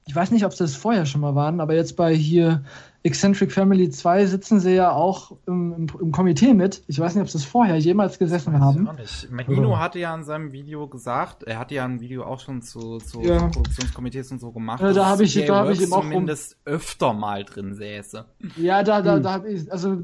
ich 0.07 0.14
weiß 0.14 0.30
nicht, 0.30 0.44
ob 0.44 0.52
sie 0.52 0.64
das 0.64 0.76
vorher 0.76 1.07
schon 1.07 1.22
mal 1.22 1.34
waren, 1.34 1.61
aber 1.61 1.74
jetzt 1.74 1.96
bei 1.96 2.14
hier 2.14 2.64
Eccentric 3.05 3.52
Family 3.52 3.90
2 3.90 4.26
sitzen 4.26 4.61
sie 4.61 4.74
ja 4.74 4.92
auch 4.92 5.32
im, 5.46 5.86
im, 6.00 6.12
Komitee 6.12 6.55
mit. 6.55 6.82
Ich 6.88 6.98
weiß 6.98 7.14
nicht, 7.14 7.22
ob 7.22 7.28
sie 7.28 7.38
das 7.38 7.44
vorher 7.44 7.76
jemals 7.76 8.18
gesessen 8.18 8.61
haben. 8.61 8.88
Magino 9.30 9.72
oh. 9.72 9.78
hatte 9.78 9.98
ja 9.98 10.14
in 10.14 10.24
seinem 10.24 10.52
Video 10.52 10.88
gesagt, 10.88 11.42
er 11.42 11.59
hatte 11.59 11.74
ja 11.74 11.84
ein 11.84 12.00
Video 12.00 12.24
auch 12.24 12.40
schon 12.40 12.62
zu, 12.62 12.98
zu 12.98 13.22
ja. 13.22 13.46
Produktionskomitees 13.48 14.30
und 14.32 14.40
so 14.40 14.52
gemacht. 14.52 14.82
Ja, 14.82 14.92
da 14.92 15.07
habe 15.07 15.24
ich, 15.24 15.34
da 15.44 15.57
habe 15.57 15.72
ich 15.72 15.82
eben 15.82 15.92
auch 15.92 16.02
zumindest 16.02 16.57
öfter 16.64 17.12
mal 17.12 17.44
drin 17.44 17.74
säße. 17.74 18.24
Ja, 18.57 18.82
da, 18.82 19.00
da, 19.02 19.16
hm. 19.16 19.22
da 19.22 19.32
habe 19.32 19.48
ich, 19.50 19.70
also 19.72 20.02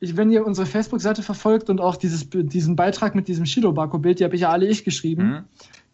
ich, 0.00 0.16
wenn 0.16 0.30
ihr 0.30 0.46
unsere 0.46 0.66
Facebook-Seite 0.66 1.22
verfolgt 1.22 1.70
und 1.70 1.80
auch 1.80 1.96
dieses, 1.96 2.28
diesen 2.30 2.76
Beitrag 2.76 3.14
mit 3.14 3.28
diesem 3.28 3.46
Shirobako-Bild, 3.46 4.20
die 4.20 4.24
habe 4.24 4.34
ich 4.34 4.42
ja 4.42 4.50
alle 4.50 4.66
ich 4.66 4.84
geschrieben. 4.84 5.28
Mhm. 5.28 5.44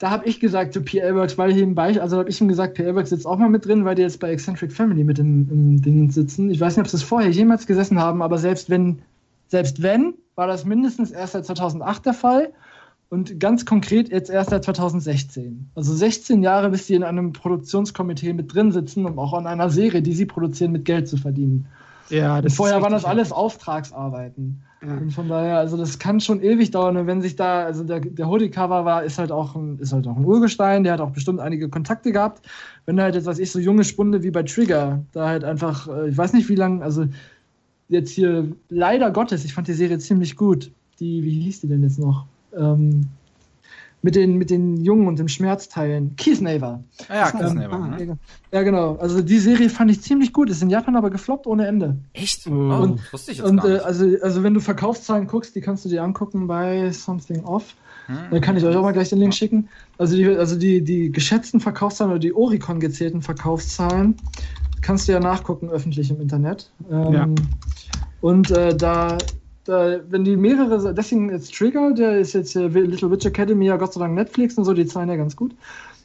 Da 0.03 0.11
habe 0.11 0.27
ich 0.27 0.41
gesagt 0.41 0.73
zu 0.73 0.81
PL 0.81 1.15
Works, 1.15 1.39
weil 1.39 1.53
hier 1.53 1.63
im 1.63 1.77
Beispiel, 1.77 2.03
also 2.03 2.19
habe 2.19 2.29
ich 2.29 2.41
ihm 2.41 2.49
gesagt, 2.49 2.75
PL 2.75 2.97
Works 2.97 3.11
sitzt 3.11 3.25
auch 3.25 3.39
mal 3.39 3.49
mit 3.49 3.65
drin, 3.65 3.85
weil 3.85 3.95
die 3.95 4.03
jetzt 4.03 4.19
bei 4.19 4.33
Eccentric 4.33 4.73
Family 4.73 5.05
mit 5.05 5.21
im, 5.21 5.49
im 5.49 5.81
Ding 5.81 6.11
sitzen. 6.11 6.51
Ich 6.51 6.59
weiß 6.59 6.77
nicht, 6.77 6.85
ob 6.85 6.91
sie 6.91 6.97
es 6.97 7.05
vorher 7.05 7.31
jemals 7.31 7.69
gesessen 7.69 8.01
haben, 8.01 8.21
aber 8.21 8.37
selbst 8.37 8.69
wenn, 8.69 9.03
selbst 9.47 9.81
wenn, 9.81 10.15
war 10.35 10.49
das 10.49 10.65
mindestens 10.65 11.13
erst 11.13 11.35
seit 11.35 11.47
2008 11.47 12.05
der 12.05 12.15
Fall 12.15 12.53
und 13.11 13.39
ganz 13.39 13.65
konkret 13.65 14.11
jetzt 14.11 14.29
erst 14.29 14.51
seit 14.51 14.65
2016. 14.65 15.71
Also 15.77 15.95
16 15.95 16.43
Jahre, 16.43 16.71
bis 16.71 16.89
sie 16.89 16.95
in 16.95 17.05
einem 17.05 17.33
Produktionskomitee 17.33 18.33
mit 18.33 18.53
drin 18.53 18.73
sitzen, 18.73 19.07
um 19.07 19.21
auch 19.21 19.35
an 19.35 19.47
einer 19.47 19.71
Serie, 19.71 20.03
die 20.03 20.15
sie 20.15 20.27
produzieren, 20.27 20.73
mit 20.73 20.85
Geld 20.85 21.07
zu 21.07 21.17
verdienen. 21.17 21.69
Ja, 22.13 22.43
vorher 22.49 22.83
waren 22.83 22.93
das 22.93 23.05
alles 23.05 23.33
Auftragsarbeiten. 23.33 24.63
Ja. 24.83 24.97
Und 24.99 25.13
von 25.13 25.29
daher, 25.29 25.59
also 25.59 25.77
das 25.77 25.99
kann 25.99 26.21
schon 26.21 26.43
ewig 26.43 26.71
dauern. 26.71 26.97
Und 26.97 27.07
wenn 27.07 27.23
sich 27.23 27.37
da, 27.37 27.65
also 27.65 27.85
der, 27.85 28.01
der 28.01 28.29
Hoodie-Cover 28.29 28.85
war, 28.85 29.03
ist 29.03 29.19
halt 29.19 29.33
auch 29.33 29.55
ein, 29.55 29.79
ist 29.79 29.93
halt 29.93 30.07
auch 30.07 30.17
ein 30.17 30.25
Urgestein, 30.25 30.85
der 30.85 30.93
hat 30.93 31.01
auch 31.01 31.13
bestimmt 31.13 31.41
einige 31.41 31.69
Kontakte 31.69 32.13
gehabt. 32.13 32.47
Wenn 32.85 33.01
halt 33.01 33.15
jetzt, 33.15 33.27
was 33.27 33.39
ich, 33.39 33.51
so 33.51 33.59
junge 33.59 33.85
Spunde 33.85 34.23
wie 34.23 34.31
bei 34.31 34.43
Trigger, 34.43 35.03
da 35.13 35.29
halt 35.29 35.45
einfach, 35.45 35.89
äh, 35.89 36.11
ich 36.11 36.19
weiß 36.19 36.33
nicht 36.35 36.49
wie 36.49 36.57
lange, 36.57 36.83
also 36.83 37.07
jetzt 37.89 38.11
hier, 38.11 38.49
leider 38.69 39.11
Gottes, 39.11 39.45
ich 39.45 39.55
fand 39.55 39.69
die 39.69 39.73
Serie 39.73 39.99
ziemlich 39.99 40.37
gut. 40.37 40.71
Die, 41.01 41.23
wie 41.23 41.41
hieß 41.41 41.61
die 41.63 41.69
denn 41.69 41.83
jetzt 41.83 41.99
noch? 41.99 42.27
Ähm, 42.55 43.07
mit 44.03 44.17
den, 44.17 44.37
mit 44.37 44.51
den 44.51 44.77
Jungen 44.79 45.07
und 45.07 45.19
dem 45.19 45.29
Schmerzteilen. 45.29 46.17
Keith 46.17 46.41
Naver. 46.41 46.83
Ah 47.09 47.15
ja, 47.15 47.31
Keith 47.31 47.55
Naver. 47.55 47.75
Ah, 47.75 47.89
ne? 47.89 48.19
Ja, 48.51 48.63
genau. 48.63 48.97
Also 48.97 49.23
die 49.23 49.39
Serie 49.39 49.71
fand 49.71 49.91
ich 49.93 50.03
ziemlich 50.03 50.33
gut. 50.33 50.51
Ist 50.51 50.63
in 50.63 50.71
Japan 50.71 50.97
aber 50.97 51.11
gefloppt 51.11 51.47
ohne 51.47 51.67
Ende. 51.67 51.97
Echt? 52.13 52.47
Oh, 52.49 52.51
und, 52.51 53.13
wusste 53.13 53.31
ich 53.31 53.39
jetzt 53.39 53.49
und, 53.49 53.65
äh, 53.65 53.79
also, 53.79 54.07
also 54.21 54.43
wenn 54.43 54.55
du 54.55 54.61
Verkaufszahlen 54.61 55.29
guckst, 55.29 55.55
die 55.55 55.61
kannst 55.61 55.85
du 55.85 55.89
dir 55.89 56.03
angucken 56.03 56.49
bei 56.49 56.91
Something 56.91 57.45
Off. 57.45 57.77
Hm. 58.07 58.17
Da 58.33 58.41
kann 58.41 58.57
ich 58.57 58.65
euch 58.65 58.75
auch 58.75 58.83
mal 58.83 58.93
gleich 58.93 59.11
den 59.11 59.21
Link 59.21 59.35
schicken. 59.35 59.69
Also 59.99 60.17
die, 60.17 60.27
also 60.27 60.57
die, 60.57 60.83
die 60.83 61.13
geschätzten 61.13 61.61
Verkaufszahlen 61.61 62.11
oder 62.11 62.21
die 62.21 62.35
Oricon 62.35 62.81
gezählten 62.81 63.23
Verkaufszahlen 63.23 64.17
kannst 64.81 65.07
du 65.07 65.13
ja 65.13 65.21
nachgucken 65.21 65.71
öffentlich 65.71 66.11
im 66.11 66.21
Internet. 66.21 66.71
Ähm, 66.91 67.13
ja. 67.13 67.29
Und 68.21 68.51
äh, 68.51 68.77
da 68.77 69.17
da, 69.65 70.01
wenn 70.09 70.25
die 70.25 70.37
mehrere, 70.37 70.93
deswegen 70.95 71.31
jetzt 71.31 71.55
Trigger, 71.55 71.93
der 71.93 72.19
ist 72.19 72.33
jetzt 72.33 72.57
äh, 72.57 72.67
Little 72.67 73.11
Witch 73.11 73.27
Academy, 73.27 73.67
ja 73.67 73.77
Gott 73.77 73.93
sei 73.93 74.01
Dank 74.01 74.15
Netflix 74.15 74.59
und 74.59 74.65
so, 74.65 74.73
die 74.73 74.87
zahlen 74.87 75.09
ja 75.09 75.17
ganz 75.17 75.37
gut. 75.37 75.55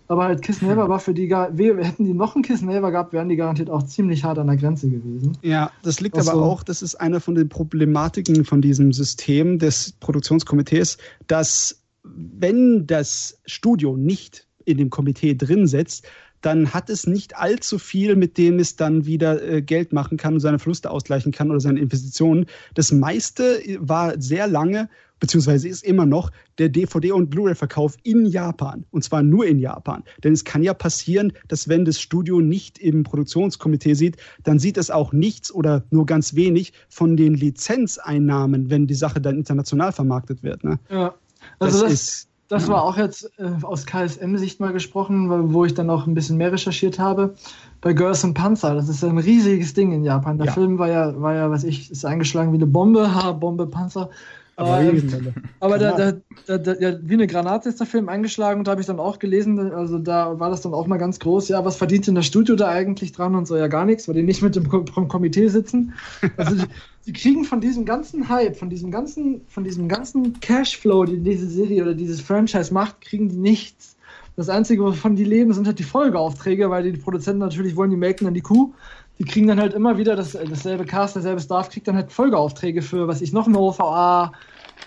Aber 0.10 0.24
halt 0.24 0.42
Kiss 0.42 0.62
Never 0.62 0.88
war 0.88 1.00
für 1.00 1.14
die, 1.14 1.30
wir, 1.30 1.78
hätten 1.84 2.06
die 2.06 2.14
noch 2.14 2.36
ein 2.36 2.42
Kiss 2.42 2.62
Never 2.62 2.92
gehabt, 2.92 3.12
wären 3.12 3.28
die 3.28 3.36
garantiert 3.36 3.70
auch 3.70 3.84
ziemlich 3.84 4.24
hart 4.24 4.40
an 4.40 4.48
der 4.48 4.56
Grenze 4.56 4.90
gewesen. 4.90 5.38
Ja, 5.42 5.72
das 5.84 6.00
liegt 6.00 6.16
also, 6.16 6.32
aber 6.32 6.44
auch, 6.44 6.64
das 6.64 6.82
ist 6.82 6.96
eine 6.96 7.20
von 7.20 7.36
den 7.36 7.50
Problematiken 7.50 8.46
von 8.46 8.62
diesem 8.62 8.94
System 8.94 9.60
des 9.60 9.92
Produktionskomitees, 10.00 10.98
dass 11.28 11.82
wenn 12.04 12.88
das 12.88 13.38
Studio 13.46 13.98
nicht 13.98 14.48
in 14.64 14.78
dem 14.78 14.90
Komitee 14.90 15.36
drin 15.36 15.68
sitzt, 15.68 16.08
dann 16.48 16.74
hat 16.74 16.90
es 16.90 17.06
nicht 17.06 17.36
allzu 17.36 17.78
viel, 17.78 18.16
mit 18.16 18.38
dem 18.38 18.58
es 18.58 18.78
dann 18.78 19.06
wieder 19.06 19.44
äh, 19.44 19.62
Geld 19.62 19.92
machen 19.92 20.16
kann 20.16 20.36
und 20.36 20.40
seine 20.40 20.60
Verluste 20.60 20.90
ausgleichen 20.90 21.34
kann 21.34 21.52
oder 21.52 21.60
seine 21.60 21.82
Investitionen. 21.82 22.46
Das 22.74 22.94
meiste 22.94 23.60
war 23.80 24.14
sehr 24.18 24.48
lange, 24.48 24.88
beziehungsweise 25.20 25.68
ist 25.68 25.84
immer 25.84 26.06
noch 26.06 26.32
der 26.58 26.70
DVD- 26.70 27.12
und 27.12 27.30
Blu-ray-Verkauf 27.30 27.98
in 28.04 28.28
Japan. 28.28 28.86
Und 28.92 29.04
zwar 29.04 29.24
nur 29.24 29.46
in 29.46 29.60
Japan. 29.60 30.06
Denn 30.24 30.32
es 30.32 30.46
kann 30.46 30.64
ja 30.64 30.74
passieren, 30.74 31.34
dass 31.50 31.68
wenn 31.68 31.84
das 31.84 32.00
Studio 32.00 32.40
nicht 32.40 32.80
im 32.80 33.04
Produktionskomitee 33.04 33.96
sieht, 33.96 34.16
dann 34.46 34.58
sieht 34.58 34.78
es 34.78 34.90
auch 34.90 35.12
nichts 35.12 35.54
oder 35.54 35.84
nur 35.90 36.06
ganz 36.06 36.34
wenig 36.34 36.72
von 36.88 37.18
den 37.18 37.34
Lizenzeinnahmen, 37.34 38.70
wenn 38.70 38.88
die 38.88 38.96
Sache 38.96 39.20
dann 39.20 39.36
international 39.36 39.92
vermarktet 39.92 40.44
wird. 40.44 40.64
Ne? 40.64 40.80
Ja. 40.90 41.14
Also 41.60 41.82
das, 41.82 41.92
das 41.92 42.02
ist 42.02 42.30
das 42.48 42.68
war 42.68 42.84
auch 42.84 42.98
jetzt 42.98 43.32
äh, 43.38 43.52
aus 43.64 43.86
KSM-Sicht 43.86 44.60
mal 44.60 44.72
gesprochen, 44.72 45.54
wo 45.54 45.66
ich 45.66 45.74
dann 45.74 45.90
auch 45.90 46.08
ein 46.08 46.14
bisschen 46.14 46.38
mehr 46.38 46.52
recherchiert 46.52 46.98
habe. 46.98 47.36
Bei 47.82 47.94
Girls 47.94 48.24
und 48.24 48.34
Panzer, 48.34 48.74
das 48.76 48.90
ist 48.90 49.04
ein 49.04 49.18
riesiges 49.18 49.74
Ding 49.74 49.92
in 49.92 50.04
Japan. 50.04 50.38
Der 50.38 50.48
ja. 50.48 50.54
Film 50.54 50.80
war 50.80 50.88
ja, 50.88 51.20
war 51.22 51.34
ja, 51.34 51.52
was 51.52 51.64
ich, 51.64 51.92
ist 51.92 52.06
eingeschlagen 52.06 52.52
wie 52.54 52.58
eine 52.58 52.68
Bombe, 52.68 53.14
ha, 53.14 53.34
Bombe, 53.34 53.68
Panzer. 53.68 54.10
Aber, 54.58 54.82
ähm, 54.82 55.34
aber 55.60 55.78
da, 55.78 55.92
da, 55.92 56.14
da, 56.48 56.58
da, 56.58 56.74
ja, 56.80 56.98
wie 57.04 57.14
eine 57.14 57.28
Granate 57.28 57.70
ist 57.70 57.80
der 57.80 57.86
Film 57.86 58.10
eingeschlagen 58.10 58.60
und 58.60 58.68
da 58.68 58.72
habe 58.72 58.82
ich 58.82 58.88
dann 58.88 59.00
auch 59.00 59.20
gelesen, 59.20 59.60
also 59.72 60.00
da 60.00 60.40
war 60.40 60.50
das 60.50 60.62
dann 60.62 60.74
auch 60.74 60.88
mal 60.88 60.98
ganz 60.98 61.20
groß, 61.20 61.50
ja, 61.50 61.64
was 61.64 61.76
verdient 61.76 62.08
denn 62.08 62.16
das 62.16 62.26
Studio 62.26 62.56
da 62.56 62.68
eigentlich 62.68 63.12
dran 63.12 63.36
und 63.36 63.48
so, 63.48 63.56
ja 63.56 63.68
gar 63.68 63.86
nichts, 63.86 64.08
weil 64.08 64.16
die 64.16 64.24
nicht 64.24 64.42
mit 64.42 64.56
dem 64.56 64.68
Komitee 64.68 65.48
sitzen. 65.48 65.94
Also 66.38 66.56
die, 66.56 66.66
die, 67.06 67.14
kriegen 67.14 67.46
von 67.46 67.62
diesem 67.62 67.86
ganzen 67.86 68.30
Hype, 68.30 68.58
von 68.58 68.72
diesem 68.72 68.90
ganzen, 68.90 69.42
von 69.48 69.64
diesem 69.64 69.88
ganzen 69.88 70.40
Cashflow, 70.40 71.06
den 71.06 71.24
diese 71.24 71.48
Serie 71.48 71.84
oder 71.84 71.94
dieses 71.94 72.20
Franchise 72.20 72.74
macht, 72.74 73.02
kriegen 73.02 73.30
die 73.30 73.38
nichts. 73.38 73.96
Das 74.36 74.50
Einzige, 74.50 74.84
wovon 74.84 75.16
die 75.16 75.24
leben, 75.24 75.54
sind 75.54 75.68
halt 75.68 75.78
die 75.78 75.84
Folgeaufträge, 75.84 76.72
weil 76.72 76.92
die 76.92 76.98
Produzenten 76.98 77.40
natürlich 77.40 77.76
wollen, 77.76 77.92
die 77.92 77.98
melken 77.98 78.26
dann 78.26 78.34
die 78.34 78.42
Kuh 78.42 78.74
die 79.20 79.26
kriegen 79.26 79.48
dann 79.48 79.60
halt 79.60 79.74
immer 79.74 79.98
wieder 79.98 80.16
das, 80.16 80.34
dasselbe 80.34 80.86
Cast, 80.86 81.16
derselbe 81.16 81.42
Staff, 81.42 81.70
kriegt 81.70 81.88
dann 81.88 81.96
halt 81.96 82.12
Folgeaufträge 82.12 82.82
für, 82.82 83.08
was 83.08 83.22
ich, 83.22 83.34
noch 83.34 83.48
eine 83.48 83.58
OVA, 83.58 84.32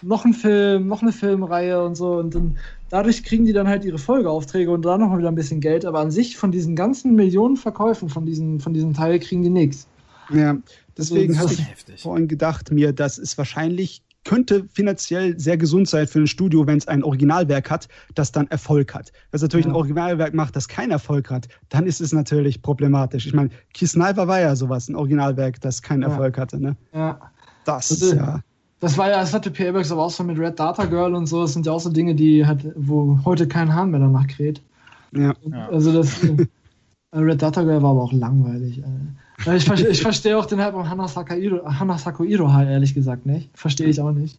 noch 0.02 0.24
ein 0.24 0.34
Film, 0.34 0.86
noch 0.86 1.02
eine 1.02 1.12
Filmreihe 1.12 1.82
und 1.82 1.96
so. 1.96 2.12
Und 2.14 2.34
dann, 2.34 2.58
dadurch 2.88 3.24
kriegen 3.24 3.44
die 3.44 3.52
dann 3.52 3.68
halt 3.68 3.84
ihre 3.84 3.98
Folgeaufträge 3.98 4.70
und 4.70 4.84
da 4.84 4.98
nochmal 4.98 5.18
wieder 5.18 5.28
ein 5.28 5.34
bisschen 5.34 5.60
Geld. 5.60 5.84
Aber 5.84 6.00
an 6.00 6.10
sich 6.10 6.36
von 6.36 6.52
diesen 6.52 6.76
ganzen 6.76 7.14
Millionen 7.14 7.56
Verkäufen 7.56 8.08
von, 8.08 8.24
diesen, 8.24 8.60
von 8.60 8.72
diesem 8.72 8.94
Teil 8.94 9.18
kriegen 9.18 9.42
die 9.42 9.50
nichts. 9.50 9.88
Ja, 10.32 10.56
deswegen 10.96 11.34
also, 11.34 11.44
habe 11.44 11.54
ich 11.54 11.68
heftig. 11.68 12.02
vorhin 12.02 12.28
gedacht 12.28 12.70
mir, 12.70 12.92
dass 12.92 13.18
es 13.18 13.36
wahrscheinlich 13.36 14.02
könnte 14.24 14.64
finanziell 14.72 15.38
sehr 15.38 15.56
gesund 15.56 15.88
sein 15.88 16.06
für 16.06 16.20
ein 16.20 16.26
Studio, 16.26 16.66
wenn 16.66 16.78
es 16.78 16.88
ein 16.88 17.02
Originalwerk 17.02 17.70
hat, 17.70 17.88
das 18.14 18.32
dann 18.32 18.46
Erfolg 18.48 18.94
hat. 18.94 19.12
Wenn 19.30 19.38
es 19.38 19.42
natürlich 19.42 19.66
ja. 19.66 19.72
ein 19.72 19.76
Originalwerk 19.76 20.34
macht, 20.34 20.56
das 20.56 20.68
keinen 20.68 20.90
Erfolg 20.90 21.30
hat, 21.30 21.48
dann 21.68 21.86
ist 21.86 22.00
es 22.00 22.12
natürlich 22.12 22.62
problematisch. 22.62 23.26
Ich 23.26 23.34
meine, 23.34 23.50
Kisniver 23.72 24.28
war 24.28 24.40
ja 24.40 24.54
sowas, 24.56 24.88
ein 24.88 24.96
Originalwerk, 24.96 25.60
das 25.60 25.82
keinen 25.82 26.02
ja. 26.02 26.08
Erfolg 26.08 26.38
hatte. 26.38 26.60
Ne? 26.60 26.76
Ja. 26.92 27.18
Das, 27.64 27.90
also, 27.90 28.14
ja. 28.14 28.40
Das 28.80 28.96
war 28.96 29.10
ja, 29.10 29.20
das 29.20 29.34
hatte 29.34 29.50
PA-Works 29.50 29.92
aber 29.92 30.04
auch 30.04 30.10
so 30.10 30.24
mit 30.24 30.38
Red 30.38 30.58
Data 30.58 30.86
Girl 30.86 31.14
und 31.14 31.26
so. 31.26 31.42
Das 31.42 31.52
sind 31.52 31.66
ja 31.66 31.72
auch 31.72 31.80
so 31.80 31.90
Dinge, 31.90 32.14
die 32.14 32.46
halt, 32.46 32.66
wo 32.76 33.18
heute 33.24 33.46
kein 33.46 33.74
Hahn 33.74 33.90
mehr 33.90 34.00
danach 34.00 34.26
kräht. 34.26 34.62
Ja. 35.12 35.34
Also 35.70 35.92
das 35.92 36.24
äh, 36.24 36.46
Red 37.12 37.42
Data 37.42 37.62
Girl 37.62 37.82
war 37.82 37.90
aber 37.90 38.02
auch 38.02 38.12
langweilig. 38.12 38.78
Äh. 38.78 38.82
Ich, 39.46 39.70
ich 39.70 40.02
verstehe 40.02 40.36
auch 40.36 40.46
den 40.46 40.60
Hype 40.60 40.74
um 40.74 40.88
Hana 40.88 41.08
Sako 41.08 42.24
Iroha, 42.24 42.64
ehrlich 42.64 42.94
gesagt 42.94 43.26
nicht. 43.26 43.50
Verstehe 43.54 43.88
ich 43.88 44.00
auch 44.00 44.12
nicht. 44.12 44.38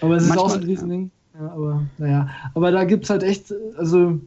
Aber 0.00 0.16
es 0.16 0.24
ist 0.24 0.28
Manchmal, 0.28 0.46
auch 0.46 0.50
so 0.50 0.58
ein 0.58 0.64
Riesending. 0.64 1.10
Ja, 1.38 1.52
aber 1.52 1.82
naja, 1.98 2.28
aber 2.54 2.70
da 2.70 2.84
gibt 2.84 3.04
es 3.04 3.10
halt 3.10 3.22
echt, 3.22 3.54
also 3.76 4.18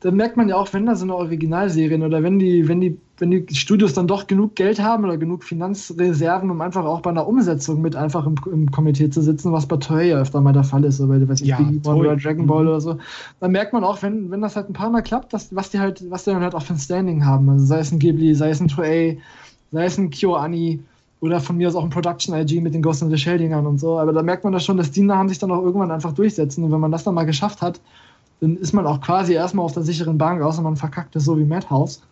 dann 0.00 0.16
merkt 0.16 0.36
man 0.36 0.50
ja 0.50 0.56
auch, 0.56 0.70
wenn 0.72 0.84
da 0.84 0.94
so 0.96 1.04
eine 1.04 1.14
Originalserien 1.14 2.02
oder 2.02 2.22
wenn 2.22 2.38
die, 2.38 2.68
wenn 2.68 2.80
die, 2.80 2.98
wenn 3.16 3.30
die 3.30 3.46
Studios 3.54 3.94
dann 3.94 4.06
doch 4.06 4.26
genug 4.26 4.54
Geld 4.54 4.80
haben 4.80 5.04
oder 5.04 5.16
genug 5.16 5.44
Finanzreserven, 5.44 6.50
um 6.50 6.60
einfach 6.60 6.84
auch 6.84 7.00
bei 7.00 7.08
einer 7.08 7.26
Umsetzung 7.26 7.80
mit 7.80 7.96
einfach 7.96 8.26
im, 8.26 8.34
im 8.52 8.70
Komitee 8.70 9.08
zu 9.08 9.22
sitzen, 9.22 9.50
was 9.50 9.66
bei 9.66 9.78
Toei 9.78 10.08
ja 10.08 10.20
öfter 10.20 10.42
mal 10.42 10.52
der 10.52 10.64
Fall 10.64 10.84
ist, 10.84 11.00
oder 11.00 11.26
weiß 11.26 11.40
ich, 11.40 11.48
ja, 11.48 11.56
Digimon 11.56 11.96
oder 11.96 12.16
Dragon 12.16 12.46
Ball 12.46 12.64
mhm. 12.64 12.68
oder 12.68 12.80
so, 12.82 12.98
dann 13.40 13.52
merkt 13.52 13.72
man 13.72 13.82
auch, 13.82 14.02
wenn, 14.02 14.30
wenn 14.30 14.42
das 14.42 14.56
halt 14.56 14.68
ein 14.68 14.74
paar 14.74 14.90
Mal 14.90 15.02
klappt, 15.02 15.32
dass, 15.32 15.54
was 15.56 15.70
die 15.70 15.80
halt, 15.80 16.04
was 16.10 16.24
die 16.24 16.30
dann 16.30 16.42
halt 16.42 16.54
auch 16.54 16.62
für 16.62 16.74
ein 16.74 16.78
Standing 16.78 17.24
haben. 17.24 17.48
Also 17.48 17.64
sei 17.64 17.78
es 17.78 17.90
ein 17.90 17.98
Ghibli, 17.98 18.34
sei 18.34 18.50
es 18.50 18.60
ein 18.60 18.68
Toei, 18.68 19.18
sei 19.74 19.84
es 19.84 19.98
ein 19.98 20.10
KyoAni 20.10 20.80
oder 21.20 21.40
von 21.40 21.56
mir 21.56 21.68
aus 21.68 21.74
auch 21.74 21.84
ein 21.84 21.90
Production 21.90 22.34
IG 22.34 22.60
mit 22.60 22.74
den 22.74 22.82
Ghost 22.82 23.02
in 23.02 23.10
the 23.10 23.18
Shell 23.18 23.38
Dingern 23.38 23.66
und 23.66 23.78
so. 23.78 23.98
Aber 23.98 24.12
da 24.12 24.22
merkt 24.22 24.44
man 24.44 24.52
das 24.52 24.64
schon, 24.64 24.76
dass 24.76 24.90
die 24.90 25.02
Namen 25.02 25.28
sich 25.28 25.38
dann 25.38 25.50
auch 25.50 25.62
irgendwann 25.62 25.90
einfach 25.90 26.12
durchsetzen. 26.12 26.64
Und 26.64 26.72
wenn 26.72 26.80
man 26.80 26.92
das 26.92 27.04
dann 27.04 27.14
mal 27.14 27.24
geschafft 27.24 27.62
hat, 27.62 27.80
dann 28.40 28.56
ist 28.56 28.72
man 28.72 28.86
auch 28.86 29.00
quasi 29.00 29.32
erstmal 29.32 29.64
auf 29.64 29.72
der 29.72 29.82
sicheren 29.82 30.18
Bank, 30.18 30.42
außer 30.42 30.62
man 30.62 30.76
verkackt 30.76 31.16
es 31.16 31.24
so 31.24 31.38
wie 31.38 31.44
Madhouse. 31.44 32.02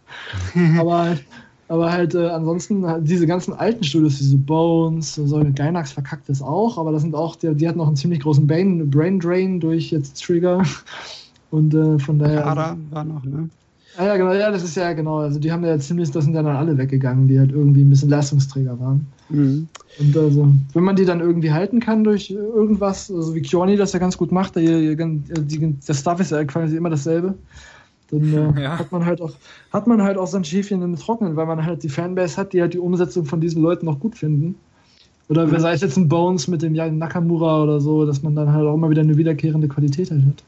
aber 0.79 0.99
halt, 0.99 1.25
aber 1.69 1.93
halt 1.93 2.15
äh, 2.15 2.29
ansonsten 2.29 2.87
halt 2.87 3.09
diese 3.09 3.27
ganzen 3.27 3.53
alten 3.53 3.85
Studios, 3.85 4.19
diese 4.19 4.37
Bones, 4.37 5.15
so 5.15 5.45
Gainax 5.55 5.93
verkackt 5.93 6.29
es 6.29 6.41
auch, 6.41 6.79
aber 6.79 6.93
das 6.93 7.03
sind 7.03 7.15
auch, 7.15 7.37
die, 7.37 7.55
die 7.55 7.69
hatten 7.69 7.81
auch 7.81 7.87
einen 7.87 7.97
ziemlich 7.97 8.21
großen 8.21 8.47
Brain, 8.47 8.91
Brain 8.91 9.21
Drain 9.21 9.61
durch 9.61 9.91
jetzt 9.91 10.23
Trigger. 10.23 10.63
Und 11.51 11.75
äh, 11.75 11.99
von 11.99 12.19
daher. 12.19 12.47
Ada 12.47 12.77
war 12.91 13.05
noch, 13.05 13.23
ne? 13.25 13.51
Ah, 13.97 14.07
ja, 14.07 14.17
genau, 14.17 14.33
ja, 14.33 14.51
das 14.51 14.63
ist 14.63 14.75
ja 14.75 14.93
genau. 14.95 15.19
Also 15.19 15.39
die 15.39 15.53
haben 15.53 15.65
ja 15.65 15.79
ziemlich, 15.79 16.11
das 16.11 16.25
sind 16.25 16.35
ja 16.35 16.43
dann 16.43 16.57
alle 16.57 16.79
weggegangen, 16.79 17.29
die 17.29 17.39
halt 17.39 17.53
irgendwie 17.53 17.83
ein 17.83 17.91
bisschen 17.91 18.09
Leistungsträger 18.09 18.79
waren. 18.81 19.07
Mhm. 19.29 19.69
Und 19.99 20.17
also, 20.17 20.49
wenn 20.73 20.85
man 20.85 20.97
die 20.97 21.05
dann 21.05 21.21
irgendwie 21.21 21.53
halten 21.53 21.81
kann 21.81 22.03
durch 22.03 22.31
irgendwas, 22.31 23.11
also 23.11 23.35
wie 23.35 23.43
Kioni 23.43 23.77
das 23.77 23.93
ja 23.93 23.99
ganz 23.99 24.17
gut 24.17 24.33
macht, 24.33 24.57
der, 24.57 24.95
der 24.95 25.95
Stuff 25.95 26.21
ist 26.21 26.33
ja 26.33 26.45
quasi 26.45 26.77
immer 26.77 26.89
dasselbe, 26.89 27.35
dann 28.11 28.57
äh, 28.57 28.63
ja. 28.63 28.79
hat 28.79 28.93
man 28.93 29.05
halt 29.05 29.21
auch, 29.21 29.33
hat 29.73 29.87
man 29.87 30.03
halt 30.03 30.17
auch 30.17 30.27
sein 30.27 30.45
Schäfchen 30.45 30.83
im 30.83 30.97
Trocknen, 30.97 31.37
weil 31.37 31.47
man 31.47 31.65
halt 31.65 31.83
die 31.83 31.89
Fanbase 31.89 32.37
hat, 32.39 32.53
die 32.53 32.63
halt 32.63 32.75
die 32.75 32.79
Umsetzung 32.79 33.27
von 33.27 33.41
diesen 33.41 33.63
Leuten 33.63 33.87
noch 33.87 34.01
gut 34.01 34.17
finden. 34.17 34.55
Oder 35.29 35.47
mhm. 35.47 35.59
sei 35.59 35.73
es 35.73 35.81
jetzt 35.83 35.97
ein 35.97 36.09
Bones 36.09 36.49
mit 36.49 36.63
dem 36.63 36.73
Nakamura 36.73 37.63
oder 37.63 37.81
so, 37.81 38.07
dass 38.07 38.23
man 38.23 38.35
dann 38.35 38.53
halt 38.53 38.67
auch 38.67 38.75
immer 38.75 38.91
wieder 38.91 39.03
eine 39.03 39.17
wiederkehrende 39.17 39.69
Qualität 39.69 40.11
halt 40.11 40.25
hat. 40.27 40.43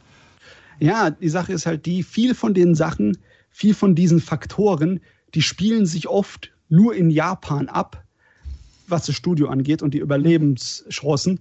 Ja, 0.80 1.11
die 1.11 1.28
Sache 1.28 1.53
ist 1.53 1.66
halt 1.66 1.86
die, 1.86 2.03
viel 2.03 2.34
von 2.34 2.53
den 2.53 2.74
Sachen, 2.74 3.16
viel 3.55 3.73
von 3.73 3.95
diesen 3.95 4.21
Faktoren, 4.21 4.99
die 5.33 5.41
spielen 5.41 5.87
sich 5.87 6.09
oft 6.09 6.51
nur 6.69 6.93
in 6.97 7.09
Japan 7.09 7.69
ab, 7.69 8.03
was 8.89 9.07
das 9.07 9.15
Studio 9.15 9.47
angeht 9.47 9.81
und 9.81 9.95
die 9.95 10.01
Überlebenschancen, 10.01 11.39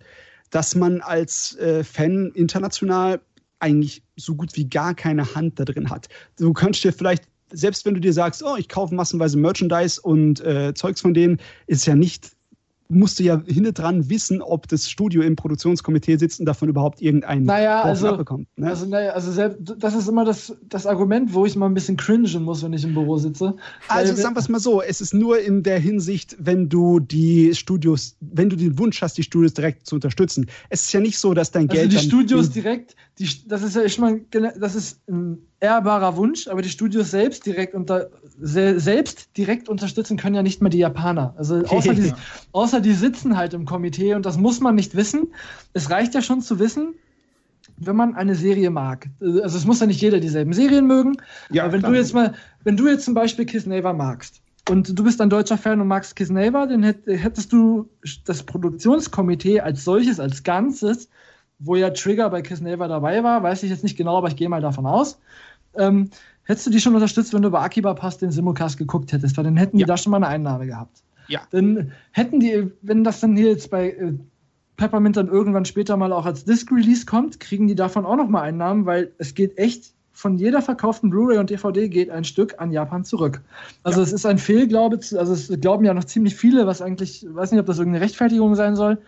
dass 0.52 0.76
man 0.76 1.02
als 1.02 1.58
äh, 1.58 1.84
Fan 1.84 2.32
international 2.36 3.20
eigentlich 3.58 4.04
so 4.16 4.36
gut 4.36 4.56
wie 4.56 4.70
gar 4.70 4.94
keine 4.94 5.34
Hand 5.34 5.60
da 5.60 5.66
drin 5.66 5.90
hat. 5.90 6.08
Du 6.38 6.54
kannst 6.54 6.84
dir 6.84 6.94
vielleicht, 6.94 7.24
selbst 7.52 7.84
wenn 7.84 7.96
du 7.96 8.00
dir 8.00 8.14
sagst, 8.14 8.44
oh, 8.44 8.58
ich 8.58 8.70
kaufe 8.70 8.94
massenweise 8.94 9.40
Merchandise 9.40 10.00
und 10.00 10.40
äh, 10.42 10.76
Zeugs 10.76 11.02
von 11.02 11.16
denen, 11.16 11.40
ist 11.66 11.88
ja 11.88 11.96
nicht 11.96 12.33
musst 12.94 13.20
du 13.20 13.24
ja 13.24 13.42
hinten 13.46 13.74
dran 13.74 14.10
wissen, 14.10 14.42
ob 14.42 14.68
das 14.68 14.90
Studio 14.90 15.22
im 15.22 15.36
Produktionskomitee 15.36 16.18
sitzt 16.18 16.40
und 16.40 16.46
davon 16.46 16.70
überhaupt 16.70 17.02
irgendein 17.02 17.44
naja, 17.44 17.82
also, 17.82 18.10
abbekommt. 18.10 18.48
Ne? 18.56 18.68
Also, 18.68 18.86
naja, 18.86 19.12
also 19.12 19.32
selbst, 19.32 19.60
das 19.78 19.96
ist 19.96 20.08
immer 20.08 20.26
das, 20.26 20.56
das 20.68 20.86
Argument, 20.86 21.34
wo 21.34 21.46
ich 21.46 21.56
mal 21.56 21.66
ein 21.66 21.74
bisschen 21.74 21.98
cringen 21.98 22.44
muss, 22.44 22.64
wenn 22.64 22.74
ich 22.74 22.84
im 22.84 22.94
Büro 22.94 23.18
sitze. 23.18 23.56
Also 23.88 24.14
sagen 24.16 24.36
wir 24.36 24.40
es 24.40 24.50
mal 24.50 24.60
so, 24.60 24.82
es 24.82 25.02
ist 25.02 25.14
nur 25.14 25.40
in 25.40 25.64
der 25.64 25.80
Hinsicht, 25.80 26.36
wenn 26.40 26.70
du 26.70 27.00
die 27.00 27.54
Studios, 27.56 28.16
wenn 28.22 28.50
du 28.50 28.56
den 28.56 28.78
Wunsch 28.78 29.02
hast, 29.02 29.18
die 29.18 29.24
Studios 29.24 29.54
direkt 29.54 29.88
zu 29.88 29.96
unterstützen. 29.96 30.48
Es 30.70 30.84
ist 30.84 30.94
ja 30.94 31.00
nicht 31.00 31.18
so, 31.18 31.34
dass 31.34 31.52
dein 31.52 31.70
also 31.70 31.82
Geld. 31.82 31.94
Also 31.94 32.00
die 32.00 32.06
Studios 32.08 32.50
direkt, 32.52 32.96
die, 33.20 33.28
das 33.48 33.64
ist 33.64 33.76
ja 33.76 33.84
ich 33.84 33.98
meine, 34.00 34.22
das 34.32 34.76
ist 34.76 35.00
ein 35.10 35.40
ehrbarer 35.64 36.18
Wunsch, 36.18 36.50
aber 36.50 36.62
die 36.62 36.70
Studios 36.70 37.10
selbst 37.10 37.46
direkt 37.46 37.74
unter 37.74 38.10
selbst 38.38 39.30
direkt 39.38 39.70
unterstützen 39.70 40.18
können 40.18 40.36
ja 40.36 40.44
nicht 40.44 40.62
mehr 40.62 40.70
die 40.70 40.80
Japaner. 40.80 41.34
Also 41.38 41.64
außer 41.64 41.94
die, 41.94 42.14
außer 42.52 42.82
die 42.82 42.94
sitzen 42.94 43.38
halt 43.38 43.54
im 43.54 43.66
Komitee 43.66 44.14
und 44.14 44.26
das 44.26 44.38
muss 44.38 44.60
man 44.60 44.76
nicht 44.76 44.96
wissen. 44.96 45.34
Es 45.72 45.90
reicht 45.90 46.14
ja 46.16 46.22
schon 46.22 46.42
zu 46.42 46.60
wissen, 46.60 46.96
wenn 47.78 47.96
man 47.96 48.14
eine 48.16 48.36
Serie 48.36 48.72
mag. 48.72 49.08
Also 49.22 49.58
es 49.58 49.66
muss 49.66 49.80
ja 49.80 49.86
nicht 49.86 50.02
jeder 50.02 50.20
dieselben 50.20 50.52
Serien 50.52 50.86
mögen. 50.86 51.16
Ja, 51.50 51.64
aber 51.64 51.74
wenn 51.74 51.80
klar. 51.80 51.94
du 51.94 51.98
jetzt 51.98 52.14
mal, 52.14 52.34
wenn 52.66 52.76
du 52.76 52.90
jetzt 52.90 53.06
zum 53.06 53.14
Beispiel 53.14 53.46
Kiss 53.46 53.66
Naver 53.66 53.94
magst 53.94 54.42
und 54.70 55.00
du 55.00 55.04
bist 55.04 55.22
ein 55.22 55.30
deutscher 55.30 55.58
Fan 55.58 55.80
und 55.80 55.88
magst 55.88 56.18
Kiss 56.18 56.30
Naver, 56.30 56.68
dann 56.68 56.84
hättest 56.84 57.54
du 57.54 57.88
das 58.26 58.44
Produktionskomitee 58.44 59.62
als 59.62 59.86
solches, 59.86 60.20
als 60.20 60.44
Ganzes, 60.44 61.08
wo 61.60 61.78
ja 61.78 61.92
Trigger 61.92 62.30
bei 62.30 62.42
Kiss 62.42 62.60
Naver 62.60 62.90
dabei 62.90 63.24
war, 63.24 63.42
weiß 63.42 63.64
ich 63.64 63.70
jetzt 63.70 63.84
nicht 63.84 63.98
genau, 63.98 64.18
aber 64.18 64.28
ich 64.28 64.36
gehe 64.36 64.50
mal 64.50 64.62
davon 64.62 64.86
aus. 64.86 65.20
Ähm, 65.78 66.10
hättest 66.44 66.68
du 66.68 66.72
die 66.72 66.80
schon 66.80 66.96
unterstützt, 66.96 67.34
wenn 67.34 67.42
du 67.42 67.52
bei 67.52 67.62
Akiba 67.62 67.94
Pass 67.94 68.18
den 68.18 68.32
Simulcast 68.32 68.78
geguckt 68.78 69.12
hättest, 69.12 69.38
weil 69.38 69.44
dann 69.44 69.58
hätten 69.58 69.78
ja. 69.78 69.86
die 69.86 69.90
da 69.90 69.98
schon 69.98 70.12
mal 70.12 70.18
eine 70.18 70.28
Einnahme 70.28 70.66
gehabt. 70.66 71.04
Ja. 71.28 71.42
Dann 71.52 71.92
hätten 72.12 72.40
die, 72.40 72.72
wenn 72.82 73.04
das 73.04 73.20
dann 73.20 73.36
hier 73.36 73.50
jetzt 73.50 73.70
bei 73.70 73.92
äh, 73.92 74.14
Peppermint 74.78 75.18
dann 75.18 75.28
irgendwann 75.28 75.66
später 75.66 75.98
mal 75.98 76.12
auch 76.12 76.26
als 76.26 76.46
Disc-Release 76.46 77.06
kommt, 77.06 77.40
kriegen 77.40 77.68
die 77.68 77.76
davon 77.76 78.06
auch 78.06 78.16
nochmal 78.16 78.44
Einnahmen, 78.44 78.86
weil 78.86 79.12
es 79.18 79.34
geht 79.34 79.58
echt 79.58 79.94
von 80.14 80.38
jeder 80.38 80.62
verkauften 80.62 81.10
Blu-ray 81.10 81.40
und 81.40 81.50
DVD 81.50 81.90
geht 81.90 82.10
ein 82.10 82.24
Stück 82.24 82.56
an 82.60 82.72
Japan 82.72 83.04
zurück. 83.04 83.42
Also 83.82 84.00
ja. 84.00 84.04
es 84.06 84.14
ist 84.14 84.26
ein 84.26 84.38
Fehlglaube, 84.38 85.00
also 85.18 85.34
es 85.34 85.52
glauben 85.60 85.84
ja 85.84 85.94
noch 85.94 86.04
ziemlich 86.04 86.36
viele, 86.36 86.68
was 86.68 86.82
eigentlich, 86.82 87.26
weiß 87.28 87.52
nicht, 87.52 87.60
ob 87.60 87.66
das 87.66 87.80
irgendeine 87.80 88.06
Rechtfertigung 88.06 88.56
sein 88.56 88.76
soll. 88.76 89.00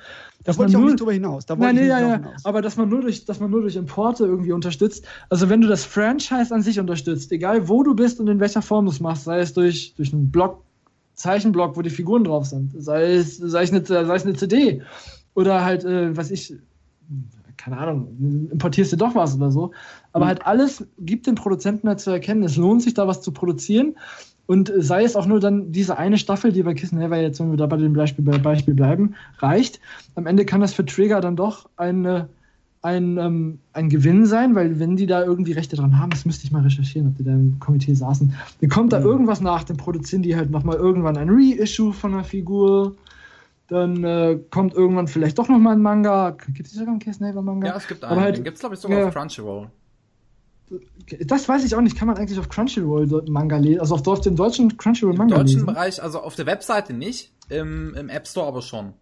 Da 0.43 0.57
wollte 0.57 0.71
ich 0.71 0.75
auch 0.75 0.81
nur, 0.81 0.89
nicht 0.89 0.99
drüber 0.99 1.13
hinaus. 1.13 1.45
Da 1.45 1.55
nein, 1.55 1.75
nee, 1.75 1.87
ja, 1.87 1.99
ja, 1.99 2.21
aber 2.43 2.61
dass 2.61 2.75
man, 2.75 2.89
nur 2.89 3.01
durch, 3.01 3.25
dass 3.25 3.39
man 3.39 3.49
nur 3.49 3.61
durch 3.61 3.75
Importe 3.75 4.25
irgendwie 4.25 4.51
unterstützt. 4.51 5.05
Also 5.29 5.49
wenn 5.49 5.61
du 5.61 5.67
das 5.67 5.85
Franchise 5.85 6.53
an 6.53 6.61
sich 6.61 6.79
unterstützt, 6.79 7.31
egal 7.31 7.67
wo 7.69 7.83
du 7.83 7.95
bist 7.95 8.19
und 8.19 8.27
in 8.27 8.39
welcher 8.39 8.61
Form 8.61 8.85
du 8.85 8.91
es 8.91 8.99
machst, 8.99 9.23
sei 9.23 9.39
es 9.39 9.53
durch, 9.53 9.93
durch 9.95 10.11
einen 10.11 10.31
Blog, 10.31 10.61
Zeichenblock, 11.15 11.77
wo 11.77 11.81
die 11.81 11.89
Figuren 11.89 12.23
drauf 12.25 12.45
sind, 12.45 12.71
sei 12.77 13.13
es, 13.13 13.37
sei 13.37 13.63
es, 13.63 13.71
eine, 13.71 13.85
sei 13.85 14.15
es 14.15 14.25
eine 14.25 14.33
CD 14.33 14.81
oder 15.33 15.63
halt, 15.63 15.85
äh, 15.85 16.15
was 16.15 16.29
ich, 16.29 16.53
keine 17.57 17.77
Ahnung, 17.77 18.49
importierst 18.51 18.93
du 18.93 18.97
doch 18.97 19.15
was 19.15 19.35
oder 19.35 19.51
so. 19.51 19.71
Aber 20.15 20.23
mhm. 20.23 20.29
halt 20.29 20.47
alles 20.47 20.87
gibt 20.97 21.27
den 21.27 21.35
Produzenten 21.35 21.89
halt 21.89 21.99
zu 21.99 22.09
erkennen, 22.09 22.41
es 22.43 22.55
lohnt 22.55 22.81
sich 22.81 22.93
da 22.93 23.05
was 23.05 23.21
zu 23.21 23.33
produzieren. 23.33 23.97
Und 24.45 24.71
sei 24.77 25.03
es 25.03 25.17
auch 25.17 25.25
nur 25.25 25.41
dann 25.41 25.73
diese 25.73 25.97
eine 25.97 26.17
Staffel, 26.17 26.53
die 26.53 26.63
bei 26.63 26.73
Kiss 26.73 26.93
Never 26.93 27.17
jetzt, 27.17 27.41
wenn 27.41 27.49
wir 27.49 27.57
da 27.57 27.65
bei 27.65 27.75
dem 27.75 27.91
Beispiel, 27.91 28.23
Beispiel 28.23 28.75
bleiben, 28.75 29.15
reicht. 29.39 29.81
Am 30.15 30.25
Ende 30.25 30.45
kann 30.45 30.61
das 30.61 30.73
für 30.73 30.85
Trigger 30.85 31.19
dann 31.19 31.35
doch 31.35 31.67
eine, 31.75 32.29
ein, 32.81 33.17
ähm, 33.17 33.59
ein 33.73 33.89
Gewinn 33.89 34.25
sein, 34.25 34.55
weil 34.55 34.79
wenn 34.79 34.95
die 34.95 35.05
da 35.05 35.21
irgendwie 35.21 35.51
Rechte 35.51 35.75
dran 35.75 35.99
haben, 35.99 36.11
das 36.11 36.23
müsste 36.23 36.45
ich 36.45 36.51
mal 36.53 36.61
recherchieren, 36.61 37.09
ob 37.09 37.17
die 37.17 37.25
da 37.25 37.31
im 37.31 37.59
Komitee 37.59 37.93
saßen, 37.93 38.33
dann 38.61 38.69
kommt 38.69 38.93
da 38.93 39.01
irgendwas 39.01 39.41
nach, 39.41 39.65
dann 39.65 39.75
produzieren 39.75 40.23
die 40.23 40.37
halt 40.37 40.49
nochmal 40.49 40.77
irgendwann 40.77 41.17
ein 41.17 41.29
Reissue 41.29 41.91
von 41.91 42.13
einer 42.13 42.23
Figur 42.23 42.95
dann 43.67 44.03
äh, 44.03 44.39
kommt 44.51 44.75
irgendwann 44.75 45.07
vielleicht 45.07 45.39
doch 45.39 45.49
noch 45.49 45.57
mal 45.57 45.73
ein 45.73 45.81
Manga. 45.81 46.37
Gibt 46.53 46.67
es 46.67 46.75
sogar 46.75 46.89
einen 46.89 46.99
Case 46.99 47.21
Naver 47.21 47.41
Manga? 47.41 47.67
Ja, 47.67 47.75
es 47.75 47.87
gibt 47.87 48.05
einen. 48.05 48.21
Halt, 48.21 48.37
den 48.37 48.43
gibt 48.43 48.57
es, 48.57 48.59
glaube 48.59 48.75
ich, 48.75 48.81
sogar 48.81 48.99
ja, 48.99 49.07
auf 49.07 49.13
Crunchyroll. 49.13 49.69
Das 51.25 51.47
weiß 51.47 51.63
ich 51.63 51.75
auch 51.75 51.81
nicht. 51.81 51.95
Kann 51.95 52.07
man 52.07 52.17
eigentlich 52.17 52.39
auf 52.39 52.49
Crunchyroll 52.49 53.23
Manga 53.29 53.57
lesen? 53.57 53.79
Also 53.79 53.95
auf, 53.95 54.07
auf 54.07 54.21
dem 54.21 54.35
deutschen 54.35 54.75
Crunchyroll 54.77 55.15
Manga 55.15 55.41
lesen? 55.41 55.59
Im 55.59 55.65
deutschen 55.65 55.75
Bereich, 55.75 56.03
also 56.03 56.21
auf 56.21 56.35
der 56.35 56.45
Webseite 56.45 56.93
nicht, 56.93 57.31
im, 57.49 57.93
im 57.95 58.09
App 58.09 58.27
Store 58.27 58.47
aber 58.47 58.61
schon. 58.61 58.93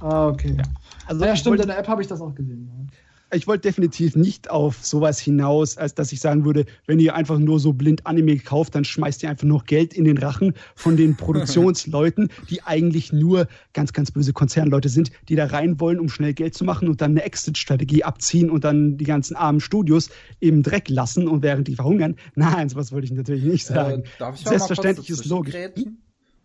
Ah, 0.00 0.28
okay. 0.28 0.56
Ja. 0.58 0.64
Also 1.06 1.24
ja, 1.24 1.36
stimmt, 1.36 1.60
in 1.60 1.68
der 1.68 1.78
App 1.78 1.88
habe 1.88 2.02
ich 2.02 2.08
das 2.08 2.20
auch 2.20 2.34
gesehen. 2.34 2.68
Ja 2.68 3.03
ich 3.34 3.46
wollte 3.46 3.68
definitiv 3.68 4.16
nicht 4.16 4.50
auf 4.50 4.84
sowas 4.84 5.18
hinaus, 5.18 5.76
als 5.76 5.94
dass 5.94 6.12
ich 6.12 6.20
sagen 6.20 6.44
würde, 6.44 6.66
wenn 6.86 6.98
ihr 6.98 7.14
einfach 7.14 7.38
nur 7.38 7.60
so 7.60 7.72
blind 7.72 8.06
Anime 8.06 8.38
kauft, 8.38 8.74
dann 8.74 8.84
schmeißt 8.84 9.22
ihr 9.22 9.30
einfach 9.30 9.46
noch 9.46 9.64
Geld 9.64 9.94
in 9.94 10.04
den 10.04 10.18
Rachen 10.18 10.54
von 10.74 10.96
den 10.96 11.16
Produktionsleuten, 11.16 12.30
die 12.50 12.62
eigentlich 12.62 13.12
nur 13.12 13.48
ganz, 13.72 13.92
ganz 13.92 14.10
böse 14.10 14.32
Konzernleute 14.32 14.88
sind, 14.88 15.10
die 15.28 15.36
da 15.36 15.46
rein 15.46 15.80
wollen, 15.80 16.00
um 16.00 16.08
schnell 16.08 16.34
Geld 16.34 16.54
zu 16.54 16.64
machen 16.64 16.88
und 16.88 17.00
dann 17.00 17.12
eine 17.12 17.24
Exit-Strategie 17.24 18.04
abziehen 18.04 18.50
und 18.50 18.64
dann 18.64 18.96
die 18.96 19.04
ganzen 19.04 19.36
armen 19.36 19.60
Studios 19.60 20.10
im 20.40 20.62
Dreck 20.62 20.88
lassen 20.88 21.28
und 21.28 21.42
während 21.42 21.68
die 21.68 21.76
verhungern. 21.76 22.16
Nein, 22.34 22.68
sowas 22.68 22.92
wollte 22.92 23.06
ich 23.06 23.12
natürlich 23.12 23.44
nicht 23.44 23.70
äh, 23.70 23.74
sagen. 23.74 24.02
Äh, 24.02 24.08
darf 24.18 24.36
ich 24.36 24.46
Selbstverständlich 24.46 25.10
ist 25.10 25.24
logisch. 25.26 25.54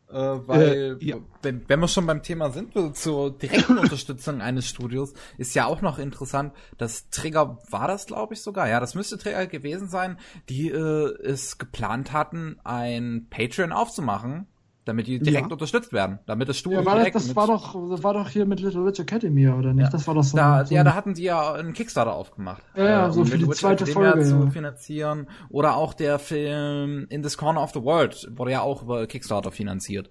Äh, 0.09 0.47
weil, 0.47 0.97
äh, 1.01 1.05
ja. 1.05 1.17
wenn, 1.43 1.67
wenn 1.69 1.79
wir 1.79 1.87
schon 1.87 2.07
beim 2.07 2.23
Thema 2.23 2.49
sind, 2.49 2.73
zur 2.95 3.37
direkten 3.37 3.77
Unterstützung 3.77 4.41
eines 4.41 4.67
Studios, 4.67 5.13
ist 5.37 5.53
ja 5.53 5.65
auch 5.65 5.81
noch 5.81 5.99
interessant, 5.99 6.53
dass 6.77 7.09
Trigger 7.09 7.59
war 7.69 7.87
das, 7.87 8.07
glaube 8.07 8.33
ich, 8.33 8.41
sogar. 8.41 8.67
Ja, 8.67 8.79
das 8.79 8.95
müsste 8.95 9.19
Trigger 9.19 9.45
gewesen 9.45 9.87
sein, 9.87 10.17
die 10.49 10.69
äh, 10.69 11.13
es 11.23 11.59
geplant 11.59 12.11
hatten, 12.11 12.59
ein 12.63 13.27
Patreon 13.29 13.71
aufzumachen, 13.71 14.47
damit 14.89 15.07
die 15.07 15.19
direkt 15.19 15.47
ja. 15.47 15.53
unterstützt 15.53 15.93
werden, 15.93 16.19
damit 16.25 16.49
das 16.49 16.57
Studio 16.57 16.79
ja, 16.79 16.85
war 16.85 16.95
direkt 16.95 17.15
das, 17.15 17.27
das 17.27 17.35
war 17.35 17.47
doch 17.47 17.89
das 17.89 18.03
war 18.03 18.13
doch 18.13 18.29
hier 18.29 18.45
mit 18.45 18.59
Little 18.59 18.85
Witch 18.85 18.99
Academy 18.99 19.47
oder 19.47 19.73
nicht? 19.73 19.85
Ja. 19.85 19.89
Das 19.89 20.07
war 20.07 20.15
doch 20.15 20.23
so. 20.23 20.35
Da, 20.35 20.65
so 20.65 20.73
ja, 20.73 20.83
da 20.83 20.95
hatten 20.95 21.13
die 21.13 21.23
ja 21.23 21.53
einen 21.53 21.73
Kickstarter 21.73 22.13
aufgemacht. 22.13 22.63
Ja, 22.75 22.85
ja 22.85 23.07
äh, 23.07 23.11
so 23.11 23.23
für 23.23 23.37
die 23.37 23.47
Witch 23.47 23.59
zweite 23.59 23.85
Academia 23.85 24.11
Folge 24.11 24.27
zu 24.27 24.51
finanzieren 24.51 25.27
oder 25.49 25.75
auch 25.77 25.93
der 25.93 26.19
Film 26.19 27.05
In 27.09 27.21
This 27.21 27.37
Corner 27.37 27.61
of 27.61 27.71
the 27.71 27.83
World 27.83 28.29
wurde 28.35 28.51
ja 28.51 28.61
auch 28.61 28.83
über 28.83 29.07
Kickstarter 29.07 29.51
finanziert. 29.51 30.09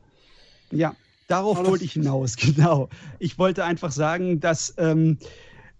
Ja, 0.70 0.94
darauf 1.26 1.64
wollte 1.66 1.84
ich 1.84 1.92
hinaus, 1.92 2.36
genau. 2.36 2.88
Ich 3.18 3.38
wollte 3.38 3.64
einfach 3.64 3.90
sagen, 3.90 4.40
dass 4.40 4.74
ähm, 4.78 5.18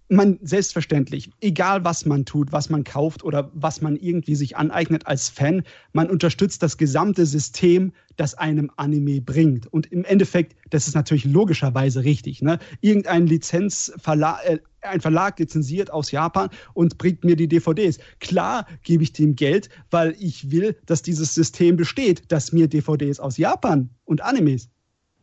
man 0.09 0.39
selbstverständlich, 0.41 1.29
egal 1.39 1.85
was 1.85 2.05
man 2.05 2.25
tut, 2.25 2.51
was 2.51 2.69
man 2.69 2.83
kauft 2.83 3.23
oder 3.23 3.51
was 3.53 3.81
man 3.81 3.95
irgendwie 3.95 4.35
sich 4.35 4.57
aneignet 4.57 5.05
als 5.05 5.29
Fan, 5.29 5.63
man 5.93 6.09
unterstützt 6.09 6.63
das 6.63 6.77
gesamte 6.77 7.25
System, 7.25 7.93
das 8.17 8.33
einem 8.33 8.71
Anime 8.75 9.21
bringt. 9.21 9.67
Und 9.67 9.91
im 9.91 10.03
Endeffekt, 10.03 10.55
das 10.71 10.87
ist 10.87 10.95
natürlich 10.95 11.25
logischerweise 11.25 12.03
richtig. 12.03 12.41
Ne? 12.41 12.59
Irgendein 12.81 13.27
Lizenzverlag, 13.27 14.43
äh, 14.45 14.59
ein 14.81 15.01
Verlag 15.01 15.37
lizenziert 15.39 15.91
aus 15.91 16.11
Japan 16.11 16.49
und 16.73 16.97
bringt 16.97 17.23
mir 17.23 17.35
die 17.35 17.47
DVDs. 17.47 17.99
Klar 18.19 18.65
gebe 18.83 19.03
ich 19.03 19.13
dem 19.13 19.35
Geld, 19.35 19.69
weil 19.91 20.15
ich 20.19 20.51
will, 20.51 20.75
dass 20.85 21.01
dieses 21.01 21.35
System 21.35 21.75
besteht, 21.75 22.31
dass 22.31 22.51
mir 22.51 22.67
DVDs 22.67 23.19
aus 23.19 23.37
Japan 23.37 23.89
und 24.05 24.21
Animes 24.21 24.69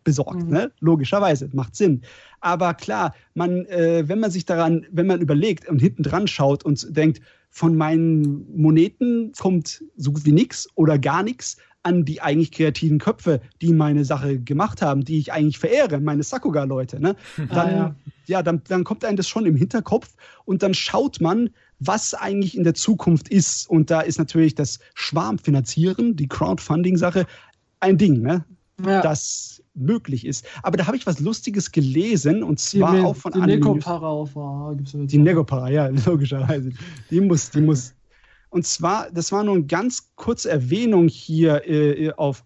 besorgt. 0.06 0.44
Mhm. 0.44 0.52
Ne? 0.52 0.72
Logischerweise, 0.80 1.50
macht 1.52 1.76
Sinn. 1.76 2.00
Aber 2.40 2.72
klar, 2.72 3.14
man, 3.34 3.66
äh, 3.66 4.04
wenn 4.06 4.20
man 4.20 4.30
sich 4.30 4.46
daran, 4.46 4.86
wenn 4.90 5.06
man 5.06 5.20
überlegt 5.20 5.68
und 5.68 5.80
hinten 5.80 6.04
dran 6.04 6.28
schaut 6.28 6.64
und 6.64 6.96
denkt, 6.96 7.20
von 7.50 7.76
meinen 7.76 8.46
Moneten 8.56 9.32
kommt 9.36 9.82
so 9.96 10.12
gut 10.12 10.24
wie 10.24 10.32
nichts 10.32 10.68
oder 10.74 10.98
gar 10.98 11.22
nichts 11.22 11.56
an 11.82 12.04
die 12.04 12.20
eigentlich 12.20 12.52
kreativen 12.52 12.98
Köpfe, 12.98 13.40
die 13.62 13.72
meine 13.72 14.04
Sache 14.04 14.38
gemacht 14.38 14.82
haben, 14.82 15.04
die 15.04 15.18
ich 15.18 15.32
eigentlich 15.32 15.58
verehre, 15.58 16.00
meine 16.00 16.22
Sakuga-Leute, 16.22 17.00
ne? 17.00 17.16
Dann, 17.36 17.50
ah, 17.50 17.70
ja, 17.70 17.94
ja 18.26 18.42
dann, 18.42 18.62
dann 18.68 18.84
kommt 18.84 19.04
einem 19.04 19.16
das 19.16 19.28
schon 19.28 19.46
im 19.46 19.56
Hinterkopf 19.56 20.14
und 20.44 20.62
dann 20.62 20.74
schaut 20.74 21.20
man, 21.20 21.50
was 21.78 22.14
eigentlich 22.14 22.56
in 22.56 22.64
der 22.64 22.74
Zukunft 22.74 23.28
ist. 23.28 23.68
Und 23.68 23.90
da 23.90 24.00
ist 24.00 24.18
natürlich 24.18 24.54
das 24.54 24.78
Schwarmfinanzieren, 24.94 26.16
die 26.16 26.28
Crowdfunding-Sache, 26.28 27.26
ein 27.80 27.98
Ding, 27.98 28.20
ne? 28.20 28.44
Ja. 28.84 29.00
Das 29.00 29.62
möglich 29.74 30.26
ist. 30.26 30.44
Aber 30.62 30.76
da 30.76 30.86
habe 30.86 30.96
ich 30.96 31.06
was 31.06 31.20
Lustiges 31.20 31.72
gelesen 31.72 32.42
und 32.42 32.58
zwar 32.58 32.94
die, 32.94 33.02
auch 33.02 33.16
von 33.16 33.32
die 33.32 33.40
Negopara 33.40 34.08
auf 34.08 34.36
ah, 34.36 34.72
gibt's 34.76 34.92
ja 34.92 35.00
Die 35.04 35.18
Negopara, 35.18 35.70
ja, 35.70 35.86
logischerweise. 36.06 36.70
Die 37.10 37.20
muss, 37.20 37.50
die 37.50 37.60
muss. 37.60 37.94
Und 38.50 38.66
zwar, 38.66 39.10
das 39.10 39.32
war 39.32 39.44
nur 39.44 39.54
eine 39.54 39.64
ganz 39.64 40.10
kurze 40.16 40.50
Erwähnung 40.50 41.08
hier 41.08 41.68
äh, 41.68 42.12
auf 42.16 42.44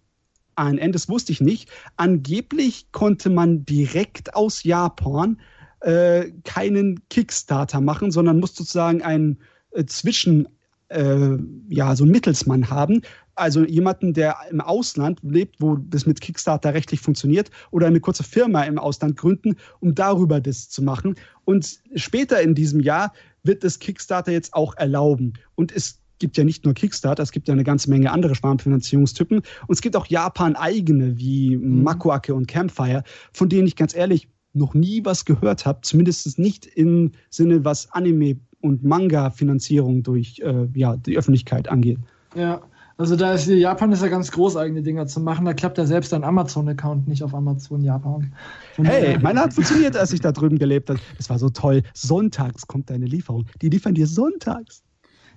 ANN, 0.55 0.91
das 0.91 1.09
wusste 1.09 1.31
ich 1.31 1.41
nicht. 1.41 1.69
Angeblich 1.95 2.91
konnte 2.91 3.29
man 3.29 3.65
direkt 3.65 4.35
aus 4.35 4.63
Japan 4.63 5.39
äh, 5.81 6.31
keinen 6.43 7.07
Kickstarter 7.09 7.81
machen, 7.81 8.11
sondern 8.11 8.39
musste 8.39 8.63
sozusagen 8.63 9.01
einen 9.01 9.39
äh, 9.71 9.85
Zwischen, 9.85 10.47
äh, 10.89 11.37
ja, 11.69 11.95
so 11.95 12.03
einen 12.03 12.11
Mittelsmann 12.11 12.69
haben 12.69 13.01
also 13.35 13.65
jemanden, 13.65 14.13
der 14.13 14.35
im 14.49 14.61
Ausland 14.61 15.19
lebt, 15.23 15.61
wo 15.61 15.75
das 15.75 16.05
mit 16.05 16.21
Kickstarter 16.21 16.73
rechtlich 16.73 16.99
funktioniert, 16.99 17.49
oder 17.71 17.87
eine 17.87 17.99
kurze 17.99 18.23
Firma 18.23 18.63
im 18.63 18.77
Ausland 18.77 19.17
gründen, 19.17 19.55
um 19.79 19.95
darüber 19.95 20.39
das 20.39 20.69
zu 20.69 20.83
machen. 20.83 21.15
Und 21.45 21.79
später 21.95 22.41
in 22.41 22.55
diesem 22.55 22.79
Jahr 22.79 23.13
wird 23.43 23.63
das 23.63 23.79
Kickstarter 23.79 24.31
jetzt 24.31 24.53
auch 24.53 24.75
erlauben. 24.77 25.33
Und 25.55 25.71
es 25.71 25.99
gibt 26.19 26.37
ja 26.37 26.43
nicht 26.43 26.63
nur 26.65 26.73
Kickstarter, 26.73 27.23
es 27.23 27.31
gibt 27.31 27.47
ja 27.47 27.53
eine 27.53 27.63
ganze 27.63 27.89
Menge 27.89 28.11
andere 28.11 28.35
Sparfinanzierungstypen. 28.35 29.39
Und 29.39 29.73
es 29.73 29.81
gibt 29.81 29.95
auch 29.95 30.05
Japan-eigene 30.05 31.17
wie 31.17 31.57
mhm. 31.57 31.83
Makuake 31.83 32.33
und 32.33 32.47
Campfire, 32.47 33.03
von 33.33 33.49
denen 33.49 33.67
ich 33.67 33.75
ganz 33.75 33.95
ehrlich 33.95 34.29
noch 34.53 34.73
nie 34.73 35.03
was 35.03 35.25
gehört 35.25 35.65
habe, 35.65 35.79
zumindest 35.81 36.37
nicht 36.37 36.65
im 36.65 37.11
Sinne, 37.29 37.65
was 37.65 37.91
Anime- 37.91 38.39
und 38.59 38.83
Manga-Finanzierung 38.83 40.03
durch 40.03 40.39
äh, 40.43 40.67
ja, 40.73 40.97
die 40.97 41.17
Öffentlichkeit 41.17 41.67
angeht. 41.67 41.97
Ja, 42.35 42.61
also 43.01 43.15
da 43.15 43.33
ist 43.33 43.47
Japan 43.47 43.91
ist 43.91 44.03
ja 44.03 44.09
ganz 44.09 44.31
groß, 44.31 44.57
eigene 44.57 44.83
Dinger 44.83 45.07
zu 45.07 45.21
machen. 45.21 45.45
Da 45.45 45.55
klappt 45.55 45.79
ja 45.79 45.87
selbst 45.87 46.13
dein 46.13 46.23
Amazon-Account 46.23 47.07
nicht 47.07 47.23
auf 47.23 47.33
Amazon 47.33 47.83
Japan. 47.83 48.31
Von 48.75 48.85
hey, 48.85 49.17
meiner 49.17 49.41
hat 49.41 49.55
funktioniert, 49.55 49.97
als 49.97 50.13
ich 50.13 50.21
da 50.21 50.31
drüben 50.31 50.59
gelebt 50.59 50.87
habe. 50.87 50.99
Das 51.17 51.27
war 51.27 51.39
so 51.39 51.49
toll. 51.49 51.81
Sonntags 51.95 52.67
kommt 52.67 52.91
deine 52.91 53.07
Lieferung. 53.07 53.47
Die 53.59 53.69
liefern 53.69 53.95
dir 53.95 54.05
sonntags. 54.05 54.83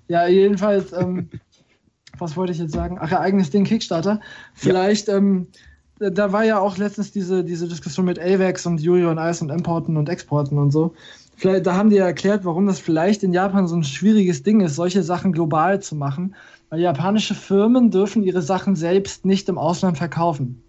Ja, 0.08 0.28
jedenfalls, 0.28 0.92
ähm, 0.92 1.30
was 2.18 2.36
wollte 2.36 2.52
ich 2.52 2.58
jetzt 2.58 2.74
sagen? 2.74 2.98
Ach 3.00 3.10
ja, 3.10 3.20
eigenes 3.20 3.48
Ding 3.48 3.64
Kickstarter. 3.64 4.20
Vielleicht, 4.52 5.08
ja. 5.08 5.16
ähm, 5.16 5.46
da 5.98 6.32
war 6.32 6.44
ja 6.44 6.58
auch 6.58 6.76
letztens 6.76 7.12
diese, 7.12 7.44
diese 7.44 7.66
Diskussion 7.66 8.04
mit 8.04 8.18
AVEX 8.18 8.66
und 8.66 8.82
Yuri 8.82 9.06
und 9.06 9.16
Ice 9.16 9.42
und 9.42 9.48
Importen 9.48 9.96
und 9.96 10.10
Exporten 10.10 10.58
und 10.58 10.70
so. 10.70 10.92
Vielleicht, 11.34 11.64
da 11.66 11.76
haben 11.76 11.88
die 11.88 11.96
ja 11.96 12.04
erklärt, 12.04 12.44
warum 12.44 12.66
das 12.66 12.78
vielleicht 12.78 13.22
in 13.22 13.32
Japan 13.32 13.66
so 13.66 13.74
ein 13.74 13.84
schwieriges 13.84 14.42
Ding 14.42 14.60
ist, 14.60 14.74
solche 14.74 15.02
Sachen 15.02 15.32
global 15.32 15.80
zu 15.80 15.96
machen 15.96 16.34
weil 16.74 16.80
japanische 16.80 17.36
Firmen 17.36 17.92
dürfen 17.92 18.24
ihre 18.24 18.42
Sachen 18.42 18.74
selbst 18.74 19.24
nicht 19.24 19.48
im 19.48 19.58
Ausland 19.58 19.96
verkaufen. 19.96 20.60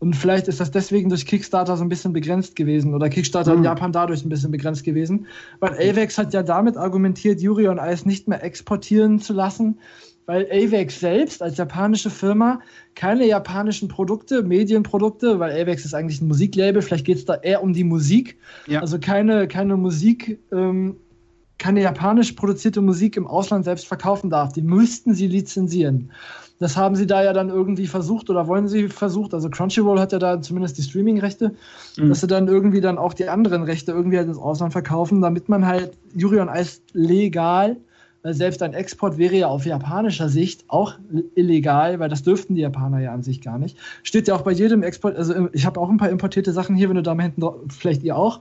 Und 0.00 0.16
vielleicht 0.16 0.48
ist 0.48 0.58
das 0.58 0.72
deswegen 0.72 1.08
durch 1.08 1.24
Kickstarter 1.24 1.76
so 1.76 1.84
ein 1.84 1.88
bisschen 1.88 2.12
begrenzt 2.12 2.56
gewesen 2.56 2.94
oder 2.94 3.08
Kickstarter 3.08 3.52
mhm. 3.52 3.58
in 3.58 3.64
Japan 3.64 3.92
dadurch 3.92 4.24
ein 4.24 4.28
bisschen 4.28 4.50
begrenzt 4.50 4.82
gewesen. 4.82 5.28
Weil 5.60 5.74
AVEX 5.74 6.18
hat 6.18 6.34
ja 6.34 6.42
damit 6.42 6.76
argumentiert, 6.76 7.40
Yuri 7.40 7.68
und 7.68 7.78
Eis 7.78 8.04
nicht 8.04 8.26
mehr 8.26 8.42
exportieren 8.42 9.20
zu 9.20 9.34
lassen, 9.34 9.78
weil 10.26 10.46
AVEX 10.50 10.98
selbst 10.98 11.40
als 11.40 11.58
japanische 11.58 12.10
Firma 12.10 12.58
keine 12.96 13.24
japanischen 13.24 13.86
Produkte, 13.86 14.42
Medienprodukte, 14.42 15.38
weil 15.38 15.52
AVEX 15.52 15.84
ist 15.84 15.94
eigentlich 15.94 16.20
ein 16.20 16.26
Musiklabel, 16.26 16.82
vielleicht 16.82 17.06
geht 17.06 17.18
es 17.18 17.24
da 17.24 17.36
eher 17.36 17.62
um 17.62 17.72
die 17.72 17.84
Musik, 17.84 18.36
ja. 18.66 18.80
also 18.80 18.98
keine, 18.98 19.46
keine 19.46 19.76
Musik 19.76 20.40
ähm, 20.50 20.96
keine 21.58 21.82
japanisch 21.82 22.32
produzierte 22.32 22.82
Musik 22.82 23.16
im 23.16 23.26
Ausland 23.26 23.64
selbst 23.64 23.86
verkaufen 23.86 24.30
darf. 24.30 24.52
Die 24.52 24.62
müssten 24.62 25.14
sie 25.14 25.26
lizenzieren. 25.26 26.10
Das 26.58 26.76
haben 26.76 26.96
sie 26.96 27.06
da 27.06 27.22
ja 27.22 27.32
dann 27.32 27.50
irgendwie 27.50 27.86
versucht 27.86 28.30
oder 28.30 28.46
wollen 28.46 28.66
sie 28.68 28.88
versucht. 28.88 29.34
Also 29.34 29.50
Crunchyroll 29.50 30.00
hat 30.00 30.12
ja 30.12 30.18
da 30.18 30.40
zumindest 30.40 30.78
die 30.78 30.82
Streaming-Rechte, 30.82 31.54
mhm. 31.96 32.08
dass 32.08 32.20
sie 32.20 32.26
dann 32.26 32.48
irgendwie 32.48 32.80
dann 32.80 32.98
auch 32.98 33.12
die 33.12 33.28
anderen 33.28 33.62
Rechte 33.62 33.92
irgendwie 33.92 34.16
halt 34.16 34.28
ins 34.28 34.38
Ausland 34.38 34.72
verkaufen, 34.72 35.20
damit 35.20 35.48
man 35.48 35.66
halt 35.66 35.92
Yuri 36.14 36.40
on 36.40 36.48
Ice 36.48 36.80
legal, 36.92 37.76
weil 38.22 38.32
selbst 38.32 38.62
ein 38.62 38.72
Export 38.72 39.18
wäre 39.18 39.36
ja 39.36 39.48
auf 39.48 39.66
japanischer 39.66 40.30
Sicht 40.30 40.64
auch 40.68 40.94
illegal, 41.34 42.00
weil 42.00 42.08
das 42.08 42.22
dürften 42.22 42.54
die 42.54 42.62
Japaner 42.62 43.00
ja 43.00 43.12
an 43.12 43.22
sich 43.22 43.42
gar 43.42 43.58
nicht. 43.58 43.76
Steht 44.02 44.26
ja 44.26 44.34
auch 44.34 44.42
bei 44.42 44.52
jedem 44.52 44.82
Export, 44.82 45.14
also 45.16 45.48
ich 45.52 45.66
habe 45.66 45.78
auch 45.78 45.90
ein 45.90 45.98
paar 45.98 46.10
importierte 46.10 46.52
Sachen 46.52 46.74
hier, 46.74 46.88
wenn 46.88 46.96
du 46.96 47.02
da 47.02 47.14
mal 47.14 47.24
hinten 47.24 47.42
drauf, 47.42 47.56
vielleicht 47.68 48.02
ihr 48.02 48.16
auch, 48.16 48.40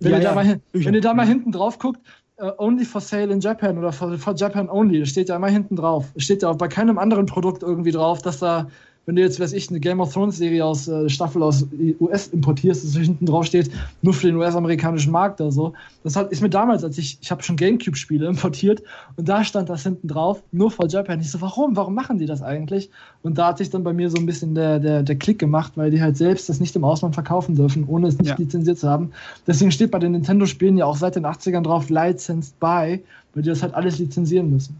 wenn, 0.00 0.12
ja, 0.12 0.18
ihr, 0.18 0.24
da 0.24 0.34
mal, 0.34 0.60
wenn 0.72 0.94
ihr 0.94 1.00
da 1.00 1.14
mal 1.14 1.26
hinten 1.26 1.50
drauf 1.50 1.78
guckt, 1.78 2.00
uh, 2.40 2.52
only 2.58 2.84
for 2.84 3.00
sale 3.00 3.30
in 3.32 3.40
Japan 3.40 3.78
oder 3.78 3.92
for, 3.92 4.16
for 4.18 4.34
Japan 4.34 4.68
only. 4.68 5.00
Das 5.00 5.10
steht 5.10 5.28
ja 5.28 5.36
immer 5.36 5.48
hinten 5.48 5.76
drauf. 5.76 6.12
Es 6.14 6.24
steht 6.24 6.42
ja 6.42 6.50
auch 6.50 6.56
bei 6.56 6.68
keinem 6.68 6.98
anderen 6.98 7.26
Produkt 7.26 7.62
irgendwie 7.62 7.92
drauf, 7.92 8.22
dass 8.22 8.38
da 8.38 8.68
wenn 9.06 9.16
du 9.16 9.22
jetzt, 9.22 9.38
weiß 9.38 9.52
ich, 9.52 9.68
eine 9.68 9.80
Game 9.80 10.00
of 10.00 10.12
Thrones 10.12 10.38
Serie 10.38 10.64
aus 10.64 10.88
äh, 10.88 11.08
Staffel 11.08 11.42
aus 11.42 11.66
US 12.00 12.28
importierst, 12.28 12.84
dass 12.84 12.96
hinten 12.96 13.26
drauf 13.26 13.44
steht, 13.44 13.70
nur 14.02 14.14
für 14.14 14.28
den 14.28 14.36
US-amerikanischen 14.36 15.12
Markt 15.12 15.40
oder 15.40 15.52
so. 15.52 15.74
Das 16.02 16.16
hat, 16.16 16.32
ist 16.32 16.40
mir 16.40 16.48
damals, 16.48 16.84
als 16.84 16.96
ich, 16.96 17.18
ich 17.20 17.30
habe 17.30 17.42
schon 17.42 17.56
Gamecube-Spiele 17.56 18.26
importiert 18.26 18.82
und 19.16 19.28
da 19.28 19.44
stand 19.44 19.68
das 19.68 19.82
hinten 19.82 20.08
drauf, 20.08 20.42
nur 20.52 20.70
for 20.70 20.88
Japan. 20.88 21.20
Ich 21.20 21.30
so, 21.30 21.40
warum? 21.40 21.76
Warum 21.76 21.94
machen 21.94 22.18
die 22.18 22.26
das 22.26 22.42
eigentlich? 22.42 22.90
Und 23.22 23.38
da 23.38 23.48
hat 23.48 23.58
sich 23.58 23.70
dann 23.70 23.84
bei 23.84 23.92
mir 23.92 24.10
so 24.10 24.16
ein 24.16 24.26
bisschen 24.26 24.54
der, 24.54 24.78
der, 24.78 25.02
der 25.02 25.16
Klick 25.16 25.38
gemacht, 25.38 25.72
weil 25.76 25.90
die 25.90 26.00
halt 26.00 26.16
selbst 26.16 26.48
das 26.48 26.60
nicht 26.60 26.74
im 26.76 26.84
Ausland 26.84 27.14
verkaufen 27.14 27.54
dürfen, 27.54 27.84
ohne 27.86 28.08
es 28.08 28.18
nicht 28.18 28.28
ja. 28.28 28.36
lizenziert 28.36 28.78
zu 28.78 28.88
haben. 28.88 29.12
Deswegen 29.46 29.70
steht 29.70 29.90
bei 29.90 29.98
den 29.98 30.12
Nintendo-Spielen 30.12 30.78
ja 30.78 30.86
auch 30.86 30.96
seit 30.96 31.16
den 31.16 31.26
80ern 31.26 31.62
drauf, 31.62 31.90
licensed 31.90 32.58
by, 32.58 33.02
weil 33.34 33.42
die 33.42 33.48
das 33.48 33.62
halt 33.62 33.74
alles 33.74 33.98
lizenzieren 33.98 34.50
müssen. 34.50 34.78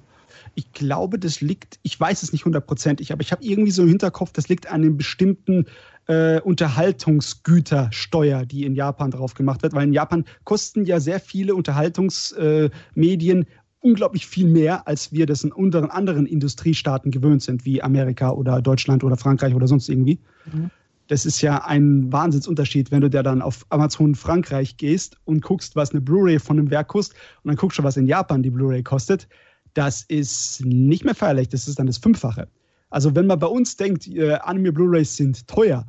Ich 0.54 0.72
glaube, 0.72 1.18
das 1.18 1.40
liegt, 1.40 1.78
ich 1.82 1.98
weiß 1.98 2.22
es 2.22 2.32
nicht 2.32 2.44
hundertprozentig, 2.44 3.12
aber 3.12 3.22
ich 3.22 3.32
habe 3.32 3.44
irgendwie 3.44 3.70
so 3.70 3.82
im 3.82 3.88
Hinterkopf, 3.88 4.32
das 4.32 4.48
liegt 4.48 4.68
an 4.68 4.82
einem 4.82 4.96
bestimmten 4.96 5.66
äh, 6.06 6.40
Unterhaltungsgütersteuer, 6.40 8.44
die 8.44 8.64
in 8.64 8.74
Japan 8.74 9.10
drauf 9.10 9.34
gemacht 9.34 9.62
wird, 9.62 9.72
weil 9.72 9.84
in 9.84 9.92
Japan 9.92 10.24
kosten 10.44 10.84
ja 10.84 11.00
sehr 11.00 11.20
viele 11.20 11.54
Unterhaltungsmedien 11.54 13.42
äh, 13.42 13.46
unglaublich 13.80 14.26
viel 14.26 14.48
mehr, 14.48 14.88
als 14.88 15.12
wir 15.12 15.26
das 15.26 15.44
in 15.44 15.52
unseren 15.52 15.90
anderen 15.90 16.26
Industriestaaten 16.26 17.10
gewöhnt 17.10 17.42
sind, 17.42 17.66
wie 17.66 17.82
Amerika 17.82 18.30
oder 18.30 18.62
Deutschland 18.62 19.04
oder 19.04 19.16
Frankreich 19.16 19.54
oder 19.54 19.68
sonst 19.68 19.88
irgendwie. 19.88 20.18
Mhm. 20.50 20.70
Das 21.08 21.26
ist 21.26 21.42
ja 21.42 21.66
ein 21.66 22.10
Wahnsinnsunterschied, 22.10 22.90
wenn 22.90 23.02
du 23.02 23.10
da 23.10 23.22
dann 23.22 23.42
auf 23.42 23.66
Amazon 23.68 24.14
Frankreich 24.14 24.78
gehst 24.78 25.18
und 25.26 25.42
guckst, 25.42 25.76
was 25.76 25.90
eine 25.90 26.00
Blu-ray 26.00 26.38
von 26.38 26.58
einem 26.58 26.70
Werk 26.70 26.88
kostet 26.88 27.18
und 27.42 27.48
dann 27.48 27.56
guckst 27.56 27.78
du, 27.78 27.82
was 27.82 27.98
in 27.98 28.06
Japan 28.06 28.42
die 28.42 28.48
Blu-ray 28.50 28.82
kostet 28.82 29.28
das 29.74 30.02
ist 30.02 30.64
nicht 30.64 31.04
mehr 31.04 31.14
feierlich, 31.14 31.48
das 31.48 31.68
ist 31.68 31.78
dann 31.78 31.86
das 31.86 31.98
Fünffache. 31.98 32.48
Also 32.90 33.14
wenn 33.14 33.26
man 33.26 33.38
bei 33.38 33.48
uns 33.48 33.76
denkt, 33.76 34.06
äh, 34.06 34.34
Anime 34.34 34.72
Blu-rays 34.72 35.16
sind 35.16 35.46
teuer, 35.48 35.84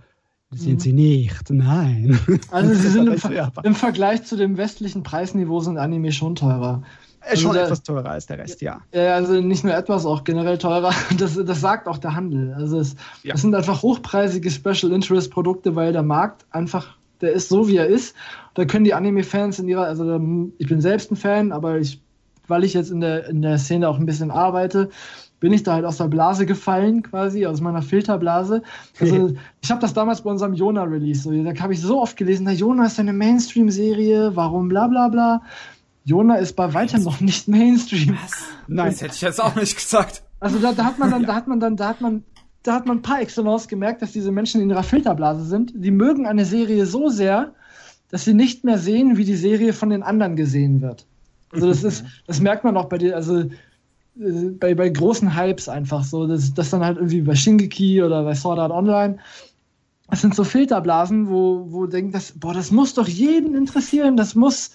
sind 0.52 0.74
mhm. 0.74 0.80
sie 0.80 0.94
nicht, 0.94 1.50
nein. 1.50 2.20
Also 2.52 2.74
sie 2.74 2.90
sind 2.90 3.08
im, 3.08 3.18
Ver 3.18 3.52
im, 3.64 3.76
Vergleich 3.76 4.24
zu 4.24 4.36
dem 4.36 4.58
westlichen 4.58 5.04
Preisniveau 5.04 5.60
sind 5.60 5.78
Anime 5.78 6.12
schon 6.12 6.36
teurer. 6.36 6.84
Also 7.22 7.42
schon 7.44 7.54
der, 7.54 7.66
etwas 7.66 7.82
teurer 7.82 8.12
als 8.12 8.28
der 8.28 8.38
Rest, 8.38 8.62
ja. 8.62 8.82
Ja, 8.94 9.16
also 9.16 9.42
nicht 9.42 9.64
nur 9.64 9.76
etwas, 9.76 10.06
auch 10.06 10.24
generell 10.24 10.58
teurer. 10.58 10.94
Das, 11.18 11.36
das 11.36 11.62
sagt 11.62 11.88
auch 11.88 11.98
der 11.98 12.16
Handel. 12.16 12.54
Also 12.54 12.80
es, 12.80 12.96
ja. 13.24 13.34
es 13.34 13.42
sind 13.42 13.56
einfach 13.56 13.82
hochpreisige 13.82 14.52
Special 14.52 14.92
Interest 14.92 15.32
Produkte, 15.32 15.76
weil 15.76 15.92
der 15.92 16.04
Markt 16.04 16.46
einfach, 16.52 16.98
der 17.22 17.34
ist 17.34 17.50
so, 17.50 17.68
wie 17.68 17.78
er 17.78 17.88
ist. 17.88 18.16
Da 18.54 18.66
können 18.66 18.86
die 18.86 18.94
Anime-Fans 18.94 19.60
in 19.60 19.68
ihrer, 19.68 19.86
also 19.86 20.20
ich 20.58 20.68
bin 20.68 20.82
selbst 20.82 21.12
ein 21.12 21.16
Fan, 21.16 21.52
aber 21.52 21.80
ich 21.80 22.05
weil 22.48 22.64
ich 22.64 22.74
jetzt 22.74 22.92
in 22.92 23.02
der, 23.02 23.30
in 23.30 23.42
der 23.42 23.58
Szene 23.58 23.90
auch 23.90 23.98
ein 23.98 24.06
bisschen 24.06 24.32
arbeite, 24.32 24.90
bin 25.40 25.54
ich 25.54 25.64
da 25.64 25.74
halt 25.74 25.86
aus 25.86 25.98
der 25.98 26.08
Blase 26.08 26.46
gefallen, 26.46 27.04
quasi, 27.04 27.46
aus 27.46 27.62
meiner 27.62 27.82
Filterblase. 27.82 28.64
Also, 29.00 29.34
ich 29.62 29.70
habe 29.70 29.82
das 29.82 29.94
damals 29.94 30.22
bei 30.22 30.32
unserem 30.32 30.54
Jona-Release, 30.54 31.24
so, 31.24 31.44
da 31.44 31.54
habe 31.62 31.74
ich 31.74 31.82
so 31.82 32.02
oft 32.02 32.18
gelesen, 32.18 32.46
na, 32.46 32.52
Jona 32.52 32.86
ist 32.86 33.00
eine 33.00 33.14
Mainstream-Serie, 33.14 34.36
warum 34.36 34.70
bla 34.70 34.88
bla 34.88 35.10
bla. 35.10 35.42
Jona 36.04 36.36
ist 36.36 36.56
bei 36.56 36.74
weitem 36.74 37.04
noch 37.04 37.20
nicht 37.20 37.48
Mainstream. 37.48 38.18
Was? 38.24 38.44
Nein. 38.68 38.92
Das 38.92 39.02
hätte 39.02 39.16
ich 39.16 39.22
jetzt 39.22 39.42
auch 39.42 39.56
nicht 39.56 39.76
gesagt. 39.76 40.24
Also 40.40 40.60
da, 40.60 40.72
da 40.72 40.86
hat 40.86 41.00
man 41.00 41.10
dann, 41.10 41.26
da 41.26 41.36
hat 41.36 41.48
man 41.48 41.60
dann, 41.60 41.76
da 41.76 41.90
hat 41.90 42.02
man, 42.02 42.24
da 42.62 42.74
hat 42.74 42.86
man 42.86 42.98
ein 42.98 43.02
paar 43.02 43.22
excellence 43.22 43.68
gemerkt, 43.68 44.02
dass 44.02 44.12
diese 44.12 44.32
Menschen 44.32 44.62
in 44.62 44.70
ihrer 44.70 44.84
Filterblase 44.84 45.44
sind. 45.44 45.74
Die 45.76 45.92
mögen 45.92 46.28
eine 46.28 46.46
Serie 46.46 46.86
so 46.86 47.10
sehr, 47.10 47.54
dass 48.10 48.24
sie 48.24 48.34
nicht 48.34 48.64
mehr 48.64 48.78
sehen, 48.78 49.18
wie 49.18 49.26
die 49.26 49.36
Serie 49.36 49.74
von 49.74 49.90
den 49.90 50.04
anderen 50.04 50.36
gesehen 50.36 50.82
wird. 50.82 51.08
Also 51.56 51.68
das 51.68 51.84
ist, 51.84 52.06
das 52.28 52.40
merkt 52.40 52.64
man 52.64 52.78
auch 52.78 52.86
bei 52.86 52.98
dir, 52.98 53.16
also 53.16 53.40
äh, 53.40 54.50
bei, 54.60 54.76
bei 54.76 54.90
großen 54.90 55.36
Hypes 55.36 55.68
einfach 55.70 56.04
so, 56.04 56.28
dass 56.28 56.54
das 56.54 56.70
dann 56.70 56.84
halt 56.84 56.98
irgendwie 56.98 57.22
bei 57.22 57.36
Shingeki 57.36 58.04
oder 58.04 58.24
bei 58.24 58.36
Sword 58.36 58.60
Art 58.60 58.72
Online, 58.72 59.18
das 60.10 60.22
sind 60.22 60.36
so 60.36 60.44
Filterblasen, 60.44 61.30
wo, 61.30 61.66
wo 61.70 61.88
denken, 61.88 62.12
das, 62.12 62.34
boah, 62.34 62.54
das 62.54 62.72
muss 62.72 62.94
doch 62.94 63.08
jeden 63.08 63.56
interessieren, 63.56 64.18
das 64.18 64.36
muss, 64.36 64.72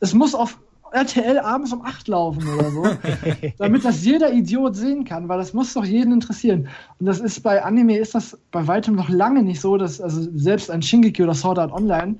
das 0.00 0.12
muss 0.12 0.34
auf 0.34 0.58
RTL 0.92 1.38
abends 1.38 1.72
um 1.72 1.82
8 1.84 2.08
laufen 2.08 2.46
oder 2.46 2.70
so, 2.70 2.84
damit 3.58 3.84
das 3.84 4.04
jeder 4.04 4.32
Idiot 4.32 4.76
sehen 4.76 5.04
kann, 5.04 5.28
weil 5.28 5.38
das 5.38 5.54
muss 5.54 5.72
doch 5.72 5.84
jeden 5.84 6.12
interessieren. 6.12 6.68
Und 6.98 7.06
das 7.06 7.20
ist 7.20 7.42
bei 7.42 7.62
Anime 7.64 7.96
ist 7.96 8.14
das 8.14 8.38
bei 8.50 8.66
weitem 8.66 8.96
noch 8.96 9.08
lange 9.08 9.42
nicht 9.42 9.60
so, 9.60 9.76
dass 9.76 10.00
also 10.00 10.28
selbst 10.34 10.70
ein 10.70 10.82
Shingeki 10.82 11.22
oder 11.22 11.34
Sword 11.34 11.58
Art 11.58 11.72
Online 11.72 12.18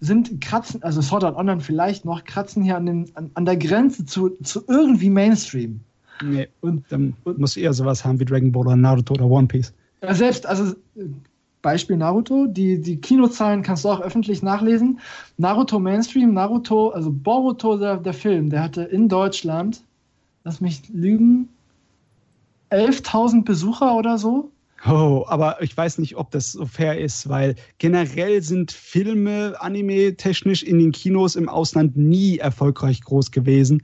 sind 0.00 0.40
kratzen, 0.40 0.82
also 0.82 1.02
Sword 1.02 1.24
Art 1.24 1.36
Online 1.36 1.60
vielleicht 1.60 2.04
noch, 2.04 2.24
kratzen 2.24 2.62
hier 2.62 2.76
an, 2.76 2.86
den, 2.86 3.10
an, 3.14 3.30
an 3.34 3.44
der 3.44 3.56
Grenze 3.56 4.04
zu, 4.04 4.30
zu 4.42 4.62
irgendwie 4.68 5.10
Mainstream. 5.10 5.80
Nee, 6.22 6.48
und 6.60 6.84
dann 6.88 7.14
und, 7.24 7.38
muss 7.38 7.56
eher 7.56 7.72
sowas 7.72 8.04
haben 8.04 8.18
wie 8.20 8.24
Dragon 8.24 8.52
Ball 8.52 8.66
oder 8.66 8.76
Naruto 8.76 9.14
oder 9.14 9.26
One 9.26 9.46
Piece. 9.46 9.72
Ja, 10.02 10.14
selbst, 10.14 10.46
also 10.46 10.74
Beispiel 11.62 11.96
Naruto, 11.96 12.46
die, 12.46 12.80
die 12.80 13.00
Kinozahlen 13.00 13.62
kannst 13.62 13.84
du 13.84 13.88
auch 13.88 14.00
öffentlich 14.00 14.42
nachlesen. 14.42 15.00
Naruto 15.36 15.78
Mainstream, 15.78 16.32
Naruto, 16.32 16.90
also 16.90 17.10
Boruto, 17.12 17.76
der, 17.76 17.96
der 17.96 18.14
Film, 18.14 18.50
der 18.50 18.62
hatte 18.62 18.82
in 18.82 19.08
Deutschland, 19.08 19.82
lass 20.44 20.60
mich 20.60 20.88
lügen, 20.88 21.48
11.000 22.70 23.44
Besucher 23.44 23.96
oder 23.96 24.18
so. 24.18 24.50
Oh, 24.86 25.24
aber 25.26 25.60
ich 25.60 25.76
weiß 25.76 25.98
nicht, 25.98 26.16
ob 26.16 26.30
das 26.30 26.52
so 26.52 26.66
fair 26.66 26.98
ist, 27.00 27.28
weil 27.28 27.56
generell 27.78 28.42
sind 28.42 28.70
Filme 28.70 29.56
anime-technisch 29.58 30.62
in 30.62 30.78
den 30.78 30.92
Kinos 30.92 31.36
im 31.36 31.48
Ausland 31.48 31.96
nie 31.96 32.38
erfolgreich 32.38 33.00
groß 33.00 33.30
gewesen. 33.30 33.82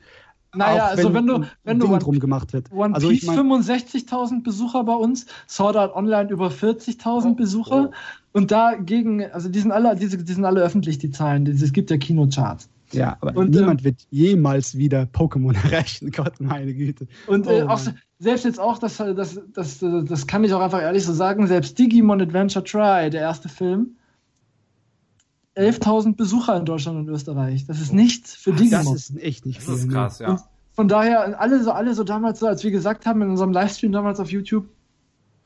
Naja, 0.55 0.87
also 0.87 1.13
wenn 1.13 1.27
du, 1.27 1.45
wenn 1.65 1.81
du 1.81 1.89
One, 1.89 1.99
drum 1.99 2.21
gemacht 2.21 2.53
wird. 2.53 2.71
One 2.71 2.95
also 2.95 3.09
Piece 3.09 3.25
ich 3.25 3.29
mein, 3.29 3.39
65.000 3.39 4.45
Besucher 4.45 4.85
bei 4.85 4.95
uns, 4.95 5.27
Sword 5.49 5.77
Art 5.77 5.97
Online 5.97 6.31
über 6.31 6.49
40.000 6.49 7.31
oh, 7.33 7.35
Besucher 7.35 7.91
oh. 7.91 8.39
und 8.39 8.53
dagegen, 8.53 9.25
also 9.33 9.49
die 9.49 9.59
sind 9.59 9.73
alle, 9.73 9.97
die, 9.97 10.09
die 10.09 10.33
sind 10.33 10.45
alle 10.45 10.63
öffentlich, 10.63 10.99
die 10.99 11.11
Zahlen, 11.11 11.47
es 11.47 11.73
gibt 11.73 11.91
ja 11.91 11.97
Kinocharts. 11.97 12.69
Ja, 12.93 13.17
aber 13.21 13.37
und, 13.37 13.51
niemand 13.51 13.81
ähm, 13.81 13.85
wird 13.85 14.07
jemals 14.11 14.77
wieder 14.77 15.03
Pokémon 15.03 15.55
erreichen, 15.65 16.11
Gott 16.11 16.41
meine 16.41 16.75
Güte. 16.75 17.07
Und 17.27 17.47
äh, 17.47 17.65
oh, 17.65 17.69
auch, 17.69 17.81
selbst 18.19 18.45
jetzt 18.45 18.61
auch, 18.61 18.79
das, 18.79 18.97
das, 18.99 19.41
das, 19.53 19.79
das 19.81 20.27
kann 20.27 20.45
ich 20.45 20.53
auch 20.53 20.61
einfach 20.61 20.81
ehrlich 20.81 21.05
so 21.05 21.13
sagen, 21.13 21.47
selbst 21.47 21.79
Digimon 21.79 22.21
Adventure 22.21 22.65
Try, 22.65 23.11
der 23.11 23.21
erste 23.21 23.49
Film, 23.49 23.97
11.000 25.57 26.17
Besucher 26.17 26.57
in 26.57 26.65
Deutschland 26.65 26.99
und 26.99 27.09
Österreich. 27.09 27.67
Das 27.67 27.81
ist 27.81 27.93
nichts 27.93 28.35
für 28.35 28.53
Digimon. 28.53 28.95
Das 28.95 29.11
ist 29.11 29.23
echt 29.23 29.47
nicht 29.47 29.63
viel. 29.63 29.75
Das 29.75 29.83
ist 29.83 29.91
krass, 29.91 30.19
ja. 30.19 30.31
Und 30.31 30.41
von 30.73 30.89
daher, 30.89 31.41
alle 31.41 31.63
so, 31.63 31.71
alle 31.71 31.95
so 31.95 32.03
damals 32.03 32.41
so, 32.41 32.47
als 32.47 32.65
wir 32.65 32.71
gesagt 32.71 33.07
haben 33.07 33.23
in 33.23 33.31
unserem 33.31 33.53
Livestream 33.53 33.93
damals 33.93 34.19
auf 34.19 34.31
YouTube, 34.31 34.69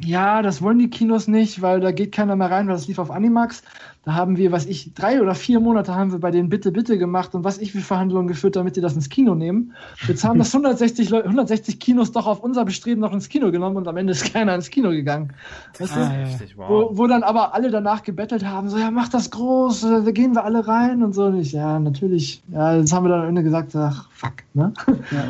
ja, 0.00 0.42
das 0.42 0.62
wollen 0.62 0.78
die 0.78 0.90
Kinos 0.90 1.26
nicht, 1.26 1.60
weil 1.60 1.80
da 1.80 1.90
geht 1.90 2.12
keiner 2.12 2.36
mehr 2.36 2.50
rein, 2.50 2.68
weil 2.68 2.74
das 2.74 2.86
lief 2.86 3.00
auf 3.00 3.10
Animax. 3.10 3.62
Da 4.04 4.14
haben 4.14 4.36
wir, 4.36 4.52
was 4.52 4.64
ich, 4.64 4.94
drei 4.94 5.20
oder 5.20 5.34
vier 5.34 5.58
Monate 5.58 5.92
haben 5.94 6.12
wir 6.12 6.20
bei 6.20 6.30
denen 6.30 6.48
Bitte, 6.48 6.70
Bitte 6.70 6.98
gemacht 6.98 7.34
und 7.34 7.42
was 7.42 7.58
ich 7.58 7.72
für 7.72 7.80
Verhandlungen 7.80 8.28
geführt, 8.28 8.54
damit 8.54 8.76
die 8.76 8.80
das 8.80 8.94
ins 8.94 9.08
Kino 9.08 9.34
nehmen. 9.34 9.74
Jetzt 10.06 10.22
haben 10.22 10.38
das 10.38 10.54
160, 10.54 11.12
160 11.12 11.80
Kinos 11.80 12.12
doch 12.12 12.28
auf 12.28 12.40
unser 12.40 12.64
Bestreben 12.64 13.00
noch 13.00 13.12
ins 13.12 13.28
Kino 13.28 13.50
genommen 13.50 13.76
und 13.76 13.88
am 13.88 13.96
Ende 13.96 14.12
ist 14.12 14.32
keiner 14.32 14.54
ins 14.54 14.70
Kino 14.70 14.90
gegangen. 14.90 15.32
Weißt 15.78 15.96
ah, 15.96 16.00
ja. 16.00 16.24
richtig, 16.26 16.56
wow. 16.56 16.68
wo, 16.70 16.96
wo 16.96 17.06
dann 17.08 17.24
aber 17.24 17.54
alle 17.54 17.70
danach 17.70 18.04
gebettelt 18.04 18.46
haben, 18.46 18.68
so, 18.68 18.78
ja, 18.78 18.92
mach 18.92 19.08
das 19.08 19.32
groß, 19.32 19.80
da 19.80 20.10
gehen 20.12 20.34
wir 20.34 20.44
alle 20.44 20.66
rein 20.68 21.02
und 21.02 21.12
so. 21.12 21.24
Und 21.24 21.40
ich, 21.40 21.52
ja, 21.52 21.80
natürlich. 21.80 22.40
Ja, 22.52 22.76
jetzt 22.76 22.92
haben 22.92 23.04
wir 23.04 23.10
dann 23.10 23.22
am 23.22 23.28
Ende 23.28 23.42
gesagt, 23.42 23.74
ach, 23.74 24.08
fuck, 24.12 24.34
ne? 24.54 24.72
Ja. 25.10 25.24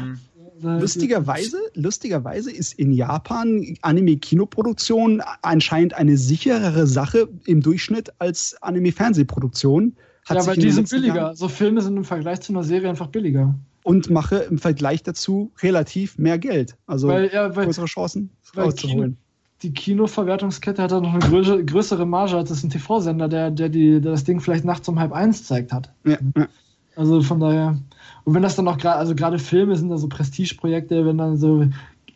Lustigerweise, 0.60 1.58
lustigerweise 1.74 2.50
ist 2.50 2.74
in 2.74 2.92
Japan 2.92 3.76
Anime-Kinoproduktion 3.82 5.22
anscheinend 5.42 5.94
eine 5.94 6.16
sicherere 6.16 6.86
Sache 6.86 7.28
im 7.46 7.60
Durchschnitt 7.60 8.12
als 8.18 8.56
Anime-Fernsehproduktion. 8.62 9.96
Ja, 10.28 10.46
weil 10.46 10.56
die 10.56 10.70
sind 10.70 10.90
billiger. 10.90 11.14
Jahren 11.14 11.36
so 11.36 11.48
Filme 11.48 11.80
sind 11.80 11.96
im 11.96 12.04
Vergleich 12.04 12.40
zu 12.40 12.52
einer 12.52 12.64
Serie 12.64 12.88
einfach 12.88 13.08
billiger. 13.08 13.54
Und 13.82 14.10
mache 14.10 14.36
im 14.36 14.58
Vergleich 14.58 15.02
dazu 15.02 15.50
relativ 15.62 16.18
mehr 16.18 16.38
Geld. 16.38 16.76
Also 16.86 17.08
weil, 17.08 17.30
ja, 17.32 17.56
weil, 17.56 17.64
größere 17.64 17.86
Chancen 17.86 18.30
rauszuholen. 18.54 19.12
Kino, 19.12 19.16
die 19.62 19.72
Kinoverwertungskette 19.72 20.82
hat 20.82 20.92
dann 20.92 21.04
noch 21.04 21.14
eine 21.14 21.20
größere, 21.20 21.64
größere 21.64 22.06
Marge 22.06 22.36
als 22.36 22.50
das 22.50 22.62
ein 22.62 22.70
TV-Sender, 22.70 23.28
der, 23.28 23.50
der, 23.50 23.68
die, 23.68 24.00
der 24.00 24.12
das 24.12 24.24
Ding 24.24 24.40
vielleicht 24.40 24.64
nachts 24.64 24.88
um 24.88 24.98
halb 24.98 25.12
eins 25.12 25.44
zeigt 25.44 25.72
hat. 25.72 25.90
Ja, 26.04 26.18
ja. 26.36 26.48
Also 26.96 27.22
von 27.22 27.40
daher. 27.40 27.78
Und 28.24 28.34
wenn 28.34 28.42
das 28.42 28.56
dann 28.56 28.68
auch 28.68 28.78
gerade, 28.78 28.98
also 28.98 29.14
gerade 29.14 29.38
Filme 29.38 29.76
sind 29.76 29.88
da 29.88 29.98
so 29.98 30.08
Prestigeprojekte, 30.08 31.06
wenn 31.06 31.18
dann 31.18 31.36
so 31.36 31.66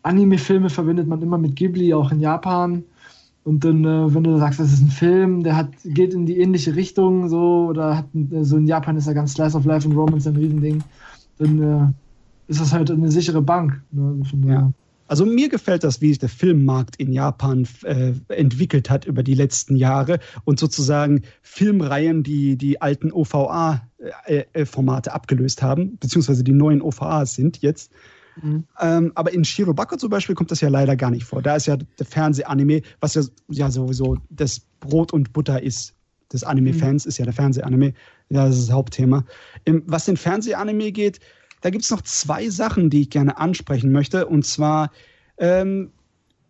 Anime-Filme 0.03 0.69
verbindet 0.69 1.07
man 1.07 1.21
immer 1.21 1.37
mit 1.37 1.55
Ghibli, 1.55 1.93
auch 1.93 2.11
in 2.11 2.19
Japan. 2.19 2.83
Und 3.43 3.65
dann, 3.65 3.83
äh, 3.83 4.13
wenn 4.13 4.23
du 4.23 4.37
sagst, 4.37 4.59
das 4.59 4.71
ist 4.71 4.81
ein 4.81 4.89
Film, 4.89 5.43
der 5.43 5.57
hat, 5.57 5.69
geht 5.83 6.13
in 6.13 6.25
die 6.25 6.39
ähnliche 6.39 6.75
Richtung, 6.75 7.27
so, 7.27 7.67
oder 7.69 7.97
hat, 7.97 8.05
äh, 8.15 8.43
so 8.43 8.57
in 8.57 8.67
Japan 8.67 8.95
ist 8.95 9.07
ja 9.07 9.13
ganz 9.13 9.33
Slice 9.33 9.57
of 9.57 9.65
Life 9.65 9.87
und 9.87 9.95
Romance 9.95 10.27
ein 10.27 10.37
Riesending, 10.37 10.81
dann 11.39 11.61
äh, 11.61 11.87
ist 12.47 12.61
das 12.61 12.71
halt 12.71 12.89
eine 12.89 13.11
sichere 13.11 13.41
Bank. 13.41 13.81
Ne? 13.91 14.23
Also, 14.23 14.37
ja. 14.47 14.71
also 15.07 15.25
mir 15.25 15.49
gefällt 15.49 15.83
das, 15.83 15.99
wie 15.99 16.09
sich 16.09 16.19
der 16.19 16.29
Filmmarkt 16.29 16.95
in 16.97 17.11
Japan 17.11 17.67
äh, 17.83 18.13
entwickelt 18.29 18.89
hat 18.89 19.05
über 19.05 19.23
die 19.23 19.35
letzten 19.35 19.75
Jahre 19.75 20.19
und 20.45 20.57
sozusagen 20.57 21.23
Filmreihen, 21.41 22.23
die 22.23 22.55
die 22.55 22.81
alten 22.81 23.11
OVA 23.11 23.81
äh, 24.25 24.43
äh, 24.53 24.65
Formate 24.65 25.13
abgelöst 25.13 25.61
haben, 25.61 25.97
beziehungsweise 25.97 26.43
die 26.43 26.51
neuen 26.51 26.81
OVAs 26.81 27.35
sind 27.35 27.61
jetzt. 27.61 27.91
Mhm. 28.41 28.65
Ähm, 28.79 29.11
aber 29.15 29.33
in 29.33 29.45
Shirobako 29.45 29.95
zum 29.97 30.09
Beispiel 30.09 30.35
kommt 30.35 30.51
das 30.51 30.61
ja 30.61 30.69
leider 30.69 30.95
gar 30.95 31.11
nicht 31.11 31.23
vor. 31.23 31.41
Da 31.41 31.55
ist 31.55 31.67
ja 31.67 31.77
der 31.77 32.05
Fernsehanime, 32.05 32.81
was 32.99 33.13
ja, 33.15 33.23
ja 33.49 33.69
sowieso 33.69 34.17
das 34.29 34.61
Brot 34.79 35.13
und 35.13 35.33
Butter 35.33 35.61
ist 35.61 35.93
des 36.31 36.43
Anime-Fans, 36.43 37.05
mhm. 37.05 37.09
ist 37.09 37.17
ja 37.17 37.25
der 37.25 37.33
Fernsehanime. 37.33 37.93
Ja, 38.29 38.47
das 38.47 38.57
ist 38.57 38.69
das 38.69 38.75
Hauptthema. 38.75 39.23
Im, 39.65 39.83
was 39.85 40.05
den 40.05 40.17
Fernsehanime 40.17 40.91
geht, 40.91 41.19
da 41.61 41.69
gibt 41.69 41.83
es 41.83 41.91
noch 41.91 42.01
zwei 42.01 42.49
Sachen, 42.49 42.89
die 42.89 43.01
ich 43.01 43.09
gerne 43.09 43.37
ansprechen 43.37 43.91
möchte. 43.91 44.25
Und 44.25 44.45
zwar 44.45 44.91
ähm, 45.37 45.91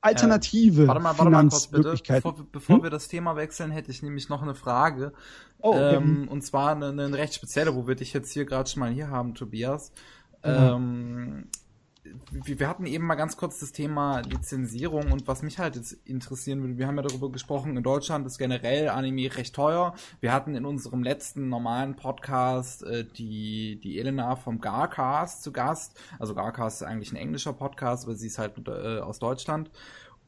alternative 0.03 0.83
äh, 0.83 0.87
warte 0.87 1.01
mal, 1.01 1.17
warte 1.17 1.31
mal 1.31 1.47
kurz 1.47 1.67
bitte. 1.67 1.95
Bevor, 2.07 2.35
bevor 2.51 2.75
hm? 2.77 2.83
wir 2.83 2.89
das 2.89 3.07
Thema 3.07 3.35
wechseln, 3.35 3.71
hätte 3.71 3.91
ich 3.91 4.03
nämlich 4.03 4.29
noch 4.29 4.41
eine 4.41 4.55
Frage. 4.55 5.13
Oh, 5.59 5.71
okay. 5.71 5.95
ähm, 5.95 6.27
und 6.27 6.43
zwar 6.43 6.71
eine, 6.71 6.89
eine, 6.89 7.17
recht 7.17 7.33
spezielle, 7.33 7.75
wo 7.75 7.87
wir 7.87 7.95
dich 7.95 8.13
jetzt 8.13 8.31
hier 8.31 8.45
gerade 8.45 8.69
schon 8.69 8.81
mal 8.81 8.91
hier 8.91 9.09
haben, 9.09 9.33
Tobias. 9.33 9.91
Mhm. 10.43 10.49
Ähm, 10.49 11.47
wir 12.31 12.67
hatten 12.67 12.85
eben 12.85 13.05
mal 13.05 13.15
ganz 13.15 13.37
kurz 13.37 13.59
das 13.59 13.71
Thema 13.71 14.19
Lizenzierung 14.19 15.11
und 15.11 15.27
was 15.27 15.41
mich 15.41 15.59
halt 15.59 15.75
jetzt 15.75 15.93
interessieren 16.05 16.61
würde, 16.61 16.77
wir 16.77 16.87
haben 16.87 16.97
ja 16.97 17.03
darüber 17.03 17.31
gesprochen, 17.31 17.77
in 17.77 17.83
Deutschland 17.83 18.25
ist 18.27 18.37
generell 18.37 18.89
Anime 18.89 19.35
recht 19.35 19.55
teuer. 19.55 19.95
Wir 20.19 20.33
hatten 20.33 20.55
in 20.55 20.65
unserem 20.65 21.03
letzten 21.03 21.49
normalen 21.49 21.95
Podcast 21.95 22.83
äh, 22.83 23.05
die, 23.05 23.79
die 23.81 23.99
Elena 23.99 24.35
vom 24.35 24.59
Garcast 24.59 25.43
zu 25.43 25.51
Gast. 25.51 25.99
Also 26.19 26.35
Garcast 26.35 26.81
ist 26.81 26.87
eigentlich 26.87 27.11
ein 27.11 27.17
englischer 27.17 27.53
Podcast, 27.53 28.05
aber 28.05 28.15
sie 28.15 28.27
ist 28.27 28.37
halt 28.37 28.53
äh, 28.67 28.99
aus 28.99 29.19
Deutschland. 29.19 29.71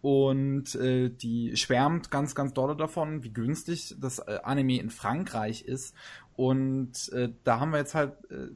Und 0.02 0.76
äh, 0.76 1.10
die 1.10 1.58
schwärmt 1.58 2.12
ganz, 2.12 2.36
ganz 2.36 2.54
dolle 2.54 2.76
davon, 2.76 3.24
wie 3.24 3.34
günstig 3.34 3.96
das 4.00 4.20
äh, 4.20 4.40
Anime 4.44 4.80
in 4.80 4.92
Frankreich 4.92 5.64
ist. 5.64 5.96
Und 6.36 7.12
äh, 7.14 7.30
da 7.44 7.60
haben 7.60 7.72
wir 7.72 7.80
jetzt 7.80 7.96
halt 7.96 8.14
äh, 8.30 8.50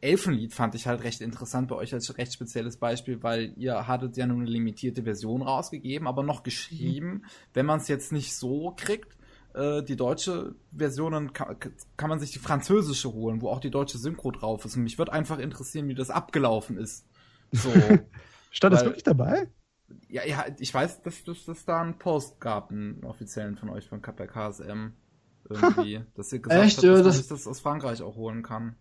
Elfenlied 0.00 0.54
fand 0.54 0.74
ich 0.74 0.86
halt 0.86 1.02
recht 1.04 1.20
interessant 1.20 1.68
bei 1.68 1.76
euch 1.76 1.92
als 1.92 2.16
recht 2.18 2.32
spezielles 2.32 2.76
Beispiel, 2.76 3.22
weil 3.22 3.52
ihr 3.56 3.86
hattet 3.86 4.16
ja 4.16 4.26
nur 4.26 4.38
eine 4.38 4.50
limitierte 4.50 5.02
Version 5.02 5.42
rausgegeben, 5.42 6.06
aber 6.06 6.22
noch 6.22 6.42
geschrieben, 6.42 7.08
mhm. 7.08 7.24
wenn 7.54 7.66
man 7.66 7.80
es 7.80 7.88
jetzt 7.88 8.12
nicht 8.12 8.34
so 8.34 8.74
kriegt, 8.76 9.16
äh, 9.54 9.82
die 9.82 9.96
deutsche 9.96 10.54
Version, 10.76 11.12
dann 11.12 11.32
kann, 11.32 11.56
kann, 11.96 12.08
man 12.08 12.20
sich 12.20 12.30
die 12.32 12.38
französische 12.38 13.12
holen, 13.12 13.40
wo 13.42 13.48
auch 13.48 13.60
die 13.60 13.70
deutsche 13.70 13.98
Synchro 13.98 14.30
drauf 14.30 14.64
ist. 14.64 14.76
Und 14.76 14.84
mich 14.84 14.98
würde 14.98 15.12
einfach 15.12 15.38
interessieren, 15.38 15.88
wie 15.88 15.94
das 15.94 16.10
abgelaufen 16.10 16.76
ist. 16.76 17.06
So. 17.52 17.70
Stand 18.50 18.74
das 18.74 18.84
wirklich 18.84 19.04
dabei? 19.04 19.48
Ja, 20.08 20.24
ja, 20.24 20.44
ich 20.58 20.72
weiß, 20.72 21.02
dass 21.02 21.26
es 21.26 21.64
da 21.64 21.82
einen 21.82 21.98
Post 21.98 22.40
gab, 22.40 22.70
einen 22.70 23.04
offiziellen 23.04 23.56
von 23.56 23.70
euch 23.70 23.88
von 23.88 24.00
KSM. 24.02 24.92
Irgendwie. 25.48 26.04
dass 26.14 26.32
ihr 26.32 26.38
gesagt 26.38 26.64
Echt? 26.64 26.76
habt, 26.78 26.86
dass 26.86 27.02
das, 27.02 27.30
man 27.30 27.38
das 27.38 27.46
aus 27.46 27.60
Frankreich 27.60 28.02
auch 28.02 28.14
holen 28.16 28.42
kann. 28.42 28.76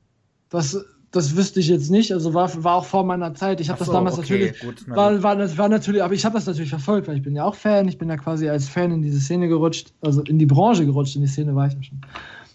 Das, 0.49 0.85
das 1.11 1.35
wüsste 1.35 1.59
ich 1.59 1.67
jetzt 1.67 1.89
nicht. 1.89 2.11
Also 2.13 2.33
war, 2.33 2.51
war 2.63 2.75
auch 2.75 2.85
vor 2.85 3.03
meiner 3.03 3.33
Zeit. 3.33 3.61
Ich 3.61 3.69
habe 3.69 3.79
so, 3.79 3.85
das 3.85 3.93
damals 3.93 4.17
okay, 4.17 4.53
natürlich. 4.53 4.59
Gut, 4.59 4.89
war, 4.89 5.23
war, 5.23 5.57
war 5.57 5.69
natürlich, 5.69 6.03
aber 6.03 6.13
ich 6.13 6.25
habe 6.25 6.35
das 6.35 6.45
natürlich 6.45 6.69
verfolgt, 6.69 7.07
weil 7.07 7.17
ich 7.17 7.23
bin 7.23 7.35
ja 7.35 7.45
auch 7.45 7.55
Fan. 7.55 7.87
Ich 7.87 7.97
bin 7.97 8.09
ja 8.09 8.17
quasi 8.17 8.49
als 8.49 8.67
Fan 8.67 8.91
in 8.91 9.01
diese 9.01 9.19
Szene 9.19 9.47
gerutscht, 9.47 9.93
also 10.01 10.21
in 10.21 10.39
die 10.39 10.45
Branche 10.45 10.85
gerutscht, 10.85 11.15
in 11.15 11.21
die 11.21 11.27
Szene 11.27 11.55
war 11.55 11.67
ich 11.67 11.73
ja 11.73 11.83
schon. 11.83 12.01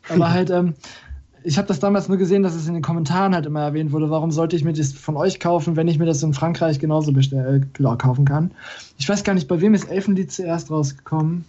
Aber 0.08 0.30
halt, 0.30 0.50
ähm, 0.50 0.74
ich 1.44 1.58
habe 1.58 1.68
das 1.68 1.78
damals 1.78 2.08
nur 2.08 2.16
gesehen, 2.16 2.42
dass 2.42 2.54
es 2.54 2.66
in 2.66 2.74
den 2.74 2.82
Kommentaren 2.82 3.34
halt 3.34 3.46
immer 3.46 3.62
erwähnt 3.62 3.92
wurde, 3.92 4.10
warum 4.10 4.30
sollte 4.30 4.56
ich 4.56 4.64
mir 4.64 4.72
das 4.72 4.92
von 4.92 5.16
euch 5.16 5.40
kaufen, 5.40 5.76
wenn 5.76 5.88
ich 5.88 5.98
mir 5.98 6.06
das 6.06 6.22
in 6.22 6.32
Frankreich 6.32 6.78
genauso 6.78 7.12
bestell, 7.12 7.62
äh, 7.62 7.96
kaufen 7.96 8.24
kann. 8.24 8.50
Ich 8.98 9.08
weiß 9.08 9.24
gar 9.24 9.34
nicht, 9.34 9.46
bei 9.46 9.60
wem 9.60 9.74
ist 9.74 9.84
Elfenlied 9.84 10.32
zuerst 10.32 10.70
rausgekommen? 10.70 11.44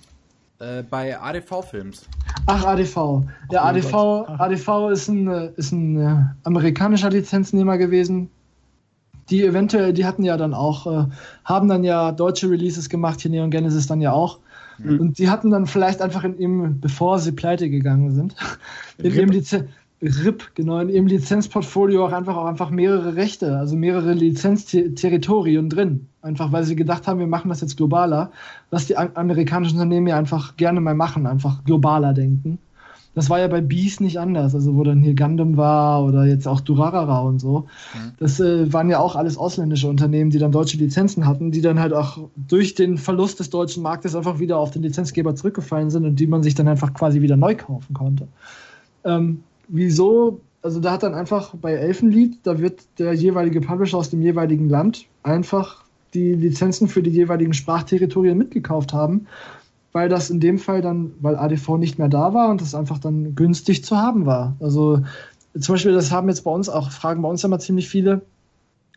Äh, 0.59 0.83
bei 0.83 1.19
ADV-Films. 1.19 2.07
Ach, 2.45 2.65
ADV. 2.65 3.23
Ja, 3.51 3.63
oh 3.63 3.67
ADV, 3.67 3.93
ADV 4.39 4.89
ist 4.91 5.07
ein, 5.09 5.27
äh, 5.27 5.51
ist 5.57 5.71
ein 5.71 5.99
äh, 5.99 6.23
amerikanischer 6.43 7.09
Lizenznehmer 7.09 7.77
gewesen. 7.77 8.29
Die 9.29 9.43
eventuell, 9.43 9.91
die 9.91 10.05
hatten 10.05 10.23
ja 10.23 10.37
dann 10.37 10.53
auch, 10.53 10.87
äh, 10.87 11.05
haben 11.43 11.67
dann 11.67 11.83
ja 11.83 12.11
deutsche 12.11 12.49
Releases 12.49 12.89
gemacht, 12.89 13.21
hier 13.21 13.31
Neon 13.31 13.51
Genesis 13.51 13.87
dann 13.87 13.99
ja 13.99 14.13
auch. 14.13 14.39
Mhm. 14.77 14.99
Und 14.99 15.17
die 15.17 15.29
hatten 15.29 15.49
dann 15.49 15.65
vielleicht 15.65 16.01
einfach 16.01 16.23
in 16.23 16.37
ihm, 16.37 16.79
bevor 16.79 17.19
sie 17.19 17.31
pleite 17.31 17.69
gegangen 17.69 18.11
sind, 18.13 18.35
in 18.97 19.13
ihrem 19.13 19.31
Lizenz. 19.31 19.69
RIP, 20.01 20.51
genau, 20.55 20.79
in 20.79 20.89
ihrem 20.89 21.07
Lizenzportfolio 21.07 22.05
auch 22.05 22.11
einfach, 22.11 22.35
auch 22.35 22.45
einfach 22.45 22.69
mehrere 22.69 23.15
Rechte, 23.15 23.57
also 23.57 23.75
mehrere 23.75 24.13
Lizenzterritorien 24.13 25.69
drin. 25.69 26.07
Einfach 26.21 26.51
weil 26.51 26.63
sie 26.63 26.75
gedacht 26.75 27.07
haben, 27.07 27.19
wir 27.19 27.27
machen 27.27 27.49
das 27.49 27.61
jetzt 27.61 27.77
globaler, 27.77 28.31
was 28.71 28.87
die 28.87 28.97
amerikanischen 28.97 29.75
Unternehmen 29.75 30.07
ja 30.07 30.17
einfach 30.17 30.57
gerne 30.57 30.81
mal 30.81 30.95
machen, 30.95 31.27
einfach 31.27 31.63
globaler 31.63 32.13
denken. 32.13 32.59
Das 33.15 33.29
war 33.29 33.39
ja 33.39 33.47
bei 33.47 33.61
Beast 33.61 34.01
nicht 34.01 34.19
anders, 34.19 34.53
also 34.53 34.75
wo 34.75 34.83
dann 34.83 35.01
hier 35.01 35.15
Gundam 35.15 35.55
war 35.55 36.03
oder 36.03 36.25
jetzt 36.25 36.47
auch 36.47 36.59
Durarara 36.59 37.21
und 37.21 37.39
so. 37.39 37.59
Mhm. 37.93 38.11
Das 38.19 38.41
äh, 38.41 38.71
waren 38.73 38.89
ja 38.89 38.99
auch 38.99 39.15
alles 39.15 39.37
ausländische 39.37 39.87
Unternehmen, 39.87 40.31
die 40.31 40.37
dann 40.37 40.51
deutsche 40.51 40.77
Lizenzen 40.77 41.25
hatten, 41.25 41.49
die 41.51 41.61
dann 41.61 41.79
halt 41.79 41.93
auch 41.93 42.19
durch 42.35 42.75
den 42.75 42.97
Verlust 42.97 43.39
des 43.39 43.49
deutschen 43.49 43.81
Marktes 43.81 44.15
einfach 44.15 44.39
wieder 44.39 44.57
auf 44.57 44.71
den 44.71 44.83
Lizenzgeber 44.83 45.33
zurückgefallen 45.33 45.89
sind 45.89 46.03
und 46.03 46.19
die 46.19 46.27
man 46.27 46.43
sich 46.43 46.55
dann 46.55 46.67
einfach 46.67 46.93
quasi 46.93 47.21
wieder 47.21 47.37
neu 47.37 47.55
kaufen 47.55 47.93
konnte. 47.93 48.27
Ähm, 49.05 49.43
wieso? 49.67 50.41
Also 50.61 50.79
da 50.79 50.93
hat 50.93 51.03
dann 51.03 51.13
einfach 51.13 51.53
bei 51.55 51.73
Elfenlied, 51.73 52.39
da 52.43 52.59
wird 52.59 52.81
der 52.97 53.13
jeweilige 53.13 53.61
Publisher 53.61 53.97
aus 53.97 54.09
dem 54.09 54.21
jeweiligen 54.21 54.67
Land 54.67 55.05
einfach 55.21 55.83
die 56.13 56.33
Lizenzen 56.33 56.87
für 56.87 57.03
die 57.03 57.11
jeweiligen 57.11 57.53
Sprachterritorien 57.53 58.37
mitgekauft 58.37 58.93
haben 58.93 59.27
weil 59.95 60.09
das 60.09 60.29
in 60.29 60.41
dem 60.41 60.59
Fall 60.59 60.81
dann, 60.81 61.13
weil 61.21 61.37
ADV 61.37 61.77
nicht 61.77 61.97
mehr 61.97 62.09
da 62.09 62.33
war 62.33 62.49
und 62.49 62.59
das 62.59 62.75
einfach 62.75 62.99
dann 62.99 63.33
günstig 63.33 63.85
zu 63.85 63.95
haben 63.95 64.25
war. 64.25 64.57
Also 64.59 64.99
zum 65.57 65.75
Beispiel, 65.75 65.93
das 65.93 66.11
haben 66.11 66.27
jetzt 66.27 66.41
bei 66.41 66.51
uns 66.51 66.67
auch, 66.67 66.91
fragen 66.91 67.21
bei 67.21 67.29
uns 67.29 67.45
immer 67.45 67.59
ziemlich 67.59 67.87
viele, 67.87 68.21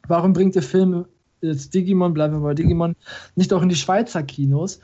warum 0.08 0.32
bringt 0.32 0.56
der 0.56 0.62
Film 0.62 1.04
jetzt 1.40 1.72
Digimon, 1.72 2.14
bleiben 2.14 2.34
wir 2.34 2.40
bei 2.40 2.54
Digimon, 2.54 2.96
nicht 3.36 3.52
auch 3.52 3.62
in 3.62 3.68
die 3.68 3.76
Schweizer 3.76 4.24
Kinos? 4.24 4.80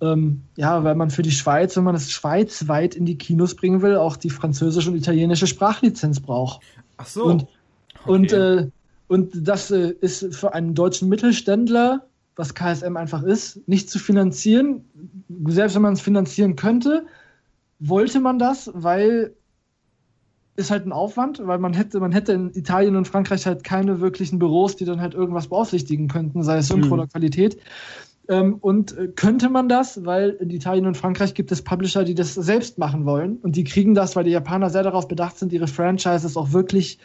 Ähm, 0.00 0.42
ja, 0.56 0.84
weil 0.84 0.94
man 0.94 1.10
für 1.10 1.22
die 1.22 1.30
Schweiz, 1.30 1.76
wenn 1.76 1.84
man 1.84 1.94
es 1.94 2.10
schweizweit 2.10 2.94
in 2.94 3.06
die 3.06 3.16
Kinos 3.16 3.54
bringen 3.54 3.80
will, 3.80 3.96
auch 3.96 4.16
die 4.16 4.30
französische 4.30 4.90
und 4.90 4.96
italienische 4.96 5.46
Sprachlizenz 5.46 6.20
braucht. 6.20 6.60
Ach 6.98 7.06
so. 7.06 7.24
Und, 7.24 7.42
okay. 7.42 8.10
und, 8.10 8.32
äh, 8.32 8.68
und 9.08 9.48
das 9.48 9.70
äh, 9.70 9.94
ist 10.00 10.34
für 10.34 10.52
einen 10.52 10.74
deutschen 10.74 11.08
Mittelständler 11.08 12.06
was 12.36 12.54
KSM 12.54 12.96
einfach 12.96 13.22
ist, 13.22 13.66
nicht 13.66 13.90
zu 13.90 13.98
finanzieren. 13.98 14.84
Selbst 15.48 15.74
wenn 15.74 15.82
man 15.82 15.94
es 15.94 16.00
finanzieren 16.00 16.54
könnte, 16.54 17.06
wollte 17.78 18.20
man 18.20 18.38
das, 18.38 18.70
weil 18.74 19.34
ist 20.58 20.70
halt 20.70 20.86
ein 20.86 20.92
Aufwand, 20.92 21.46
weil 21.46 21.58
man 21.58 21.74
hätte, 21.74 22.00
man 22.00 22.12
hätte 22.12 22.32
in 22.32 22.50
Italien 22.54 22.96
und 22.96 23.06
Frankreich 23.06 23.44
halt 23.44 23.62
keine 23.62 24.00
wirklichen 24.00 24.38
Büros, 24.38 24.74
die 24.76 24.86
dann 24.86 25.02
halt 25.02 25.12
irgendwas 25.12 25.48
beaufsichtigen 25.48 26.08
könnten, 26.08 26.42
sei 26.42 26.58
es 26.58 26.68
Synchro 26.68 26.86
mhm. 26.86 26.92
oder 26.92 27.06
Qualität. 27.06 27.58
Ähm, 28.28 28.56
und 28.60 28.96
äh, 28.96 29.08
könnte 29.08 29.48
man 29.48 29.68
das, 29.68 30.04
weil 30.04 30.30
in 30.30 30.50
Italien 30.50 30.86
und 30.86 30.96
Frankreich 30.96 31.34
gibt 31.34 31.52
es 31.52 31.62
Publisher, 31.62 32.04
die 32.04 32.14
das 32.14 32.34
selbst 32.34 32.78
machen 32.78 33.04
wollen. 33.04 33.36
Und 33.36 33.56
die 33.56 33.64
kriegen 33.64 33.94
das, 33.94 34.16
weil 34.16 34.24
die 34.24 34.30
Japaner 34.30 34.70
sehr 34.70 34.82
darauf 34.82 35.06
bedacht 35.08 35.38
sind, 35.38 35.52
ihre 35.52 35.68
Franchises 35.68 36.36
auch 36.36 36.52
wirklich 36.52 36.98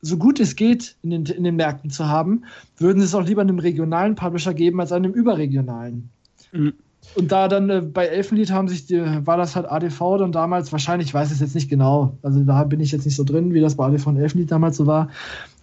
so 0.00 0.18
gut 0.18 0.38
es 0.38 0.54
geht 0.54 0.96
in 1.02 1.10
den, 1.10 1.24
in 1.24 1.44
den 1.44 1.56
Märkten 1.56 1.90
zu 1.90 2.06
haben, 2.06 2.44
würden 2.76 3.00
sie 3.00 3.06
es 3.06 3.14
auch 3.14 3.24
lieber 3.24 3.40
einem 3.40 3.58
regionalen 3.58 4.16
Publisher 4.16 4.52
geben 4.52 4.80
als 4.80 4.92
einem 4.92 5.12
überregionalen. 5.12 6.10
Mhm. 6.52 6.74
Und 7.14 7.32
da 7.32 7.48
dann 7.48 7.70
äh, 7.70 7.80
bei 7.80 8.06
Elfenlied 8.06 8.50
haben 8.50 8.68
sich 8.68 8.86
die, 8.86 9.00
war 9.00 9.36
das 9.36 9.56
halt 9.56 9.66
ADV 9.66 10.18
dann 10.18 10.32
damals, 10.32 10.72
wahrscheinlich, 10.72 11.08
ich 11.08 11.14
weiß 11.14 11.30
es 11.30 11.40
jetzt 11.40 11.54
nicht 11.54 11.68
genau, 11.68 12.16
also 12.22 12.40
da 12.40 12.64
bin 12.64 12.80
ich 12.80 12.92
jetzt 12.92 13.04
nicht 13.04 13.16
so 13.16 13.24
drin, 13.24 13.54
wie 13.54 13.60
das 13.60 13.76
bei 13.76 13.86
ADV 13.86 14.06
und 14.08 14.16
Elfenlied 14.16 14.50
damals 14.50 14.76
so 14.76 14.86
war, 14.86 15.08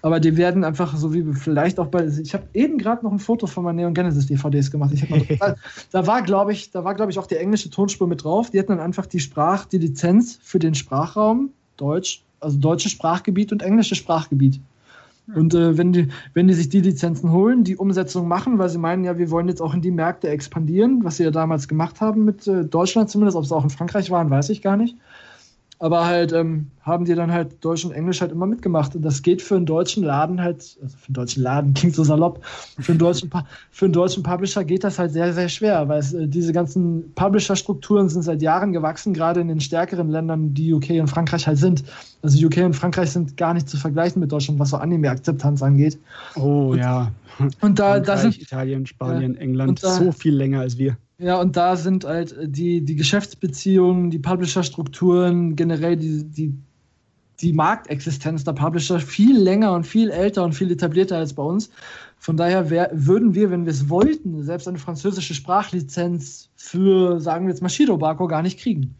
aber 0.01 0.19
die 0.19 0.37
werden 0.37 0.63
einfach 0.63 0.95
so 0.95 1.13
wie 1.13 1.23
vielleicht 1.33 1.79
auch 1.79 1.87
bei, 1.87 2.05
ich 2.05 2.33
habe 2.33 2.45
eben 2.53 2.77
gerade 2.77 3.03
noch 3.03 3.11
ein 3.11 3.19
Foto 3.19 3.47
von 3.47 3.63
meinen 3.63 3.75
Neon 3.77 3.93
Genesis 3.93 4.27
DVDs 4.27 4.71
gemacht. 4.71 4.91
Ich 4.93 5.09
noch, 5.09 5.25
da, 5.39 5.55
da 5.91 6.07
war 6.07 6.21
glaube 6.21 6.53
ich, 6.53 6.71
da 6.71 6.83
war 6.83 6.95
glaube 6.95 7.11
ich 7.11 7.19
auch 7.19 7.27
die 7.27 7.35
englische 7.35 7.69
Tonspur 7.69 8.07
mit 8.07 8.23
drauf. 8.23 8.49
Die 8.49 8.59
hatten 8.59 8.71
dann 8.71 8.79
einfach 8.79 9.05
die 9.05 9.19
Sprach, 9.19 9.65
die 9.65 9.77
Lizenz 9.77 10.39
für 10.41 10.59
den 10.59 10.75
Sprachraum 10.75 11.51
Deutsch, 11.77 12.23
also 12.39 12.57
deutsches 12.57 12.91
Sprachgebiet 12.91 13.51
und 13.51 13.61
englisches 13.61 13.97
Sprachgebiet. 13.97 14.59
Und 15.35 15.53
äh, 15.53 15.77
wenn, 15.77 15.93
die, 15.93 16.09
wenn 16.33 16.47
die 16.47 16.53
sich 16.53 16.69
die 16.69 16.81
Lizenzen 16.81 17.31
holen, 17.31 17.63
die 17.63 17.77
Umsetzung 17.77 18.27
machen, 18.27 18.57
weil 18.57 18.69
sie 18.69 18.77
meinen, 18.77 19.03
ja, 19.03 19.17
wir 19.17 19.29
wollen 19.29 19.47
jetzt 19.47 19.61
auch 19.61 19.73
in 19.73 19.81
die 19.81 19.91
Märkte 19.91 20.27
expandieren, 20.29 21.03
was 21.03 21.17
sie 21.17 21.23
ja 21.23 21.31
damals 21.31 21.67
gemacht 21.67 22.01
haben 22.01 22.25
mit 22.25 22.47
äh, 22.47 22.65
Deutschland 22.65 23.09
zumindest, 23.09 23.37
ob 23.37 23.43
es 23.43 23.51
auch 23.51 23.63
in 23.63 23.69
Frankreich 23.69 24.11
waren, 24.11 24.29
weiß 24.29 24.49
ich 24.49 24.61
gar 24.61 24.77
nicht. 24.77 24.97
Aber 25.81 26.05
halt 26.05 26.31
ähm, 26.31 26.67
haben 26.81 27.05
die 27.05 27.15
dann 27.15 27.31
halt 27.31 27.65
Deutsch 27.65 27.83
und 27.85 27.91
Englisch 27.91 28.21
halt 28.21 28.31
immer 28.31 28.45
mitgemacht. 28.45 28.95
Und 28.95 29.01
das 29.01 29.23
geht 29.23 29.41
für 29.41 29.55
einen 29.55 29.65
deutschen 29.65 30.03
Laden 30.03 30.39
halt, 30.39 30.77
also 30.79 30.95
für 30.95 31.07
einen 31.07 31.13
deutschen 31.15 31.41
Laden 31.41 31.73
klingt 31.73 31.95
so 31.95 32.03
salopp, 32.03 32.39
für 32.77 32.91
einen 32.91 32.99
deutschen, 32.99 33.31
für 33.71 33.85
einen 33.85 33.93
deutschen 33.93 34.21
Publisher 34.21 34.63
geht 34.63 34.83
das 34.83 34.99
halt 34.99 35.11
sehr, 35.11 35.33
sehr 35.33 35.49
schwer, 35.49 35.89
weil 35.89 35.99
es, 35.99 36.13
äh, 36.13 36.27
diese 36.27 36.53
ganzen 36.53 37.11
Publisher-Strukturen 37.15 38.09
sind 38.09 38.21
seit 38.21 38.43
Jahren 38.43 38.73
gewachsen, 38.73 39.11
gerade 39.15 39.41
in 39.41 39.47
den 39.47 39.59
stärkeren 39.59 40.11
Ländern, 40.11 40.53
die 40.53 40.71
UK 40.71 41.01
und 41.01 41.07
Frankreich 41.07 41.47
halt 41.47 41.57
sind. 41.57 41.83
Also 42.21 42.45
UK 42.45 42.57
und 42.57 42.75
Frankreich 42.75 43.09
sind 43.09 43.35
gar 43.35 43.55
nicht 43.55 43.67
zu 43.67 43.77
vergleichen 43.77 44.19
mit 44.19 44.31
Deutschland, 44.31 44.59
was 44.59 44.69
so 44.69 44.77
Anime-Akzeptanz 44.77 45.63
angeht. 45.63 45.97
Oh 46.35 46.73
und, 46.73 46.77
ja. 46.77 47.11
Und 47.59 47.79
da, 47.79 47.99
da 47.99 48.17
sind 48.17 48.39
Italien, 48.39 48.85
Spanien, 48.85 49.33
ja, 49.33 49.39
England 49.39 49.83
da, 49.83 49.89
so 49.89 50.11
viel 50.11 50.35
länger 50.35 50.59
als 50.59 50.77
wir. 50.77 50.95
Ja, 51.21 51.39
und 51.39 51.55
da 51.55 51.75
sind 51.75 52.03
halt 52.03 52.35
die, 52.43 52.81
die 52.81 52.95
Geschäftsbeziehungen, 52.95 54.09
die 54.09 54.17
Publisher-Strukturen, 54.17 55.55
generell 55.55 55.95
die, 55.95 56.23
die, 56.23 56.57
die 57.41 57.53
Marktexistenz 57.53 58.43
der 58.43 58.53
Publisher 58.53 58.99
viel 58.99 59.37
länger 59.37 59.73
und 59.73 59.85
viel 59.85 60.09
älter 60.09 60.43
und 60.43 60.53
viel 60.53 60.71
etablierter 60.71 61.17
als 61.17 61.33
bei 61.33 61.43
uns. 61.43 61.69
Von 62.17 62.37
daher 62.37 62.71
wär, 62.71 62.89
würden 62.91 63.35
wir, 63.35 63.51
wenn 63.51 63.65
wir 63.65 63.71
es 63.71 63.87
wollten, 63.87 64.41
selbst 64.41 64.67
eine 64.67 64.79
französische 64.79 65.35
Sprachlizenz 65.35 66.49
für, 66.55 67.19
sagen 67.19 67.45
wir 67.45 67.53
jetzt 67.53 67.61
mal, 67.61 67.69
Shirobako 67.69 68.27
gar 68.27 68.41
nicht 68.41 68.59
kriegen. 68.59 68.95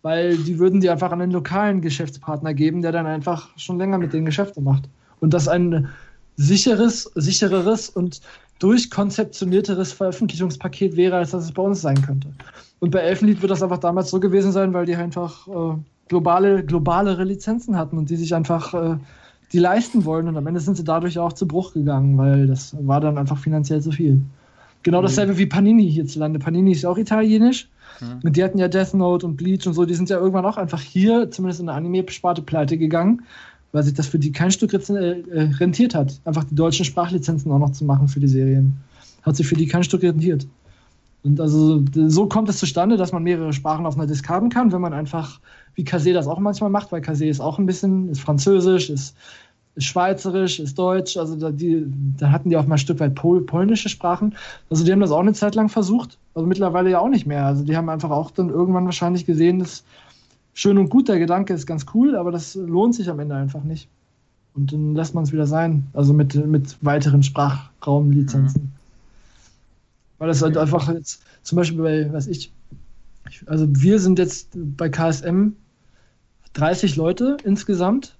Weil 0.00 0.38
die 0.38 0.58
würden 0.58 0.80
die 0.80 0.88
einfach 0.88 1.12
an 1.12 1.20
einen 1.20 1.32
lokalen 1.32 1.82
Geschäftspartner 1.82 2.54
geben, 2.54 2.80
der 2.80 2.92
dann 2.92 3.04
einfach 3.04 3.50
schon 3.58 3.76
länger 3.76 3.98
mit 3.98 4.14
denen 4.14 4.24
Geschäfte 4.24 4.62
macht. 4.62 4.88
Und 5.20 5.34
das 5.34 5.48
ein 5.48 5.88
sicheres, 6.36 7.10
sichereres 7.14 7.90
und 7.90 8.22
durchkonzeptionierteres 8.58 9.92
Veröffentlichungspaket 9.92 10.96
wäre, 10.96 11.16
als 11.16 11.30
das 11.30 11.44
es 11.44 11.52
bei 11.52 11.62
uns 11.62 11.80
sein 11.80 12.00
könnte. 12.02 12.28
Und 12.80 12.90
bei 12.90 13.00
Elfenlied 13.00 13.42
wird 13.42 13.50
das 13.50 13.62
einfach 13.62 13.78
damals 13.78 14.10
so 14.10 14.20
gewesen 14.20 14.52
sein, 14.52 14.72
weil 14.72 14.86
die 14.86 14.96
einfach 14.96 15.46
äh, 15.48 15.76
globale, 16.08 16.64
globalere 16.64 17.24
Lizenzen 17.24 17.76
hatten 17.76 17.98
und 17.98 18.10
die 18.10 18.16
sich 18.16 18.34
einfach 18.34 18.74
äh, 18.74 18.96
die 19.52 19.58
leisten 19.58 20.04
wollen. 20.04 20.28
Und 20.28 20.36
am 20.36 20.46
Ende 20.46 20.60
sind 20.60 20.76
sie 20.76 20.84
dadurch 20.84 21.18
auch 21.18 21.32
zu 21.32 21.46
Bruch 21.46 21.72
gegangen, 21.72 22.18
weil 22.18 22.46
das 22.46 22.76
war 22.80 23.00
dann 23.00 23.18
einfach 23.18 23.38
finanziell 23.38 23.80
zu 23.80 23.92
viel. 23.92 24.20
Genau 24.82 25.00
mhm. 25.00 25.06
dasselbe 25.06 25.38
wie 25.38 25.46
Panini 25.46 25.90
hierzulande. 25.90 26.38
Panini 26.38 26.72
ist 26.72 26.86
auch 26.86 26.98
italienisch. 26.98 27.68
Mhm. 28.00 28.20
Und 28.22 28.36
die 28.36 28.44
hatten 28.44 28.58
ja 28.58 28.68
Death 28.68 28.94
Note 28.94 29.26
und 29.26 29.36
Bleach 29.36 29.66
und 29.66 29.74
so, 29.74 29.84
die 29.84 29.94
sind 29.94 30.10
ja 30.10 30.18
irgendwann 30.18 30.46
auch 30.46 30.56
einfach 30.56 30.80
hier, 30.80 31.30
zumindest 31.30 31.60
in 31.60 31.66
der 31.66 31.74
Anime-Sparte, 31.74 32.42
pleite 32.42 32.78
gegangen 32.78 33.22
weil 33.72 33.82
sich 33.82 33.94
das 33.94 34.06
für 34.06 34.18
die 34.18 34.32
kein 34.32 34.50
Stück 34.50 34.72
äh, 34.72 35.22
rentiert 35.58 35.94
hat, 35.94 36.20
einfach 36.24 36.44
die 36.44 36.54
deutschen 36.54 36.84
Sprachlizenzen 36.84 37.50
auch 37.52 37.58
noch 37.58 37.72
zu 37.72 37.84
machen 37.84 38.08
für 38.08 38.20
die 38.20 38.28
Serien. 38.28 38.76
Hat 39.22 39.36
sich 39.36 39.46
für 39.46 39.56
die 39.56 39.66
kein 39.66 39.84
Stück 39.84 40.02
rentiert. 40.02 40.46
Und 41.24 41.40
also 41.40 41.84
so 41.92 42.26
kommt 42.26 42.48
es 42.48 42.58
zustande, 42.58 42.96
dass 42.96 43.12
man 43.12 43.22
mehrere 43.22 43.52
Sprachen 43.52 43.86
auf 43.86 43.96
einer 43.96 44.06
Disk 44.06 44.28
haben 44.28 44.50
kann, 44.50 44.72
wenn 44.72 44.80
man 44.80 44.92
einfach, 44.92 45.40
wie 45.74 45.84
Kase 45.84 46.12
das 46.12 46.26
auch 46.26 46.38
manchmal 46.38 46.70
macht, 46.70 46.92
weil 46.92 47.00
Kase 47.00 47.26
ist 47.26 47.40
auch 47.40 47.58
ein 47.58 47.66
bisschen, 47.66 48.08
ist 48.08 48.20
französisch, 48.20 48.88
ist, 48.88 49.16
ist 49.74 49.84
schweizerisch, 49.84 50.60
ist 50.60 50.78
deutsch, 50.78 51.16
also 51.16 51.36
da, 51.36 51.50
die, 51.50 51.84
da 52.18 52.30
hatten 52.30 52.50
die 52.50 52.56
auch 52.56 52.66
mal 52.66 52.76
ein 52.76 52.78
Stück 52.78 53.00
weit 53.00 53.14
Pol, 53.16 53.42
polnische 53.42 53.88
Sprachen. 53.88 54.36
Also 54.70 54.84
die 54.84 54.92
haben 54.92 55.00
das 55.00 55.10
auch 55.10 55.20
eine 55.20 55.34
Zeit 55.34 55.56
lang 55.56 55.68
versucht, 55.68 56.18
also 56.34 56.46
mittlerweile 56.46 56.90
ja 56.90 57.00
auch 57.00 57.08
nicht 57.08 57.26
mehr. 57.26 57.44
Also 57.44 57.64
die 57.64 57.76
haben 57.76 57.88
einfach 57.88 58.10
auch 58.10 58.30
dann 58.30 58.48
irgendwann 58.48 58.84
wahrscheinlich 58.84 59.26
gesehen, 59.26 59.58
dass 59.58 59.84
schön 60.58 60.76
und 60.76 60.88
gut, 60.88 61.08
der 61.08 61.20
Gedanke 61.20 61.54
ist 61.54 61.66
ganz 61.66 61.86
cool, 61.94 62.16
aber 62.16 62.32
das 62.32 62.56
lohnt 62.56 62.92
sich 62.92 63.08
am 63.08 63.20
Ende 63.20 63.36
einfach 63.36 63.62
nicht. 63.62 63.88
Und 64.54 64.72
dann 64.72 64.96
lässt 64.96 65.14
man 65.14 65.22
es 65.22 65.32
wieder 65.32 65.46
sein. 65.46 65.86
Also 65.92 66.12
mit, 66.12 66.34
mit 66.34 66.76
weiteren 66.84 67.22
Sprachraumlizenzen. 67.22 68.62
Mhm. 68.62 68.72
Weil 70.18 70.26
das 70.26 70.42
halt 70.42 70.56
einfach 70.56 70.92
jetzt, 70.92 71.22
zum 71.44 71.56
Beispiel 71.56 71.80
bei, 71.80 72.12
weiß 72.12 72.26
ich, 72.26 72.52
also 73.46 73.68
wir 73.68 74.00
sind 74.00 74.18
jetzt 74.18 74.48
bei 74.76 74.88
KSM 74.88 75.50
30 76.54 76.96
Leute 76.96 77.36
insgesamt 77.44 78.17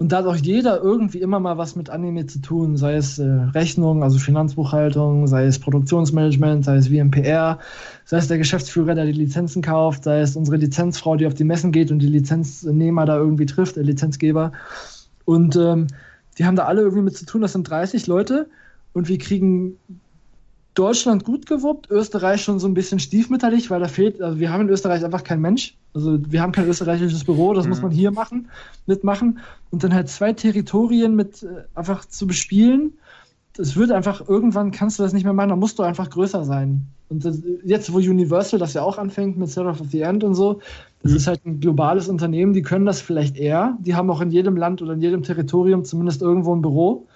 Und 0.00 0.12
da 0.12 0.18
hat 0.18 0.24
auch 0.24 0.36
jeder 0.36 0.80
irgendwie 0.80 1.20
immer 1.20 1.40
mal 1.40 1.58
was 1.58 1.76
mit 1.76 1.90
Anime 1.90 2.24
zu 2.24 2.38
tun, 2.40 2.78
sei 2.78 2.94
es 2.94 3.18
äh, 3.18 3.24
Rechnung, 3.26 4.02
also 4.02 4.18
Finanzbuchhaltung, 4.18 5.26
sei 5.26 5.44
es 5.44 5.58
Produktionsmanagement, 5.58 6.64
sei 6.64 6.76
es 6.76 6.88
VMPR, 6.88 7.58
sei 8.06 8.16
es 8.16 8.26
der 8.26 8.38
Geschäftsführer, 8.38 8.94
der 8.94 9.04
die 9.04 9.12
Lizenzen 9.12 9.60
kauft, 9.60 10.04
sei 10.04 10.20
es 10.20 10.36
unsere 10.36 10.56
Lizenzfrau, 10.56 11.16
die 11.16 11.26
auf 11.26 11.34
die 11.34 11.44
Messen 11.44 11.70
geht 11.70 11.90
und 11.90 11.98
die 11.98 12.06
Lizenznehmer 12.06 13.04
da 13.04 13.18
irgendwie 13.18 13.44
trifft, 13.44 13.76
der 13.76 13.82
Lizenzgeber. 13.82 14.52
Und 15.26 15.56
ähm, 15.56 15.88
die 16.38 16.46
haben 16.46 16.56
da 16.56 16.64
alle 16.64 16.80
irgendwie 16.80 17.02
mit 17.02 17.18
zu 17.18 17.26
tun, 17.26 17.42
das 17.42 17.52
sind 17.52 17.68
30 17.68 18.06
Leute 18.06 18.48
und 18.94 19.10
wir 19.10 19.18
kriegen 19.18 19.76
Deutschland 20.74 21.24
gut 21.24 21.46
gewuppt, 21.46 21.90
Österreich 21.90 22.42
schon 22.42 22.60
so 22.60 22.68
ein 22.68 22.74
bisschen 22.74 23.00
stiefmütterlich, 23.00 23.70
weil 23.70 23.80
da 23.80 23.88
fehlt, 23.88 24.22
also 24.22 24.38
wir 24.38 24.52
haben 24.52 24.62
in 24.62 24.68
Österreich 24.68 25.04
einfach 25.04 25.24
kein 25.24 25.40
Mensch. 25.40 25.76
Also 25.94 26.18
wir 26.28 26.40
haben 26.40 26.52
kein 26.52 26.68
österreichisches 26.68 27.24
Büro, 27.24 27.52
das 27.54 27.64
mhm. 27.64 27.70
muss 27.70 27.82
man 27.82 27.90
hier 27.90 28.12
machen, 28.12 28.48
mitmachen. 28.86 29.40
Und 29.70 29.82
dann 29.82 29.92
halt 29.92 30.08
zwei 30.08 30.32
Territorien 30.32 31.16
mit 31.16 31.42
äh, 31.42 31.64
einfach 31.74 32.04
zu 32.04 32.26
bespielen. 32.26 32.92
Das 33.56 33.74
wird 33.74 33.90
einfach, 33.90 34.28
irgendwann 34.28 34.70
kannst 34.70 34.98
du 34.98 35.02
das 35.02 35.12
nicht 35.12 35.24
mehr 35.24 35.32
machen, 35.32 35.48
da 35.48 35.56
musst 35.56 35.78
du 35.78 35.82
einfach 35.82 36.08
größer 36.08 36.44
sein. 36.44 36.86
Und 37.08 37.24
das, 37.24 37.42
jetzt, 37.64 37.92
wo 37.92 37.96
Universal 37.96 38.60
das 38.60 38.74
ja 38.74 38.82
auch 38.82 38.96
anfängt 38.96 39.36
mit 39.36 39.50
Seraph 39.50 39.80
of 39.80 39.88
the 39.90 40.02
End 40.02 40.22
und 40.22 40.36
so, 40.36 40.60
das 41.02 41.10
mhm. 41.10 41.16
ist 41.16 41.26
halt 41.26 41.44
ein 41.44 41.58
globales 41.58 42.08
Unternehmen, 42.08 42.52
die 42.52 42.62
können 42.62 42.86
das 42.86 43.00
vielleicht 43.00 43.36
eher. 43.36 43.76
Die 43.80 43.96
haben 43.96 44.08
auch 44.10 44.20
in 44.20 44.30
jedem 44.30 44.56
Land 44.56 44.82
oder 44.82 44.92
in 44.92 45.02
jedem 45.02 45.24
Territorium 45.24 45.84
zumindest 45.84 46.22
irgendwo 46.22 46.54
ein 46.54 46.62
Büro 46.62 47.08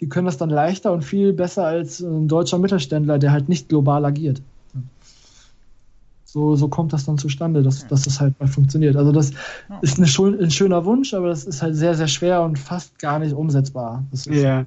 die 0.00 0.08
können 0.08 0.26
das 0.26 0.38
dann 0.38 0.50
leichter 0.50 0.92
und 0.92 1.04
viel 1.04 1.32
besser 1.32 1.66
als 1.66 2.00
ein 2.00 2.26
deutscher 2.26 2.58
Mittelständler, 2.58 3.18
der 3.18 3.32
halt 3.32 3.48
nicht 3.48 3.68
global 3.68 4.04
agiert. 4.04 4.40
So, 6.24 6.54
so 6.54 6.68
kommt 6.68 6.92
das 6.92 7.04
dann 7.04 7.18
zustande, 7.18 7.62
dass, 7.62 7.88
dass 7.88 8.02
das 8.02 8.20
halt 8.20 8.38
mal 8.38 8.46
funktioniert. 8.46 8.96
Also 8.96 9.10
das 9.10 9.32
ist 9.82 9.98
eine, 9.98 10.38
ein 10.38 10.50
schöner 10.50 10.84
Wunsch, 10.84 11.12
aber 11.12 11.28
das 11.28 11.44
ist 11.44 11.60
halt 11.60 11.74
sehr, 11.74 11.94
sehr 11.94 12.06
schwer 12.06 12.42
und 12.42 12.56
fast 12.56 12.98
gar 13.00 13.18
nicht 13.18 13.32
umsetzbar. 13.34 14.04
ja. 14.26 14.64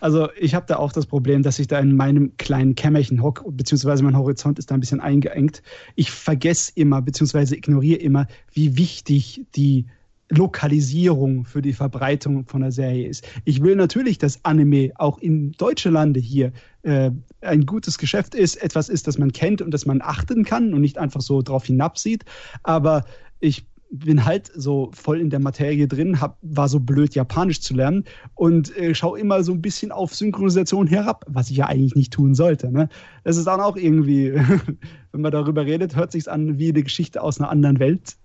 Also 0.00 0.30
ich 0.36 0.56
habe 0.56 0.66
da 0.66 0.76
auch 0.76 0.90
das 0.90 1.06
Problem, 1.06 1.44
dass 1.44 1.60
ich 1.60 1.68
da 1.68 1.78
in 1.78 1.94
meinem 1.94 2.36
kleinen 2.36 2.74
Kämmerchen 2.74 3.22
hocke, 3.22 3.44
beziehungsweise 3.52 4.02
mein 4.02 4.16
Horizont 4.16 4.58
ist 4.58 4.70
da 4.70 4.74
ein 4.74 4.80
bisschen 4.80 5.00
eingeengt. 5.00 5.62
Ich 5.94 6.10
vergesse 6.10 6.72
immer, 6.74 7.00
beziehungsweise 7.02 7.54
ignoriere 7.54 8.00
immer, 8.00 8.26
wie 8.52 8.76
wichtig 8.76 9.44
die 9.54 9.84
Lokalisierung 10.32 11.44
für 11.44 11.60
die 11.60 11.74
Verbreitung 11.74 12.46
von 12.46 12.62
der 12.62 12.72
Serie 12.72 13.06
ist. 13.06 13.28
Ich 13.44 13.62
will 13.62 13.76
natürlich, 13.76 14.18
dass 14.18 14.44
Anime 14.44 14.92
auch 14.96 15.18
in 15.18 15.52
deutsche 15.52 15.90
Lande 15.90 16.20
hier 16.20 16.52
äh, 16.82 17.10
ein 17.42 17.66
gutes 17.66 17.98
Geschäft 17.98 18.34
ist, 18.34 18.56
etwas 18.62 18.88
ist, 18.88 19.06
das 19.06 19.18
man 19.18 19.32
kennt 19.32 19.60
und 19.60 19.72
das 19.72 19.84
man 19.84 20.00
achten 20.00 20.44
kann 20.44 20.72
und 20.72 20.80
nicht 20.80 20.96
einfach 20.96 21.20
so 21.20 21.42
drauf 21.42 21.66
hinabsieht. 21.66 22.24
Aber 22.62 23.04
ich 23.40 23.66
bin 23.90 24.24
halt 24.24 24.50
so 24.54 24.90
voll 24.94 25.20
in 25.20 25.28
der 25.28 25.38
Materie 25.38 25.86
drin, 25.86 26.18
hab, 26.18 26.38
war 26.40 26.66
so 26.66 26.80
blöd, 26.80 27.14
Japanisch 27.14 27.60
zu 27.60 27.74
lernen 27.74 28.04
und 28.34 28.74
äh, 28.74 28.94
schaue 28.94 29.20
immer 29.20 29.42
so 29.44 29.52
ein 29.52 29.60
bisschen 29.60 29.92
auf 29.92 30.14
Synchronisation 30.14 30.86
herab, 30.86 31.26
was 31.28 31.50
ich 31.50 31.58
ja 31.58 31.66
eigentlich 31.66 31.94
nicht 31.94 32.10
tun 32.10 32.34
sollte. 32.34 32.72
Ne? 32.72 32.88
Das 33.22 33.36
ist 33.36 33.46
dann 33.46 33.60
auch 33.60 33.76
irgendwie, 33.76 34.32
wenn 35.12 35.20
man 35.20 35.30
darüber 35.30 35.66
redet, 35.66 35.94
hört 35.94 36.10
sich 36.10 36.30
an 36.30 36.58
wie 36.58 36.70
eine 36.70 36.82
Geschichte 36.82 37.22
aus 37.22 37.38
einer 37.38 37.50
anderen 37.50 37.78
Welt. 37.80 38.16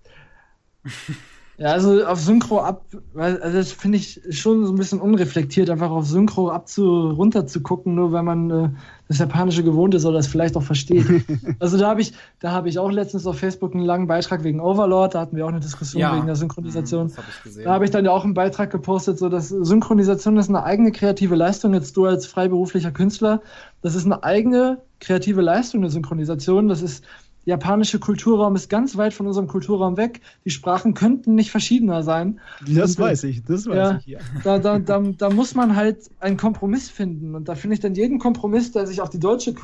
Ja, 1.58 1.72
also 1.72 2.04
auf 2.06 2.20
Synchro 2.20 2.60
ab, 2.60 2.84
also 3.16 3.56
das 3.56 3.72
finde 3.72 3.98
ich 3.98 4.20
schon 4.30 4.64
so 4.64 4.72
ein 4.72 4.76
bisschen 4.76 5.00
unreflektiert, 5.00 5.68
einfach 5.70 5.90
auf 5.90 6.06
Synchro 6.06 6.50
ab 6.50 6.68
zu 6.68 7.10
runter 7.10 7.48
zu 7.48 7.62
gucken, 7.62 7.96
nur 7.96 8.12
wenn 8.12 8.24
man 8.24 8.50
äh, 8.50 8.68
das 9.08 9.18
Japanische 9.18 9.64
gewohnt 9.64 9.92
ist 9.96 10.04
oder 10.04 10.18
das 10.18 10.28
vielleicht 10.28 10.56
auch 10.56 10.62
versteht. 10.62 11.04
also 11.58 11.76
da 11.76 11.88
habe 11.88 12.00
ich, 12.00 12.12
da 12.38 12.52
habe 12.52 12.68
ich 12.68 12.78
auch 12.78 12.92
letztens 12.92 13.26
auf 13.26 13.40
Facebook 13.40 13.74
einen 13.74 13.82
langen 13.82 14.06
Beitrag 14.06 14.44
wegen 14.44 14.60
Overlord, 14.60 15.16
da 15.16 15.20
hatten 15.20 15.34
wir 15.34 15.46
auch 15.46 15.50
eine 15.50 15.58
Diskussion 15.58 16.00
ja. 16.00 16.14
wegen 16.14 16.26
der 16.26 16.36
Synchronisation. 16.36 17.08
Mhm, 17.08 17.16
hab 17.16 17.64
da 17.64 17.72
habe 17.72 17.84
ich 17.84 17.90
dann 17.90 18.04
ja 18.04 18.12
auch 18.12 18.22
einen 18.22 18.34
Beitrag 18.34 18.70
gepostet, 18.70 19.18
so 19.18 19.28
dass 19.28 19.48
Synchronisation 19.48 20.36
ist 20.36 20.48
eine 20.48 20.62
eigene 20.62 20.92
kreative 20.92 21.34
Leistung. 21.34 21.74
Jetzt 21.74 21.96
du 21.96 22.04
als 22.04 22.26
freiberuflicher 22.26 22.92
Künstler, 22.92 23.42
das 23.82 23.96
ist 23.96 24.04
eine 24.04 24.22
eigene 24.22 24.78
kreative 25.00 25.40
Leistung, 25.40 25.80
eine 25.80 25.90
Synchronisation. 25.90 26.68
Das 26.68 26.82
ist 26.82 27.02
japanische 27.48 27.98
Kulturraum 27.98 28.54
ist 28.56 28.68
ganz 28.68 28.98
weit 28.98 29.14
von 29.14 29.26
unserem 29.26 29.46
Kulturraum 29.46 29.96
weg. 29.96 30.20
Die 30.44 30.50
Sprachen 30.50 30.92
könnten 30.92 31.34
nicht 31.34 31.50
verschiedener 31.50 32.02
sein. 32.02 32.40
Das 32.60 32.96
und, 32.96 32.98
weiß 32.98 33.24
ich, 33.24 33.42
das 33.42 33.66
weiß 33.66 33.76
ja, 33.76 33.96
ich 33.96 34.06
ja. 34.06 34.18
Da, 34.44 34.58
da, 34.58 34.78
da, 34.78 35.00
da 35.00 35.30
muss 35.30 35.54
man 35.54 35.74
halt 35.74 36.10
einen 36.20 36.36
Kompromiss 36.36 36.90
finden. 36.90 37.34
Und 37.34 37.48
da 37.48 37.54
finde 37.54 37.72
ich 37.74 37.80
dann 37.80 37.94
jeden 37.94 38.18
Kompromiss, 38.18 38.72
der 38.72 38.86
sich 38.86 39.00
auf 39.00 39.08
die 39.08 39.18
deutsche 39.18 39.54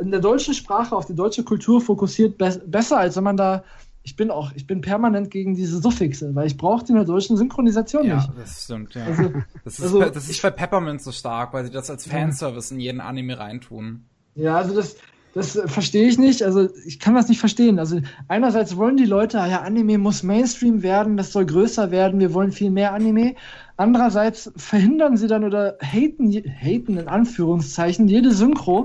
in 0.00 0.10
der 0.10 0.20
deutschen 0.20 0.54
Sprache, 0.54 0.96
auf 0.96 1.04
die 1.04 1.14
deutsche 1.14 1.44
Kultur 1.44 1.82
fokussiert, 1.82 2.38
be 2.38 2.58
besser, 2.66 2.98
als 2.98 3.16
wenn 3.16 3.24
man 3.24 3.36
da 3.36 3.64
ich 4.02 4.16
bin 4.16 4.30
auch, 4.30 4.52
ich 4.54 4.66
bin 4.66 4.80
permanent 4.80 5.30
gegen 5.30 5.54
diese 5.54 5.78
Suffixe, 5.78 6.34
weil 6.34 6.46
ich 6.46 6.56
brauche 6.56 6.82
die 6.82 6.92
in 6.92 6.96
der 6.96 7.04
deutschen 7.04 7.36
Synchronisation 7.36 8.06
ja, 8.06 8.16
nicht. 8.16 8.28
Ja, 8.28 8.34
das 8.34 8.64
stimmt, 8.64 8.94
ja. 8.94 9.04
Also, 9.04 9.30
das, 9.62 9.78
ist, 9.78 9.82
also, 9.82 10.00
das 10.00 10.30
ist 10.30 10.40
bei 10.40 10.50
Peppermint 10.50 11.02
so 11.02 11.12
stark, 11.12 11.52
weil 11.52 11.66
sie 11.66 11.70
das 11.70 11.90
als 11.90 12.06
Fanservice 12.06 12.72
in 12.72 12.80
jeden 12.80 13.02
Anime 13.02 13.38
reintun. 13.38 14.06
Ja, 14.36 14.56
also 14.56 14.74
das, 14.74 14.96
das 15.34 15.56
äh, 15.56 15.68
verstehe 15.68 16.08
ich 16.08 16.18
nicht. 16.18 16.42
Also 16.42 16.68
ich 16.84 16.98
kann 16.98 17.14
das 17.14 17.28
nicht 17.28 17.40
verstehen. 17.40 17.78
Also 17.78 18.00
einerseits 18.28 18.76
wollen 18.76 18.96
die 18.96 19.04
Leute, 19.04 19.38
ja, 19.38 19.62
Anime 19.62 19.98
muss 19.98 20.22
Mainstream 20.22 20.82
werden, 20.82 21.16
das 21.16 21.32
soll 21.32 21.46
größer 21.46 21.90
werden, 21.90 22.20
wir 22.20 22.34
wollen 22.34 22.52
viel 22.52 22.70
mehr 22.70 22.92
Anime. 22.92 23.34
Andererseits 23.76 24.52
verhindern 24.56 25.16
sie 25.16 25.26
dann 25.26 25.44
oder 25.44 25.76
haten, 25.80 26.32
haten 26.32 26.98
in 26.98 27.08
Anführungszeichen 27.08 28.08
jede 28.08 28.32
Synchro, 28.32 28.84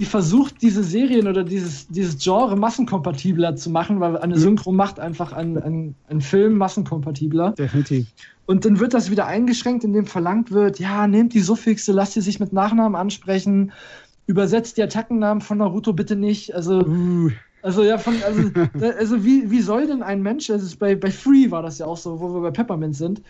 die 0.00 0.04
versucht, 0.04 0.60
diese 0.60 0.82
Serien 0.82 1.28
oder 1.28 1.44
dieses, 1.44 1.86
dieses 1.86 2.18
Genre 2.18 2.56
massenkompatibler 2.56 3.54
zu 3.54 3.70
machen, 3.70 4.00
weil 4.00 4.18
eine 4.18 4.36
Synchro 4.36 4.72
macht 4.72 4.98
einfach 4.98 5.32
einen, 5.32 5.56
einen, 5.58 5.94
einen 6.08 6.20
Film 6.20 6.58
massenkompatibler. 6.58 7.52
Definitiv. 7.52 8.06
Und 8.46 8.64
dann 8.64 8.80
wird 8.80 8.92
das 8.92 9.10
wieder 9.10 9.26
eingeschränkt, 9.26 9.84
indem 9.84 10.06
verlangt 10.06 10.50
wird, 10.50 10.78
ja, 10.78 11.06
nehmt 11.06 11.32
die 11.32 11.40
Suffixe, 11.40 11.92
lasst 11.92 12.12
sie 12.14 12.20
sich 12.20 12.40
mit 12.40 12.52
Nachnamen 12.52 12.94
ansprechen, 12.94 13.72
übersetzt 14.26 14.76
die 14.76 14.82
Attackennamen 14.82 15.40
von 15.40 15.58
Naruto 15.58 15.92
bitte 15.92 16.16
nicht. 16.16 16.54
Also, 16.54 16.80
uh. 16.80 17.30
also 17.62 17.82
ja, 17.82 17.98
von, 17.98 18.14
also, 18.24 18.50
also 18.98 19.24
wie, 19.24 19.50
wie 19.50 19.60
soll 19.60 19.86
denn 19.86 20.02
ein 20.02 20.22
Mensch, 20.22 20.50
also 20.50 20.76
bei, 20.78 20.94
bei 20.94 21.10
Free 21.10 21.50
war 21.50 21.62
das 21.62 21.78
ja 21.78 21.86
auch 21.86 21.96
so, 21.96 22.20
wo 22.20 22.34
wir 22.34 22.40
bei 22.40 22.50
Peppermint 22.50 22.96
sind, 22.96 23.22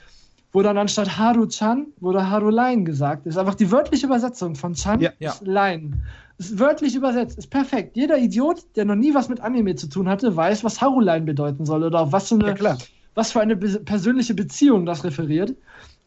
wo 0.52 0.62
dann 0.62 0.78
anstatt 0.78 1.18
Haru-chan 1.18 1.86
wurde 2.00 2.30
Haru-Line 2.30 2.84
gesagt. 2.84 3.26
Das 3.26 3.34
ist 3.34 3.38
einfach 3.38 3.56
die 3.56 3.70
wörtliche 3.70 4.06
Übersetzung 4.06 4.54
von 4.54 4.74
Chan 4.74 5.00
ja, 5.00 5.10
ja. 5.18 5.32
ist 5.32 5.42
Line. 5.42 5.92
Ist 6.38 6.58
wörtlich 6.58 6.96
übersetzt, 6.96 7.38
ist 7.38 7.50
perfekt. 7.50 7.96
Jeder 7.96 8.18
Idiot, 8.18 8.64
der 8.74 8.84
noch 8.84 8.96
nie 8.96 9.14
was 9.14 9.28
mit 9.28 9.40
Anime 9.40 9.76
zu 9.76 9.88
tun 9.88 10.08
hatte, 10.08 10.34
weiß, 10.34 10.64
was 10.64 10.80
Haru-Line 10.80 11.26
bedeuten 11.26 11.64
soll 11.64 11.84
oder 11.84 12.00
auf 12.00 12.12
was 12.12 12.28
für 12.28 12.34
eine, 12.34 12.56
ja, 12.58 12.76
was 13.14 13.32
für 13.32 13.40
eine 13.40 13.56
persönliche 13.56 14.34
Beziehung 14.34 14.86
das 14.86 15.04
referiert. 15.04 15.54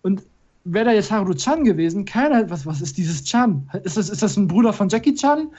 Und 0.01 0.23
wäre 0.73 0.85
da 0.85 0.91
jetzt 0.91 1.11
Haru-chan 1.11 1.63
gewesen, 1.63 2.05
keiner, 2.05 2.49
was, 2.49 2.65
was 2.65 2.81
ist 2.81 2.97
dieses 2.97 3.23
Chan? 3.23 3.69
Ist 3.83 3.97
das, 3.97 4.09
ist 4.09 4.21
das 4.21 4.37
ein 4.37 4.47
Bruder 4.47 4.73
von 4.73 4.89
Jackie 4.89 5.15
Chan? 5.15 5.49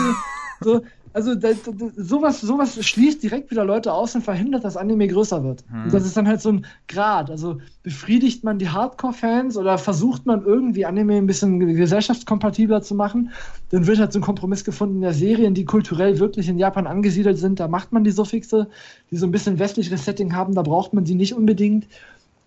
so, 0.60 0.82
also 1.12 1.34
da, 1.34 1.48
da, 1.52 1.72
sowas, 1.96 2.40
sowas 2.40 2.84
schließt 2.84 3.22
direkt 3.22 3.50
wieder 3.50 3.64
Leute 3.64 3.92
aus 3.92 4.14
und 4.14 4.22
verhindert, 4.22 4.64
dass 4.64 4.76
Anime 4.76 5.08
größer 5.08 5.42
wird. 5.42 5.64
Hm. 5.68 5.84
Und 5.84 5.92
das 5.92 6.06
ist 6.06 6.16
dann 6.16 6.28
halt 6.28 6.40
so 6.40 6.50
ein 6.52 6.66
Grad. 6.86 7.30
Also 7.30 7.58
befriedigt 7.82 8.44
man 8.44 8.58
die 8.58 8.68
Hardcore-Fans 8.68 9.56
oder 9.56 9.76
versucht 9.78 10.26
man 10.26 10.44
irgendwie 10.44 10.86
Anime 10.86 11.16
ein 11.16 11.26
bisschen 11.26 11.58
gesellschaftskompatibler 11.58 12.82
zu 12.82 12.94
machen, 12.94 13.30
dann 13.70 13.86
wird 13.86 13.98
halt 13.98 14.12
so 14.12 14.20
ein 14.20 14.22
Kompromiss 14.22 14.64
gefunden 14.64 14.96
in 14.96 15.02
der 15.02 15.14
Serien, 15.14 15.54
die 15.54 15.64
kulturell 15.64 16.20
wirklich 16.20 16.48
in 16.48 16.58
Japan 16.58 16.86
angesiedelt 16.86 17.38
sind. 17.38 17.58
Da 17.58 17.66
macht 17.66 17.90
man 17.90 18.04
die 18.04 18.12
Suffixe, 18.12 18.68
die 19.10 19.16
so 19.16 19.26
ein 19.26 19.32
bisschen 19.32 19.58
westliches 19.58 20.04
Setting 20.04 20.34
haben, 20.34 20.54
da 20.54 20.62
braucht 20.62 20.92
man 20.92 21.04
die 21.04 21.14
nicht 21.16 21.34
unbedingt. 21.34 21.88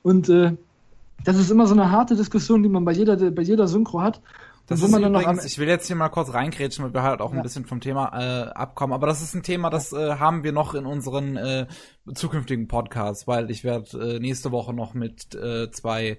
Und 0.04 0.30
äh, 0.30 0.54
das 1.24 1.38
ist 1.38 1.52
immer 1.52 1.68
so 1.68 1.74
eine 1.74 1.92
harte 1.92 2.16
Diskussion, 2.16 2.64
die 2.64 2.70
man 2.70 2.86
bei 2.86 2.92
jeder, 2.92 3.16
bei 3.32 3.42
jeder 3.42 3.68
Synchro 3.68 4.02
hat. 4.02 4.22
Das 4.68 4.82
ist 4.82 4.96
übrigens, 4.96 5.44
ich 5.44 5.58
will 5.60 5.68
jetzt 5.68 5.88
hier 5.88 5.96
mal 5.98 6.08
kurz 6.08 6.34
reingrätschen, 6.34 6.86
weil 6.86 6.94
wir 6.94 7.04
halt 7.04 7.20
auch 7.20 7.32
ja. 7.32 7.38
ein 7.38 7.44
bisschen 7.44 7.66
vom 7.66 7.82
Thema 7.82 8.12
äh, 8.14 8.50
abkommen. 8.52 8.94
Aber 8.94 9.08
das 9.08 9.22
ist 9.22 9.34
ein 9.34 9.44
Thema, 9.44 9.70
das 9.70 9.92
äh, 9.92 10.16
haben 10.16 10.44
wir 10.44 10.54
noch 10.54 10.74
in 10.74 10.86
unseren 10.86 11.36
äh, 11.36 11.68
zukünftigen 12.14 12.70
Podcasts, 12.70 13.28
weil 13.28 13.52
ich 13.52 13.66
werde 13.66 14.16
äh, 14.16 14.20
nächste 14.20 14.52
Woche 14.52 14.74
noch 14.74 14.94
mit 14.94 15.36
äh, 15.36 15.70
zwei 15.72 16.18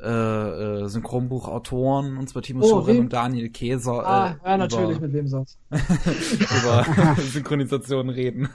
äh, 0.00 0.08
äh, 0.08 0.88
Synchronbuchautoren, 0.88 2.16
und 2.16 2.28
zwar 2.28 2.42
Timo 2.42 2.64
oh, 2.64 2.68
Schoren 2.68 2.98
und 2.98 3.12
Daniel 3.12 3.50
Käser. 3.50 4.00
Äh, 4.00 4.06
ah, 4.06 4.36
ja, 4.44 4.56
natürlich, 4.56 4.96
über, 4.96 5.06
mit 5.06 5.12
wem 5.12 5.28
sonst? 5.28 5.58
über 5.70 6.86
Synchronisation 7.18 8.08
reden. 8.08 8.48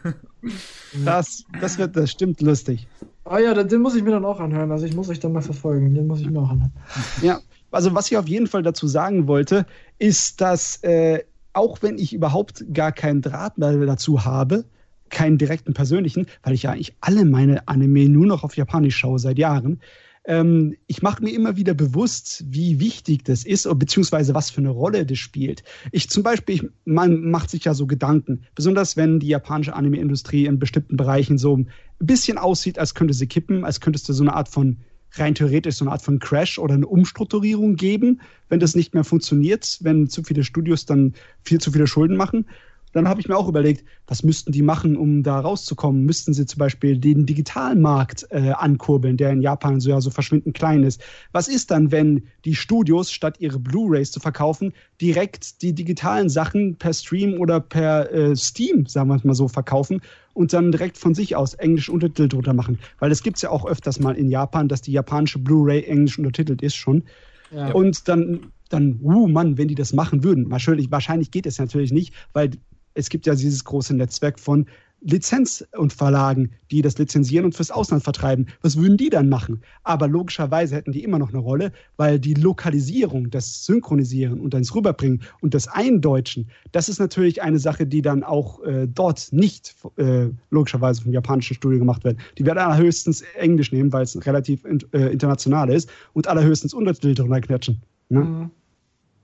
Das, 1.05 1.45
das 1.61 1.77
wird, 1.77 1.95
das 1.95 2.11
stimmt 2.11 2.41
lustig. 2.41 2.87
Ah 3.29 3.37
ja, 3.37 3.63
den 3.63 3.81
muss 3.81 3.95
ich 3.95 4.03
mir 4.03 4.09
dann 4.09 4.25
auch 4.25 4.39
anhören. 4.39 4.71
Also 4.71 4.87
ich 4.87 4.95
muss 4.95 5.07
euch 5.07 5.19
dann 5.19 5.33
mal 5.33 5.41
verfolgen. 5.41 5.93
Den 5.93 6.07
muss 6.07 6.19
ich 6.19 6.29
mir 6.29 6.39
auch 6.39 6.49
anhören. 6.49 6.73
Ja, 7.21 7.39
also 7.69 7.93
was 7.93 8.09
ich 8.09 8.17
auf 8.17 8.27
jeden 8.27 8.47
Fall 8.47 8.63
dazu 8.63 8.87
sagen 8.87 9.27
wollte, 9.27 9.67
ist, 9.99 10.41
dass 10.41 10.81
äh, 10.83 11.23
auch 11.53 11.83
wenn 11.83 11.99
ich 11.99 12.11
überhaupt 12.11 12.65
gar 12.73 12.91
keinen 12.91 13.21
Draht 13.21 13.59
mehr 13.59 13.73
dazu 13.85 14.25
habe, 14.25 14.65
keinen 15.09 15.37
direkten 15.37 15.73
persönlichen, 15.73 16.25
weil 16.41 16.53
ich 16.53 16.63
ja 16.63 16.71
eigentlich 16.71 16.95
alle 17.01 17.23
meine 17.23 17.67
Anime 17.67 18.09
nur 18.09 18.25
noch 18.25 18.43
auf 18.43 18.57
Japanisch 18.57 18.97
schaue 18.97 19.19
seit 19.19 19.37
Jahren, 19.37 19.79
ähm, 20.25 20.75
ich 20.87 21.01
mache 21.01 21.23
mir 21.23 21.31
immer 21.31 21.55
wieder 21.55 21.73
bewusst, 21.73 22.43
wie 22.47 22.79
wichtig 22.79 23.23
das 23.23 23.45
ist, 23.45 23.67
beziehungsweise 23.79 24.35
was 24.35 24.51
für 24.51 24.61
eine 24.61 24.69
Rolle 24.69 25.05
das 25.05 25.17
spielt. 25.17 25.63
Ich 25.91 26.09
zum 26.09 26.23
Beispiel, 26.23 26.55
ich, 26.55 26.65
man 26.85 27.31
macht 27.31 27.49
sich 27.49 27.65
ja 27.65 27.73
so 27.73 27.87
Gedanken, 27.87 28.43
besonders 28.53 28.97
wenn 28.97 29.19
die 29.19 29.27
japanische 29.27 29.73
Anime-Industrie 29.73 30.45
in 30.45 30.59
bestimmten 30.59 30.97
Bereichen 30.97 31.37
so 31.37 31.65
ein 32.01 32.07
bisschen 32.07 32.37
aussieht, 32.37 32.79
als 32.79 32.95
könnte 32.95 33.13
sie 33.13 33.27
kippen, 33.27 33.65
als 33.65 33.79
könntest 33.79 34.07
du 34.09 34.13
so 34.13 34.23
eine 34.23 34.33
Art 34.33 34.49
von 34.49 34.77
rein 35.13 35.33
theoretisch 35.35 35.75
so 35.75 35.85
eine 35.85 35.91
Art 35.91 36.01
von 36.01 36.19
Crash 36.19 36.59
oder 36.59 36.75
eine 36.75 36.87
Umstrukturierung 36.87 37.75
geben, 37.75 38.21
wenn 38.47 38.59
das 38.59 38.75
nicht 38.75 38.93
mehr 38.93 39.03
funktioniert, 39.03 39.79
wenn 39.81 40.07
zu 40.07 40.23
viele 40.23 40.43
Studios 40.43 40.85
dann 40.85 41.13
viel 41.43 41.59
zu 41.59 41.71
viele 41.71 41.87
Schulden 41.87 42.15
machen 42.15 42.45
dann 42.91 43.07
habe 43.07 43.21
ich 43.21 43.27
mir 43.27 43.37
auch 43.37 43.47
überlegt, 43.47 43.85
was 44.07 44.23
müssten 44.23 44.51
die 44.51 44.61
machen, 44.61 44.97
um 44.97 45.21
da 45.23 45.39
rauszukommen? 45.39 46.05
Müssten 46.05 46.33
sie 46.33 46.45
zum 46.45 46.59
Beispiel 46.59 46.97
den 46.97 47.25
Digitalmarkt 47.25 48.27
äh, 48.31 48.51
ankurbeln, 48.51 49.17
der 49.17 49.31
in 49.31 49.41
Japan 49.41 49.79
so 49.79 49.89
ja 49.89 50.01
so 50.01 50.09
verschwindend 50.09 50.55
klein 50.55 50.83
ist? 50.83 51.01
Was 51.31 51.47
ist 51.47 51.71
dann, 51.71 51.91
wenn 51.91 52.23
die 52.45 52.55
Studios 52.55 53.11
statt 53.11 53.37
ihre 53.39 53.59
Blu-rays 53.59 54.11
zu 54.11 54.19
verkaufen, 54.19 54.73
direkt 54.99 55.61
die 55.61 55.73
digitalen 55.73 56.29
Sachen 56.29 56.75
per 56.77 56.93
Stream 56.93 57.39
oder 57.39 57.59
per 57.59 58.11
äh, 58.11 58.35
Steam, 58.35 58.85
sagen 58.87 59.09
wir 59.09 59.15
es 59.15 59.23
mal 59.23 59.35
so, 59.35 59.47
verkaufen 59.47 60.01
und 60.33 60.53
dann 60.53 60.71
direkt 60.71 60.97
von 60.97 61.13
sich 61.13 61.35
aus 61.35 61.53
englisch 61.53 61.89
Untertitel 61.89 62.29
drunter 62.29 62.53
machen? 62.53 62.79
Weil 62.99 63.11
es 63.11 63.21
gibt 63.21 63.37
es 63.37 63.43
ja 63.43 63.51
auch 63.51 63.65
öfters 63.65 63.99
mal 63.99 64.15
in 64.15 64.29
Japan, 64.29 64.67
dass 64.67 64.81
die 64.81 64.91
japanische 64.91 65.39
Blu-ray 65.39 65.83
englisch 65.83 66.17
untertitelt 66.17 66.61
ist 66.61 66.75
schon. 66.75 67.03
Ja. 67.51 67.71
Und 67.71 68.07
dann 68.07 68.51
dann, 68.69 68.99
uh, 69.01 69.27
Mann, 69.27 69.57
wenn 69.57 69.67
die 69.67 69.75
das 69.75 69.93
machen 69.93 70.23
würden. 70.23 70.49
Wahrscheinlich, 70.51 70.91
wahrscheinlich 70.91 71.31
geht 71.31 71.45
es 71.45 71.57
natürlich 71.57 71.91
nicht, 71.91 72.13
weil 72.33 72.51
es 72.99 73.09
gibt 73.09 73.25
ja 73.25 73.33
dieses 73.33 73.63
große 73.63 73.95
Netzwerk 73.95 74.39
von 74.39 74.65
Lizenz- 75.01 75.65
und 75.77 75.93
Verlagen, 75.93 76.51
die 76.71 76.81
das 76.81 76.97
lizenzieren 76.97 77.45
und 77.45 77.55
fürs 77.55 77.71
Ausland 77.71 78.03
vertreiben. 78.03 78.47
Was 78.61 78.77
würden 78.77 78.97
die 78.97 79.09
dann 79.09 79.29
machen? 79.29 79.61
Aber 79.83 80.07
logischerweise 80.07 80.75
hätten 80.75 80.91
die 80.91 81.03
immer 81.03 81.19
noch 81.19 81.29
eine 81.29 81.37
Rolle, 81.37 81.71
weil 81.95 82.19
die 82.19 82.33
Lokalisierung, 82.33 83.29
das 83.29 83.65
Synchronisieren 83.65 84.41
und 84.41 84.53
das 84.53 84.75
Rüberbringen 84.75 85.21
und 85.39 85.53
das 85.53 85.67
Eindeutschen, 85.69 86.49
das 86.73 86.89
ist 86.89 86.99
natürlich 86.99 87.41
eine 87.41 87.59
Sache, 87.59 87.87
die 87.87 88.01
dann 88.01 88.23
auch 88.23 88.61
äh, 88.63 88.87
dort 88.87 89.29
nicht 89.31 89.75
äh, 89.95 90.27
logischerweise 90.49 91.01
vom 91.01 91.13
japanischen 91.13 91.55
Studio 91.55 91.79
gemacht 91.79 92.03
wird. 92.03 92.17
Die 92.37 92.45
werden 92.45 92.57
allerhöchstens 92.57 93.23
Englisch 93.35 93.71
nehmen, 93.71 93.93
weil 93.93 94.03
es 94.03 94.25
relativ 94.25 94.65
in, 94.65 94.83
äh, 94.91 95.07
international 95.07 95.69
ist 95.69 95.89
und 96.13 96.27
allerhöchstens 96.27 96.73
Untertitel 96.73 97.15
drunter 97.15 97.39
knatschen. 97.39 97.81
Ne? 98.09 98.19
Mhm. 98.19 98.51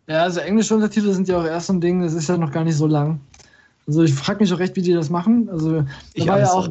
Ja, 0.08 0.22
also 0.22 0.40
englische 0.40 0.76
Untertitel 0.76 1.12
sind 1.12 1.28
ja 1.28 1.40
auch 1.40 1.46
erst 1.46 1.68
so 1.68 1.74
ein 1.74 1.82
Ding, 1.82 2.02
das 2.02 2.14
ist 2.14 2.30
ja 2.30 2.38
noch 2.38 2.52
gar 2.52 2.64
nicht 2.64 2.76
so 2.78 2.86
lang. 2.86 3.20
Also 3.88 4.04
ich 4.04 4.14
frage 4.14 4.40
mich 4.40 4.54
auch 4.54 4.60
recht, 4.60 4.76
wie 4.76 4.82
die 4.82 4.94
das 4.94 5.10
machen. 5.10 5.50
Also 5.50 5.82
da 5.82 5.86
ich 6.14 6.28
war 6.28 6.40
ja 6.40 6.52
auch, 6.52 6.70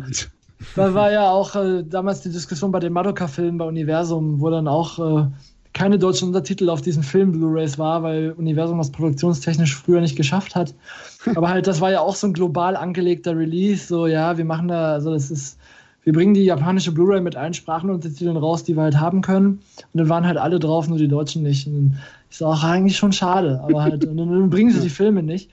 da 0.75 0.95
war 0.95 1.13
ja 1.13 1.31
auch 1.31 1.55
äh, 1.55 1.85
damals 1.85 2.23
die 2.23 2.31
Diskussion 2.31 2.73
bei 2.73 2.81
den 2.81 2.93
Madoka-Filmen 2.93 3.59
bei 3.59 3.65
Universum, 3.65 4.41
wo 4.41 4.51
dann 4.51 4.67
auch 4.67 4.99
äh, 4.99 5.27
keine 5.73 5.99
deutschen 5.99 6.29
Untertitel 6.29 6.71
auf 6.71 6.81
diesen 6.81 7.03
Film 7.03 7.33
Blu-rays 7.33 7.79
war, 7.79 8.03
weil 8.03 8.33
Universum 8.33 8.79
das 8.79 8.91
produktionstechnisch 8.91 9.77
früher 9.77 10.01
nicht 10.01 10.17
geschafft 10.17 10.55
hat. 10.55 10.75
Aber 11.35 11.49
halt, 11.49 11.67
das 11.67 11.81
war 11.81 11.91
ja 11.91 12.01
auch 12.01 12.17
so 12.17 12.29
ein 12.29 12.33
global 12.33 12.77
angelegter 12.77 13.37
Release. 13.37 13.87
So, 13.87 14.07
ja, 14.07 14.39
wir 14.39 14.45
machen 14.45 14.69
da, 14.69 14.93
also 14.93 15.13
das 15.13 15.31
ist, 15.31 15.59
wir 16.05 16.13
bringen 16.13 16.35
die 16.35 16.45
japanische 16.45 16.93
Blu-ray 16.93 17.21
mit 17.21 17.35
allen 17.35 17.55
Sprachenuntertiteln 17.55 18.37
raus, 18.37 18.63
die 18.63 18.77
wir 18.77 18.83
halt 18.83 19.01
haben 19.01 19.21
können. 19.21 19.61
Und 19.93 19.99
dann 19.99 20.09
waren 20.09 20.27
halt 20.27 20.39
alle 20.39 20.59
drauf, 20.59 20.89
nur 20.89 20.99
die 20.99 21.09
Deutschen 21.09 21.43
nicht. 21.43 21.67
Und 21.67 21.97
sage, 22.31 22.51
auch 22.51 22.63
eigentlich 22.63 22.97
schon 22.97 23.13
schade, 23.13 23.61
aber 23.63 23.83
halt, 23.83 24.05
und 24.05 24.17
dann 24.17 24.51
bringen 24.51 24.71
sie 24.71 24.81
die 24.81 24.91
Filme 24.91 25.23
nicht. 25.23 25.51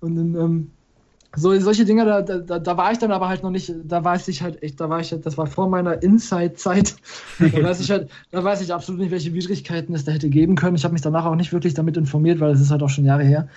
Und 0.00 0.16
dann, 0.16 0.34
ähm, 0.34 0.70
so, 1.34 1.58
solche 1.60 1.86
Dinge, 1.86 2.04
da, 2.04 2.20
da, 2.20 2.58
da 2.58 2.76
war 2.76 2.92
ich 2.92 2.98
dann 2.98 3.10
aber 3.10 3.28
halt 3.28 3.42
noch 3.42 3.50
nicht, 3.50 3.72
da 3.84 4.04
weiß 4.04 4.28
ich 4.28 4.42
halt 4.42 4.62
echt, 4.62 4.78
da 4.80 4.90
war 4.90 5.00
ich 5.00 5.12
halt, 5.12 5.24
das 5.24 5.38
war 5.38 5.46
vor 5.46 5.68
meiner 5.68 6.02
Inside-Zeit. 6.02 6.94
Da 7.38 7.62
weiß 7.62 7.80
ich 7.80 7.90
halt, 7.90 8.10
da 8.30 8.44
weiß 8.44 8.60
ich 8.60 8.72
absolut 8.72 9.00
nicht, 9.00 9.10
welche 9.10 9.32
Widrigkeiten 9.32 9.94
es 9.94 10.04
da 10.04 10.12
hätte 10.12 10.28
geben 10.28 10.56
können. 10.56 10.76
Ich 10.76 10.84
habe 10.84 10.92
mich 10.92 11.00
danach 11.00 11.24
auch 11.24 11.34
nicht 11.34 11.52
wirklich 11.52 11.74
damit 11.74 11.96
informiert, 11.96 12.40
weil 12.40 12.52
es 12.52 12.60
ist 12.60 12.70
halt 12.70 12.82
auch 12.82 12.90
schon 12.90 13.04
Jahre 13.04 13.24
her. 13.24 13.48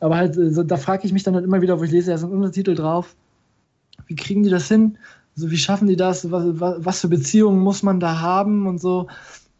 Aber 0.00 0.16
halt, 0.16 0.34
so, 0.34 0.62
da 0.62 0.76
frage 0.76 1.06
ich 1.06 1.12
mich 1.12 1.22
dann 1.22 1.34
halt 1.34 1.44
immer 1.44 1.62
wieder, 1.62 1.80
wo 1.80 1.84
ich 1.84 1.90
lese, 1.90 2.10
da 2.10 2.16
ist 2.16 2.22
ein 2.22 2.30
Untertitel 2.30 2.74
drauf. 2.74 3.14
Wie 4.06 4.14
kriegen 4.14 4.42
die 4.42 4.50
das 4.50 4.68
hin? 4.68 4.98
Also, 5.36 5.50
wie 5.50 5.56
schaffen 5.56 5.88
die 5.88 5.96
das? 5.96 6.30
Was, 6.30 6.44
was 6.84 7.00
für 7.00 7.08
Beziehungen 7.08 7.60
muss 7.60 7.82
man 7.82 7.98
da 7.98 8.20
haben 8.20 8.66
und 8.66 8.78
so? 8.78 9.08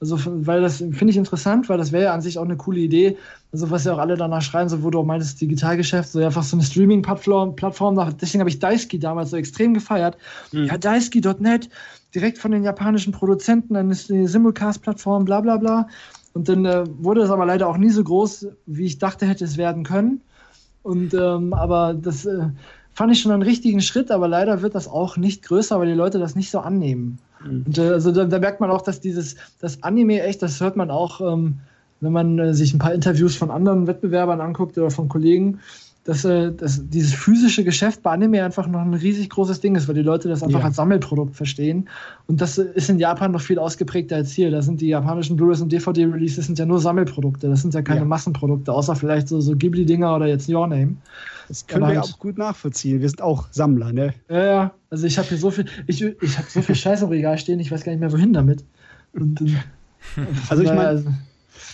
Also, 0.03 0.19
weil 0.25 0.61
das 0.61 0.79
finde 0.79 1.11
ich 1.11 1.17
interessant, 1.17 1.69
weil 1.69 1.79
das 1.79 1.93
wäre 1.93 2.03
ja 2.03 2.13
an 2.13 2.23
sich 2.23 2.37
auch 2.37 2.45
eine 2.45 2.57
coole 2.57 2.81
Idee. 2.81 3.17
Also, 3.53 3.71
was 3.71 3.85
ja 3.85 3.95
auch 3.95 3.99
alle 3.99 4.17
danach 4.17 4.43
schreien, 4.43 4.69
so 4.69 4.83
wo 4.83 4.91
du 4.91 4.99
auch 4.99 5.05
meintest, 5.05 5.41
Digitalgeschäft, 5.41 6.11
so 6.11 6.19
einfach 6.19 6.43
so 6.43 6.57
eine 6.57 6.65
Streaming-Plattform. 6.65 7.55
Plattform, 7.55 8.17
deswegen 8.21 8.41
habe 8.41 8.51
ich 8.51 8.59
Daisuke 8.59 8.99
damals 8.99 9.31
so 9.31 9.37
extrem 9.37 9.75
gefeiert. 9.75 10.19
Mhm. 10.51 10.65
Ja, 10.65 10.77
Daisuke.net, 10.77 11.69
direkt 12.17 12.39
von 12.39 12.51
den 12.51 12.65
japanischen 12.65 13.13
Produzenten, 13.13 13.75
dann 13.75 13.93
ist 13.93 14.11
eine 14.11 14.27
Simulcast-Plattform, 14.27 15.25
bla 15.25 15.41
bla 15.41 15.57
bla. 15.57 15.87
Und 16.35 16.49
dann 16.49 16.65
äh, 16.65 16.83
wurde 16.99 17.21
das 17.21 17.31
aber 17.31 17.47
leider 17.47 17.69
auch 17.69 17.77
nie 17.77 17.91
so 17.91 18.03
groß, 18.03 18.49
wie 18.67 18.87
ich 18.87 18.99
dachte, 18.99 19.25
hätte 19.27 19.45
es 19.45 19.57
werden 19.57 19.85
können. 19.85 20.21
Und 20.83 21.15
ähm, 21.15 21.55
aber 21.55 21.95
das 21.95 22.27
äh, 22.27 22.49
fand 22.93 23.13
ich 23.13 23.21
schon 23.21 23.31
einen 23.31 23.43
richtigen 23.43 23.81
Schritt, 23.81 24.11
aber 24.11 24.27
leider 24.27 24.63
wird 24.63 24.75
das 24.75 24.89
auch 24.89 25.17
nicht 25.17 25.43
größer, 25.43 25.79
weil 25.79 25.87
die 25.87 25.93
Leute 25.95 26.19
das 26.19 26.35
nicht 26.35 26.51
so 26.51 26.59
annehmen. 26.59 27.21
Mhm. 27.45 27.65
Und, 27.67 27.79
äh, 27.79 27.89
also 27.89 28.13
da, 28.13 28.25
da, 28.25 28.39
merkt 28.39 28.61
man 28.61 28.71
auch, 28.71 28.83
dass 28.83 29.01
dieses, 29.01 29.37
das 29.61 29.83
Anime 29.83 30.23
echt, 30.23 30.43
das 30.43 30.61
hört 30.61 30.77
man 30.77 30.91
auch, 30.91 31.21
ähm, 31.21 31.61
wenn 32.01 32.13
man 32.13 32.39
äh, 32.39 32.55
sich 32.55 32.75
ein 32.75 32.79
paar 32.79 32.95
Interviews 32.95 33.37
von 33.37 33.51
anderen 33.51 33.87
Wettbewerbern 33.87 34.41
anguckt 34.41 34.77
oder 34.79 34.91
von 34.91 35.09
Kollegen, 35.09 35.61
dass, 36.05 36.25
äh, 36.25 36.53
dass 36.53 36.89
dieses 36.89 37.15
physische 37.15 37.63
Geschäft 37.63 38.03
bei 38.03 38.11
Anime 38.11 38.45
einfach 38.45 38.67
noch 38.67 38.81
ein 38.81 38.95
riesig 38.95 39.31
großes 39.31 39.61
Ding 39.61 39.77
ist, 39.77 39.87
weil 39.87 39.95
die 39.95 40.03
Leute 40.03 40.29
das 40.29 40.43
einfach 40.43 40.61
ja. 40.61 40.67
als 40.67 40.77
Sammelprodukt 40.77 41.37
verstehen. 41.37 41.89
Und 42.27 42.41
das 42.41 42.59
ist 42.59 42.91
in 42.91 42.99
Japan 42.99 43.31
noch 43.31 43.41
viel 43.41 43.59
ausgeprägter 43.59 44.17
als 44.17 44.33
hier. 44.33 44.51
Da 44.51 44.63
sind 44.63 44.81
die 44.81 44.89
japanischen 44.89 45.37
Blu-rays 45.37 45.61
und 45.61 45.71
DVD-Releases 45.71 46.47
sind 46.47 46.59
ja 46.59 46.67
nur 46.67 46.81
Sammelprodukte. 46.81 47.49
Das 47.49 47.63
sind 47.63 47.73
ja 47.75 47.83
keine 47.83 48.01
ja. 48.01 48.07
Massenprodukte, 48.07 48.73
außer 48.73 48.97
vielleicht 48.97 49.29
so, 49.29 49.41
so 49.41 49.55
Ghibli-Dinger 49.55 50.17
oder 50.17 50.27
jetzt 50.27 50.49
Your 50.49 50.67
Name. 50.67 50.97
Das 51.49 51.67
können 51.67 51.85
Aber 51.85 51.93
wir 51.93 52.01
halt, 52.01 52.13
auch 52.13 52.19
gut 52.19 52.37
nachvollziehen. 52.37 53.01
Wir 53.01 53.09
sind 53.09 53.23
auch 53.23 53.47
Sammler, 53.53 53.93
ne? 53.93 54.15
Ja, 54.29 54.45
ja. 54.45 54.75
Also 54.91 55.07
ich 55.07 55.19
habe 55.19 55.29
hier 55.29 55.39
so 55.39 55.53
viel, 55.53 55.67
ich, 55.87 56.03
ich 56.03 56.39
habe 56.39 56.49
so 56.49 56.63
viel 56.63 56.75
Scheiß 56.75 57.03
im 57.03 57.09
Regal 57.11 57.39
stehen, 57.39 57.61
ich 57.61 57.71
weiß 57.71 57.85
gar 57.85 57.93
nicht 57.93 58.01
mehr, 58.01 58.13
wohin 58.13 58.33
damit. 58.33 58.65
Und, 59.13 59.41
also 60.49 60.63
ich 60.63 60.69
meine. 60.69 61.05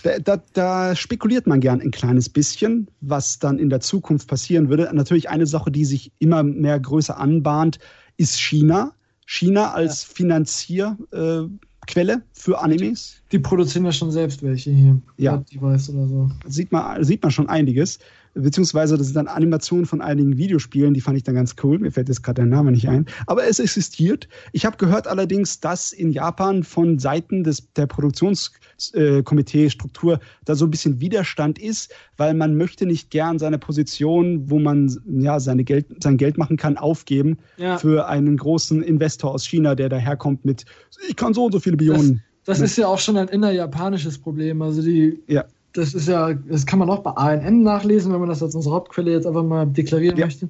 Da, 0.03 0.19
da, 0.19 0.41
da, 0.53 0.95
spekuliert 0.95 1.47
man 1.47 1.59
gern 1.59 1.81
ein 1.81 1.91
kleines 1.91 2.29
bisschen, 2.29 2.89
was 3.01 3.39
dann 3.39 3.59
in 3.59 3.69
der 3.69 3.79
Zukunft 3.79 4.27
passieren 4.27 4.69
würde. 4.69 4.89
Natürlich 4.93 5.29
eine 5.29 5.45
Sache, 5.45 5.71
die 5.71 5.85
sich 5.85 6.11
immer 6.19 6.43
mehr 6.43 6.79
größer 6.79 7.17
anbahnt, 7.17 7.79
ist 8.17 8.39
China. 8.39 8.93
China 9.25 9.73
als 9.73 10.07
ja. 10.07 10.13
Finanzierquelle 10.15 12.13
äh, 12.13 12.17
für 12.33 12.59
Animes. 12.59 13.21
Die 13.31 13.39
produzieren 13.39 13.85
ja 13.85 13.91
schon 13.91 14.11
selbst 14.11 14.41
welche 14.41 14.71
hier. 14.71 15.01
Ja. 15.17 15.37
Device 15.37 15.89
oder 15.89 16.07
so. 16.07 16.31
Sieht 16.47 16.71
man, 16.71 17.03
sieht 17.03 17.21
man 17.21 17.31
schon 17.31 17.47
einiges 17.47 17.99
beziehungsweise 18.33 18.97
das 18.97 19.07
sind 19.07 19.15
dann 19.15 19.27
Animationen 19.27 19.85
von 19.85 20.01
einigen 20.01 20.37
Videospielen, 20.37 20.93
die 20.93 21.01
fand 21.01 21.17
ich 21.17 21.23
dann 21.23 21.35
ganz 21.35 21.57
cool. 21.63 21.79
Mir 21.79 21.91
fällt 21.91 22.07
jetzt 22.09 22.23
gerade 22.23 22.41
der 22.41 22.45
Name 22.45 22.71
nicht 22.71 22.87
ein. 22.87 23.05
Aber 23.27 23.45
es 23.45 23.59
existiert. 23.59 24.29
Ich 24.53 24.65
habe 24.65 24.77
gehört 24.77 25.07
allerdings, 25.07 25.59
dass 25.59 25.91
in 25.91 26.11
Japan 26.11 26.63
von 26.63 26.99
Seiten 26.99 27.43
des, 27.43 27.73
der 27.73 27.87
Produktionskomitee-Struktur 27.87 30.13
äh, 30.13 30.19
da 30.45 30.55
so 30.55 30.65
ein 30.65 30.71
bisschen 30.71 31.01
Widerstand 31.01 31.59
ist, 31.59 31.93
weil 32.17 32.33
man 32.33 32.55
möchte 32.55 32.85
nicht 32.85 33.11
gern 33.11 33.39
seine 33.39 33.57
Position, 33.57 34.49
wo 34.49 34.59
man 34.59 34.93
ja 35.05 35.39
seine 35.39 35.63
Geld, 35.63 36.03
sein 36.03 36.17
Geld 36.17 36.37
machen 36.37 36.57
kann, 36.57 36.77
aufgeben 36.77 37.37
ja. 37.57 37.77
für 37.77 38.07
einen 38.07 38.35
großen 38.37 38.83
Investor 38.83 39.31
aus 39.31 39.45
China, 39.45 39.75
der 39.75 39.89
daherkommt 39.89 40.45
mit, 40.45 40.65
ich 41.07 41.15
kann 41.15 41.33
so 41.33 41.45
und 41.45 41.51
so 41.51 41.59
viele 41.59 41.77
Billionen. 41.77 42.23
Das, 42.45 42.59
das 42.59 42.71
ist 42.71 42.77
ja 42.77 42.87
auch 42.87 42.99
schon 42.99 43.17
ein 43.17 43.27
innerjapanisches 43.27 44.17
Problem. 44.17 44.61
Also 44.61 44.81
die 44.81 45.21
ja 45.27 45.45
das 45.73 45.93
ist 45.93 46.07
ja, 46.07 46.33
das 46.33 46.65
kann 46.65 46.79
man 46.79 46.89
auch 46.89 46.99
bei 46.99 47.11
ANN 47.11 47.63
nachlesen, 47.63 48.11
wenn 48.11 48.19
man 48.19 48.29
das 48.29 48.41
als 48.41 48.55
unsere 48.55 48.75
Hauptquelle 48.75 49.11
jetzt 49.11 49.27
einfach 49.27 49.43
mal 49.43 49.65
deklarieren 49.65 50.17
ja. 50.17 50.25
möchte, 50.25 50.49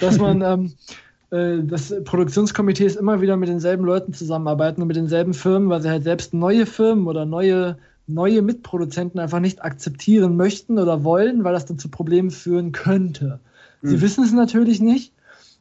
dass 0.00 0.18
man 0.18 0.42
ähm, 0.42 0.72
äh, 1.30 1.62
dass 1.64 1.94
Produktionskomitees 2.04 2.96
immer 2.96 3.20
wieder 3.20 3.36
mit 3.36 3.48
denselben 3.48 3.84
Leuten 3.84 4.12
zusammenarbeiten 4.12 4.80
und 4.80 4.88
mit 4.88 4.96
denselben 4.96 5.34
Firmen, 5.34 5.68
weil 5.68 5.82
sie 5.82 5.90
halt 5.90 6.04
selbst 6.04 6.34
neue 6.34 6.66
Firmen 6.66 7.06
oder 7.06 7.24
neue 7.26 7.76
neue 8.06 8.42
Mitproduzenten 8.42 9.18
einfach 9.18 9.40
nicht 9.40 9.64
akzeptieren 9.64 10.36
möchten 10.36 10.78
oder 10.78 11.04
wollen, 11.04 11.42
weil 11.42 11.54
das 11.54 11.64
dann 11.64 11.78
zu 11.78 11.88
Problemen 11.88 12.30
führen 12.30 12.72
könnte. 12.72 13.40
Sie 13.82 13.96
mhm. 13.96 14.00
wissen 14.02 14.24
es 14.24 14.32
natürlich 14.32 14.80
nicht, 14.80 15.13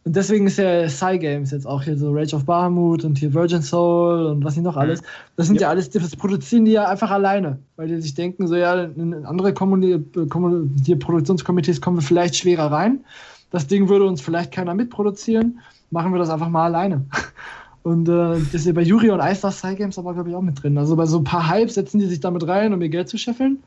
und 0.06 0.16
deswegen 0.16 0.48
ist 0.48 0.58
ja 0.58 0.90
Cygames 0.90 1.52
jetzt 1.52 1.66
auch 1.66 1.84
hier 1.84 1.98
so 1.98 2.12
Rage 2.12 2.36
of 2.36 2.46
Bahamut 2.46 3.06
und 3.06 3.18
hier 3.18 3.34
Virgin 3.34 3.62
Soul 3.62 4.26
und 4.26 4.44
was 4.44 4.56
nicht 4.56 4.66
noch 4.66 4.76
alles. 4.76 5.02
Das 5.38 5.48
sind 5.48 5.56
ja, 5.56 5.62
ja 5.62 5.70
alles, 5.70 5.90
das 5.90 6.16
produzieren 6.16 6.66
die 6.66 6.72
ja 6.74 6.90
einfach 6.90 7.10
alleine, 7.10 7.60
weil 7.78 7.88
die 7.88 8.02
sich 8.02 8.14
denken, 8.14 8.48
so 8.48 8.56
ja, 8.56 8.84
in 8.84 9.26
andere 9.26 9.54
Kommuni 9.54 10.04
hier 10.84 11.00
Produktionskomitees 11.00 11.80
kommen 11.80 11.98
wir 11.98 12.02
vielleicht 12.02 12.36
schwerer 12.36 12.70
rein. 12.70 13.06
Das 13.52 13.68
Ding 13.68 13.88
würde 13.88 14.06
uns 14.06 14.20
vielleicht 14.20 14.52
keiner 14.52 14.74
mitproduzieren. 14.74 15.60
Machen 15.90 16.12
wir 16.12 16.20
das 16.20 16.30
einfach 16.30 16.50
mal 16.50 16.66
alleine. 16.66 17.06
Und 17.84 18.10
äh, 18.10 18.40
das 18.40 18.54
ist 18.54 18.66
ja 18.66 18.74
bei 18.74 18.82
Yuri 18.82 19.12
und 19.12 19.20
Ice 19.20 19.52
Cygames 19.52 20.00
aber, 20.00 20.14
glaube 20.14 20.30
ich, 20.30 20.36
auch 20.36 20.42
mit 20.42 20.64
drin. 20.64 20.78
Also 20.78 20.96
bei 20.96 21.06
so 21.06 21.18
ein 21.18 21.26
paar 21.26 21.52
Hypes 21.52 21.74
setzen 21.74 22.00
die 22.00 22.06
sich 22.06 22.22
damit 22.22 22.48
rein, 22.48 22.74
um 22.74 22.82
ihr 22.82 22.88
Geld 22.88 23.10
zu 23.10 23.18
scheffeln. 23.18 23.62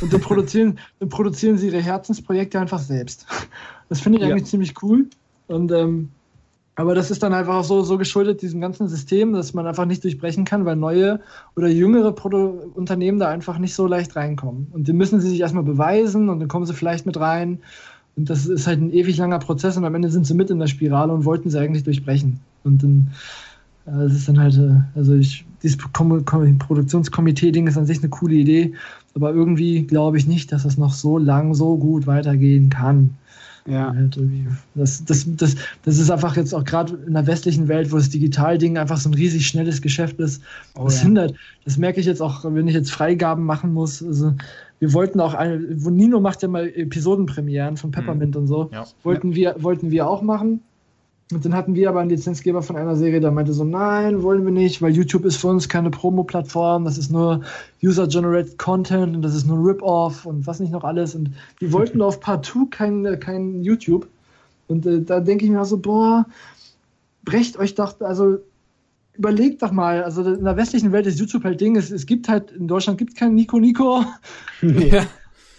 Und 0.00 0.12
dann 0.12 0.20
produzieren, 0.20 0.78
dann 0.98 1.08
produzieren 1.08 1.56
sie 1.56 1.68
ihre 1.68 1.80
Herzensprojekte 1.80 2.58
einfach 2.58 2.80
selbst. 2.80 3.26
Das 3.88 4.00
finde 4.00 4.18
ich 4.18 4.24
ja. 4.24 4.30
eigentlich 4.30 4.48
ziemlich 4.48 4.74
cool. 4.82 5.06
Und 5.50 5.72
ähm, 5.72 6.10
aber 6.76 6.94
das 6.94 7.10
ist 7.10 7.22
dann 7.22 7.34
einfach 7.34 7.64
so, 7.64 7.82
so 7.82 7.98
geschuldet 7.98 8.40
diesem 8.40 8.60
ganzen 8.60 8.88
System, 8.88 9.32
dass 9.32 9.52
man 9.52 9.66
einfach 9.66 9.84
nicht 9.84 10.02
durchbrechen 10.04 10.44
kann, 10.44 10.64
weil 10.64 10.76
neue 10.76 11.20
oder 11.56 11.68
jüngere 11.68 12.12
Produ 12.12 12.70
Unternehmen 12.74 13.18
da 13.18 13.28
einfach 13.28 13.58
nicht 13.58 13.74
so 13.74 13.86
leicht 13.86 14.16
reinkommen. 14.16 14.68
Und 14.72 14.88
die 14.88 14.92
müssen 14.92 15.20
sie 15.20 15.28
sich 15.28 15.40
erstmal 15.40 15.64
beweisen 15.64 16.28
und 16.28 16.38
dann 16.40 16.48
kommen 16.48 16.66
sie 16.66 16.72
vielleicht 16.72 17.04
mit 17.04 17.18
rein. 17.18 17.58
Und 18.16 18.30
das 18.30 18.46
ist 18.46 18.66
halt 18.66 18.80
ein 18.80 18.92
ewig 18.92 19.16
langer 19.18 19.40
Prozess 19.40 19.76
und 19.76 19.84
am 19.84 19.94
Ende 19.94 20.08
sind 20.08 20.26
sie 20.26 20.34
mit 20.34 20.50
in 20.50 20.58
der 20.58 20.68
Spirale 20.68 21.12
und 21.12 21.24
wollten 21.24 21.50
sie 21.50 21.58
eigentlich 21.58 21.84
durchbrechen. 21.84 22.40
Und 22.64 22.82
dann, 22.82 23.10
Das 23.84 24.14
ist 24.14 24.28
dann 24.28 24.38
halt, 24.38 24.56
äh, 24.56 24.80
also 24.94 25.14
ich, 25.14 25.44
dieses 25.62 25.76
Produktionskomitee-Ding 25.76 27.66
ist 27.66 27.76
an 27.76 27.86
sich 27.86 27.98
eine 27.98 28.08
coole 28.08 28.34
Idee, 28.34 28.74
aber 29.14 29.34
irgendwie 29.34 29.82
glaube 29.82 30.16
ich 30.16 30.26
nicht, 30.26 30.52
dass 30.52 30.64
es 30.64 30.78
noch 30.78 30.92
so 30.92 31.18
lang 31.18 31.54
so 31.54 31.76
gut 31.76 32.06
weitergehen 32.06 32.70
kann. 32.70 33.16
Ja. 33.70 33.94
Halt 33.94 34.18
das, 34.74 35.04
das, 35.04 35.26
das, 35.36 35.56
das 35.84 35.98
ist 35.98 36.10
einfach 36.10 36.36
jetzt 36.36 36.54
auch 36.54 36.64
gerade 36.64 36.94
in 37.06 37.14
der 37.14 37.26
westlichen 37.26 37.68
Welt, 37.68 37.92
wo 37.92 37.96
das 37.96 38.10
Digitalding 38.10 38.78
einfach 38.78 38.96
so 38.96 39.08
ein 39.08 39.14
riesig 39.14 39.46
schnelles 39.46 39.80
Geschäft 39.80 40.18
ist. 40.18 40.42
Oh, 40.74 40.84
das 40.84 40.98
ja. 40.98 41.04
hindert. 41.04 41.34
Das 41.64 41.76
merke 41.76 42.00
ich 42.00 42.06
jetzt 42.06 42.20
auch, 42.20 42.44
wenn 42.44 42.68
ich 42.68 42.74
jetzt 42.74 42.90
Freigaben 42.90 43.44
machen 43.44 43.72
muss. 43.72 44.02
Also 44.02 44.34
wir 44.80 44.92
wollten 44.92 45.20
auch 45.20 45.34
eine, 45.34 45.62
wo 45.84 45.90
Nino 45.90 46.20
macht 46.20 46.42
ja 46.42 46.48
mal 46.48 46.68
Episodenpremieren 46.68 47.76
von 47.76 47.90
Peppermint 47.90 48.34
mhm. 48.34 48.40
und 48.42 48.46
so. 48.48 48.70
Ja. 48.72 48.86
Wollten, 49.02 49.34
Wir, 49.34 49.56
wollten 49.58 49.90
wir 49.90 50.08
auch 50.08 50.22
machen. 50.22 50.60
Und 51.32 51.44
dann 51.44 51.54
hatten 51.54 51.74
wir 51.74 51.88
aber 51.88 52.00
einen 52.00 52.10
Lizenzgeber 52.10 52.62
von 52.62 52.76
einer 52.76 52.96
Serie, 52.96 53.20
der 53.20 53.30
meinte 53.30 53.52
so, 53.52 53.64
nein, 53.64 54.22
wollen 54.22 54.44
wir 54.44 54.52
nicht, 54.52 54.82
weil 54.82 54.92
YouTube 54.92 55.24
ist 55.24 55.36
für 55.36 55.48
uns 55.48 55.68
keine 55.68 55.90
Promo-Plattform, 55.90 56.84
das 56.84 56.98
ist 56.98 57.10
nur 57.10 57.42
User-Generated 57.82 58.58
Content 58.58 59.14
und 59.14 59.22
das 59.22 59.34
ist 59.34 59.46
nur 59.46 59.64
Rip-Off 59.64 60.26
und 60.26 60.46
was 60.46 60.58
nicht 60.58 60.72
noch 60.72 60.82
alles. 60.82 61.14
Und 61.14 61.30
die 61.60 61.72
wollten 61.72 62.02
auf 62.02 62.20
Partout 62.20 62.66
kein, 62.70 63.20
kein 63.20 63.62
YouTube. 63.62 64.08
Und 64.66 64.86
äh, 64.86 65.02
da 65.02 65.20
denke 65.20 65.44
ich 65.44 65.50
mir 65.50 65.64
so, 65.64 65.78
boah, 65.78 66.26
brecht 67.24 67.56
euch 67.58 67.74
doch, 67.74 68.00
also 68.00 68.38
überlegt 69.14 69.62
doch 69.62 69.72
mal, 69.72 70.02
also 70.02 70.22
in 70.22 70.44
der 70.44 70.56
westlichen 70.56 70.92
Welt 70.92 71.06
ist 71.06 71.20
YouTube 71.20 71.44
halt 71.44 71.60
Ding, 71.60 71.76
es, 71.76 71.90
es 71.90 72.06
gibt 72.06 72.28
halt, 72.28 72.50
in 72.52 72.66
Deutschland 72.66 72.98
gibt 72.98 73.12
es 73.12 73.16
keinen 73.16 73.34
Nico 73.34 73.58
Nico. 73.60 74.04
Ja. 74.62 75.06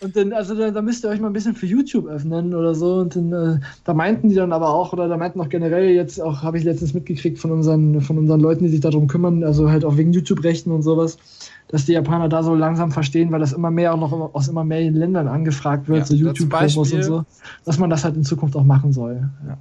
Und 0.03 0.15
dann, 0.15 0.33
also 0.33 0.55
da, 0.55 0.71
da, 0.71 0.81
müsst 0.81 1.05
ihr 1.05 1.09
euch 1.09 1.19
mal 1.19 1.27
ein 1.27 1.33
bisschen 1.33 1.53
für 1.53 1.67
YouTube 1.67 2.07
öffnen 2.07 2.55
oder 2.55 2.73
so. 2.73 2.95
Und 2.95 3.15
dann, 3.15 3.31
äh, 3.31 3.59
da 3.83 3.93
meinten 3.93 4.29
die 4.29 4.35
dann 4.35 4.51
aber 4.51 4.69
auch, 4.69 4.93
oder 4.93 5.07
da 5.07 5.15
meinten 5.15 5.39
auch 5.39 5.49
generell 5.49 5.89
jetzt 5.89 6.19
auch, 6.19 6.41
habe 6.41 6.57
ich 6.57 6.63
letztens 6.63 6.95
mitgekriegt 6.95 7.37
von 7.37 7.51
unseren, 7.51 8.01
von 8.01 8.17
unseren 8.17 8.39
Leuten, 8.39 8.63
die 8.63 8.71
sich 8.71 8.79
darum 8.79 9.05
kümmern, 9.05 9.43
also 9.43 9.69
halt 9.69 9.85
auch 9.85 9.97
wegen 9.97 10.11
YouTube-Rechten 10.11 10.71
und 10.71 10.81
sowas, 10.81 11.19
dass 11.67 11.85
die 11.85 11.93
Japaner 11.93 12.29
da 12.29 12.41
so 12.41 12.55
langsam 12.55 12.91
verstehen, 12.91 13.31
weil 13.31 13.41
das 13.41 13.53
immer 13.53 13.69
mehr 13.69 13.93
auch 13.93 13.99
noch 13.99 14.33
aus 14.33 14.47
immer 14.47 14.63
mehr 14.63 14.89
Ländern 14.89 15.27
angefragt 15.27 15.87
wird, 15.87 15.99
ja, 15.99 16.05
so 16.05 16.15
YouTube-Promos 16.15 16.93
und 16.93 17.03
so, 17.03 17.25
dass 17.63 17.77
man 17.77 17.91
das 17.91 18.03
halt 18.03 18.15
in 18.15 18.23
Zukunft 18.23 18.55
auch 18.55 18.63
machen 18.63 18.93
soll. 18.93 19.29
Ja. 19.47 19.57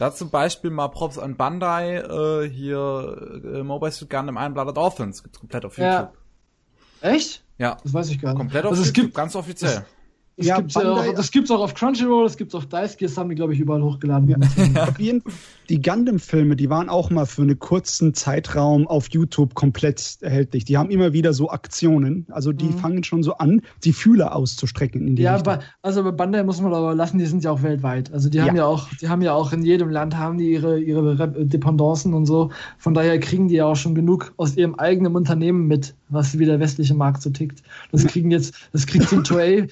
Da 0.00 0.12
zum 0.12 0.28
Beispiel 0.28 0.70
mal 0.70 0.88
Props 0.88 1.18
an 1.18 1.36
Bandai, 1.36 1.98
äh, 1.98 2.48
hier 2.48 3.42
äh, 3.44 3.62
Mobile 3.62 3.92
Suit 3.92 4.10
Gundam 4.10 4.54
Blooded 4.54 4.76
Orphans, 4.76 5.22
gibt's 5.22 5.38
komplett 5.38 5.64
auf 5.64 5.78
YouTube. 5.78 5.92
Ja. 5.92 6.12
Echt? 7.04 7.44
Ja. 7.58 7.76
Das 7.82 7.92
weiß 7.92 8.08
ich 8.10 8.20
gar 8.20 8.30
nicht. 8.30 8.38
Komplett 8.38 8.64
auf 8.64 8.72
also 8.72 8.82
YouTube, 8.82 9.04
gibt, 9.04 9.14
ganz 9.14 9.36
offiziell. 9.36 9.84
Das 10.36 10.46
ja, 10.46 10.56
gibt's 10.56 10.74
Bandai, 10.74 11.10
auch, 11.10 11.14
das 11.14 11.30
gibt's 11.30 11.50
auch 11.52 11.60
auf 11.60 11.74
Crunchyroll, 11.74 12.24
das 12.24 12.36
gibt's 12.36 12.56
auf 12.56 12.66
Daisuke, 12.66 13.04
das 13.04 13.16
haben 13.16 13.28
die, 13.28 13.36
glaube 13.36 13.54
ich, 13.54 13.60
überall 13.60 13.82
hochgeladen. 13.82 14.28
Ja. 14.28 14.88
die 15.68 15.80
Gundam-Filme, 15.80 16.56
die 16.56 16.68
waren 16.68 16.88
auch 16.88 17.10
mal 17.10 17.24
für 17.24 17.42
einen 17.42 17.58
kurzen 17.58 18.14
Zeitraum 18.14 18.88
auf 18.88 19.08
YouTube 19.10 19.54
komplett 19.54 20.18
erhältlich. 20.20 20.64
Die 20.64 20.76
haben 20.76 20.90
immer 20.90 21.12
wieder 21.12 21.32
so 21.32 21.50
Aktionen, 21.50 22.26
also 22.30 22.52
die 22.52 22.66
mhm. 22.66 22.78
fangen 22.78 23.04
schon 23.04 23.22
so 23.22 23.34
an, 23.34 23.62
die 23.84 23.92
Fühler 23.92 24.34
auszustrecken 24.34 25.06
in 25.06 25.14
die 25.14 25.22
Ja, 25.22 25.36
Richtung. 25.36 25.58
also 25.82 26.02
bei 26.02 26.10
Bandai 26.10 26.42
muss 26.42 26.60
man 26.60 26.74
aber 26.74 26.94
lassen, 26.94 27.18
die 27.18 27.26
sind 27.26 27.44
ja 27.44 27.52
auch 27.52 27.62
weltweit. 27.62 28.12
Also 28.12 28.28
die 28.28 28.40
haben 28.42 28.56
ja, 28.56 28.62
ja 28.62 28.66
auch, 28.66 28.88
die 29.00 29.08
haben 29.08 29.22
ja 29.22 29.34
auch 29.34 29.52
in 29.52 29.62
jedem 29.62 29.90
Land 29.90 30.16
haben 30.16 30.38
die 30.38 30.50
ihre, 30.50 30.80
ihre 30.80 31.28
Dependancen 31.46 32.12
und 32.12 32.26
so. 32.26 32.50
Von 32.78 32.94
daher 32.94 33.20
kriegen 33.20 33.46
die 33.46 33.54
ja 33.54 33.66
auch 33.66 33.76
schon 33.76 33.94
genug 33.94 34.32
aus 34.36 34.56
ihrem 34.56 34.74
eigenen 34.74 35.14
Unternehmen 35.14 35.68
mit, 35.68 35.94
was 36.08 36.38
wie 36.38 36.44
der 36.44 36.58
westliche 36.58 36.94
Markt 36.94 37.22
so 37.22 37.30
tickt. 37.30 37.62
Das 37.92 38.04
kriegen 38.06 38.30
jetzt, 38.30 38.54
das 38.72 38.86
kriegt 38.86 39.08
so 39.08 39.16
ein 39.18 39.24
Toei, 39.24 39.68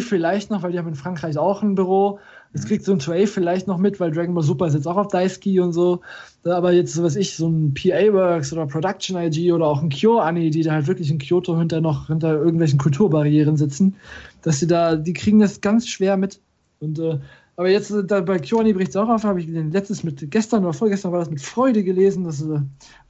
Vielleicht 0.00 0.50
noch, 0.50 0.62
weil 0.62 0.72
die 0.72 0.78
haben 0.78 0.88
in 0.88 0.94
Frankreich 0.94 1.38
auch 1.38 1.62
ein 1.62 1.74
Büro. 1.74 2.18
Das 2.52 2.64
kriegt 2.64 2.84
so 2.84 2.92
ein 2.92 2.98
Toei 2.98 3.26
vielleicht 3.26 3.66
noch 3.66 3.76
mit, 3.76 4.00
weil 4.00 4.10
Dragon 4.10 4.34
Ball 4.34 4.42
Super 4.42 4.66
ist 4.66 4.74
jetzt 4.74 4.88
auch 4.88 4.96
auf 4.96 5.08
Daisuke 5.08 5.62
und 5.62 5.72
so. 5.72 6.00
Aber 6.44 6.72
jetzt, 6.72 6.94
so 6.94 7.02
was 7.02 7.16
ich, 7.16 7.36
so 7.36 7.48
ein 7.48 7.74
PA 7.74 8.12
Works 8.12 8.52
oder 8.52 8.66
Production 8.66 9.16
IG 9.20 9.52
oder 9.52 9.66
auch 9.66 9.82
ein 9.82 9.90
KyoAni, 9.90 10.50
die 10.50 10.62
da 10.62 10.72
halt 10.72 10.86
wirklich 10.86 11.10
in 11.10 11.18
Kyoto 11.18 11.58
hinter 11.58 11.80
noch 11.80 12.06
hinter 12.06 12.32
irgendwelchen 12.34 12.78
Kulturbarrieren 12.78 13.56
sitzen, 13.56 13.96
dass 14.42 14.60
sie 14.60 14.66
da, 14.66 14.96
die 14.96 15.12
kriegen 15.12 15.38
das 15.38 15.60
ganz 15.60 15.86
schwer 15.88 16.16
mit. 16.16 16.40
Und 16.80 16.98
äh, 16.98 17.18
aber 17.56 17.70
jetzt 17.70 17.90
äh, 17.90 18.04
da 18.04 18.20
bei 18.20 18.38
KyoAni 18.38 18.72
bricht 18.72 18.90
es 18.90 18.96
auch 18.96 19.08
auf, 19.08 19.24
habe 19.24 19.40
ich 19.40 19.48
letztes 19.48 20.04
mit 20.04 20.30
gestern 20.30 20.64
oder 20.64 20.72
vorgestern 20.72 21.12
war 21.12 21.18
das 21.18 21.30
mit 21.30 21.42
Freude 21.42 21.84
gelesen, 21.84 22.24
dass 22.24 22.40
äh, 22.42 22.60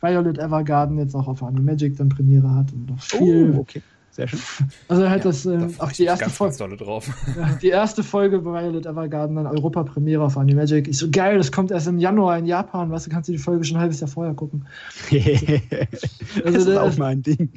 Violet 0.00 0.38
Evergarden 0.38 0.98
jetzt 0.98 1.14
auch 1.14 1.28
auf 1.28 1.42
Animagic 1.42 1.96
dann 1.96 2.08
Premiere 2.08 2.52
hat 2.54 2.72
und 2.72 2.90
noch 2.90 3.00
viel. 3.00 3.54
Oh, 3.54 3.60
okay 3.60 3.82
sehr 4.16 4.28
schön. 4.28 4.40
Also 4.88 5.08
halt 5.08 5.24
ja, 5.24 5.30
das, 5.30 5.46
äh, 5.46 5.68
auch 5.78 5.92
die 5.92 6.04
erste 6.04 6.30
Folge. 6.30 6.76
drauf. 6.76 7.08
Ja, 7.36 7.58
die 7.60 7.68
erste 7.68 8.02
Folge 8.02 8.40
bei 8.40 8.62
Violet 8.62 8.86
Evergarden, 8.86 9.36
dann 9.36 9.46
Europa-Premiere 9.46 10.24
auf 10.24 10.36
Animagic. 10.36 10.88
Ich 10.88 10.98
so, 10.98 11.10
geil, 11.10 11.38
das 11.38 11.52
kommt 11.52 11.70
erst 11.70 11.86
im 11.86 11.98
Januar 11.98 12.38
in 12.38 12.46
Japan, 12.46 12.90
weißt 12.90 13.06
du, 13.06 13.10
kannst 13.10 13.28
du 13.28 13.32
die 13.32 13.38
Folge 13.38 13.64
schon 13.64 13.76
ein 13.76 13.82
halbes 13.82 14.00
Jahr 14.00 14.08
vorher 14.08 14.34
gucken. 14.34 14.66
also, 15.10 16.58
das 16.58 16.66
ist 16.66 16.76
auch 16.76 16.96
mein 16.96 17.22
Ding. 17.22 17.52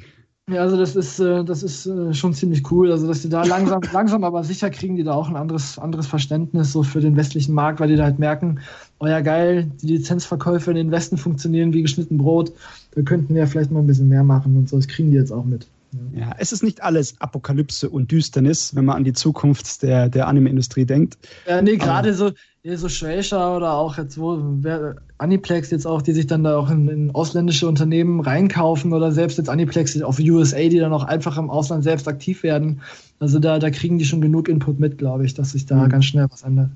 Ja, 0.50 0.62
also 0.62 0.76
das 0.76 0.96
ist, 0.96 1.20
äh, 1.20 1.44
das 1.44 1.62
ist 1.62 1.86
äh, 1.86 2.12
schon 2.12 2.34
ziemlich 2.34 2.70
cool. 2.72 2.90
Also, 2.90 3.06
dass 3.06 3.22
die 3.22 3.28
da 3.28 3.44
langsam, 3.44 3.80
langsam 3.92 4.24
aber 4.24 4.42
sicher 4.42 4.68
kriegen, 4.70 4.96
die 4.96 5.04
da 5.04 5.14
auch 5.14 5.28
ein 5.28 5.36
anderes, 5.36 5.78
anderes 5.78 6.08
Verständnis 6.08 6.72
so 6.72 6.82
für 6.82 7.00
den 7.00 7.16
westlichen 7.16 7.54
Markt, 7.54 7.78
weil 7.78 7.88
die 7.88 7.96
da 7.96 8.04
halt 8.04 8.18
merken, 8.18 8.58
oh 8.98 9.06
ja 9.06 9.20
geil, 9.20 9.70
die 9.80 9.86
Lizenzverkäufe 9.96 10.70
in 10.70 10.76
den 10.76 10.90
Westen 10.90 11.18
funktionieren 11.18 11.72
wie 11.72 11.82
geschnitten 11.82 12.18
Brot. 12.18 12.52
Da 12.94 13.02
könnten 13.02 13.34
wir 13.34 13.42
ja 13.42 13.46
vielleicht 13.46 13.70
mal 13.70 13.80
ein 13.80 13.86
bisschen 13.86 14.08
mehr 14.08 14.24
machen 14.24 14.56
und 14.56 14.68
so. 14.68 14.76
Das 14.76 14.88
kriegen 14.88 15.10
die 15.12 15.16
jetzt 15.16 15.32
auch 15.32 15.44
mit. 15.44 15.68
Ja, 16.14 16.34
es 16.38 16.52
ist 16.52 16.62
nicht 16.62 16.82
alles 16.82 17.20
Apokalypse 17.20 17.90
und 17.90 18.10
Düsternis, 18.12 18.74
wenn 18.74 18.84
man 18.84 18.96
an 18.96 19.04
die 19.04 19.12
Zukunft 19.12 19.82
der, 19.82 20.08
der 20.08 20.28
Anime-Industrie 20.28 20.84
denkt. 20.84 21.18
Ja, 21.48 21.60
nee, 21.62 21.76
gerade 21.76 22.14
so, 22.14 22.30
so 22.64 22.88
Shueisha 22.88 23.56
oder 23.56 23.74
auch 23.74 23.98
jetzt 23.98 24.18
wo 24.18 24.38
wer, 24.60 24.96
Aniplex 25.18 25.70
jetzt 25.70 25.86
auch, 25.86 26.02
die 26.02 26.12
sich 26.12 26.26
dann 26.26 26.44
da 26.44 26.56
auch 26.56 26.70
in, 26.70 26.88
in, 26.88 27.10
ausländische 27.14 27.66
Unternehmen 27.66 28.20
reinkaufen 28.20 28.92
oder 28.92 29.12
selbst 29.12 29.38
jetzt 29.38 29.48
Aniplex 29.48 30.00
auf 30.02 30.18
USA, 30.18 30.68
die 30.68 30.78
dann 30.78 30.92
auch 30.92 31.04
einfach 31.04 31.36
im 31.36 31.50
Ausland 31.50 31.82
selbst 31.82 32.06
aktiv 32.06 32.42
werden. 32.42 32.80
Also 33.18 33.38
da, 33.38 33.58
da 33.58 33.70
kriegen 33.70 33.98
die 33.98 34.04
schon 34.04 34.20
genug 34.20 34.48
Input 34.48 34.78
mit, 34.78 34.98
glaube 34.98 35.24
ich, 35.24 35.34
dass 35.34 35.52
sich 35.52 35.66
da 35.66 35.84
mhm. 35.84 35.88
ganz 35.88 36.04
schnell 36.04 36.26
was 36.30 36.42
ändert. 36.42 36.70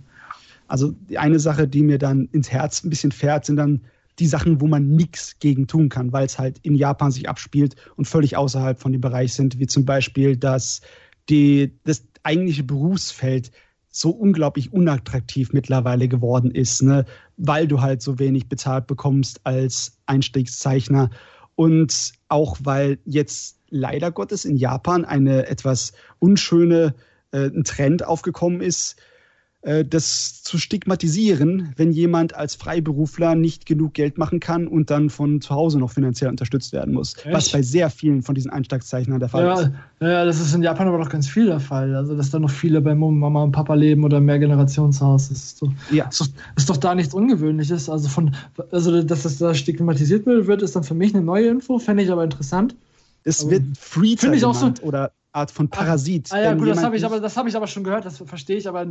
Also 0.66 0.94
die 1.08 1.18
eine 1.18 1.38
Sache, 1.38 1.68
die 1.68 1.82
mir 1.82 1.98
dann 1.98 2.28
ins 2.32 2.50
Herz 2.50 2.82
ein 2.82 2.90
bisschen 2.90 3.12
fährt, 3.12 3.44
sind 3.44 3.56
dann 3.56 3.80
die 4.18 4.26
Sachen, 4.26 4.60
wo 4.60 4.66
man 4.66 4.90
nichts 4.90 5.38
gegen 5.38 5.66
tun 5.66 5.88
kann, 5.88 6.12
weil 6.12 6.26
es 6.26 6.38
halt 6.38 6.58
in 6.62 6.74
Japan 6.74 7.10
sich 7.10 7.28
abspielt 7.28 7.76
und 7.96 8.06
völlig 8.06 8.36
außerhalb 8.36 8.78
von 8.78 8.92
dem 8.92 9.00
Bereich 9.00 9.34
sind, 9.34 9.58
wie 9.58 9.66
zum 9.66 9.84
Beispiel, 9.84 10.36
dass 10.36 10.82
die, 11.28 11.78
das 11.84 12.04
eigentliche 12.22 12.64
Berufsfeld 12.64 13.50
so 13.88 14.10
unglaublich 14.10 14.72
unattraktiv 14.72 15.52
mittlerweile 15.52 16.08
geworden 16.08 16.50
ist, 16.50 16.82
ne? 16.82 17.04
weil 17.36 17.68
du 17.68 17.80
halt 17.80 18.02
so 18.02 18.18
wenig 18.18 18.48
bezahlt 18.48 18.86
bekommst 18.86 19.40
als 19.44 19.98
Einstiegszeichner 20.06 21.10
und 21.54 22.12
auch 22.28 22.56
weil 22.62 22.98
jetzt 23.04 23.60
leider 23.70 24.10
Gottes 24.10 24.44
in 24.44 24.56
Japan 24.56 25.04
eine 25.04 25.46
etwas 25.46 25.92
unschöne 26.18 26.94
äh, 27.30 27.46
ein 27.46 27.62
Trend 27.64 28.04
aufgekommen 28.04 28.60
ist, 28.60 28.96
das 29.88 30.42
zu 30.42 30.58
stigmatisieren, 30.58 31.72
wenn 31.76 31.90
jemand 31.90 32.34
als 32.34 32.54
Freiberufler 32.54 33.34
nicht 33.34 33.64
genug 33.64 33.94
Geld 33.94 34.18
machen 34.18 34.38
kann 34.38 34.66
und 34.66 34.90
dann 34.90 35.08
von 35.08 35.40
zu 35.40 35.54
Hause 35.54 35.78
noch 35.78 35.90
finanziell 35.90 36.28
unterstützt 36.28 36.74
werden 36.74 36.92
muss. 36.92 37.14
Echt? 37.16 37.32
Was 37.32 37.48
bei 37.50 37.62
sehr 37.62 37.88
vielen 37.88 38.22
von 38.22 38.34
diesen 38.34 38.50
Einstiegszeichnern 38.50 39.20
der 39.20 39.30
Fall 39.30 39.44
ja, 39.44 39.60
ist. 39.60 39.70
Ja, 40.00 40.24
das 40.26 40.38
ist 40.38 40.54
in 40.54 40.62
Japan 40.62 40.88
aber 40.88 40.98
doch 40.98 41.08
ganz 41.08 41.26
viel 41.28 41.46
der 41.46 41.60
Fall. 41.60 41.94
Also, 41.94 42.14
dass 42.14 42.30
da 42.30 42.38
noch 42.38 42.50
viele 42.50 42.82
bei 42.82 42.94
Mama 42.94 43.42
und 43.42 43.52
Papa 43.52 43.72
leben 43.72 44.04
oder 44.04 44.20
mehr 44.20 44.38
Generationshaus. 44.38 45.30
Das 45.30 45.38
ist, 45.38 45.62
doch, 45.62 45.72
ja. 45.90 46.08
ist, 46.08 46.20
doch, 46.20 46.28
ist 46.56 46.68
doch 46.68 46.76
da 46.76 46.94
nichts 46.94 47.14
Ungewöhnliches. 47.14 47.88
Also, 47.88 48.08
von, 48.08 48.34
also, 48.70 49.02
dass 49.02 49.22
das 49.22 49.38
da 49.38 49.54
stigmatisiert 49.54 50.26
wird, 50.26 50.60
ist 50.60 50.76
dann 50.76 50.84
für 50.84 50.94
mich 50.94 51.14
eine 51.14 51.24
neue 51.24 51.48
Info, 51.48 51.78
fände 51.78 52.02
ich 52.02 52.10
aber 52.10 52.24
interessant. 52.24 52.76
Es 53.24 53.48
wird 53.48 53.62
Free 53.78 54.16
Finde 54.18 54.36
ich 54.36 54.44
auch 54.44 54.54
so. 54.54 54.70
Oder 54.82 55.12
Art 55.34 55.50
von 55.50 55.68
Parasit. 55.68 56.30
Ah, 56.30 56.40
ja, 56.40 56.54
gut, 56.54 56.68
das 56.68 56.82
habe 56.82 56.96
ich, 56.96 57.04
aber, 57.04 57.20
hab 57.20 57.46
ich 57.46 57.56
aber 57.56 57.66
schon 57.66 57.82
gehört, 57.82 58.04
das 58.04 58.18
verstehe 58.18 58.56
ich, 58.56 58.68
aber 58.68 58.86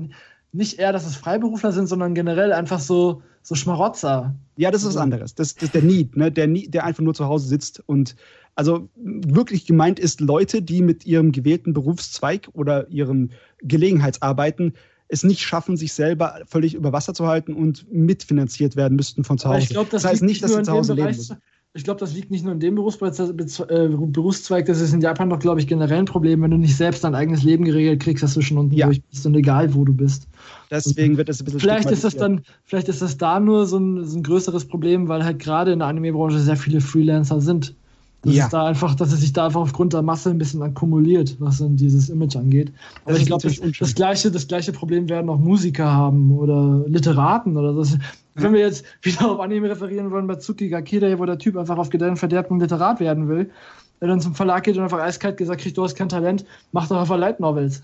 nicht 0.51 0.77
eher, 0.77 0.91
dass 0.91 1.05
es 1.05 1.15
Freiberufler 1.15 1.71
sind, 1.71 1.87
sondern 1.87 2.13
generell 2.13 2.51
einfach 2.51 2.81
so, 2.81 3.21
so 3.41 3.55
Schmarotzer. 3.55 4.35
Ja, 4.57 4.69
das 4.69 4.81
ist 4.81 4.89
was 4.89 4.97
anderes. 4.97 5.35
Das, 5.35 5.55
das 5.55 5.63
ist 5.63 5.73
der 5.73 5.81
Need, 5.81 6.17
ne? 6.17 6.31
der, 6.31 6.47
Need, 6.47 6.73
der 6.73 6.83
einfach 6.83 7.01
nur 7.01 7.13
zu 7.13 7.25
Hause 7.25 7.47
sitzt 7.47 7.81
und 7.87 8.15
also 8.55 8.89
wirklich 8.95 9.65
gemeint 9.65 9.99
ist 9.99 10.19
Leute, 10.19 10.61
die 10.61 10.81
mit 10.81 11.05
ihrem 11.05 11.31
gewählten 11.31 11.73
Berufszweig 11.73 12.49
oder 12.53 12.87
ihren 12.89 13.31
Gelegenheitsarbeiten 13.59 14.73
es 15.07 15.23
nicht 15.23 15.41
schaffen, 15.41 15.77
sich 15.77 15.93
selber 15.93 16.41
völlig 16.45 16.75
über 16.75 16.91
Wasser 16.91 17.13
zu 17.13 17.25
halten 17.25 17.53
und 17.53 17.91
mitfinanziert 17.91 18.75
werden 18.75 18.95
müssten 18.95 19.23
von 19.23 19.37
zu 19.37 19.49
Hause. 19.49 19.63
ich 19.63 19.69
glaube, 19.69 19.89
das, 19.89 20.03
das 20.03 20.11
heißt 20.11 20.23
nicht, 20.23 20.43
dass 20.43 20.53
sie 20.53 20.61
zu 20.61 20.71
Hause 20.71 20.93
leben 20.93 21.07
müssen 21.07 21.37
ich 21.75 21.83
glaube, 21.83 21.99
das 21.99 22.13
liegt 22.13 22.29
nicht 22.29 22.43
nur 22.43 22.53
in 22.53 22.59
dem 22.59 22.77
äh, 22.77 23.87
Berufszweig, 23.89 24.65
das 24.67 24.79
ist 24.79 24.93
in 24.93 25.01
Japan 25.01 25.29
doch, 25.31 25.39
glaube 25.39 25.59
ich, 25.59 25.65
generell 25.65 25.99
ein 25.99 26.05
Problem. 26.05 26.43
Wenn 26.43 26.51
du 26.51 26.57
nicht 26.57 26.77
selbst 26.77 27.03
dein 27.03 27.15
eigenes 27.15 27.41
Leben 27.41 27.65
geregelt 27.65 27.99
kriegst, 27.99 28.23
hast 28.23 28.35
du 28.35 28.41
schon 28.41 28.59
unten 28.59 28.75
ja. 28.75 28.85
durch 28.85 29.01
bist 29.01 29.25
und 29.25 29.33
egal, 29.35 29.73
wo 29.73 29.83
du 29.83 29.91
bist. 29.91 30.27
Deswegen 30.69 31.17
wird 31.17 31.29
das 31.29 31.41
ein 31.41 31.45
bisschen 31.45 31.59
Vielleicht 31.59 31.89
ist 31.89 32.03
das 32.03 32.15
dann, 32.15 32.41
vielleicht 32.63 32.89
ist 32.89 33.01
das 33.01 33.17
da 33.17 33.39
nur 33.39 33.65
so 33.65 33.77
ein, 33.77 34.05
so 34.05 34.17
ein 34.17 34.23
größeres 34.23 34.65
Problem, 34.65 35.07
weil 35.07 35.25
halt 35.25 35.39
gerade 35.39 35.71
in 35.71 35.79
der 35.79 35.87
Anime-Branche 35.87 36.37
sehr 36.37 36.57
viele 36.57 36.79
Freelancer 36.79 37.41
sind. 37.41 37.75
Dass 38.23 38.35
ja. 38.35 38.45
es 38.45 38.51
da 38.51 38.65
einfach, 38.67 38.95
dass 38.95 39.11
es 39.11 39.19
sich 39.19 39.33
da 39.33 39.47
einfach 39.47 39.59
aufgrund 39.59 39.93
der 39.93 40.01
Masse 40.01 40.29
ein 40.29 40.37
bisschen 40.37 40.61
akkumuliert, 40.61 41.35
was 41.39 41.57
dann 41.57 41.75
dieses 41.75 42.09
Image 42.09 42.37
angeht. 42.37 42.71
Aber 43.03 43.13
das 43.13 43.21
ich 43.21 43.27
glaube, 43.27 43.43
das, 43.43 43.59
das, 43.77 43.95
gleiche, 43.95 44.31
das 44.31 44.47
gleiche 44.47 44.71
Problem 44.71 45.09
werden 45.09 45.29
auch 45.29 45.39
Musiker 45.39 45.91
haben 45.91 46.37
oder 46.37 46.85
Literaten 46.87 47.57
oder 47.57 47.73
das. 47.73 47.97
Wenn 48.35 48.53
wir 48.53 48.61
jetzt 48.61 48.85
wieder 49.01 49.29
auf 49.29 49.39
Anime 49.41 49.69
referieren 49.69 50.09
wollen 50.09 50.25
bei 50.25 50.35
Tsuki 50.35 50.69
Gakeda, 50.69 51.19
wo 51.19 51.25
der 51.25 51.37
Typ 51.37 51.57
einfach 51.57 51.77
auf 51.77 51.89
Gedeih 51.89 52.09
und 52.09 52.17
Verderben 52.17 52.59
Literat 52.59 53.01
werden 53.01 53.27
will, 53.27 53.51
der 53.99 54.07
dann 54.07 54.21
zum 54.21 54.35
Verlag 54.35 54.63
geht 54.63 54.77
und 54.77 54.83
einfach 54.83 54.99
eiskalt 54.99 55.37
gesagt 55.37 55.61
kriegt, 55.61 55.77
du 55.77 55.83
hast 55.83 55.95
kein 55.95 56.09
Talent, 56.09 56.45
mach 56.71 56.87
doch 56.87 56.99
einfach 56.99 57.17
Light 57.17 57.39
Novels. 57.39 57.81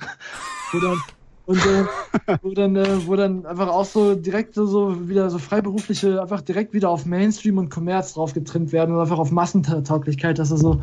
Und 1.49 1.57
äh, 1.65 2.37
wo, 2.43 2.51
dann, 2.51 2.75
äh, 2.75 3.07
wo 3.07 3.15
dann 3.15 3.43
einfach 3.47 3.69
auch 3.69 3.85
so 3.85 4.13
direkt 4.13 4.53
so, 4.53 4.67
so 4.67 5.09
wieder 5.09 5.31
so 5.31 5.39
freiberufliche, 5.39 6.21
einfach 6.21 6.41
direkt 6.41 6.73
wieder 6.73 6.91
auf 6.91 7.07
Mainstream 7.07 7.57
und 7.57 7.69
Kommerz 7.69 8.13
drauf 8.13 8.33
getrimmt 8.33 8.71
werden 8.71 8.93
und 8.93 9.01
einfach 9.01 9.17
auf 9.17 9.31
Massentauglichkeit, 9.31 10.37
dass 10.37 10.51
er 10.51 10.57
so 10.57 10.79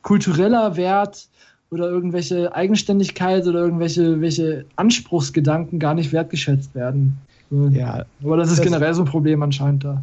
kultureller 0.00 0.78
Wert 0.78 1.28
oder 1.70 1.90
irgendwelche 1.90 2.54
Eigenständigkeit 2.54 3.46
oder 3.46 3.60
irgendwelche 3.60 4.18
welche 4.22 4.64
Anspruchsgedanken 4.76 5.78
gar 5.78 5.92
nicht 5.92 6.12
wertgeschätzt 6.12 6.74
werden. 6.74 7.18
Ja, 7.50 8.06
aber 8.24 8.38
das 8.38 8.48
ist 8.50 8.60
das 8.60 8.64
generell 8.64 8.94
so 8.94 9.02
ein 9.02 9.08
Problem 9.08 9.42
anscheinend 9.42 9.84
da. 9.84 10.02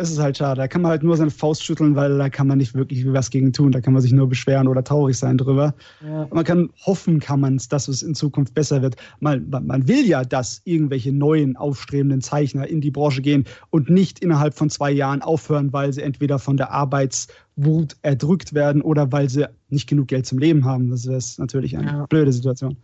Das 0.00 0.10
ist 0.10 0.18
halt 0.18 0.38
schade. 0.38 0.58
Da 0.58 0.66
kann 0.66 0.80
man 0.80 0.92
halt 0.92 1.02
nur 1.02 1.14
seine 1.14 1.30
Faust 1.30 1.62
schütteln, 1.62 1.94
weil 1.94 2.16
da 2.16 2.30
kann 2.30 2.46
man 2.46 2.56
nicht 2.56 2.72
wirklich 2.74 3.04
was 3.12 3.28
gegen 3.28 3.52
tun. 3.52 3.70
Da 3.70 3.82
kann 3.82 3.92
man 3.92 4.00
sich 4.00 4.12
nur 4.12 4.30
beschweren 4.30 4.66
oder 4.66 4.82
traurig 4.82 5.18
sein 5.18 5.36
drüber. 5.36 5.74
Ja. 6.02 6.26
Man 6.32 6.42
kann 6.44 6.70
hoffen, 6.86 7.20
kann 7.20 7.38
man 7.38 7.56
es, 7.56 7.68
dass 7.68 7.86
es 7.86 8.00
in 8.02 8.14
Zukunft 8.14 8.54
besser 8.54 8.80
wird. 8.80 8.96
Man, 9.18 9.50
man 9.50 9.88
will 9.88 10.06
ja, 10.06 10.24
dass 10.24 10.62
irgendwelche 10.64 11.12
neuen 11.12 11.58
aufstrebenden 11.58 12.22
Zeichner 12.22 12.66
in 12.66 12.80
die 12.80 12.90
Branche 12.90 13.20
gehen 13.20 13.44
und 13.68 13.90
nicht 13.90 14.20
innerhalb 14.20 14.54
von 14.54 14.70
zwei 14.70 14.90
Jahren 14.90 15.20
aufhören, 15.20 15.74
weil 15.74 15.92
sie 15.92 16.00
entweder 16.00 16.38
von 16.38 16.56
der 16.56 16.70
Arbeitswut 16.70 17.98
erdrückt 18.00 18.54
werden 18.54 18.80
oder 18.80 19.12
weil 19.12 19.28
sie 19.28 19.50
nicht 19.68 19.86
genug 19.86 20.08
Geld 20.08 20.24
zum 20.24 20.38
Leben 20.38 20.64
haben. 20.64 20.88
Das 20.88 21.04
ist 21.04 21.38
natürlich 21.38 21.76
eine 21.76 21.86
ja. 21.86 22.06
blöde 22.06 22.32
Situation. 22.32 22.78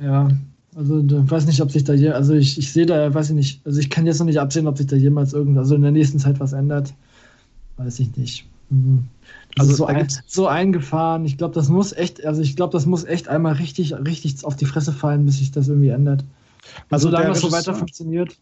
Ja, 0.00 0.30
also 0.74 1.00
ich 1.00 1.30
weiß 1.30 1.46
nicht, 1.46 1.60
ob 1.60 1.70
sich 1.70 1.84
da 1.84 1.94
je, 1.94 2.10
also 2.10 2.34
ich, 2.34 2.58
ich 2.58 2.72
sehe 2.72 2.86
da, 2.86 3.12
weiß 3.12 3.30
ich 3.30 3.36
nicht, 3.36 3.60
also 3.64 3.80
ich 3.80 3.90
kann 3.90 4.06
jetzt 4.06 4.18
noch 4.18 4.26
nicht 4.26 4.40
absehen, 4.40 4.66
ob 4.66 4.78
sich 4.78 4.86
da 4.86 4.96
jemals 4.96 5.32
irgend, 5.32 5.58
also 5.58 5.74
in 5.74 5.82
der 5.82 5.90
nächsten 5.90 6.18
Zeit 6.18 6.40
was 6.40 6.52
ändert. 6.52 6.94
Weiß 7.76 7.98
ich 8.00 8.16
nicht. 8.16 8.46
Mhm. 8.70 9.08
Also 9.58 9.74
so, 9.74 9.86
ein, 9.86 10.06
so 10.26 10.46
eingefahren. 10.46 11.24
Ich 11.24 11.38
glaube, 11.38 11.54
das 11.54 11.68
muss 11.68 11.92
echt, 11.92 12.24
also 12.24 12.42
ich 12.42 12.54
glaube, 12.54 12.72
das 12.72 12.86
muss 12.86 13.04
echt 13.04 13.28
einmal 13.28 13.54
richtig, 13.54 13.94
richtig 13.94 14.44
auf 14.44 14.56
die 14.56 14.66
Fresse 14.66 14.92
fallen, 14.92 15.24
bis 15.24 15.38
sich 15.38 15.50
das 15.50 15.68
irgendwie 15.68 15.88
ändert. 15.88 16.24
Also, 16.90 17.08
solange 17.08 17.28
das 17.28 17.40
so 17.40 17.50
weiter 17.50 17.74
funktioniert. 17.74 18.36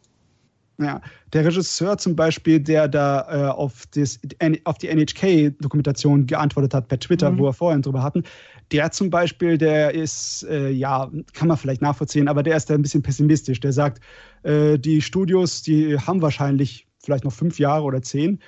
Ja, 0.79 1.01
der 1.33 1.47
Regisseur 1.47 1.97
zum 1.97 2.17
Beispiel, 2.17 2.61
der 2.61 2.87
da 2.89 3.27
äh, 3.31 3.51
auf, 3.51 3.85
das, 3.95 4.19
auf 4.65 4.77
die 4.77 4.89
NHK-Dokumentation 4.89 6.27
geantwortet 6.27 6.75
hat 6.75 6.89
per 6.89 6.99
Twitter, 6.99 7.31
mhm. 7.31 7.39
wo 7.39 7.45
wir 7.45 7.55
vorhin 7.55 7.81
drüber 7.81 8.03
hatten, 8.03 8.25
der 8.73 8.91
zum 8.91 9.11
Beispiel, 9.11 9.59
der 9.59 9.95
ist, 9.95 10.45
äh, 10.49 10.71
ja, 10.71 11.11
kann 11.33 11.49
man 11.49 11.57
vielleicht 11.57 11.83
nachvollziehen, 11.83 12.29
aber 12.29 12.43
der 12.43 12.57
ist 12.57 12.69
da 12.69 12.75
ein 12.75 12.83
bisschen 12.83 13.03
pessimistisch. 13.03 13.61
Der 13.61 13.73
sagt, 13.73 14.03
äh, 14.43 14.79
die 14.79 15.01
Studios, 15.01 15.63
die 15.63 15.99
haben 15.99 16.23
wahrscheinlich 16.23 16.87
vielleicht 17.03 17.25
noch 17.25 17.33
fünf 17.33 17.59
Jahre 17.59 17.85
oder 17.85 18.03
zehn. 18.03 18.41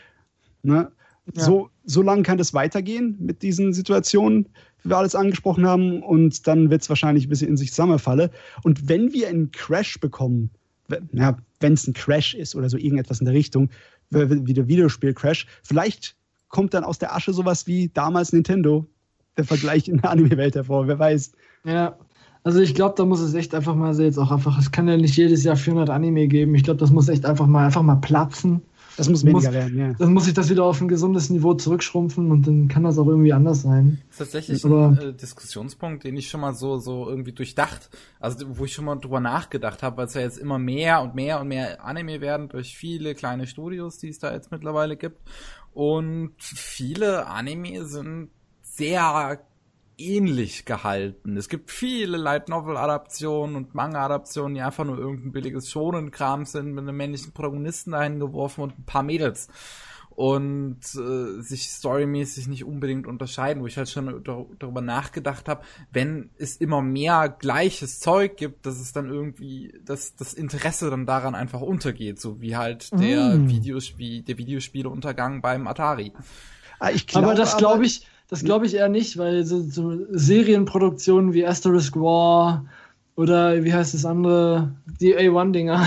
Ne? 0.62 0.90
Ja. 1.35 1.43
So, 1.43 1.70
so 1.85 2.03
lange 2.03 2.23
kann 2.23 2.39
das 2.39 2.53
weitergehen 2.55 3.16
mit 3.20 3.43
diesen 3.43 3.73
Situationen, 3.73 4.49
wie 4.82 4.90
wir 4.90 4.97
alles 4.97 5.15
angesprochen 5.15 5.66
haben, 5.66 6.03
und 6.03 6.47
dann 6.47 6.70
wird 6.70 6.82
es 6.82 6.89
wahrscheinlich 6.89 7.27
ein 7.27 7.28
bisschen 7.31 7.49
in 7.49 7.57
sich 7.57 7.70
zusammenfallen. 7.70 8.31
Und 8.62 8.89
wenn 8.89 9.12
wir 9.12 9.28
einen 9.28 9.51
Crash 9.53 10.01
bekommen, 10.01 10.51
wenn 10.89 11.73
es 11.73 11.86
ein 11.86 11.93
Crash 11.93 12.35
ist 12.35 12.55
oder 12.55 12.70
so 12.70 12.77
irgendetwas 12.77 13.20
in 13.20 13.27
der 13.27 13.35
Richtung, 13.35 13.70
wie 14.11 14.55
der 14.55 14.69
Videospiel-Crash, 14.69 15.47
vielleicht 15.62 16.16
kommt 16.49 16.73
dann 16.73 16.85
aus 16.85 16.99
der 16.99 17.15
Asche 17.15 17.32
sowas 17.32 17.66
wie 17.66 17.90
damals 17.93 18.32
Nintendo 18.32 18.86
der 19.39 19.44
Vergleich 19.44 19.89
in 19.89 19.98
der 19.98 20.10
Anime-Welt 20.10 20.55
hervor, 20.55 20.86
wer 20.86 20.98
weiß. 20.98 21.32
Ja, 21.65 21.97
also 22.44 22.60
ich 22.60 22.74
glaube, 22.74 22.94
da 22.97 23.05
muss 23.05 23.20
es 23.20 23.35
echt 23.35 23.55
einfach 23.55 23.74
mal 23.74 23.94
so 23.94 24.02
jetzt 24.02 24.19
auch 24.19 24.31
einfach, 24.31 24.59
es 24.59 24.70
kann 24.70 24.89
ja 24.89 24.97
nicht 24.97 25.16
jedes 25.16 25.44
Jahr 25.44 25.56
400 25.56 25.90
Anime 25.90 26.28
geben. 26.28 26.55
Ich 26.55 26.65
glaube, 26.65 26.81
das 26.81 26.90
muss 26.90 27.09
echt 27.09 27.27
einfach 27.27 27.47
mal, 27.47 27.66
einfach 27.66 27.82
mal 27.82 27.97
platzen. 27.97 28.62
Das 28.97 29.09
muss 29.09 29.24
weniger 29.24 29.48
muss, 29.48 29.52
werden, 29.52 29.78
ja. 29.78 29.93
Dann 29.93 30.12
muss 30.12 30.27
ich 30.27 30.35
das 30.35 30.51
wieder 30.51 30.65
auf 30.65 30.81
ein 30.81 30.89
gesundes 30.89 31.31
Niveau 31.31 31.55
zurückschrumpfen 31.55 32.32
und 32.32 32.48
dann 32.48 32.66
kann 32.66 32.82
das 32.82 32.98
auch 32.98 33.06
irgendwie 33.06 33.32
anders 33.32 33.62
sein. 33.62 34.02
Das 34.09 34.10
ist 34.10 34.19
tatsächlich 34.19 34.65
Aber, 34.65 34.89
ein 34.89 34.98
äh, 34.98 35.12
Diskussionspunkt, 35.15 36.02
den 36.02 36.16
ich 36.16 36.28
schon 36.28 36.40
mal 36.40 36.52
so, 36.52 36.78
so 36.78 37.09
irgendwie 37.09 37.31
durchdacht, 37.31 37.90
also 38.19 38.44
wo 38.59 38.65
ich 38.65 38.73
schon 38.73 38.86
mal 38.86 38.97
drüber 38.97 39.20
nachgedacht 39.20 39.85
habe, 39.85 39.98
weil 39.98 40.06
es 40.06 40.15
ja 40.15 40.23
jetzt 40.23 40.39
immer 40.39 40.59
mehr 40.59 41.01
und 41.02 41.15
mehr 41.15 41.40
und 41.40 41.47
mehr 41.47 41.85
Anime 41.85 42.20
werden 42.20 42.48
durch 42.48 42.77
viele 42.77 43.15
kleine 43.15 43.47
Studios, 43.47 43.98
die 43.98 44.09
es 44.09 44.19
da 44.19 44.32
jetzt 44.32 44.51
mittlerweile 44.51 44.97
gibt. 44.97 45.20
Und 45.74 46.32
viele 46.39 47.28
Anime 47.28 47.85
sind 47.85 48.31
sehr 48.78 49.40
ähnlich 49.98 50.64
gehalten. 50.64 51.36
Es 51.36 51.48
gibt 51.48 51.70
viele 51.70 52.16
Light 52.16 52.48
Novel 52.48 52.76
Adaptionen 52.76 53.56
und 53.56 53.74
Manga 53.74 54.05
Adaptionen, 54.05 54.55
die 54.55 54.62
einfach 54.62 54.84
nur 54.84 54.96
irgendein 54.96 55.32
billiges 55.32 55.70
Shonen 55.70 56.12
Kram 56.12 56.44
sind 56.44 56.72
mit 56.72 56.84
einem 56.84 56.96
männlichen 56.96 57.32
Protagonisten 57.32 57.90
dahin 57.90 58.20
geworfen 58.20 58.62
und 58.62 58.78
ein 58.78 58.84
paar 58.84 59.02
Mädels 59.02 59.48
und 60.10 60.80
äh, 60.94 61.42
sich 61.42 61.70
storymäßig 61.70 62.46
nicht 62.46 62.64
unbedingt 62.64 63.06
unterscheiden, 63.06 63.62
wo 63.62 63.66
ich 63.66 63.76
halt 63.76 63.88
schon 63.88 64.22
darüber 64.24 64.80
nachgedacht 64.80 65.48
habe, 65.48 65.62
wenn 65.92 66.30
es 66.38 66.56
immer 66.56 66.80
mehr 66.80 67.28
gleiches 67.28 67.98
Zeug 68.00 68.36
gibt, 68.36 68.66
dass 68.66 68.80
es 68.80 68.92
dann 68.92 69.09
irgendwie, 69.09 69.74
dass 69.84 70.14
das 70.16 70.34
Interesse 70.34 70.90
dann 70.90 71.06
daran 71.06 71.34
einfach 71.34 71.60
untergeht, 71.60 72.20
so 72.20 72.40
wie 72.40 72.56
halt 72.56 72.90
der 72.92 73.34
mm. 73.36 73.48
Videospiel, 73.48 74.22
der 74.22 74.38
Videospieleuntergang 74.38 75.40
beim 75.40 75.66
Atari. 75.66 76.12
Ah, 76.80 76.90
ich 76.90 77.06
glaub, 77.06 77.24
aber 77.24 77.34
das 77.34 77.56
glaube 77.56 77.86
ich, 77.86 78.06
das 78.28 78.44
glaube 78.44 78.66
ich 78.66 78.74
eher 78.74 78.88
nicht, 78.88 79.16
weil 79.16 79.44
so, 79.44 79.60
so, 79.62 79.98
Serienproduktionen 80.10 81.32
wie 81.32 81.46
Asterisk 81.46 81.96
War 81.96 82.66
oder 83.16 83.64
wie 83.64 83.72
heißt 83.72 83.94
das 83.94 84.05
andere, 84.05 84.72
die 85.00 85.16
A1-Dinger. 85.16 85.74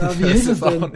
ja, 0.00 0.18
wie 0.18 0.24
heißt 0.24 0.48
das 0.48 0.60
denn? 0.60 0.92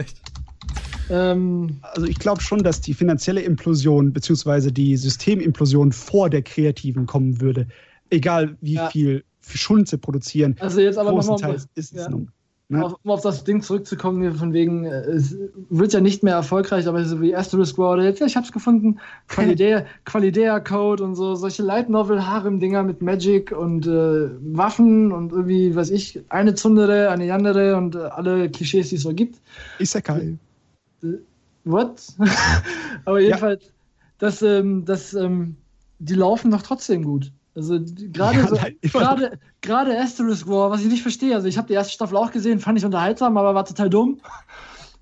Ähm, 1.09 1.79
also 1.81 2.05
ich 2.05 2.19
glaube 2.19 2.41
schon, 2.41 2.59
dass 2.59 2.81
die 2.81 2.93
finanzielle 2.93 3.41
Implosion 3.41 4.13
bzw. 4.13 4.71
die 4.71 4.97
Systemimplosion 4.97 5.91
vor 5.91 6.29
der 6.29 6.43
kreativen 6.43 7.05
kommen 7.05 7.41
würde. 7.41 7.67
Egal 8.09 8.57
wie 8.61 8.73
ja. 8.73 8.89
viel 8.89 9.23
Schund 9.41 9.87
sie 9.87 9.97
produzieren. 9.97 10.55
Also 10.59 10.81
jetzt 10.81 10.97
aber 10.97 11.11
nochmal. 11.13 11.55
Ist 11.55 11.69
es 11.75 11.91
ja. 11.91 12.09
Ne? 12.69 12.83
Auf, 12.83 12.95
um 13.01 13.11
auf 13.11 13.21
das 13.21 13.45
Ding 13.45 13.61
zurückzukommen, 13.61 14.35
von 14.35 14.51
wegen, 14.51 14.83
äh, 14.83 14.99
es 15.03 15.37
wird 15.69 15.93
ja 15.93 16.01
nicht 16.01 16.21
mehr 16.21 16.33
erfolgreich, 16.33 16.85
aber 16.85 17.05
so 17.05 17.21
wie 17.21 17.33
Asterisk 17.33 17.79
oder 17.79 18.03
jetzt, 18.03 18.21
ich 18.21 18.35
hab's 18.35 18.51
gefunden, 18.51 18.99
Qualidea, 19.29 19.85
Qualidea 20.03 20.59
Code 20.59 21.01
und 21.01 21.15
so, 21.15 21.35
solche 21.35 21.63
Light 21.63 21.89
Novel 21.89 22.25
Harem-Dinger 22.25 22.83
mit 22.83 23.01
Magic 23.01 23.53
und 23.53 23.87
äh, 23.87 24.29
Waffen 24.53 25.13
und 25.13 25.31
irgendwie, 25.31 25.73
weiß 25.73 25.91
ich, 25.91 26.21
eine 26.27 26.55
Zundere, 26.55 27.09
eine 27.09 27.25
Yandere 27.25 27.77
und 27.77 27.95
äh, 27.95 27.99
alle 27.99 28.49
Klischees, 28.49 28.89
die 28.89 28.95
es 28.95 29.03
so 29.03 29.13
gibt. 29.13 29.39
Isekai. 29.79 30.37
Äh, 31.03 31.07
what? 31.63 32.01
aber 33.05 33.21
jedenfalls, 33.21 33.63
ja. 33.63 33.71
das, 34.17 34.41
ähm, 34.41 34.83
das, 34.83 35.13
ähm, 35.13 35.55
die 35.99 36.15
laufen 36.15 36.51
doch 36.51 36.63
trotzdem 36.63 37.05
gut. 37.05 37.31
Also 37.57 37.79
gerade 38.13 38.37
ja, 38.37 38.47
so, 38.47 38.57
gerade 38.83 39.39
gerade 39.61 39.99
Asterisk 39.99 40.47
War, 40.47 40.69
was 40.69 40.81
ich 40.81 40.89
nicht 40.89 41.01
verstehe. 41.01 41.33
Also 41.33 41.47
ich 41.47 41.57
habe 41.57 41.67
die 41.67 41.73
erste 41.73 41.91
Staffel 41.91 42.15
auch 42.15 42.31
gesehen, 42.31 42.59
fand 42.59 42.77
ich 42.77 42.85
unterhaltsam, 42.85 43.35
aber 43.35 43.55
war 43.55 43.65
total 43.65 43.89
dumm. 43.89 44.19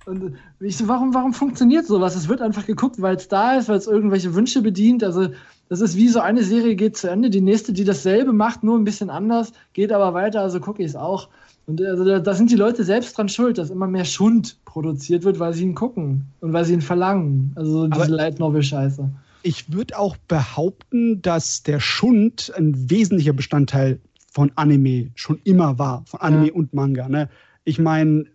Und 0.06 0.36
ich 0.62 0.78
so, 0.78 0.88
warum, 0.88 1.14
warum 1.14 1.34
funktioniert 1.34 1.86
sowas? 1.86 2.16
Es 2.16 2.30
wird 2.30 2.42
einfach 2.42 2.66
geguckt, 2.66 3.02
weil 3.02 3.18
es 3.18 3.28
da 3.28 3.56
ist, 3.56 3.68
weil 3.68 3.78
es 3.78 3.88
irgendwelche 3.88 4.36
Wünsche 4.36 4.62
bedient. 4.62 5.04
Also 5.04 5.28
das 5.68 5.82
ist 5.82 5.98
wie 5.98 6.08
so 6.08 6.22
eine 6.22 6.44
Serie 6.44 6.76
geht 6.76 6.96
zu 6.96 7.10
Ende, 7.10 7.30
die 7.30 7.42
nächste, 7.42 7.74
die 7.74 7.84
dasselbe 7.84 8.32
macht, 8.32 8.64
nur 8.64 8.78
ein 8.78 8.86
bisschen 8.86 9.10
anders, 9.10 9.52
geht 9.74 9.92
aber 9.92 10.14
weiter, 10.14 10.40
also 10.40 10.62
gucke 10.62 10.82
ich 10.82 10.90
es 10.90 10.96
auch. 10.96 11.28
Und 11.68 11.82
also 11.82 12.06
da, 12.06 12.20
da, 12.20 12.36
sind 12.36 12.52
die 12.52 12.56
Leute 12.56 12.86
selbst 12.86 13.18
dran 13.18 13.28
schuld, 13.28 13.58
dass 13.58 13.70
immer 13.70 13.88
mehr 13.88 14.06
Schund 14.06 14.58
produziert 14.64 15.26
wird, 15.26 15.40
weil 15.40 15.54
sie 15.54 15.64
ihn 15.64 15.76
gucken 15.76 16.28
und 16.40 16.54
weil 16.54 16.64
sie 16.64 16.74
ihn 16.76 16.82
verlangen. 16.82 17.52
Also 17.56 17.88
diese 17.88 18.16
Light 18.16 18.40
Novel 18.40 18.64
Scheiße 18.64 19.10
ich 19.46 19.72
würde 19.72 19.98
auch 20.00 20.18
behaupten, 20.18 21.22
dass 21.22 21.62
der 21.62 21.80
Schund 21.80 22.52
ein 22.58 22.90
wesentlicher 22.90 23.34
Bestandteil 23.34 24.00
von 24.32 24.52
Anime 24.56 25.12
schon 25.14 25.40
immer 25.44 25.78
war, 25.78 26.04
von 26.08 26.20
Anime 26.20 26.48
ja. 26.48 26.54
und 26.54 26.74
Manga. 26.74 27.08
Ne? 27.08 27.30
Ich 27.64 27.78
meine, 27.78 28.26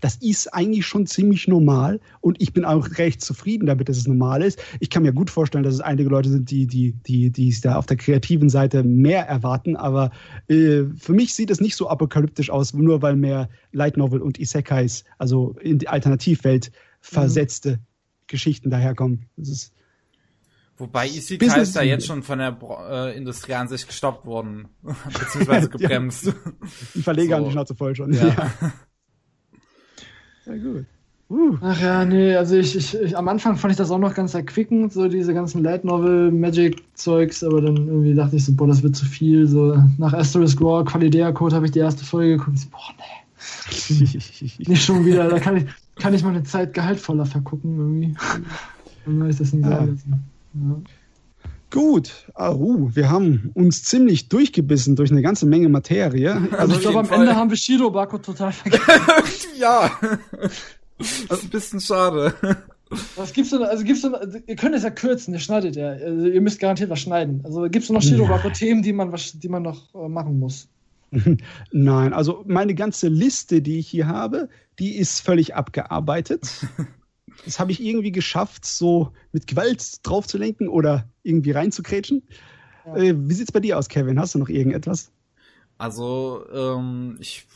das 0.00 0.16
ist 0.16 0.54
eigentlich 0.54 0.86
schon 0.86 1.06
ziemlich 1.06 1.48
normal 1.48 1.98
und 2.20 2.40
ich 2.40 2.52
bin 2.52 2.64
auch 2.64 2.96
recht 2.96 3.22
zufrieden 3.22 3.66
damit, 3.66 3.88
dass 3.88 3.96
es 3.96 4.06
normal 4.06 4.42
ist. 4.42 4.62
Ich 4.78 4.88
kann 4.88 5.02
mir 5.02 5.12
gut 5.12 5.30
vorstellen, 5.30 5.64
dass 5.64 5.74
es 5.74 5.80
einige 5.80 6.08
Leute 6.08 6.28
sind, 6.28 6.48
die, 6.48 6.68
die, 6.68 6.92
die, 6.92 7.30
die 7.30 7.48
es 7.48 7.60
da 7.60 7.74
auf 7.74 7.86
der 7.86 7.96
kreativen 7.96 8.48
Seite 8.48 8.84
mehr 8.84 9.26
erwarten, 9.26 9.74
aber 9.74 10.12
äh, 10.46 10.84
für 10.96 11.12
mich 11.12 11.34
sieht 11.34 11.50
es 11.50 11.60
nicht 11.60 11.74
so 11.74 11.88
apokalyptisch 11.88 12.50
aus, 12.50 12.72
nur 12.72 13.02
weil 13.02 13.16
mehr 13.16 13.48
Light 13.72 13.96
Novel 13.96 14.22
und 14.22 14.38
Isekais, 14.38 15.04
also 15.18 15.56
in 15.60 15.80
die 15.80 15.88
Alternativwelt 15.88 16.70
versetzte 17.00 17.72
mhm. 17.72 17.78
Geschichten 18.28 18.70
daherkommen. 18.70 19.26
Das 19.36 19.48
ist 19.48 19.73
Wobei 20.76 21.06
Isekai 21.06 21.60
ist 21.60 21.76
ja 21.76 21.82
jetzt 21.82 22.06
schon 22.06 22.24
von 22.24 22.38
der 22.38 22.58
äh, 22.90 23.16
Industrie 23.16 23.54
an 23.54 23.68
sich 23.68 23.86
gestoppt 23.86 24.26
worden, 24.26 24.68
beziehungsweise 24.82 25.68
gebremst. 25.70 26.32
Die 26.94 27.02
Verleger 27.02 27.28
so. 27.28 27.36
haben 27.36 27.44
die 27.44 27.52
Schnauze 27.52 27.74
voll 27.76 27.94
schon. 27.94 28.12
Ja. 28.12 28.26
ja. 28.26 28.50
ja 30.46 30.56
gut. 30.56 30.86
Uh. 31.30 31.56
Ach 31.62 31.80
ja, 31.80 32.04
nee, 32.04 32.34
also 32.34 32.56
ich, 32.56 32.76
ich, 32.76 32.94
ich, 32.94 33.16
am 33.16 33.28
Anfang 33.28 33.56
fand 33.56 33.70
ich 33.70 33.78
das 33.78 33.90
auch 33.90 33.98
noch 33.98 34.14
ganz 34.14 34.34
erquickend, 34.34 34.92
so 34.92 35.08
diese 35.08 35.32
ganzen 35.32 35.62
Light 35.62 35.84
Novel 35.84 36.30
Magic 36.30 36.82
Zeugs, 36.94 37.42
aber 37.42 37.62
dann 37.62 37.76
irgendwie 37.76 38.14
dachte 38.14 38.36
ich 38.36 38.44
so, 38.44 38.52
boah, 38.52 38.66
das 38.66 38.82
wird 38.82 38.94
zu 38.94 39.06
viel. 39.06 39.46
So 39.46 39.78
nach 39.96 40.12
Asterisk 40.12 40.60
War, 40.60 40.84
Qualidea 40.84 41.32
Code 41.32 41.54
habe 41.54 41.66
ich 41.66 41.72
die 41.72 41.78
erste 41.78 42.04
Folge 42.04 42.36
geguckt. 42.36 42.58
So, 42.58 42.68
boah, 42.68 42.92
nee. 42.98 43.24
nicht 44.68 44.84
schon 44.84 45.06
wieder, 45.06 45.28
da 45.28 45.38
kann 45.38 45.56
ich, 45.56 45.64
kann 45.96 46.14
ich 46.14 46.24
meine 46.24 46.42
Zeit 46.42 46.74
gehaltvoller 46.74 47.26
vergucken 47.26 47.78
irgendwie. 47.78 48.14
dann 49.06 49.20
habe 49.20 49.30
ich 49.30 49.38
das 49.38 49.52
nicht 49.52 49.64
ja. 49.64 49.78
sagen 49.78 50.00
ja. 50.54 50.82
Gut, 51.70 52.30
uh, 52.38 52.88
wir 52.94 53.10
haben 53.10 53.50
uns 53.54 53.82
ziemlich 53.82 54.28
durchgebissen 54.28 54.94
durch 54.94 55.10
eine 55.10 55.22
ganze 55.22 55.44
Menge 55.44 55.68
Materie. 55.68 56.48
Also, 56.56 56.76
ich 56.76 56.82
glaube, 56.82 57.00
am 57.00 57.06
Fall. 57.06 57.20
Ende 57.20 57.34
haben 57.34 57.50
wir 57.50 57.56
Shirobako 57.56 58.18
total 58.18 58.52
vergessen. 58.52 58.86
ja. 59.58 59.90
Das 60.98 61.10
ist 61.20 61.44
ein 61.44 61.50
bisschen 61.50 61.80
schade. 61.80 62.32
Was 63.16 63.32
gibt's 63.32 63.50
denn? 63.50 63.62
Also 63.62 63.82
gibt's 63.82 64.02
denn, 64.02 64.14
ihr 64.46 64.54
könnt 64.54 64.76
es 64.76 64.84
ja 64.84 64.90
kürzen, 64.90 65.34
ihr 65.34 65.40
schneidet 65.40 65.74
ja. 65.74 65.88
Also 65.88 66.26
ihr 66.26 66.40
müsst 66.40 66.60
garantiert 66.60 66.90
was 66.90 67.00
schneiden. 67.00 67.40
Also 67.44 67.62
gibt 67.62 67.84
es 67.84 67.90
noch 67.90 68.02
Shirobako-Themen, 68.02 68.82
die 68.82 68.92
man, 68.92 69.12
die 69.34 69.48
man 69.48 69.62
noch 69.62 69.94
äh, 69.94 70.08
machen 70.08 70.38
muss? 70.38 70.68
Nein, 71.72 72.12
also 72.12 72.44
meine 72.46 72.74
ganze 72.74 73.08
Liste, 73.08 73.62
die 73.62 73.78
ich 73.78 73.88
hier 73.88 74.06
habe, 74.06 74.48
die 74.78 74.96
ist 74.96 75.20
völlig 75.20 75.54
abgearbeitet. 75.56 76.66
Das 77.44 77.58
habe 77.58 77.72
ich 77.72 77.82
irgendwie 77.82 78.12
geschafft, 78.12 78.64
so 78.64 79.12
mit 79.32 79.46
Gewalt 79.46 80.06
draufzulenken 80.06 80.68
oder 80.68 81.08
irgendwie 81.22 81.50
reinzukrätschen. 81.52 82.22
Ja. 82.86 82.96
Äh, 82.96 83.14
wie 83.16 83.34
sieht's 83.34 83.52
bei 83.52 83.60
dir 83.60 83.78
aus, 83.78 83.88
Kevin? 83.88 84.18
Hast 84.18 84.34
du 84.34 84.38
noch 84.38 84.48
irgendetwas? 84.48 85.10
Also, 85.78 86.46
ähm, 86.52 87.16
ich, 87.20 87.46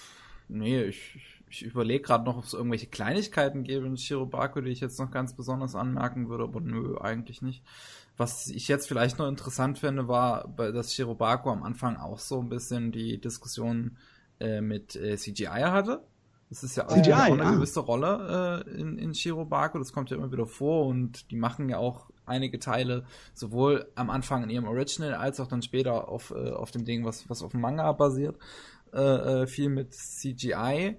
nee, 0.48 0.82
ich, 0.84 1.18
ich 1.50 1.62
überlege 1.62 2.02
gerade 2.02 2.24
noch, 2.24 2.36
ob 2.36 2.44
es 2.44 2.52
irgendwelche 2.52 2.86
Kleinigkeiten 2.86 3.62
gäbe 3.64 3.86
in 3.86 3.96
Shirobako, 3.96 4.60
die 4.60 4.70
ich 4.70 4.80
jetzt 4.80 4.98
noch 4.98 5.10
ganz 5.10 5.34
besonders 5.34 5.74
anmerken 5.74 6.28
würde, 6.28 6.44
aber 6.44 6.60
nö, 6.60 6.98
eigentlich 6.98 7.42
nicht. 7.42 7.62
Was 8.16 8.48
ich 8.48 8.66
jetzt 8.66 8.88
vielleicht 8.88 9.18
noch 9.18 9.28
interessant 9.28 9.78
finde, 9.78 10.08
war, 10.08 10.48
dass 10.56 10.94
Shirobako 10.94 11.50
am 11.50 11.62
Anfang 11.62 11.96
auch 11.96 12.18
so 12.18 12.40
ein 12.40 12.48
bisschen 12.48 12.90
die 12.90 13.20
Diskussion 13.20 13.96
äh, 14.40 14.60
mit 14.60 14.96
äh, 14.96 15.16
CGI 15.16 15.46
hatte. 15.46 16.02
Das 16.50 16.62
ist 16.62 16.76
ja 16.76 16.86
auch, 16.86 16.94
CGI, 16.94 17.12
eine 17.12 17.42
ja. 17.42 17.50
gewisse 17.52 17.80
Rolle 17.80 18.64
äh, 18.66 18.80
in, 18.80 18.96
in 18.98 19.14
Shirobako, 19.14 19.78
das 19.78 19.92
kommt 19.92 20.10
ja 20.10 20.16
immer 20.16 20.32
wieder 20.32 20.46
vor 20.46 20.86
und 20.86 21.30
die 21.30 21.36
machen 21.36 21.68
ja 21.68 21.76
auch 21.78 22.10
einige 22.24 22.58
Teile, 22.58 23.04
sowohl 23.34 23.90
am 23.94 24.10
Anfang 24.10 24.44
in 24.44 24.50
ihrem 24.50 24.66
Original 24.66 25.14
als 25.14 25.40
auch 25.40 25.46
dann 25.46 25.62
später 25.62 26.08
auf, 26.08 26.30
äh, 26.30 26.50
auf 26.50 26.70
dem 26.70 26.84
Ding, 26.84 27.04
was, 27.04 27.28
was 27.28 27.42
auf 27.42 27.52
dem 27.52 27.60
Manga 27.60 27.90
basiert, 27.92 28.38
äh, 28.92 29.42
äh 29.42 29.46
viel 29.46 29.68
mit 29.68 29.94
CGI. 29.94 30.98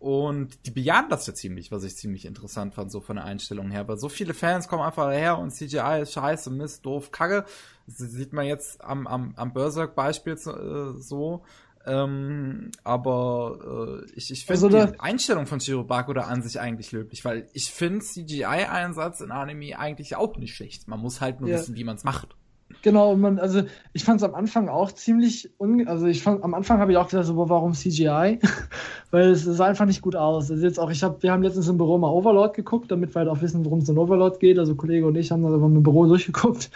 Und 0.00 0.64
die 0.64 0.70
bejahen 0.70 1.08
das 1.08 1.26
ja 1.26 1.34
ziemlich, 1.34 1.72
was 1.72 1.82
ich 1.82 1.96
ziemlich 1.96 2.24
interessant 2.24 2.74
fand, 2.74 2.92
so 2.92 3.00
von 3.00 3.16
der 3.16 3.24
Einstellung 3.24 3.70
her. 3.72 3.88
Weil 3.88 3.98
so 3.98 4.08
viele 4.08 4.32
Fans 4.32 4.68
kommen 4.68 4.82
einfach 4.82 5.10
her 5.10 5.38
und 5.38 5.50
CGI 5.50 6.02
ist 6.02 6.12
scheiße, 6.12 6.50
Mist, 6.50 6.86
doof, 6.86 7.10
kacke. 7.10 7.44
Das 7.86 7.96
sieht 7.98 8.32
man 8.32 8.46
jetzt 8.46 8.80
am, 8.80 9.08
am, 9.08 9.32
am 9.36 9.52
Berserk-Beispiel 9.52 10.34
äh, 10.34 11.00
so. 11.00 11.42
Ähm, 11.86 12.70
aber 12.84 14.02
äh, 14.04 14.10
ich, 14.14 14.30
ich 14.30 14.44
finde 14.44 14.66
also 14.66 14.68
die 14.68 15.00
Einstellung 15.00 15.46
von 15.46 15.60
Shirobako 15.60 16.12
da 16.12 16.22
an 16.22 16.42
sich 16.42 16.60
eigentlich 16.60 16.92
löblich, 16.92 17.24
weil 17.24 17.48
ich 17.52 17.70
finde 17.70 18.00
CGI-Einsatz 18.00 19.20
in 19.20 19.30
Anime 19.30 19.78
eigentlich 19.78 20.16
auch 20.16 20.36
nicht 20.36 20.54
schlecht. 20.54 20.88
Man 20.88 21.00
muss 21.00 21.20
halt 21.20 21.40
nur 21.40 21.48
ja. 21.48 21.56
wissen, 21.56 21.76
wie 21.76 21.84
man 21.84 21.96
es 21.96 22.04
macht. 22.04 22.36
Genau, 22.82 23.16
man, 23.16 23.38
also 23.38 23.62
ich 23.92 24.04
fand 24.04 24.20
es 24.20 24.28
am 24.28 24.34
Anfang 24.34 24.68
auch 24.68 24.92
ziemlich, 24.92 25.50
un 25.58 25.88
also 25.88 26.06
ich 26.06 26.22
fand, 26.22 26.44
am 26.44 26.54
Anfang 26.54 26.78
habe 26.78 26.92
ich 26.92 26.98
auch 26.98 27.08
gedacht, 27.08 27.26
so, 27.26 27.36
warum 27.48 27.72
CGI? 27.72 28.38
Weil 29.10 29.30
es 29.30 29.44
sah 29.44 29.66
einfach 29.66 29.86
nicht 29.86 30.02
gut 30.02 30.14
aus. 30.14 30.50
Also 30.50 30.64
jetzt 30.64 30.78
auch, 30.78 30.90
ich 30.90 31.02
habe, 31.02 31.22
wir 31.22 31.32
haben 31.32 31.42
letztens 31.42 31.68
im 31.68 31.78
Büro 31.78 31.96
mal 31.96 32.10
Overlord 32.10 32.54
geguckt, 32.54 32.90
damit 32.90 33.14
wir 33.14 33.20
halt 33.20 33.28
auch 33.28 33.40
wissen, 33.40 33.64
worum 33.64 33.80
es 33.80 33.88
in 33.88 33.96
Overlord 33.96 34.38
geht. 34.38 34.58
Also 34.58 34.74
Kollege 34.74 35.06
und 35.06 35.16
ich 35.16 35.30
haben 35.30 35.42
da 35.42 35.54
im 35.54 35.82
Büro 35.82 36.06
durchgeguckt. 36.08 36.70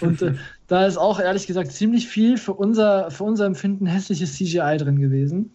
und 0.00 0.22
äh, 0.22 0.34
da 0.68 0.86
ist 0.86 0.96
auch 0.96 1.18
ehrlich 1.18 1.46
gesagt 1.46 1.72
ziemlich 1.72 2.06
viel 2.06 2.38
für 2.38 2.54
unser, 2.54 3.10
für 3.10 3.24
unser 3.24 3.46
Empfinden 3.46 3.86
hässliches 3.86 4.34
CGI 4.34 4.76
drin 4.78 5.00
gewesen. 5.00 5.50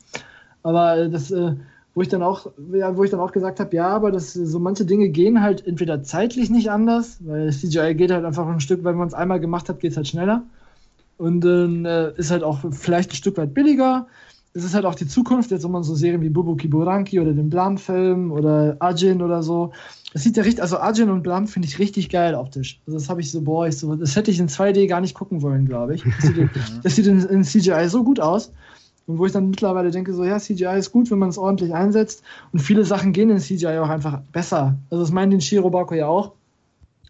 Aber 0.61 0.97
äh, 0.97 1.09
das, 1.09 1.31
äh, 1.31 1.55
wo 1.95 2.01
ich 2.01 2.07
dann 2.07 2.23
auch, 2.23 2.51
ja, 2.71 2.95
wo 2.95 3.03
ich 3.03 3.11
dann 3.11 3.19
auch 3.19 3.31
gesagt 3.31 3.59
habe, 3.59 3.75
ja, 3.75 3.87
aber 3.87 4.11
das, 4.11 4.33
so 4.33 4.59
manche 4.59 4.85
Dinge 4.85 5.09
gehen 5.09 5.41
halt 5.41 5.65
entweder 5.65 6.03
zeitlich 6.03 6.49
nicht 6.49 6.69
anders, 6.69 7.17
weil 7.21 7.51
CGI 7.51 7.95
geht 7.95 8.11
halt 8.11 8.25
einfach 8.25 8.47
ein 8.47 8.59
Stück, 8.59 8.83
wenn 8.83 8.95
man 8.95 9.07
es 9.07 9.13
einmal 9.13 9.39
gemacht 9.39 9.69
hat, 9.69 9.79
geht 9.79 9.91
es 9.91 9.97
halt 9.97 10.07
schneller. 10.07 10.43
Und 11.17 11.41
dann 11.41 11.85
äh, 11.85 12.13
ist 12.15 12.31
halt 12.31 12.43
auch 12.43 12.59
vielleicht 12.71 13.11
ein 13.11 13.15
Stück 13.15 13.37
weit 13.37 13.53
billiger. 13.53 14.07
Es 14.53 14.63
ist 14.63 14.73
halt 14.73 14.85
auch 14.85 14.95
die 14.95 15.07
Zukunft, 15.07 15.51
jetzt 15.51 15.63
wenn 15.63 15.71
man 15.71 15.83
so 15.83 15.93
Serien 15.93 16.21
wie 16.21 16.29
Bubuki 16.29 16.67
Buranki 16.67 17.19
oder 17.19 17.33
den 17.33 17.49
Blam-Film 17.49 18.31
oder 18.31 18.77
Ajin 18.79 19.21
oder 19.21 19.43
so. 19.43 19.73
Das 20.13 20.23
sieht 20.23 20.37
ja 20.37 20.43
richtig, 20.43 20.61
also 20.61 20.79
Ajin 20.79 21.09
und 21.09 21.21
Blam 21.21 21.47
finde 21.47 21.67
ich 21.67 21.77
richtig 21.77 22.09
geil 22.09 22.33
optisch. 22.33 22.79
Also 22.87 22.97
das 22.97 23.09
habe 23.09 23.21
ich 23.21 23.31
so, 23.31 23.41
boah, 23.41 23.67
ich 23.67 23.77
so, 23.77 23.95
das 23.95 24.15
hätte 24.15 24.31
ich 24.31 24.39
in 24.39 24.47
2D 24.47 24.87
gar 24.87 25.01
nicht 25.01 25.13
gucken 25.13 25.41
wollen, 25.41 25.65
glaube 25.65 25.95
ich. 25.95 26.03
Das 26.03 26.25
sieht, 26.27 26.49
das 26.83 26.95
sieht 26.95 27.07
in, 27.07 27.19
in 27.19 27.43
CGI 27.43 27.89
so 27.89 28.03
gut 28.03 28.19
aus. 28.19 28.51
Und 29.09 29.17
wo 29.17 29.25
ich 29.25 29.31
dann 29.31 29.49
mittlerweile 29.49 29.89
denke, 29.89 30.13
so 30.13 30.23
ja, 30.23 30.37
CGI 30.37 30.77
ist 30.77 30.91
gut, 30.91 31.09
wenn 31.09 31.17
man 31.17 31.29
es 31.29 31.39
ordentlich 31.39 31.73
einsetzt. 31.73 32.21
Und 32.53 32.59
viele 32.59 32.85
Sachen 32.85 33.11
gehen 33.11 33.31
in 33.31 33.39
CGI 33.39 33.79
auch 33.79 33.89
einfach 33.89 34.21
besser. 34.31 34.77
Also 34.91 35.03
das 35.03 35.11
meint 35.11 35.33
den 35.33 35.41
Shirobako 35.41 35.95
ja 35.95 36.05
auch. 36.05 36.33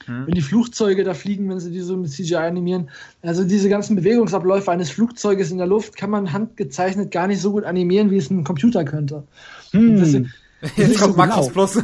Hm. 0.05 0.25
Wenn 0.25 0.33
die 0.33 0.41
Flugzeuge 0.41 1.03
da 1.03 1.13
fliegen, 1.13 1.49
wenn 1.49 1.59
sie 1.59 1.71
die 1.71 1.81
so 1.81 1.97
mit 1.97 2.09
CGI 2.09 2.35
animieren. 2.35 2.89
Also 3.21 3.43
diese 3.43 3.67
ganzen 3.67 3.97
Bewegungsabläufe 3.97 4.71
eines 4.71 4.89
Flugzeuges 4.91 5.51
in 5.51 5.57
der 5.57 5.67
Luft 5.67 5.97
kann 5.97 6.09
man 6.09 6.31
handgezeichnet 6.31 7.11
gar 7.11 7.27
nicht 7.27 7.41
so 7.41 7.51
gut 7.51 7.65
animieren, 7.65 8.11
wie 8.11 8.17
es 8.17 8.29
ein 8.29 8.45
Computer 8.45 8.85
könnte. 8.85 9.23
Hm. 9.71 9.97
Deswegen, 9.97 10.33
Jetzt 10.75 10.99
kommt 10.99 11.17
Markus 11.17 11.47
genau. 11.47 11.67
Plus. 11.67 11.75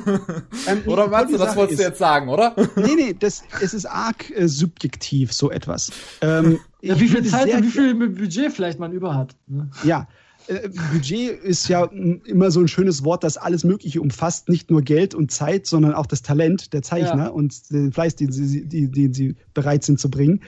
Ähm, 0.68 0.82
oder 0.86 1.08
meinst 1.08 1.34
du, 1.34 1.38
das 1.38 1.56
wolltest 1.56 1.80
du 1.80 1.84
jetzt 1.84 2.00
sagen, 2.00 2.30
oder? 2.30 2.56
Nee, 2.76 2.96
nee, 2.96 3.16
das, 3.18 3.44
es 3.62 3.74
ist 3.74 3.86
arg 3.86 4.30
äh, 4.32 4.48
subjektiv, 4.48 5.32
so 5.32 5.50
etwas. 5.52 5.92
Ähm, 6.22 6.60
ja, 6.88 7.00
wie 7.00 7.08
viel 7.08 7.24
Zeit 7.26 7.54
und 7.54 7.64
wie 7.64 7.70
viel 7.70 7.96
Budget 7.96 8.52
vielleicht 8.52 8.80
man 8.80 8.92
über 8.92 9.16
hat. 9.16 9.36
Ne? 9.48 9.70
Ja. 9.84 10.08
Äh, 10.48 10.70
Budget 10.92 11.32
ist 11.44 11.68
ja 11.68 11.86
immer 11.86 12.52
so 12.52 12.60
ein 12.60 12.68
schönes 12.68 13.04
Wort, 13.04 13.24
das 13.24 13.38
alles 13.38 13.64
Mögliche 13.64 14.02
umfasst, 14.02 14.48
nicht 14.50 14.70
nur 14.70 14.82
Geld 14.82 15.16
und 15.16 15.32
Zeit, 15.32 15.66
sondern 15.66 15.94
auch 15.94 16.06
das 16.06 16.22
Talent 16.22 16.74
der 16.74 16.84
Zeichner 16.84 17.26
ja. 17.26 17.30
und 17.30 17.72
den 17.72 17.92
Fleiß, 17.92 18.16
den 18.16 18.32
sie, 18.32 18.66
die, 18.66 18.90
den 18.90 19.14
sie 19.14 19.36
bereit 19.54 19.84
sind 19.84 20.00
zu 20.00 20.10
bringen. 20.10 20.42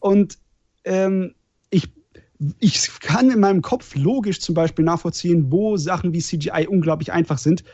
Und 0.00 0.38
ähm, 0.84 1.34
ich 1.70 1.90
ich 2.58 3.00
kann 3.00 3.30
in 3.30 3.40
meinem 3.40 3.62
Kopf 3.62 3.94
logisch 3.94 4.40
zum 4.40 4.54
Beispiel 4.54 4.84
nachvollziehen, 4.84 5.50
wo 5.50 5.76
Sachen 5.76 6.12
wie 6.12 6.20
CGI 6.20 6.66
unglaublich 6.68 7.12
einfach 7.12 7.38
sind, 7.38 7.64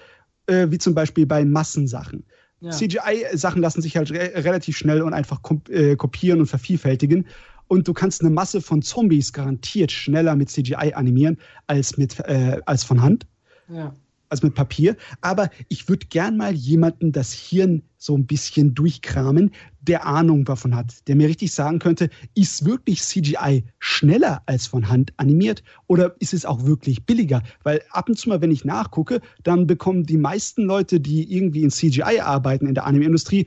äh, 0.47 0.67
wie 0.71 0.79
zum 0.79 0.95
Beispiel 0.95 1.27
bei 1.27 1.45
Massensachen. 1.45 2.25
Ja. 2.61 2.71
CGI-Sachen 2.71 3.63
lassen 3.63 3.81
sich 3.81 3.97
halt 3.97 4.11
re 4.13 4.33
relativ 4.45 4.77
schnell 4.77 5.03
und 5.03 5.15
einfach 5.15 5.41
äh, 5.71 5.97
kopieren 5.97 6.41
und 6.41 6.47
vervielfältigen. 6.47 7.27
Und 7.71 7.87
du 7.87 7.93
kannst 7.93 8.21
eine 8.21 8.31
Masse 8.31 8.61
von 8.61 8.83
Zombies 8.83 9.33
garantiert 9.33 9.93
schneller 9.93 10.35
mit 10.35 10.51
CGI 10.51 10.93
animieren 10.95 11.39
als, 11.69 11.97
mit, 11.97 12.19
äh, 12.19 12.61
als 12.67 12.83
von 12.83 13.01
Hand. 13.01 13.29
Ja 13.69 13.95
als 14.31 14.43
mit 14.43 14.55
Papier. 14.55 14.97
Aber 15.21 15.51
ich 15.69 15.89
würde 15.89 16.07
gern 16.07 16.37
mal 16.37 16.55
jemanden 16.55 17.13
das 17.13 17.33
Hirn 17.33 17.83
so 17.99 18.17
ein 18.17 18.27
bisschen 18.27 18.75
durchkramen, 18.75 19.51
der 19.83 20.07
Ahnung 20.07 20.45
davon 20.45 20.75
hat, 20.75 21.07
der 21.09 21.17
mir 21.17 21.29
richtig 21.29 21.53
sagen 21.53 21.79
könnte, 21.79 22.09
ist 22.35 22.65
wirklich 22.65 23.03
CGI 23.03 23.65
schneller 23.79 24.43
als 24.47 24.67
von 24.67 24.89
Hand 24.89 25.13
animiert 25.17 25.63
oder 25.87 26.15
ist 26.21 26.33
es 26.33 26.47
auch 26.47 26.65
wirklich 26.65 27.05
billiger? 27.05 27.43
Weil 27.63 27.83
ab 27.91 28.09
und 28.09 28.17
zu 28.17 28.29
mal, 28.29 28.41
wenn 28.41 28.53
ich 28.53 28.65
nachgucke, 28.65 29.21
dann 29.43 29.67
bekommen 29.67 30.05
die 30.05 30.17
meisten 30.17 30.63
Leute, 30.63 31.01
die 31.01 31.35
irgendwie 31.35 31.63
in 31.63 31.71
CGI 31.71 32.21
arbeiten 32.21 32.67
in 32.67 32.75
der 32.75 32.87
Anime-Industrie, 32.87 33.47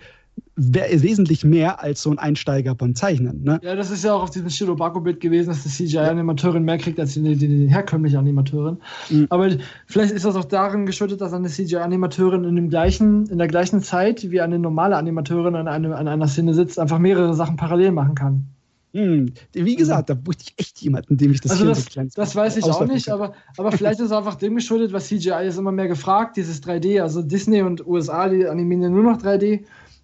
wesentlich 0.55 1.43
mehr 1.43 1.81
als 1.81 2.03
so 2.03 2.11
ein 2.11 2.19
Einsteiger 2.19 2.75
beim 2.75 2.93
Zeichnen. 2.95 3.43
Ne? 3.43 3.59
Ja, 3.63 3.75
das 3.75 3.89
ist 3.89 4.03
ja 4.03 4.13
auch 4.13 4.23
auf 4.23 4.29
diesem 4.29 4.49
Shirobako-Bild 4.49 5.19
gewesen, 5.19 5.49
dass 5.49 5.63
die 5.63 5.69
CGI-Animateurin 5.69 6.63
mehr 6.63 6.77
kriegt 6.77 6.99
als 6.99 7.13
die, 7.13 7.21
die, 7.21 7.47
die 7.47 7.67
herkömmliche 7.67 8.19
Animateurin. 8.19 8.77
Mhm. 9.09 9.27
Aber 9.29 9.49
vielleicht 9.87 10.13
ist 10.13 10.25
das 10.25 10.35
auch 10.35 10.45
darin 10.45 10.85
geschuldet, 10.85 11.21
dass 11.21 11.33
eine 11.33 11.49
CGI-Animateurin 11.49 12.43
in, 12.43 12.55
dem 12.55 12.69
gleichen, 12.69 13.25
in 13.27 13.39
der 13.39 13.47
gleichen 13.47 13.81
Zeit 13.81 14.29
wie 14.29 14.41
eine 14.41 14.59
normale 14.59 14.95
Animateurin 14.95 15.55
an, 15.55 15.67
einem, 15.67 15.91
an 15.91 16.07
einer 16.07 16.27
Szene 16.27 16.53
sitzt, 16.53 16.77
einfach 16.77 16.99
mehrere 16.99 17.33
Sachen 17.33 17.55
parallel 17.55 17.91
machen 17.91 18.13
kann. 18.13 18.45
Hm. 18.93 19.33
Wie 19.53 19.75
gesagt, 19.75 20.11
da 20.11 20.13
bräuchte 20.13 20.43
ich 20.45 20.53
echt 20.57 20.81
jemanden, 20.81 21.17
dem 21.17 21.31
ich 21.31 21.41
das 21.41 21.53
also 21.53 21.65
das, 21.65 21.85
so 21.85 22.01
das 22.15 22.35
weiß 22.35 22.57
ich 22.57 22.65
auch 22.65 22.85
nicht, 22.85 23.09
aber, 23.09 23.33
aber 23.57 23.71
vielleicht 23.71 23.99
ist 23.99 24.07
es 24.07 24.11
einfach 24.11 24.35
dem 24.35 24.53
geschuldet, 24.53 24.93
was 24.93 25.07
CGI 25.07 25.47
ist 25.47 25.57
immer 25.57 25.71
mehr 25.71 25.87
gefragt, 25.87 26.37
dieses 26.37 26.61
3D. 26.61 27.01
Also 27.01 27.23
Disney 27.23 27.63
und 27.63 27.87
USA, 27.87 28.29
die 28.29 28.45
animieren 28.45 28.83
ja 28.83 28.89
nur 28.89 29.01
noch 29.01 29.17
3D. 29.17 29.63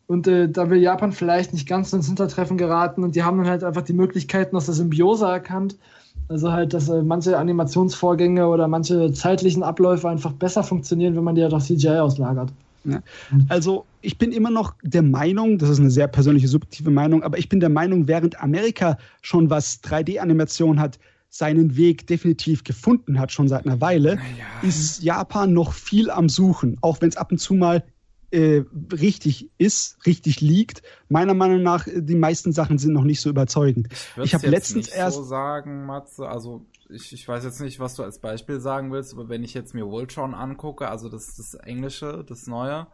Und 0.09 0.27
äh, 0.27 0.49
da 0.49 0.71
will 0.71 0.81
Japan 0.81 1.11
vielleicht 1.11 1.53
nicht 1.53 1.67
ganz 1.67 1.93
ins 1.93 2.07
Hintertreffen 2.07 2.57
geraten 2.57 3.03
und 3.03 3.15
die 3.15 3.21
haben 3.21 3.37
dann 3.37 3.47
halt 3.47 3.63
einfach 3.63 3.83
die 3.83 3.93
Möglichkeiten 3.93 4.55
aus 4.55 4.65
der 4.65 4.73
Symbiose 4.73 5.27
erkannt. 5.27 5.77
Also 6.29 6.51
halt, 6.51 6.73
dass 6.73 6.89
äh, 6.89 7.03
manche 7.03 7.37
Animationsvorgänge 7.37 8.47
oder 8.47 8.67
manche 8.67 9.13
zeitlichen 9.13 9.61
Abläufe 9.61 10.09
einfach 10.09 10.33
besser 10.33 10.63
funktionieren, 10.63 11.15
wenn 11.15 11.23
man 11.23 11.35
die 11.35 11.43
halt 11.43 11.53
auf 11.53 11.63
CGI 11.63 11.99
auslagert. 11.99 12.51
Ja. 12.85 13.03
Also 13.49 13.85
ich 14.01 14.17
bin 14.17 14.31
immer 14.31 14.49
noch 14.49 14.73
der 14.81 15.03
Meinung, 15.03 15.59
das 15.59 15.69
ist 15.69 15.79
eine 15.79 15.91
sehr 15.91 16.07
persönliche, 16.07 16.47
subjektive 16.47 16.89
Meinung, 16.89 17.21
aber 17.21 17.37
ich 17.37 17.47
bin 17.47 17.59
der 17.59 17.69
Meinung, 17.69 18.07
während 18.07 18.41
Amerika 18.41 18.97
schon 19.21 19.51
was 19.51 19.83
3D-Animation 19.83 20.79
hat, 20.79 20.97
seinen 21.29 21.77
Weg 21.77 22.07
definitiv 22.07 22.63
gefunden 22.63 23.19
hat, 23.19 23.31
schon 23.31 23.47
seit 23.47 23.67
einer 23.67 23.79
Weile, 23.79 24.15
ja. 24.15 24.67
ist 24.67 25.03
Japan 25.03 25.53
noch 25.53 25.73
viel 25.73 26.09
am 26.09 26.29
Suchen, 26.29 26.79
auch 26.81 26.99
wenn 26.99 27.09
es 27.09 27.17
ab 27.17 27.31
und 27.31 27.37
zu 27.37 27.53
mal 27.53 27.83
äh, 28.31 28.63
richtig 28.91 29.49
ist, 29.57 29.97
richtig 30.05 30.41
liegt. 30.41 30.83
Meiner 31.07 31.33
Meinung 31.33 31.63
nach, 31.63 31.87
äh, 31.87 32.01
die 32.01 32.15
meisten 32.15 32.51
Sachen 32.51 32.77
sind 32.77 32.93
noch 32.93 33.03
nicht 33.03 33.21
so 33.21 33.29
überzeugend. 33.29 33.89
Ich, 33.91 34.23
ich 34.23 34.33
habe 34.33 34.47
letztens 34.47 34.87
nicht 34.87 34.97
erst 34.97 35.17
so 35.17 35.23
sagen, 35.23 35.85
Matze, 35.85 36.27
also 36.27 36.65
ich, 36.89 37.13
ich 37.13 37.27
weiß 37.27 37.43
jetzt 37.43 37.61
nicht, 37.61 37.79
was 37.79 37.95
du 37.95 38.03
als 38.03 38.19
Beispiel 38.19 38.59
sagen 38.59 38.91
willst, 38.91 39.13
aber 39.13 39.29
wenn 39.29 39.43
ich 39.43 39.53
jetzt 39.53 39.73
mir 39.73 39.87
Voltron 39.87 40.33
angucke, 40.33 40.87
also 40.87 41.09
das, 41.09 41.35
das 41.35 41.53
Englische, 41.53 42.25
das 42.27 42.47
Neue, 42.47 42.87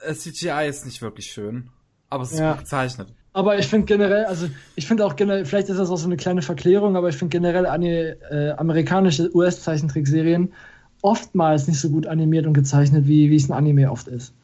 äh, 0.00 0.14
CGI 0.14 0.66
ist 0.68 0.84
nicht 0.84 1.02
wirklich 1.02 1.26
schön, 1.26 1.70
aber 2.08 2.24
es 2.24 2.32
ist 2.32 2.38
ja. 2.38 2.52
gut 2.52 2.60
gezeichnet. 2.60 3.12
Aber 3.34 3.58
ich 3.58 3.66
finde 3.66 3.86
generell, 3.86 4.26
also 4.26 4.48
ich 4.76 4.86
finde 4.86 5.06
auch 5.06 5.16
generell, 5.16 5.46
vielleicht 5.46 5.70
ist 5.70 5.78
das 5.78 5.88
auch 5.88 5.96
so 5.96 6.06
eine 6.06 6.18
kleine 6.18 6.42
Verklärung, 6.42 6.96
aber 6.96 7.08
ich 7.08 7.16
finde 7.16 7.30
generell 7.30 7.66
eine, 7.66 8.18
äh, 8.30 8.50
amerikanische 8.52 9.34
US-Zeichentrickserien 9.34 10.52
oftmals 11.00 11.66
nicht 11.66 11.80
so 11.80 11.90
gut 11.90 12.06
animiert 12.06 12.46
und 12.46 12.54
gezeichnet, 12.54 13.06
wie, 13.06 13.30
wie 13.30 13.36
es 13.36 13.48
ein 13.48 13.54
Anime 13.54 13.90
oft 13.90 14.08
ist. 14.08 14.34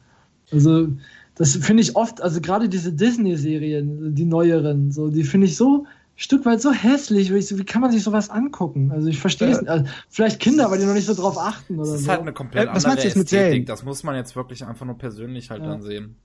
Also, 0.52 0.88
das 1.34 1.54
finde 1.56 1.82
ich 1.82 1.94
oft, 1.94 2.20
also 2.20 2.40
gerade 2.40 2.68
diese 2.68 2.92
Disney-Serien, 2.92 4.14
die 4.14 4.24
neueren, 4.24 4.90
so, 4.90 5.08
die 5.08 5.24
finde 5.24 5.46
ich 5.46 5.56
so 5.56 5.86
Stück 6.20 6.44
weit 6.46 6.60
so 6.60 6.72
hässlich, 6.72 7.32
wie, 7.32 7.40
so, 7.40 7.58
wie 7.58 7.64
kann 7.64 7.80
man 7.80 7.92
sich 7.92 8.02
sowas 8.02 8.28
angucken? 8.28 8.90
Also 8.90 9.06
ich 9.06 9.20
verstehe 9.20 9.50
es, 9.50 9.64
also, 9.68 9.84
vielleicht 10.08 10.40
Kinder, 10.40 10.68
weil 10.68 10.80
die 10.80 10.84
noch 10.84 10.94
nicht 10.94 11.06
so 11.06 11.14
drauf 11.14 11.38
achten 11.38 11.78
oder 11.78 11.90
Das 11.92 12.00
ist 12.00 12.06
so. 12.06 12.10
halt 12.10 12.22
eine 12.22 12.32
komplett 12.32 12.68
äh, 12.68 12.74
was 12.74 12.84
andere 12.84 13.06
jetzt 13.06 13.16
mit 13.16 13.26
Ästhetik. 13.26 13.66
Das 13.66 13.84
muss 13.84 14.02
man 14.02 14.16
jetzt 14.16 14.34
wirklich 14.34 14.66
einfach 14.66 14.84
nur 14.84 14.98
persönlich 14.98 15.50
halt 15.50 15.62
ja. 15.62 15.68
dann 15.68 15.80
sehen. 15.80 16.16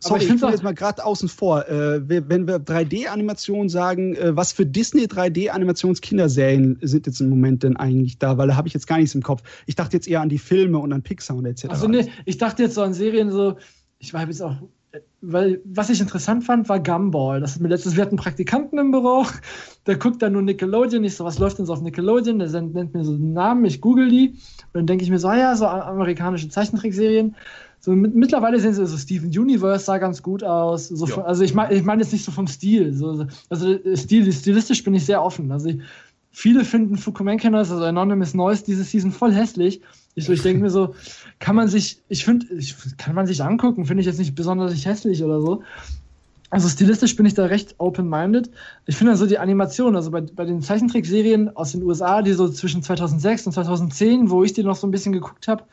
Sorry, 0.00 0.24
ich, 0.24 0.40
will 0.40 0.50
jetzt 0.50 0.62
mal 0.62 0.74
gerade 0.74 1.04
außen 1.04 1.28
vor. 1.28 1.68
Äh, 1.68 2.00
wenn 2.08 2.46
wir 2.46 2.56
3D-Animation 2.56 3.68
sagen, 3.68 4.16
äh, 4.16 4.34
was 4.34 4.52
für 4.52 4.64
Disney 4.64 5.04
3D-Animationskinderserien 5.04 6.78
sind 6.80 7.06
jetzt 7.06 7.20
im 7.20 7.28
Moment 7.28 7.62
denn 7.62 7.76
eigentlich 7.76 8.18
da? 8.18 8.38
Weil 8.38 8.48
da 8.48 8.56
habe 8.56 8.66
ich 8.66 8.74
jetzt 8.74 8.86
gar 8.86 8.96
nichts 8.96 9.14
im 9.14 9.22
Kopf. 9.22 9.42
Ich 9.66 9.76
dachte 9.76 9.96
jetzt 9.96 10.08
eher 10.08 10.22
an 10.22 10.30
die 10.30 10.38
Filme 10.38 10.78
und 10.78 10.92
an 10.92 11.02
Pixar 11.02 11.36
und 11.36 11.44
etc. 11.44 11.66
Also 11.68 11.86
nee, 11.86 12.08
ich 12.24 12.38
dachte 12.38 12.62
jetzt 12.62 12.74
so 12.74 12.82
an 12.82 12.94
Serien 12.94 13.30
so, 13.30 13.56
ich 13.98 14.14
war 14.14 14.26
jetzt 14.26 14.42
auch 14.42 14.56
weil 15.20 15.60
was 15.64 15.90
ich 15.90 16.00
interessant 16.00 16.44
fand, 16.44 16.68
war 16.68 16.80
Gumball. 16.80 17.40
Das 17.40 17.52
ist 17.52 17.60
mir 17.60 17.68
letztes, 17.68 17.96
wir 17.96 18.02
hatten 18.02 18.16
Praktikanten 18.16 18.78
im 18.78 18.90
Büro, 18.90 19.26
der 19.86 19.96
guckt 19.96 20.22
dann 20.22 20.32
nur 20.32 20.42
Nickelodeon. 20.42 21.04
Ich 21.04 21.16
so, 21.16 21.24
was 21.24 21.38
läuft 21.38 21.58
denn 21.58 21.66
so 21.66 21.74
auf 21.74 21.82
Nickelodeon? 21.82 22.38
Der 22.38 22.48
nennt 22.48 22.94
mir 22.94 23.04
so 23.04 23.16
den 23.16 23.32
Namen, 23.32 23.64
ich 23.64 23.80
google 23.80 24.08
die. 24.08 24.30
Und 24.30 24.74
dann 24.74 24.86
denke 24.86 25.04
ich 25.04 25.10
mir 25.10 25.18
so, 25.18 25.28
ah 25.28 25.36
ja, 25.36 25.56
so 25.56 25.66
amerikanische 25.66 26.48
Zeichentrickserien. 26.48 27.36
So, 27.80 27.92
mit, 27.92 28.14
mittlerweile 28.14 28.60
sehen 28.60 28.74
sie 28.74 28.86
so 28.86 28.98
Steven 28.98 29.28
Universe 29.28 29.86
sah 29.86 29.98
ganz 29.98 30.22
gut 30.22 30.44
aus. 30.44 30.88
So 30.88 31.06
von, 31.06 31.24
also 31.24 31.42
ich 31.42 31.54
meine 31.54 31.74
ich 31.74 31.82
mein 31.82 31.98
jetzt 31.98 32.12
nicht 32.12 32.24
so 32.24 32.30
vom 32.30 32.46
Stil. 32.46 32.92
So, 32.92 33.26
also 33.48 33.78
Stil, 33.96 34.30
stilistisch 34.32 34.84
bin 34.84 34.94
ich 34.94 35.06
sehr 35.06 35.22
offen. 35.22 35.50
Also 35.50 35.70
ich, 35.70 35.78
viele 36.30 36.64
finden 36.64 36.98
Fukumenkenos, 36.98 37.70
also 37.70 37.82
Anonymous 37.84 38.34
Noise, 38.34 38.64
diese 38.64 38.84
Season 38.84 39.12
voll 39.12 39.32
hässlich. 39.32 39.80
Ich, 40.14 40.28
ich 40.28 40.42
denke 40.42 40.62
mir 40.62 40.70
so, 40.70 40.94
kann 41.38 41.56
man 41.56 41.68
sich, 41.68 42.02
ich 42.08 42.24
finde, 42.24 42.46
kann 42.98 43.14
man 43.14 43.26
sich 43.26 43.42
angucken, 43.42 43.86
finde 43.86 44.02
ich 44.02 44.06
jetzt 44.06 44.18
nicht 44.18 44.34
besonders 44.34 44.84
hässlich 44.84 45.24
oder 45.24 45.40
so. 45.40 45.62
Also 46.50 46.68
stilistisch 46.68 47.14
bin 47.14 47.26
ich 47.26 47.34
da 47.34 47.46
recht 47.46 47.76
open-minded. 47.78 48.50
Ich 48.86 48.96
finde 48.96 49.12
also 49.12 49.24
die 49.24 49.38
Animation, 49.38 49.94
also 49.94 50.10
bei, 50.10 50.20
bei 50.20 50.44
den 50.44 50.62
Zeichentrickserien 50.62 51.56
aus 51.56 51.72
den 51.72 51.82
USA, 51.84 52.22
die 52.22 52.32
so 52.32 52.48
zwischen 52.48 52.82
2006 52.82 53.46
und 53.46 53.52
2010, 53.52 54.30
wo 54.30 54.42
ich 54.42 54.52
die 54.52 54.64
noch 54.64 54.74
so 54.74 54.86
ein 54.86 54.90
bisschen 54.90 55.12
geguckt 55.12 55.46
habe, 55.46 55.64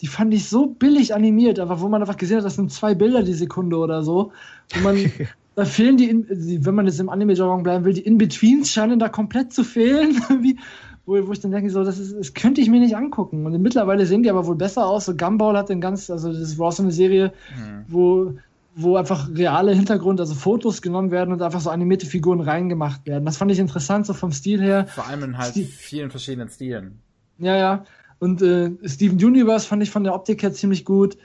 die 0.00 0.06
fand 0.06 0.32
ich 0.32 0.48
so 0.48 0.66
billig 0.66 1.14
animiert, 1.14 1.58
aber 1.58 1.80
wo 1.80 1.88
man 1.88 2.00
einfach 2.00 2.16
gesehen 2.16 2.38
hat, 2.38 2.44
das 2.44 2.56
sind 2.56 2.72
zwei 2.72 2.94
Bilder 2.94 3.22
die 3.22 3.34
Sekunde 3.34 3.76
oder 3.76 4.02
so. 4.02 4.32
Wo 4.70 4.80
man, 4.80 4.96
da 5.54 5.64
fehlen 5.64 5.96
die, 5.96 6.64
wenn 6.64 6.74
man 6.74 6.86
jetzt 6.86 7.00
im 7.00 7.08
Anime-Jargon 7.08 7.62
bleiben 7.62 7.84
will, 7.84 7.92
die 7.92 8.00
In-Betweens 8.00 8.70
scheinen 8.70 8.98
da 8.98 9.08
komplett 9.08 9.52
zu 9.52 9.64
fehlen. 9.64 10.20
Wo, 11.06 11.26
wo 11.26 11.32
ich 11.32 11.40
dann 11.40 11.50
denke, 11.50 11.70
so, 11.70 11.82
das, 11.82 11.98
ist, 11.98 12.14
das 12.14 12.34
könnte 12.34 12.60
ich 12.60 12.68
mir 12.68 12.78
nicht 12.78 12.94
angucken. 12.94 13.44
Und 13.44 13.60
mittlerweile 13.62 14.04
sehen 14.04 14.22
die 14.22 14.30
aber 14.30 14.46
wohl 14.46 14.54
besser 14.54 14.86
aus. 14.86 15.06
So 15.06 15.16
Gumball 15.16 15.56
hat 15.56 15.70
den 15.70 15.80
ganz, 15.80 16.10
also 16.10 16.30
das 16.30 16.58
war 16.58 16.70
so 16.70 16.82
eine 16.82 16.92
Serie, 16.92 17.32
mhm. 17.56 17.84
wo, 17.88 18.34
wo 18.76 18.96
einfach 18.96 19.28
reale 19.34 19.72
Hintergrund, 19.74 20.20
also 20.20 20.34
Fotos 20.34 20.82
genommen 20.82 21.10
werden 21.10 21.32
und 21.32 21.40
einfach 21.40 21.60
so 21.60 21.70
animierte 21.70 22.06
Figuren 22.06 22.40
reingemacht 22.40 23.06
werden. 23.06 23.24
Das 23.24 23.38
fand 23.38 23.50
ich 23.50 23.58
interessant, 23.58 24.06
so 24.06 24.12
vom 24.12 24.30
Stil 24.30 24.60
her. 24.60 24.86
Vor 24.88 25.06
allem 25.06 25.24
in 25.24 25.38
halt 25.38 25.52
Stil 25.52 25.64
vielen 25.64 26.10
verschiedenen 26.10 26.50
Stilen. 26.50 27.00
Ja, 27.38 27.56
ja. 27.56 27.84
Und 28.20 28.40
äh, 28.42 28.70
Steven 28.84 29.22
Universe 29.22 29.66
fand 29.66 29.82
ich 29.82 29.90
von 29.90 30.04
der 30.04 30.14
Optik 30.14 30.42
her 30.42 30.52
ziemlich 30.52 30.84
gut. 30.84 31.18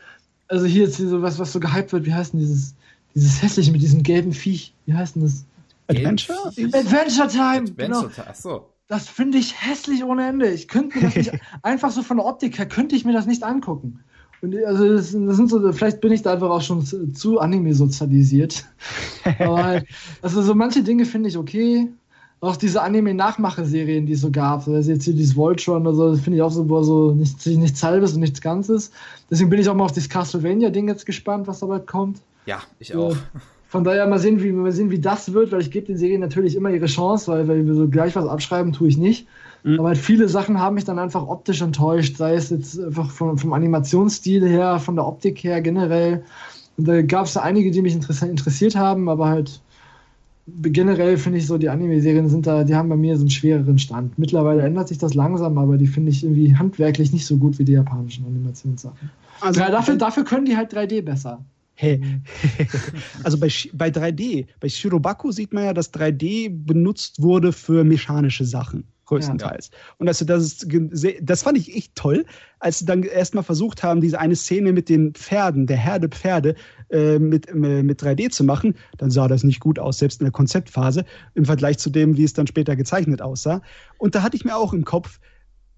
Also 0.47 0.65
hier 0.65 0.85
jetzt 0.85 0.97
so 0.97 1.21
was, 1.21 1.37
was 1.37 1.53
so 1.53 1.59
gehypt 1.59 1.93
wird, 1.93 2.05
wie 2.05 2.13
heißt 2.13 2.33
denn 2.33 2.39
dieses, 2.39 2.75
dieses 3.13 3.41
hässliche 3.41 3.71
mit 3.71 3.81
diesem 3.81 4.01
gelben 4.01 4.33
Viech? 4.33 4.73
Wie 4.87 4.93
heißt 4.93 5.15
denn 5.15 5.23
das? 5.23 5.45
Adventure? 5.87 6.47
Adventure 6.47 7.27
Time! 7.27 7.67
Adventure 7.67 7.75
genau. 7.75 8.07
Time, 8.07 8.27
achso 8.27 8.69
das 8.87 9.07
finde 9.07 9.37
ich 9.37 9.55
hässlich 9.65 10.03
ohne 10.03 10.27
Ende. 10.27 10.49
Ich 10.51 10.67
könnte 10.67 10.97
mir 10.97 11.05
das 11.05 11.15
nicht, 11.15 11.31
einfach 11.63 11.91
so 11.91 12.03
von 12.03 12.17
der 12.17 12.25
Optik 12.25 12.57
her, 12.57 12.67
könnte 12.67 12.95
ich 12.95 13.05
mir 13.05 13.13
das 13.13 13.25
nicht 13.25 13.43
angucken. 13.43 13.99
Und 14.41 14.55
also 14.65 14.87
das, 14.87 15.11
das, 15.11 15.37
sind 15.37 15.49
so, 15.49 15.71
vielleicht 15.71 16.01
bin 16.01 16.11
ich 16.11 16.21
da 16.21 16.33
einfach 16.33 16.49
auch 16.49 16.61
schon 16.61 16.85
zu, 16.85 17.11
zu 17.11 17.39
Anime 17.39 17.73
sozialisiert. 17.73 18.65
Aber 19.39 19.81
also 20.21 20.41
so 20.41 20.53
manche 20.53 20.83
Dinge 20.83 21.05
finde 21.05 21.29
ich 21.29 21.37
okay. 21.37 21.89
Auch 22.45 22.57
diese 22.57 22.81
Anime-Nachmache-Serien, 22.81 24.05
die 24.05 24.13
es 24.13 24.21
so 24.21 24.31
gab, 24.31 24.67
also 24.67 24.91
jetzt 24.91 25.03
hier 25.03 25.13
dieses 25.13 25.35
Voltron 25.35 25.81
oder 25.87 25.95
so, 25.95 26.11
das 26.11 26.19
finde 26.21 26.37
ich 26.37 26.43
auch 26.43 26.51
so, 26.51 26.69
wo 26.69 26.83
so 26.83 27.11
nichts, 27.11 27.45
nichts 27.45 27.81
Halbes 27.81 28.13
und 28.13 28.19
nichts 28.19 28.41
Ganzes. 28.41 28.91
Deswegen 29.29 29.49
bin 29.49 29.59
ich 29.59 29.67
auch 29.67 29.75
mal 29.75 29.85
auf 29.85 29.91
das 29.91 30.09
Castlevania-Ding 30.09 30.87
jetzt 30.87 31.05
gespannt, 31.05 31.47
was 31.47 31.59
da 31.59 31.65
bald 31.65 31.87
kommt. 31.87 32.19
Ja, 32.45 32.61
ich 32.79 32.95
auch. 32.95 33.11
So, 33.11 33.17
von 33.67 33.83
daher 33.83 34.07
mal 34.07 34.19
sehen, 34.19 34.41
wie, 34.41 34.51
mal 34.51 34.71
sehen, 34.71 34.91
wie 34.91 34.99
das 34.99 35.33
wird, 35.33 35.51
weil 35.51 35.61
ich 35.61 35.71
gebe 35.71 35.87
den 35.87 35.97
Serien 35.97 36.21
natürlich 36.21 36.55
immer 36.55 36.69
ihre 36.69 36.85
Chance, 36.85 37.31
weil, 37.31 37.47
weil 37.47 37.65
wir 37.65 37.73
so 37.73 37.87
gleich 37.87 38.15
was 38.15 38.27
abschreiben, 38.27 38.71
tue 38.73 38.87
ich 38.87 38.97
nicht. 38.97 39.27
Mhm. 39.63 39.79
Aber 39.79 39.89
halt 39.89 39.97
viele 39.97 40.29
Sachen 40.29 40.59
haben 40.59 40.75
mich 40.75 40.85
dann 40.85 40.99
einfach 40.99 41.27
optisch 41.27 41.61
enttäuscht, 41.61 42.17
sei 42.17 42.35
es 42.35 42.51
jetzt 42.51 42.79
einfach 42.79 43.09
vom, 43.09 43.37
vom 43.37 43.53
Animationsstil 43.53 44.47
her, 44.47 44.79
von 44.79 44.95
der 44.95 45.07
Optik 45.07 45.43
her 45.43 45.61
generell. 45.61 46.23
Und 46.77 46.87
da 46.87 47.01
gab 47.01 47.25
es 47.25 47.35
einige, 47.37 47.71
die 47.71 47.81
mich 47.81 47.95
interessiert 47.95 48.75
haben, 48.75 49.09
aber 49.09 49.27
halt 49.27 49.61
generell 50.47 51.17
finde 51.17 51.39
ich 51.39 51.47
so, 51.47 51.57
die 51.57 51.69
Anime-Serien 51.69 52.29
sind 52.29 52.45
da, 52.45 52.63
die 52.63 52.75
haben 52.75 52.89
bei 52.89 52.95
mir 52.95 53.15
so 53.15 53.21
einen 53.21 53.31
schwereren 53.31 53.79
Stand. 53.79 54.17
Mittlerweile 54.19 54.61
ändert 54.61 54.87
sich 54.87 54.97
das 54.97 55.13
langsam, 55.13 55.57
aber 55.57 55.77
die 55.77 55.87
finde 55.87 56.11
ich 56.11 56.23
irgendwie 56.23 56.55
handwerklich 56.55 57.11
nicht 57.11 57.25
so 57.25 57.37
gut 57.37 57.57
wie 57.57 57.65
die 57.65 57.73
japanischen 57.73 58.25
Animationssachen. 58.25 59.09
Also, 59.41 59.59
ja, 59.59 59.71
dafür, 59.71 59.95
dafür 59.95 60.23
können 60.23 60.45
die 60.45 60.55
halt 60.55 60.73
3D 60.73 61.01
besser. 61.01 61.43
Hey. 61.73 62.01
Also 63.23 63.39
bei, 63.39 63.49
bei 63.73 63.89
3D, 63.89 64.45
bei 64.59 64.69
Shirobaku 64.69 65.31
sieht 65.31 65.51
man 65.51 65.65
ja, 65.65 65.73
dass 65.73 65.93
3D 65.93 66.49
benutzt 66.65 67.21
wurde 67.21 67.51
für 67.51 67.83
mechanische 67.83 68.45
Sachen, 68.45 68.85
größtenteils. 69.05 69.69
Ja. 69.71 69.77
Und 69.97 70.07
also 70.07 70.25
das, 70.25 70.43
ist, 70.43 70.67
das 71.21 71.43
fand 71.43 71.57
ich 71.57 71.75
echt 71.75 71.95
toll, 71.95 72.25
als 72.59 72.79
sie 72.79 72.85
dann 72.85 73.03
erstmal 73.03 73.43
versucht 73.43 73.83
haben, 73.83 74.01
diese 74.01 74.19
eine 74.19 74.35
Szene 74.35 74.73
mit 74.73 74.89
den 74.89 75.13
Pferden, 75.13 75.67
der 75.67 75.77
Herde 75.77 76.09
Pferde, 76.09 76.55
äh, 76.89 77.19
mit, 77.19 77.47
äh, 77.49 77.53
mit 77.53 78.01
3D 78.01 78.29
zu 78.29 78.43
machen. 78.43 78.75
Dann 78.97 79.11
sah 79.11 79.27
das 79.27 79.43
nicht 79.43 79.59
gut 79.59 79.79
aus, 79.79 79.99
selbst 79.99 80.21
in 80.21 80.25
der 80.25 80.31
Konzeptphase, 80.31 81.05
im 81.33 81.45
Vergleich 81.45 81.77
zu 81.77 81.89
dem, 81.89 82.17
wie 82.17 82.23
es 82.23 82.33
dann 82.33 82.47
später 82.47 82.75
gezeichnet 82.75 83.21
aussah. 83.21 83.61
Und 83.97 84.15
da 84.15 84.23
hatte 84.23 84.35
ich 84.35 84.45
mir 84.45 84.55
auch 84.55 84.73
im 84.73 84.85
Kopf, 84.85 85.19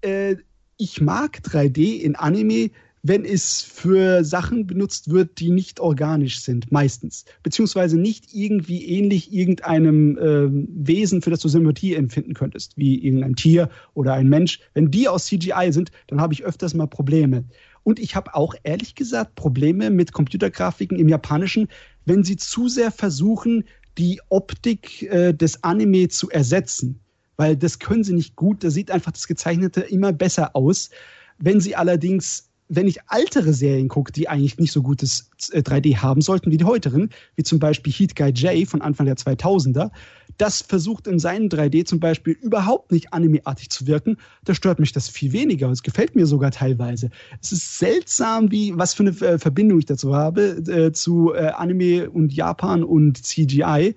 äh, 0.00 0.36
ich 0.76 1.00
mag 1.00 1.38
3D 1.42 2.00
in 2.00 2.14
Anime, 2.14 2.70
wenn 3.02 3.24
es 3.24 3.62
für 3.62 4.24
Sachen 4.24 4.66
benutzt 4.66 5.10
wird, 5.10 5.38
die 5.40 5.50
nicht 5.50 5.80
organisch 5.80 6.40
sind, 6.40 6.70
meistens. 6.72 7.24
Beziehungsweise 7.42 7.98
nicht 7.98 8.34
irgendwie 8.34 8.84
ähnlich 8.84 9.32
irgendeinem 9.32 10.18
äh, 10.18 10.48
Wesen, 10.86 11.22
für 11.22 11.30
das 11.30 11.40
du 11.40 11.48
Sympathie 11.48 11.94
empfinden 11.94 12.34
könntest, 12.34 12.76
wie 12.76 13.04
irgendein 13.04 13.36
Tier 13.36 13.70
oder 13.94 14.14
ein 14.14 14.28
Mensch. 14.28 14.60
Wenn 14.74 14.90
die 14.90 15.08
aus 15.08 15.26
CGI 15.26 15.70
sind, 15.70 15.90
dann 16.08 16.20
habe 16.20 16.34
ich 16.34 16.44
öfters 16.44 16.74
mal 16.74 16.86
Probleme. 16.86 17.44
Und 17.84 17.98
ich 17.98 18.16
habe 18.16 18.34
auch 18.34 18.54
ehrlich 18.64 18.94
gesagt 18.94 19.34
Probleme 19.34 19.90
mit 19.90 20.12
Computergrafiken 20.12 20.98
im 20.98 21.08
Japanischen, 21.08 21.68
wenn 22.04 22.24
sie 22.24 22.36
zu 22.36 22.68
sehr 22.68 22.90
versuchen, 22.90 23.64
die 23.96 24.20
Optik 24.28 25.02
äh, 25.02 25.32
des 25.32 25.62
Anime 25.64 26.08
zu 26.08 26.30
ersetzen. 26.30 27.00
Weil 27.36 27.56
das 27.56 27.78
können 27.78 28.04
sie 28.04 28.14
nicht 28.14 28.36
gut, 28.36 28.64
da 28.64 28.70
sieht 28.70 28.90
einfach 28.90 29.12
das 29.12 29.26
Gezeichnete 29.26 29.82
immer 29.82 30.12
besser 30.12 30.56
aus. 30.56 30.90
Wenn 31.38 31.60
sie 31.60 31.76
allerdings 31.76 32.47
wenn 32.68 32.86
ich 32.86 32.98
ältere 33.10 33.52
Serien 33.52 33.88
gucke, 33.88 34.12
die 34.12 34.28
eigentlich 34.28 34.58
nicht 34.58 34.72
so 34.72 34.82
gutes 34.82 35.30
3D 35.38 35.92
äh, 35.92 35.96
haben 35.96 36.20
sollten 36.20 36.50
wie 36.50 36.58
die 36.58 36.64
heuteren, 36.64 37.10
wie 37.34 37.42
zum 37.42 37.58
Beispiel 37.58 37.92
Heat 37.92 38.14
Guy 38.14 38.30
J 38.30 38.68
von 38.68 38.82
Anfang 38.82 39.06
der 39.06 39.16
2000er, 39.16 39.90
das 40.36 40.62
versucht 40.62 41.06
in 41.06 41.18
seinen 41.18 41.48
3D 41.48 41.84
zum 41.84 41.98
Beispiel 41.98 42.34
überhaupt 42.40 42.92
nicht 42.92 43.12
animeartig 43.12 43.70
zu 43.70 43.86
wirken. 43.86 44.18
Da 44.44 44.54
stört 44.54 44.78
mich 44.78 44.92
das 44.92 45.08
viel 45.08 45.32
weniger. 45.32 45.68
Es 45.70 45.82
gefällt 45.82 46.14
mir 46.14 46.26
sogar 46.26 46.52
teilweise. 46.52 47.10
Es 47.42 47.52
ist 47.52 47.78
seltsam, 47.78 48.50
wie 48.52 48.76
was 48.76 48.94
für 48.94 49.02
eine 49.02 49.10
äh, 49.20 49.38
Verbindung 49.38 49.80
ich 49.80 49.86
dazu 49.86 50.14
habe 50.14 50.42
äh, 50.42 50.92
zu 50.92 51.34
äh, 51.34 51.48
Anime 51.48 52.10
und 52.10 52.32
Japan 52.32 52.84
und 52.84 53.24
CGI. 53.24 53.96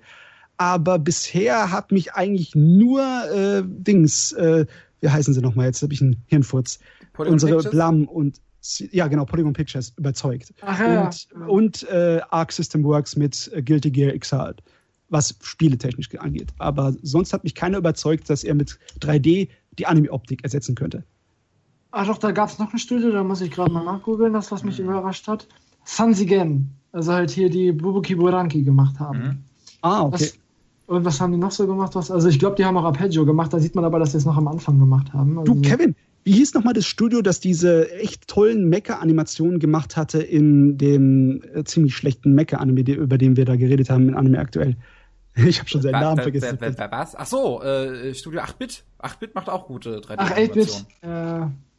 Aber 0.56 0.98
bisher 0.98 1.70
hat 1.70 1.92
mich 1.92 2.14
eigentlich 2.14 2.54
nur 2.54 3.02
äh, 3.02 3.62
Dings, 3.64 4.32
äh, 4.32 4.66
wie 5.00 5.08
heißen 5.08 5.34
sie 5.34 5.40
nochmal? 5.40 5.66
Jetzt 5.66 5.82
habe 5.82 5.92
ich 5.92 6.02
einen 6.02 6.22
Hirnfurz. 6.26 6.80
Unsere 7.18 7.62
Blam 7.68 8.04
und 8.04 8.40
ja 8.62 9.08
genau, 9.08 9.24
Polygon 9.24 9.52
Pictures 9.52 9.92
überzeugt. 9.96 10.54
Ach, 10.62 10.78
ja. 10.78 11.10
Und, 11.34 11.48
und 11.48 11.88
äh, 11.88 12.20
Arc 12.30 12.52
System 12.52 12.84
Works 12.84 13.16
mit 13.16 13.50
äh, 13.52 13.62
Guilty 13.62 13.90
Gear 13.90 14.16
Xrd, 14.16 14.62
was 15.08 15.36
spieletechnisch 15.42 16.08
angeht. 16.18 16.52
Aber 16.58 16.94
sonst 17.02 17.32
hat 17.32 17.44
mich 17.44 17.54
keiner 17.54 17.78
überzeugt, 17.78 18.30
dass 18.30 18.44
er 18.44 18.54
mit 18.54 18.78
3D 19.00 19.48
die 19.78 19.86
Anime-Optik 19.86 20.44
ersetzen 20.44 20.74
könnte. 20.74 21.04
Ach 21.90 22.06
doch, 22.06 22.18
da 22.18 22.30
gab 22.30 22.48
es 22.48 22.58
noch 22.58 22.72
ein 22.72 22.78
Studio, 22.78 23.10
da 23.10 23.22
muss 23.22 23.40
ich 23.40 23.50
gerade 23.50 23.70
mal 23.70 23.84
nachgoogeln, 23.84 24.32
das, 24.32 24.50
was 24.50 24.64
mich 24.64 24.78
mhm. 24.78 24.86
überrascht 24.86 25.28
hat. 25.28 25.46
Sansigen, 25.84 26.70
also 26.92 27.12
halt 27.12 27.30
hier 27.30 27.50
die 27.50 27.72
Bubuki 27.72 28.14
Buranki 28.14 28.62
gemacht 28.62 28.98
haben. 28.98 29.18
Mhm. 29.18 29.38
Ah, 29.82 30.02
okay. 30.04 30.14
Was, 30.14 30.38
und 30.86 31.04
was 31.04 31.20
haben 31.20 31.32
die 31.32 31.38
noch 31.38 31.50
so 31.50 31.66
gemacht? 31.66 31.94
Was, 31.94 32.10
also 32.10 32.28
ich 32.28 32.38
glaube, 32.38 32.56
die 32.56 32.64
haben 32.64 32.76
auch 32.76 32.84
Arpeggio 32.84 33.26
gemacht, 33.26 33.52
da 33.52 33.58
sieht 33.58 33.74
man 33.74 33.84
aber, 33.84 33.98
dass 33.98 34.12
sie 34.12 34.18
es 34.18 34.24
noch 34.24 34.36
am 34.36 34.48
Anfang 34.48 34.78
gemacht 34.78 35.12
haben. 35.12 35.38
Also, 35.38 35.54
Du, 35.54 35.60
Kevin, 35.60 35.94
wie 36.24 36.32
hieß 36.32 36.54
nochmal 36.54 36.74
das 36.74 36.86
Studio, 36.86 37.22
das 37.22 37.40
diese 37.40 37.90
echt 37.92 38.28
tollen 38.28 38.68
Mecha-Animationen 38.68 39.58
gemacht 39.58 39.96
hatte 39.96 40.22
in 40.22 40.78
dem 40.78 41.42
äh, 41.54 41.64
ziemlich 41.64 41.96
schlechten 41.96 42.34
Mecha-Anime, 42.34 42.80
über 42.92 43.18
den 43.18 43.36
wir 43.36 43.44
da 43.44 43.56
geredet 43.56 43.90
haben, 43.90 44.08
in 44.08 44.14
Anime 44.14 44.38
aktuell? 44.38 44.76
Ich 45.34 45.58
habe 45.60 45.68
schon 45.70 45.80
seinen 45.80 45.92
Namen 45.92 46.18
wer- 46.18 46.24
vergessen. 46.24 46.58
wer- 46.60 46.76
wer- 46.76 46.90
Was? 46.92 47.16
Ach 47.16 47.24
so, 47.26 47.62
äh, 47.62 48.14
Studio 48.14 48.40
8-Bit. 48.42 48.84
8-Bit 49.00 49.34
macht 49.34 49.48
auch 49.48 49.66
gute 49.66 50.00
3D-Animationen. 50.00 50.86
Ach, 51.00 51.06
8-Bit. 51.06 51.48
Äh, 51.48 51.71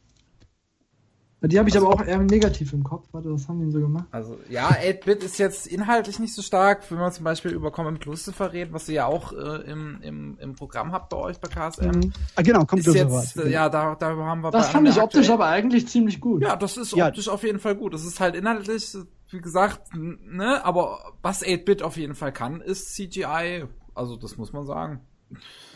die 1.48 1.58
habe 1.58 1.68
ich 1.68 1.76
aber 1.76 1.88
auch 1.88 2.04
eher 2.04 2.18
negativ 2.18 2.72
im 2.72 2.84
Kopf. 2.84 3.06
Warte, 3.12 3.32
was 3.32 3.48
haben 3.48 3.58
die 3.58 3.64
denn 3.64 3.72
so 3.72 3.80
gemacht? 3.80 4.06
Also, 4.10 4.38
ja, 4.48 4.68
8-Bit 4.68 5.22
ist 5.24 5.38
jetzt 5.38 5.66
inhaltlich 5.66 6.18
nicht 6.18 6.34
so 6.34 6.42
stark, 6.42 6.90
wenn 6.90 6.98
wir 6.98 7.10
zum 7.10 7.24
Beispiel 7.24 7.50
über 7.52 7.70
Common 7.70 7.98
Lucifer 8.04 8.52
reden, 8.52 8.72
was 8.72 8.88
ihr 8.88 8.94
ja 8.96 9.06
auch 9.06 9.32
äh, 9.32 9.62
im, 9.70 9.98
im, 10.02 10.38
im 10.38 10.54
Programm 10.54 10.92
habt 10.92 11.10
bei 11.10 11.16
euch 11.16 11.38
bei 11.40 11.48
KSM. 11.48 11.86
Mhm. 11.90 12.12
ah, 12.36 12.42
genau, 12.42 12.64
kommt 12.64 12.80
Ist 12.80 12.88
das 12.88 12.94
jetzt, 12.94 13.36
äh, 13.38 13.50
ja, 13.50 13.68
da, 13.68 13.94
da 13.94 14.08
haben 14.16 14.40
wir 14.42 14.50
Das 14.50 14.66
bei 14.66 14.72
fand 14.72 14.88
ich 14.88 15.00
optisch 15.00 15.20
aktuell- 15.28 15.34
aber 15.34 15.46
eigentlich 15.46 15.88
ziemlich 15.88 16.20
gut. 16.20 16.42
Ja, 16.42 16.56
das 16.56 16.76
ist 16.76 16.94
Ja. 16.94 17.08
optisch 17.08 17.28
auf 17.28 17.42
jeden 17.42 17.58
Fall 17.58 17.74
gut. 17.74 17.94
Das 17.94 18.04
ist 18.04 18.20
halt 18.20 18.34
inhaltlich, 18.36 18.96
wie 19.30 19.40
gesagt, 19.40 19.94
ne, 19.96 20.64
aber 20.64 21.14
was 21.22 21.42
8-Bit 21.44 21.82
auf 21.82 21.96
jeden 21.96 22.14
Fall 22.14 22.32
kann, 22.32 22.60
ist 22.60 22.94
CGI. 22.94 23.64
Also, 23.94 24.16
das 24.16 24.36
muss 24.36 24.52
man 24.52 24.64
sagen. 24.66 25.00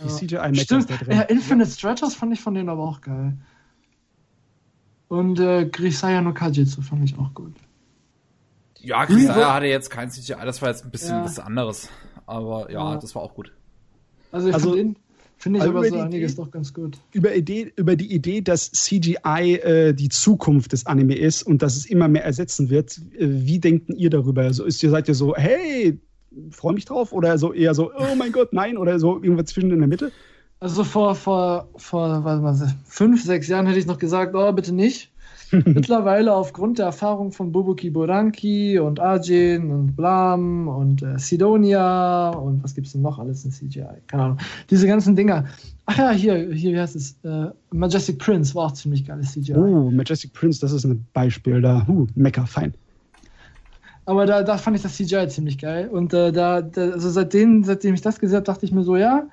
Die 0.02 0.08
Stimmt. 0.60 0.82
ist 0.82 0.90
da 0.90 0.96
drin. 1.04 1.16
Ja, 1.16 1.22
Infinite 1.22 1.70
Stretchers 1.70 2.14
fand 2.14 2.32
ich 2.32 2.40
von 2.40 2.54
denen 2.54 2.68
aber 2.68 2.84
auch 2.84 3.00
geil. 3.00 3.36
Und 5.08 5.40
äh, 5.40 5.66
Grisaya 5.66 6.20
no 6.20 6.32
Kajitsu 6.34 6.82
fand 6.82 7.04
ich 7.04 7.18
auch 7.18 7.32
gut. 7.34 7.54
Ja, 8.80 9.06
Kisaya 9.06 9.54
hatte 9.54 9.66
jetzt 9.66 9.90
kein 9.90 10.10
CGI, 10.10 10.34
das 10.44 10.62
war 10.62 10.68
jetzt 10.68 10.84
ein 10.84 10.90
bisschen 10.90 11.16
Ja. 11.16 11.24
was 11.24 11.38
anderes. 11.38 11.88
Aber 12.26 12.70
ja, 12.70 12.92
Ja. 12.94 12.96
das 13.00 13.14
war 13.14 13.22
auch 13.22 13.34
gut. 13.34 13.52
Also, 14.30 14.48
ich 14.48 14.54
Also- 14.54 14.72
finde 14.72 15.58
ich 15.58 15.62
also 15.62 15.70
aber 15.70 15.80
über 15.80 15.88
so 15.88 15.94
die 15.96 16.00
einiges 16.02 16.32
Idee- 16.34 16.42
doch 16.42 16.50
ganz 16.50 16.74
gut. 16.74 16.98
über, 17.12 17.34
Idee, 17.34 17.72
über 17.76 17.96
die 17.96 18.12
Idee, 18.12 18.40
dass 18.42 18.70
CGI 18.70 19.54
äh, 19.56 19.94
die 19.94 20.10
Zukunft 20.10 20.72
des 20.72 20.84
Anime 20.86 21.14
ist 21.16 21.42
und 21.42 21.62
dass 21.62 21.76
es 21.76 21.86
immer 21.86 22.08
mehr 22.08 22.24
ersetzen 22.24 22.68
wird. 22.70 22.98
Äh, 23.18 23.26
wie 23.28 23.58
denkt 23.58 23.88
ihr 23.90 24.10
darüber? 24.10 24.42
Also 24.42 24.64
ist 24.64 24.82
ihr, 24.82 24.90
seid 24.90 25.08
ihr 25.08 25.14
so, 25.14 25.34
hey, 25.34 25.98
freue 26.50 26.74
mich 26.74 26.84
drauf? 26.84 27.12
Oder 27.12 27.38
so 27.38 27.52
eher 27.54 27.74
so, 27.74 27.90
oh 27.94 28.14
mein 28.16 28.32
Gott, 28.32 28.52
nein? 28.52 28.76
Oder 28.76 28.98
so 29.00 29.14
irgendwas 29.22 29.46
zwischen 29.46 29.70
in 29.72 29.78
der 29.78 29.88
Mitte? 29.88 30.12
Also 30.60 30.82
vor, 30.82 31.14
vor, 31.14 31.68
vor 31.76 32.24
warte 32.24 32.42
mal, 32.42 32.74
fünf, 32.84 33.24
sechs 33.24 33.46
Jahren 33.48 33.66
hätte 33.66 33.78
ich 33.78 33.86
noch 33.86 33.98
gesagt, 33.98 34.34
oh, 34.34 34.52
bitte 34.52 34.74
nicht. 34.74 35.12
Mittlerweile 35.50 36.34
aufgrund 36.34 36.78
der 36.78 36.86
Erfahrung 36.86 37.32
von 37.32 37.52
Bubuki 37.52 37.88
Boranki 37.88 38.78
und 38.78 39.00
Arjin 39.00 39.70
und 39.70 39.96
Blam 39.96 40.68
und 40.68 41.02
äh, 41.02 41.18
Sidonia 41.18 42.30
und 42.30 42.62
was 42.62 42.74
gibt's 42.74 42.92
denn 42.92 43.00
noch 43.00 43.18
alles 43.18 43.46
in 43.46 43.52
CGI? 43.52 44.02
Keine 44.08 44.22
Ahnung. 44.24 44.38
Diese 44.68 44.86
ganzen 44.86 45.16
Dinger. 45.16 45.46
Ach 45.86 45.96
ja, 45.96 46.10
hier, 46.10 46.52
hier, 46.52 46.72
wie 46.72 46.78
heißt 46.78 46.96
es? 46.96 47.16
Äh, 47.22 47.46
Majestic 47.70 48.18
Prince 48.18 48.54
war 48.54 48.66
auch 48.66 48.72
ziemlich 48.72 49.06
geiles 49.06 49.32
CGI. 49.32 49.54
Oh, 49.54 49.90
Majestic 49.90 50.34
Prince, 50.34 50.60
das 50.60 50.72
ist 50.72 50.84
ein 50.84 51.06
Beispiel 51.14 51.62
da. 51.62 51.86
Huh, 51.86 52.06
Mecha, 52.14 52.44
fein. 52.44 52.74
Aber 54.04 54.26
da, 54.26 54.42
da 54.42 54.58
fand 54.58 54.76
ich 54.76 54.82
das 54.82 54.96
CGI 54.96 55.28
ziemlich 55.28 55.56
geil. 55.56 55.88
Und 55.88 56.12
äh, 56.12 56.30
da, 56.30 56.60
da, 56.60 56.90
also 56.90 57.08
seitdem, 57.08 57.64
seitdem 57.64 57.94
ich 57.94 58.02
das 58.02 58.18
gesehen 58.18 58.36
habe, 58.36 58.44
dachte 58.44 58.66
ich 58.66 58.72
mir 58.72 58.82
so, 58.82 58.96
ja, 58.96 59.28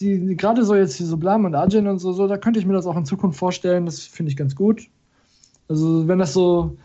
die, 0.00 0.36
gerade 0.36 0.64
so 0.64 0.74
jetzt 0.74 0.96
hier 0.96 1.06
so 1.06 1.16
Blam 1.16 1.44
und 1.44 1.54
Arjun 1.54 1.86
und 1.86 1.98
so, 1.98 2.12
so, 2.12 2.26
da 2.26 2.36
könnte 2.36 2.58
ich 2.58 2.66
mir 2.66 2.74
das 2.74 2.86
auch 2.86 2.96
in 2.96 3.04
Zukunft 3.04 3.38
vorstellen. 3.38 3.86
Das 3.86 4.00
finde 4.00 4.30
ich 4.30 4.36
ganz 4.36 4.54
gut. 4.54 4.82
Also 5.68 6.06
wenn 6.06 6.18
das 6.18 6.32
so, 6.32 6.76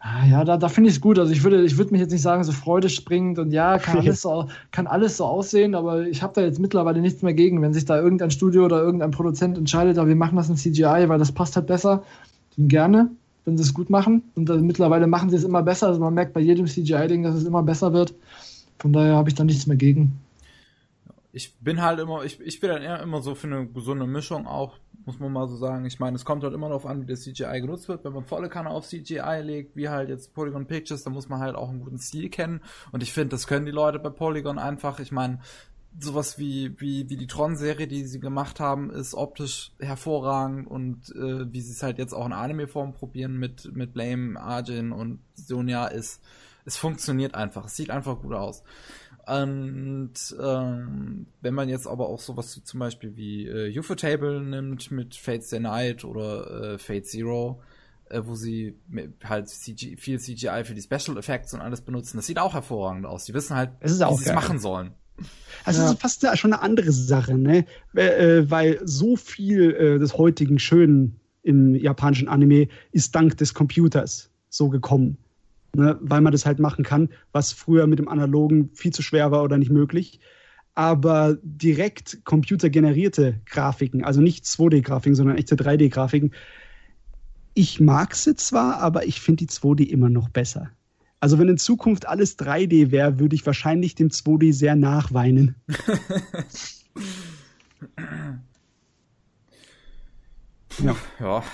ah, 0.00 0.26
ja, 0.26 0.44
da, 0.44 0.56
da 0.56 0.68
finde 0.68 0.90
ich 0.90 0.96
es 0.96 1.00
gut. 1.00 1.18
Also 1.18 1.32
ich 1.32 1.44
würde, 1.44 1.62
ich 1.62 1.76
würde 1.78 1.92
mich 1.92 2.00
jetzt 2.00 2.12
nicht 2.12 2.22
sagen, 2.22 2.42
so 2.44 2.52
freudespringend 2.52 3.38
und 3.38 3.52
ja, 3.52 3.78
kann 3.78 3.98
alles 3.98 4.22
so, 4.22 4.48
kann 4.72 4.86
alles 4.86 5.16
so 5.16 5.24
aussehen, 5.24 5.74
aber 5.74 6.06
ich 6.06 6.22
habe 6.22 6.32
da 6.34 6.42
jetzt 6.42 6.58
mittlerweile 6.58 7.00
nichts 7.00 7.22
mehr 7.22 7.34
gegen, 7.34 7.62
wenn 7.62 7.72
sich 7.72 7.84
da 7.84 7.98
irgendein 8.00 8.30
Studio 8.30 8.64
oder 8.64 8.82
irgendein 8.82 9.12
Produzent 9.12 9.56
entscheidet, 9.56 9.98
aber 9.98 10.08
wir 10.08 10.16
machen 10.16 10.36
das 10.36 10.48
in 10.48 10.56
CGI, 10.56 11.08
weil 11.08 11.18
das 11.18 11.32
passt 11.32 11.56
halt 11.56 11.66
besser, 11.66 12.02
dann 12.56 12.68
gerne, 12.68 13.10
wenn 13.44 13.56
sie 13.56 13.62
es 13.62 13.74
gut 13.74 13.90
machen. 13.90 14.22
Und 14.34 14.48
dann 14.48 14.66
mittlerweile 14.66 15.06
machen 15.06 15.30
sie 15.30 15.36
es 15.36 15.44
immer 15.44 15.62
besser. 15.62 15.88
Also 15.88 16.00
man 16.00 16.14
merkt 16.14 16.32
bei 16.32 16.40
jedem 16.40 16.66
CGI-Ding, 16.66 17.22
dass 17.22 17.34
es 17.34 17.44
immer 17.44 17.62
besser 17.62 17.92
wird. 17.92 18.14
Von 18.78 18.92
daher 18.92 19.14
habe 19.14 19.28
ich 19.28 19.34
da 19.34 19.44
nichts 19.44 19.66
mehr 19.66 19.76
gegen. 19.76 20.18
Ich 21.32 21.58
bin 21.60 21.80
halt 21.80 21.98
immer, 21.98 22.24
ich, 22.24 22.40
ich 22.40 22.60
bin 22.60 22.70
dann 22.70 22.82
eher 22.82 23.00
immer 23.00 23.22
so 23.22 23.34
für 23.34 23.46
eine 23.46 23.66
gesunde 23.66 24.06
Mischung 24.06 24.46
auch, 24.46 24.78
muss 25.06 25.18
man 25.18 25.32
mal 25.32 25.48
so 25.48 25.56
sagen. 25.56 25.86
Ich 25.86 25.98
meine, 25.98 26.14
es 26.14 26.24
kommt 26.24 26.44
halt 26.44 26.52
immer 26.52 26.68
darauf 26.68 26.84
an, 26.86 27.00
wie 27.02 27.06
das 27.06 27.22
CGI 27.22 27.60
genutzt 27.62 27.88
wird. 27.88 28.04
Wenn 28.04 28.12
man 28.12 28.24
volle 28.24 28.50
Kanne 28.50 28.70
auf 28.70 28.86
CGI 28.86 29.40
legt, 29.42 29.74
wie 29.74 29.88
halt 29.88 30.10
jetzt 30.10 30.34
Polygon 30.34 30.66
Pictures, 30.66 31.04
dann 31.04 31.14
muss 31.14 31.30
man 31.30 31.40
halt 31.40 31.56
auch 31.56 31.70
einen 31.70 31.80
guten 31.80 31.98
Stil 31.98 32.28
kennen. 32.28 32.60
Und 32.92 33.02
ich 33.02 33.12
finde, 33.12 33.30
das 33.30 33.46
können 33.46 33.66
die 33.66 33.72
Leute 33.72 33.98
bei 33.98 34.10
Polygon 34.10 34.58
einfach. 34.58 35.00
Ich 35.00 35.10
meine, 35.10 35.40
sowas 35.98 36.38
wie, 36.38 36.78
wie, 36.80 37.08
wie 37.10 37.16
die 37.16 37.26
Tron-Serie, 37.26 37.86
die 37.86 38.04
sie 38.04 38.20
gemacht 38.20 38.60
haben, 38.60 38.90
ist 38.90 39.14
optisch 39.14 39.72
hervorragend 39.78 40.66
und 40.66 41.10
äh, 41.14 41.52
wie 41.52 41.60
sie 41.60 41.72
es 41.72 41.82
halt 41.82 41.98
jetzt 41.98 42.14
auch 42.14 42.26
in 42.26 42.32
Anime-Form 42.32 42.94
probieren 42.94 43.38
mit, 43.38 43.74
mit 43.74 43.92
Blame, 43.92 44.40
Arjin 44.40 44.92
und 44.92 45.20
Sonia 45.34 45.86
ist, 45.86 46.22
es 46.64 46.76
funktioniert 46.76 47.34
einfach. 47.34 47.66
Es 47.66 47.76
sieht 47.76 47.90
einfach 47.90 48.20
gut 48.20 48.34
aus. 48.34 48.62
Und 49.26 50.14
ähm, 50.42 51.26
wenn 51.40 51.54
man 51.54 51.68
jetzt 51.68 51.86
aber 51.86 52.08
auch 52.08 52.18
sowas 52.20 52.56
wie 52.56 52.64
zum 52.64 52.80
Beispiel 52.80 53.16
wie 53.16 53.46
äh, 53.46 53.78
Ufotable 53.78 54.40
nimmt 54.40 54.90
mit 54.90 55.14
Fate 55.14 55.44
Stay 55.44 55.60
Night 55.60 56.04
oder 56.04 56.74
äh, 56.74 56.78
Fate 56.78 57.06
Zero, 57.06 57.62
äh, 58.10 58.20
wo 58.24 58.34
sie 58.34 58.74
halt 59.22 59.48
CG, 59.48 59.96
viel 59.96 60.18
CGI 60.18 60.64
für 60.64 60.74
die 60.74 60.82
Special 60.82 61.16
Effects 61.16 61.54
und 61.54 61.60
alles 61.60 61.82
benutzen, 61.82 62.16
das 62.16 62.26
sieht 62.26 62.38
auch 62.38 62.54
hervorragend 62.54 63.06
aus. 63.06 63.24
Die 63.24 63.34
wissen 63.34 63.54
halt, 63.56 63.70
wie 63.80 64.04
auch 64.04 64.18
sie 64.18 64.28
es 64.28 64.34
machen 64.34 64.58
sollen. 64.58 64.92
Also 65.64 65.80
Ja. 65.80 65.86
es 65.86 65.92
ist 65.92 66.00
fast 66.00 66.22
ja 66.22 66.36
schon 66.36 66.52
eine 66.52 66.62
andere 66.62 66.90
Sache, 66.90 67.38
ne? 67.38 67.64
Äh, 67.94 68.50
weil 68.50 68.80
so 68.84 69.16
viel 69.16 69.72
äh, 69.72 69.98
des 69.98 70.18
heutigen 70.18 70.58
Schönen 70.58 71.20
im 71.42 71.74
japanischen 71.74 72.28
Anime 72.28 72.68
ist 72.92 73.14
dank 73.14 73.36
des 73.36 73.54
Computers 73.54 74.30
so 74.48 74.68
gekommen. 74.68 75.18
Ne? 75.74 75.98
Weil 76.00 76.20
man 76.20 76.32
das 76.32 76.44
halt 76.46 76.58
machen 76.58 76.84
kann, 76.84 77.08
was 77.32 77.52
früher 77.52 77.86
mit 77.86 77.98
dem 77.98 78.08
Analogen 78.08 78.70
viel 78.74 78.92
zu 78.92 79.02
schwer 79.02 79.30
war 79.30 79.42
oder 79.42 79.58
nicht 79.58 79.70
möglich. 79.70 80.20
Aber 80.74 81.36
direkt 81.42 82.24
computergenerierte 82.24 83.40
Grafiken, 83.46 84.04
also 84.04 84.20
nicht 84.20 84.44
2D-Grafiken, 84.44 85.14
sondern 85.14 85.36
echte 85.36 85.56
3D-Grafiken, 85.56 86.32
ich 87.54 87.80
mag 87.80 88.14
sie 88.14 88.34
zwar, 88.34 88.78
aber 88.80 89.06
ich 89.06 89.20
finde 89.20 89.44
die 89.44 89.50
2D 89.50 89.84
immer 89.84 90.08
noch 90.08 90.30
besser. 90.30 90.70
Also 91.20 91.38
wenn 91.38 91.48
in 91.48 91.58
Zukunft 91.58 92.08
alles 92.08 92.38
3D 92.38 92.90
wäre, 92.90 93.20
würde 93.20 93.36
ich 93.36 93.46
wahrscheinlich 93.46 93.94
dem 93.94 94.08
2D 94.08 94.52
sehr 94.52 94.74
nachweinen. 94.74 95.54
ja. 100.78 100.96
Ja. 101.20 101.44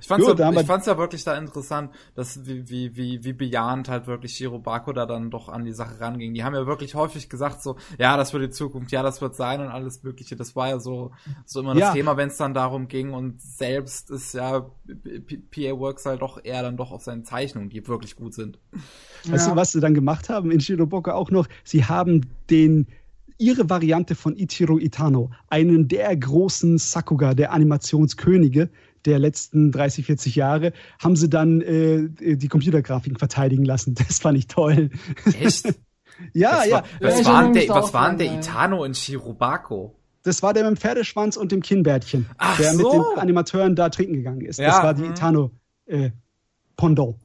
Ich 0.00 0.06
fand's, 0.06 0.26
Gut, 0.26 0.38
ja, 0.38 0.50
ich 0.52 0.66
fand's 0.66 0.86
ja 0.86 0.96
wirklich 0.96 1.24
da 1.24 1.36
interessant, 1.36 1.90
dass 2.14 2.46
wie, 2.46 2.68
wie, 2.68 2.96
wie, 2.96 3.22
wie 3.24 3.32
bejahend 3.32 3.88
halt 3.88 4.06
wirklich 4.06 4.34
Shirobako 4.34 4.92
da 4.92 5.06
dann 5.06 5.30
doch 5.30 5.48
an 5.48 5.64
die 5.64 5.72
Sache 5.72 6.00
ranging. 6.00 6.32
Die 6.34 6.42
haben 6.44 6.54
ja 6.54 6.66
wirklich 6.66 6.94
häufig 6.94 7.28
gesagt 7.28 7.62
so, 7.62 7.76
ja, 7.98 8.16
das 8.16 8.32
wird 8.32 8.42
die 8.44 8.50
Zukunft, 8.50 8.92
ja, 8.92 9.02
das 9.02 9.20
wird 9.20 9.34
sein 9.34 9.60
und 9.60 9.68
alles 9.68 10.02
mögliche. 10.02 10.36
Das 10.36 10.56
war 10.56 10.68
ja 10.68 10.78
so, 10.80 11.12
so 11.44 11.60
immer 11.60 11.74
das 11.74 11.80
Ja. 11.82 11.92
Thema, 11.92 12.16
wenn 12.16 12.28
es 12.28 12.36
dann 12.36 12.54
darum 12.54 12.88
ging 12.88 13.12
und 13.12 13.40
selbst 13.40 14.10
ist 14.10 14.32
ja 14.34 14.60
PA 14.60 15.78
Works 15.78 16.06
halt 16.06 16.22
doch 16.22 16.42
eher 16.42 16.62
dann 16.62 16.76
doch 16.76 16.90
auf 16.92 17.02
seinen 17.02 17.24
Zeichnungen, 17.24 17.68
die 17.68 17.86
wirklich 17.86 18.16
gut 18.16 18.34
sind. 18.34 18.58
Weißt 19.28 19.46
Ja. 19.46 19.52
du, 19.52 19.56
was 19.56 19.72
sie 19.72 19.80
dann 19.80 19.94
gemacht 19.94 20.28
haben 20.30 20.50
in 20.50 20.60
Shiroboko 20.60 21.10
auch 21.12 21.30
noch? 21.30 21.46
Sie 21.64 21.84
haben 21.84 22.26
den 22.48 22.86
ihre 23.40 23.70
Variante 23.70 24.14
von 24.14 24.36
Ichiro 24.36 24.78
Itano, 24.78 25.30
einen 25.48 25.88
der 25.88 26.14
großen 26.16 26.78
Sakuga, 26.78 27.34
der 27.34 27.52
Animationskönige 27.52 28.70
der 29.06 29.18
letzten 29.18 29.72
30, 29.72 30.06
40 30.06 30.36
Jahre, 30.36 30.72
haben 31.02 31.16
sie 31.16 31.30
dann 31.30 31.62
äh, 31.62 32.36
die 32.36 32.48
Computergrafiken 32.48 33.18
verteidigen 33.18 33.64
lassen. 33.64 33.94
Das 34.10 34.18
fand 34.18 34.38
ich 34.38 34.46
toll. 34.46 34.90
Echt? 35.40 35.74
Ja, 36.34 36.58
was 36.58 36.66
ja. 36.66 36.74
War, 36.74 36.84
was 37.00 37.20
ich 37.20 37.26
waren 37.26 37.52
der, 37.54 37.68
was 37.70 37.94
waren 37.94 38.18
der 38.18 38.26
ja. 38.26 38.38
Itano 38.38 38.84
in 38.84 38.92
Shirobako? 38.92 39.96
Das 40.22 40.42
war 40.42 40.52
der 40.52 40.64
mit 40.64 40.72
dem 40.72 40.76
Pferdeschwanz 40.76 41.38
und 41.38 41.50
dem 41.50 41.62
Kinnbärtchen, 41.62 42.26
Ach 42.36 42.58
der 42.58 42.74
mit 42.74 42.82
so. 42.82 42.92
den 42.92 43.18
Animateuren 43.18 43.74
da 43.74 43.88
trinken 43.88 44.16
gegangen 44.16 44.42
ist. 44.42 44.58
Ja, 44.58 44.66
Das 44.66 44.82
war 44.82 44.92
die 44.92 45.04
mhm. 45.04 45.10
Itano 45.12 45.50
äh, 45.86 46.10
Pendant. 46.76 47.16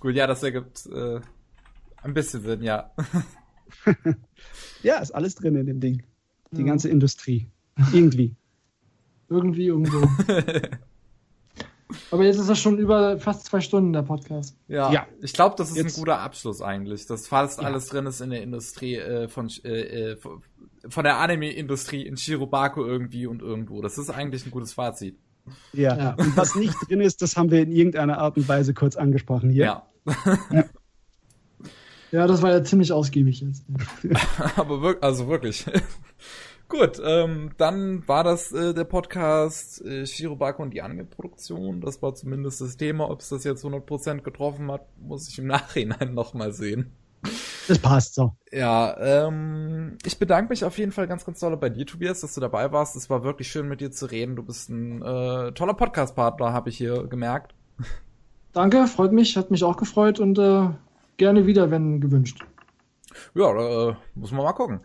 Gut, 0.00 0.16
ja, 0.16 0.26
das 0.26 0.42
ergibt 0.42 0.86
äh, 0.86 1.20
ein 2.02 2.14
bisschen 2.14 2.42
Sinn, 2.42 2.62
ja. 2.62 2.90
Ja, 4.82 4.98
ist 4.98 5.12
alles 5.12 5.34
drin 5.36 5.54
in 5.56 5.66
dem 5.66 5.80
Ding. 5.80 6.02
Die 6.50 6.60
Ja. 6.62 6.66
ganze 6.66 6.88
Industrie. 6.88 7.48
Irgendwie. 7.92 8.34
Irgendwie 9.28 9.66
irgendwo. 9.66 10.00
Aber 12.10 12.24
jetzt 12.24 12.38
ist 12.38 12.48
das 12.48 12.58
schon 12.58 12.78
über 12.78 13.18
fast 13.18 13.44
zwei 13.44 13.60
Stunden 13.60 13.92
der 13.92 14.02
Podcast. 14.02 14.56
Ja, 14.66 14.90
Ja. 14.92 15.06
ich 15.20 15.32
glaube, 15.34 15.56
das 15.58 15.70
ist 15.70 15.76
Jetzt- 15.76 15.96
ein 15.96 16.00
guter 16.00 16.20
Abschluss 16.20 16.62
eigentlich. 16.62 17.06
Das 17.06 17.26
fast 17.28 17.60
Ja. 17.60 17.66
alles 17.66 17.86
drin 17.86 18.06
ist 18.06 18.20
in 18.20 18.30
der 18.30 18.42
Industrie 18.42 18.96
äh, 18.96 19.28
von 19.28 19.50
äh, 19.64 20.12
äh, 20.12 20.16
von 20.16 20.42
von 20.88 21.04
der 21.04 21.18
Anime-Industrie 21.18 22.02
in 22.04 22.16
Shirobako 22.16 22.84
irgendwie 22.84 23.26
und 23.26 23.40
irgendwo. 23.40 23.82
Das 23.82 23.98
ist 23.98 24.10
eigentlich 24.10 24.44
ein 24.46 24.50
gutes 24.50 24.72
Fazit. 24.72 25.16
Ja. 25.72 25.96
ja. 25.96 26.14
Und 26.14 26.36
was 26.36 26.56
nicht 26.56 26.74
drin 26.88 27.00
ist, 27.00 27.22
das 27.22 27.36
haben 27.36 27.50
wir 27.52 27.62
in 27.62 27.70
irgendeiner 27.70 28.18
Art 28.18 28.36
und 28.36 28.48
Weise 28.48 28.74
kurz 28.74 28.96
angesprochen 28.96 29.50
hier. 29.50 29.64
Ja. 29.64 29.86
ja. 30.50 30.64
Ja 32.12 32.26
das 32.26 32.42
war 32.42 32.50
ja 32.50 32.62
ziemlich 32.62 32.92
ausgiebig 32.92 33.40
jetzt. 33.40 33.64
Aber 34.56 34.80
wirklich, 34.82 35.02
also 35.02 35.28
wirklich. 35.28 35.66
Gut, 36.68 37.02
ähm, 37.04 37.50
dann 37.58 38.08
war 38.08 38.24
das 38.24 38.50
äh, 38.52 38.72
der 38.72 38.84
Podcast 38.84 39.84
äh, 39.84 40.06
Shirobako 40.06 40.62
und 40.62 40.70
die 40.72 40.80
Anime-Produktion. 40.80 41.82
Das 41.82 42.00
war 42.00 42.14
zumindest 42.14 42.62
das 42.62 42.78
Thema. 42.78 43.10
Ob 43.10 43.20
es 43.20 43.28
das 43.28 43.44
jetzt 43.44 43.62
100% 43.62 44.22
getroffen 44.22 44.72
hat, 44.72 44.86
muss 44.98 45.28
ich 45.28 45.38
im 45.38 45.46
Nachhinein 45.48 46.14
nochmal 46.14 46.52
sehen. 46.52 46.92
Das 47.68 47.78
passt 47.78 48.14
so. 48.14 48.34
Ja, 48.50 48.96
ähm, 48.98 49.98
ich 50.04 50.18
bedanke 50.18 50.48
mich 50.48 50.64
auf 50.64 50.78
jeden 50.78 50.92
Fall 50.92 51.06
ganz, 51.06 51.26
ganz 51.26 51.40
doll 51.40 51.56
bei 51.58 51.68
dir, 51.68 51.84
Tobias, 51.84 52.22
dass 52.22 52.34
du 52.34 52.40
dabei 52.40 52.72
warst. 52.72 52.96
Es 52.96 53.10
war 53.10 53.22
wirklich 53.22 53.48
schön, 53.48 53.68
mit 53.68 53.82
dir 53.82 53.90
zu 53.90 54.06
reden. 54.06 54.34
Du 54.34 54.42
bist 54.42 54.70
ein 54.70 55.02
äh, 55.02 55.52
toller 55.52 55.74
Podcast-Partner, 55.74 56.54
habe 56.54 56.70
ich 56.70 56.78
hier 56.78 57.06
gemerkt. 57.06 57.54
Danke, 58.52 58.86
freut 58.86 59.12
mich, 59.12 59.36
hat 59.36 59.50
mich 59.50 59.62
auch 59.62 59.76
gefreut 59.76 60.20
und 60.20 60.38
äh, 60.38 60.70
gerne 61.16 61.46
wieder, 61.46 61.70
wenn 61.70 62.00
gewünscht. 62.00 62.44
Ja, 63.34 63.90
äh, 63.90 63.94
muss 64.14 64.32
man 64.32 64.44
mal 64.44 64.52
gucken. 64.52 64.80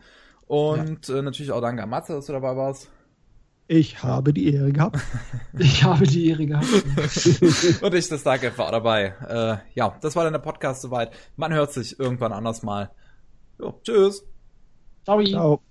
Und 0.45 1.07
ja. 1.07 1.17
äh, 1.17 1.21
natürlich 1.21 1.51
auch 1.51 1.61
danke 1.61 1.83
an 1.83 1.89
Matze, 1.89 2.13
dass 2.13 2.25
du 2.25 2.33
dabei 2.33 2.55
warst. 2.55 2.89
Ich 3.69 4.01
habe 4.01 4.33
die 4.33 4.53
Ehre 4.53 4.71
gehabt. 4.71 4.99
ich 5.57 5.83
habe 5.83 6.05
die 6.07 6.29
Ehre 6.29 6.45
gehabt. 6.45 6.67
Und 7.81 7.93
ich, 7.93 8.07
das 8.07 8.23
Danke 8.23 8.57
war 8.57 8.71
dabei. 8.71 9.13
Äh, 9.27 9.77
ja, 9.77 9.97
das 10.01 10.15
war 10.15 10.23
dann 10.23 10.33
der 10.33 10.39
Podcast 10.39 10.81
soweit. 10.81 11.11
Man 11.35 11.53
hört 11.53 11.73
sich 11.73 11.99
irgendwann 11.99 12.31
anders 12.31 12.63
mal. 12.63 12.91
Jo, 13.59 13.79
tschüss. 13.83 14.25
Ciao. 15.03 15.21
Ciao. 15.23 15.61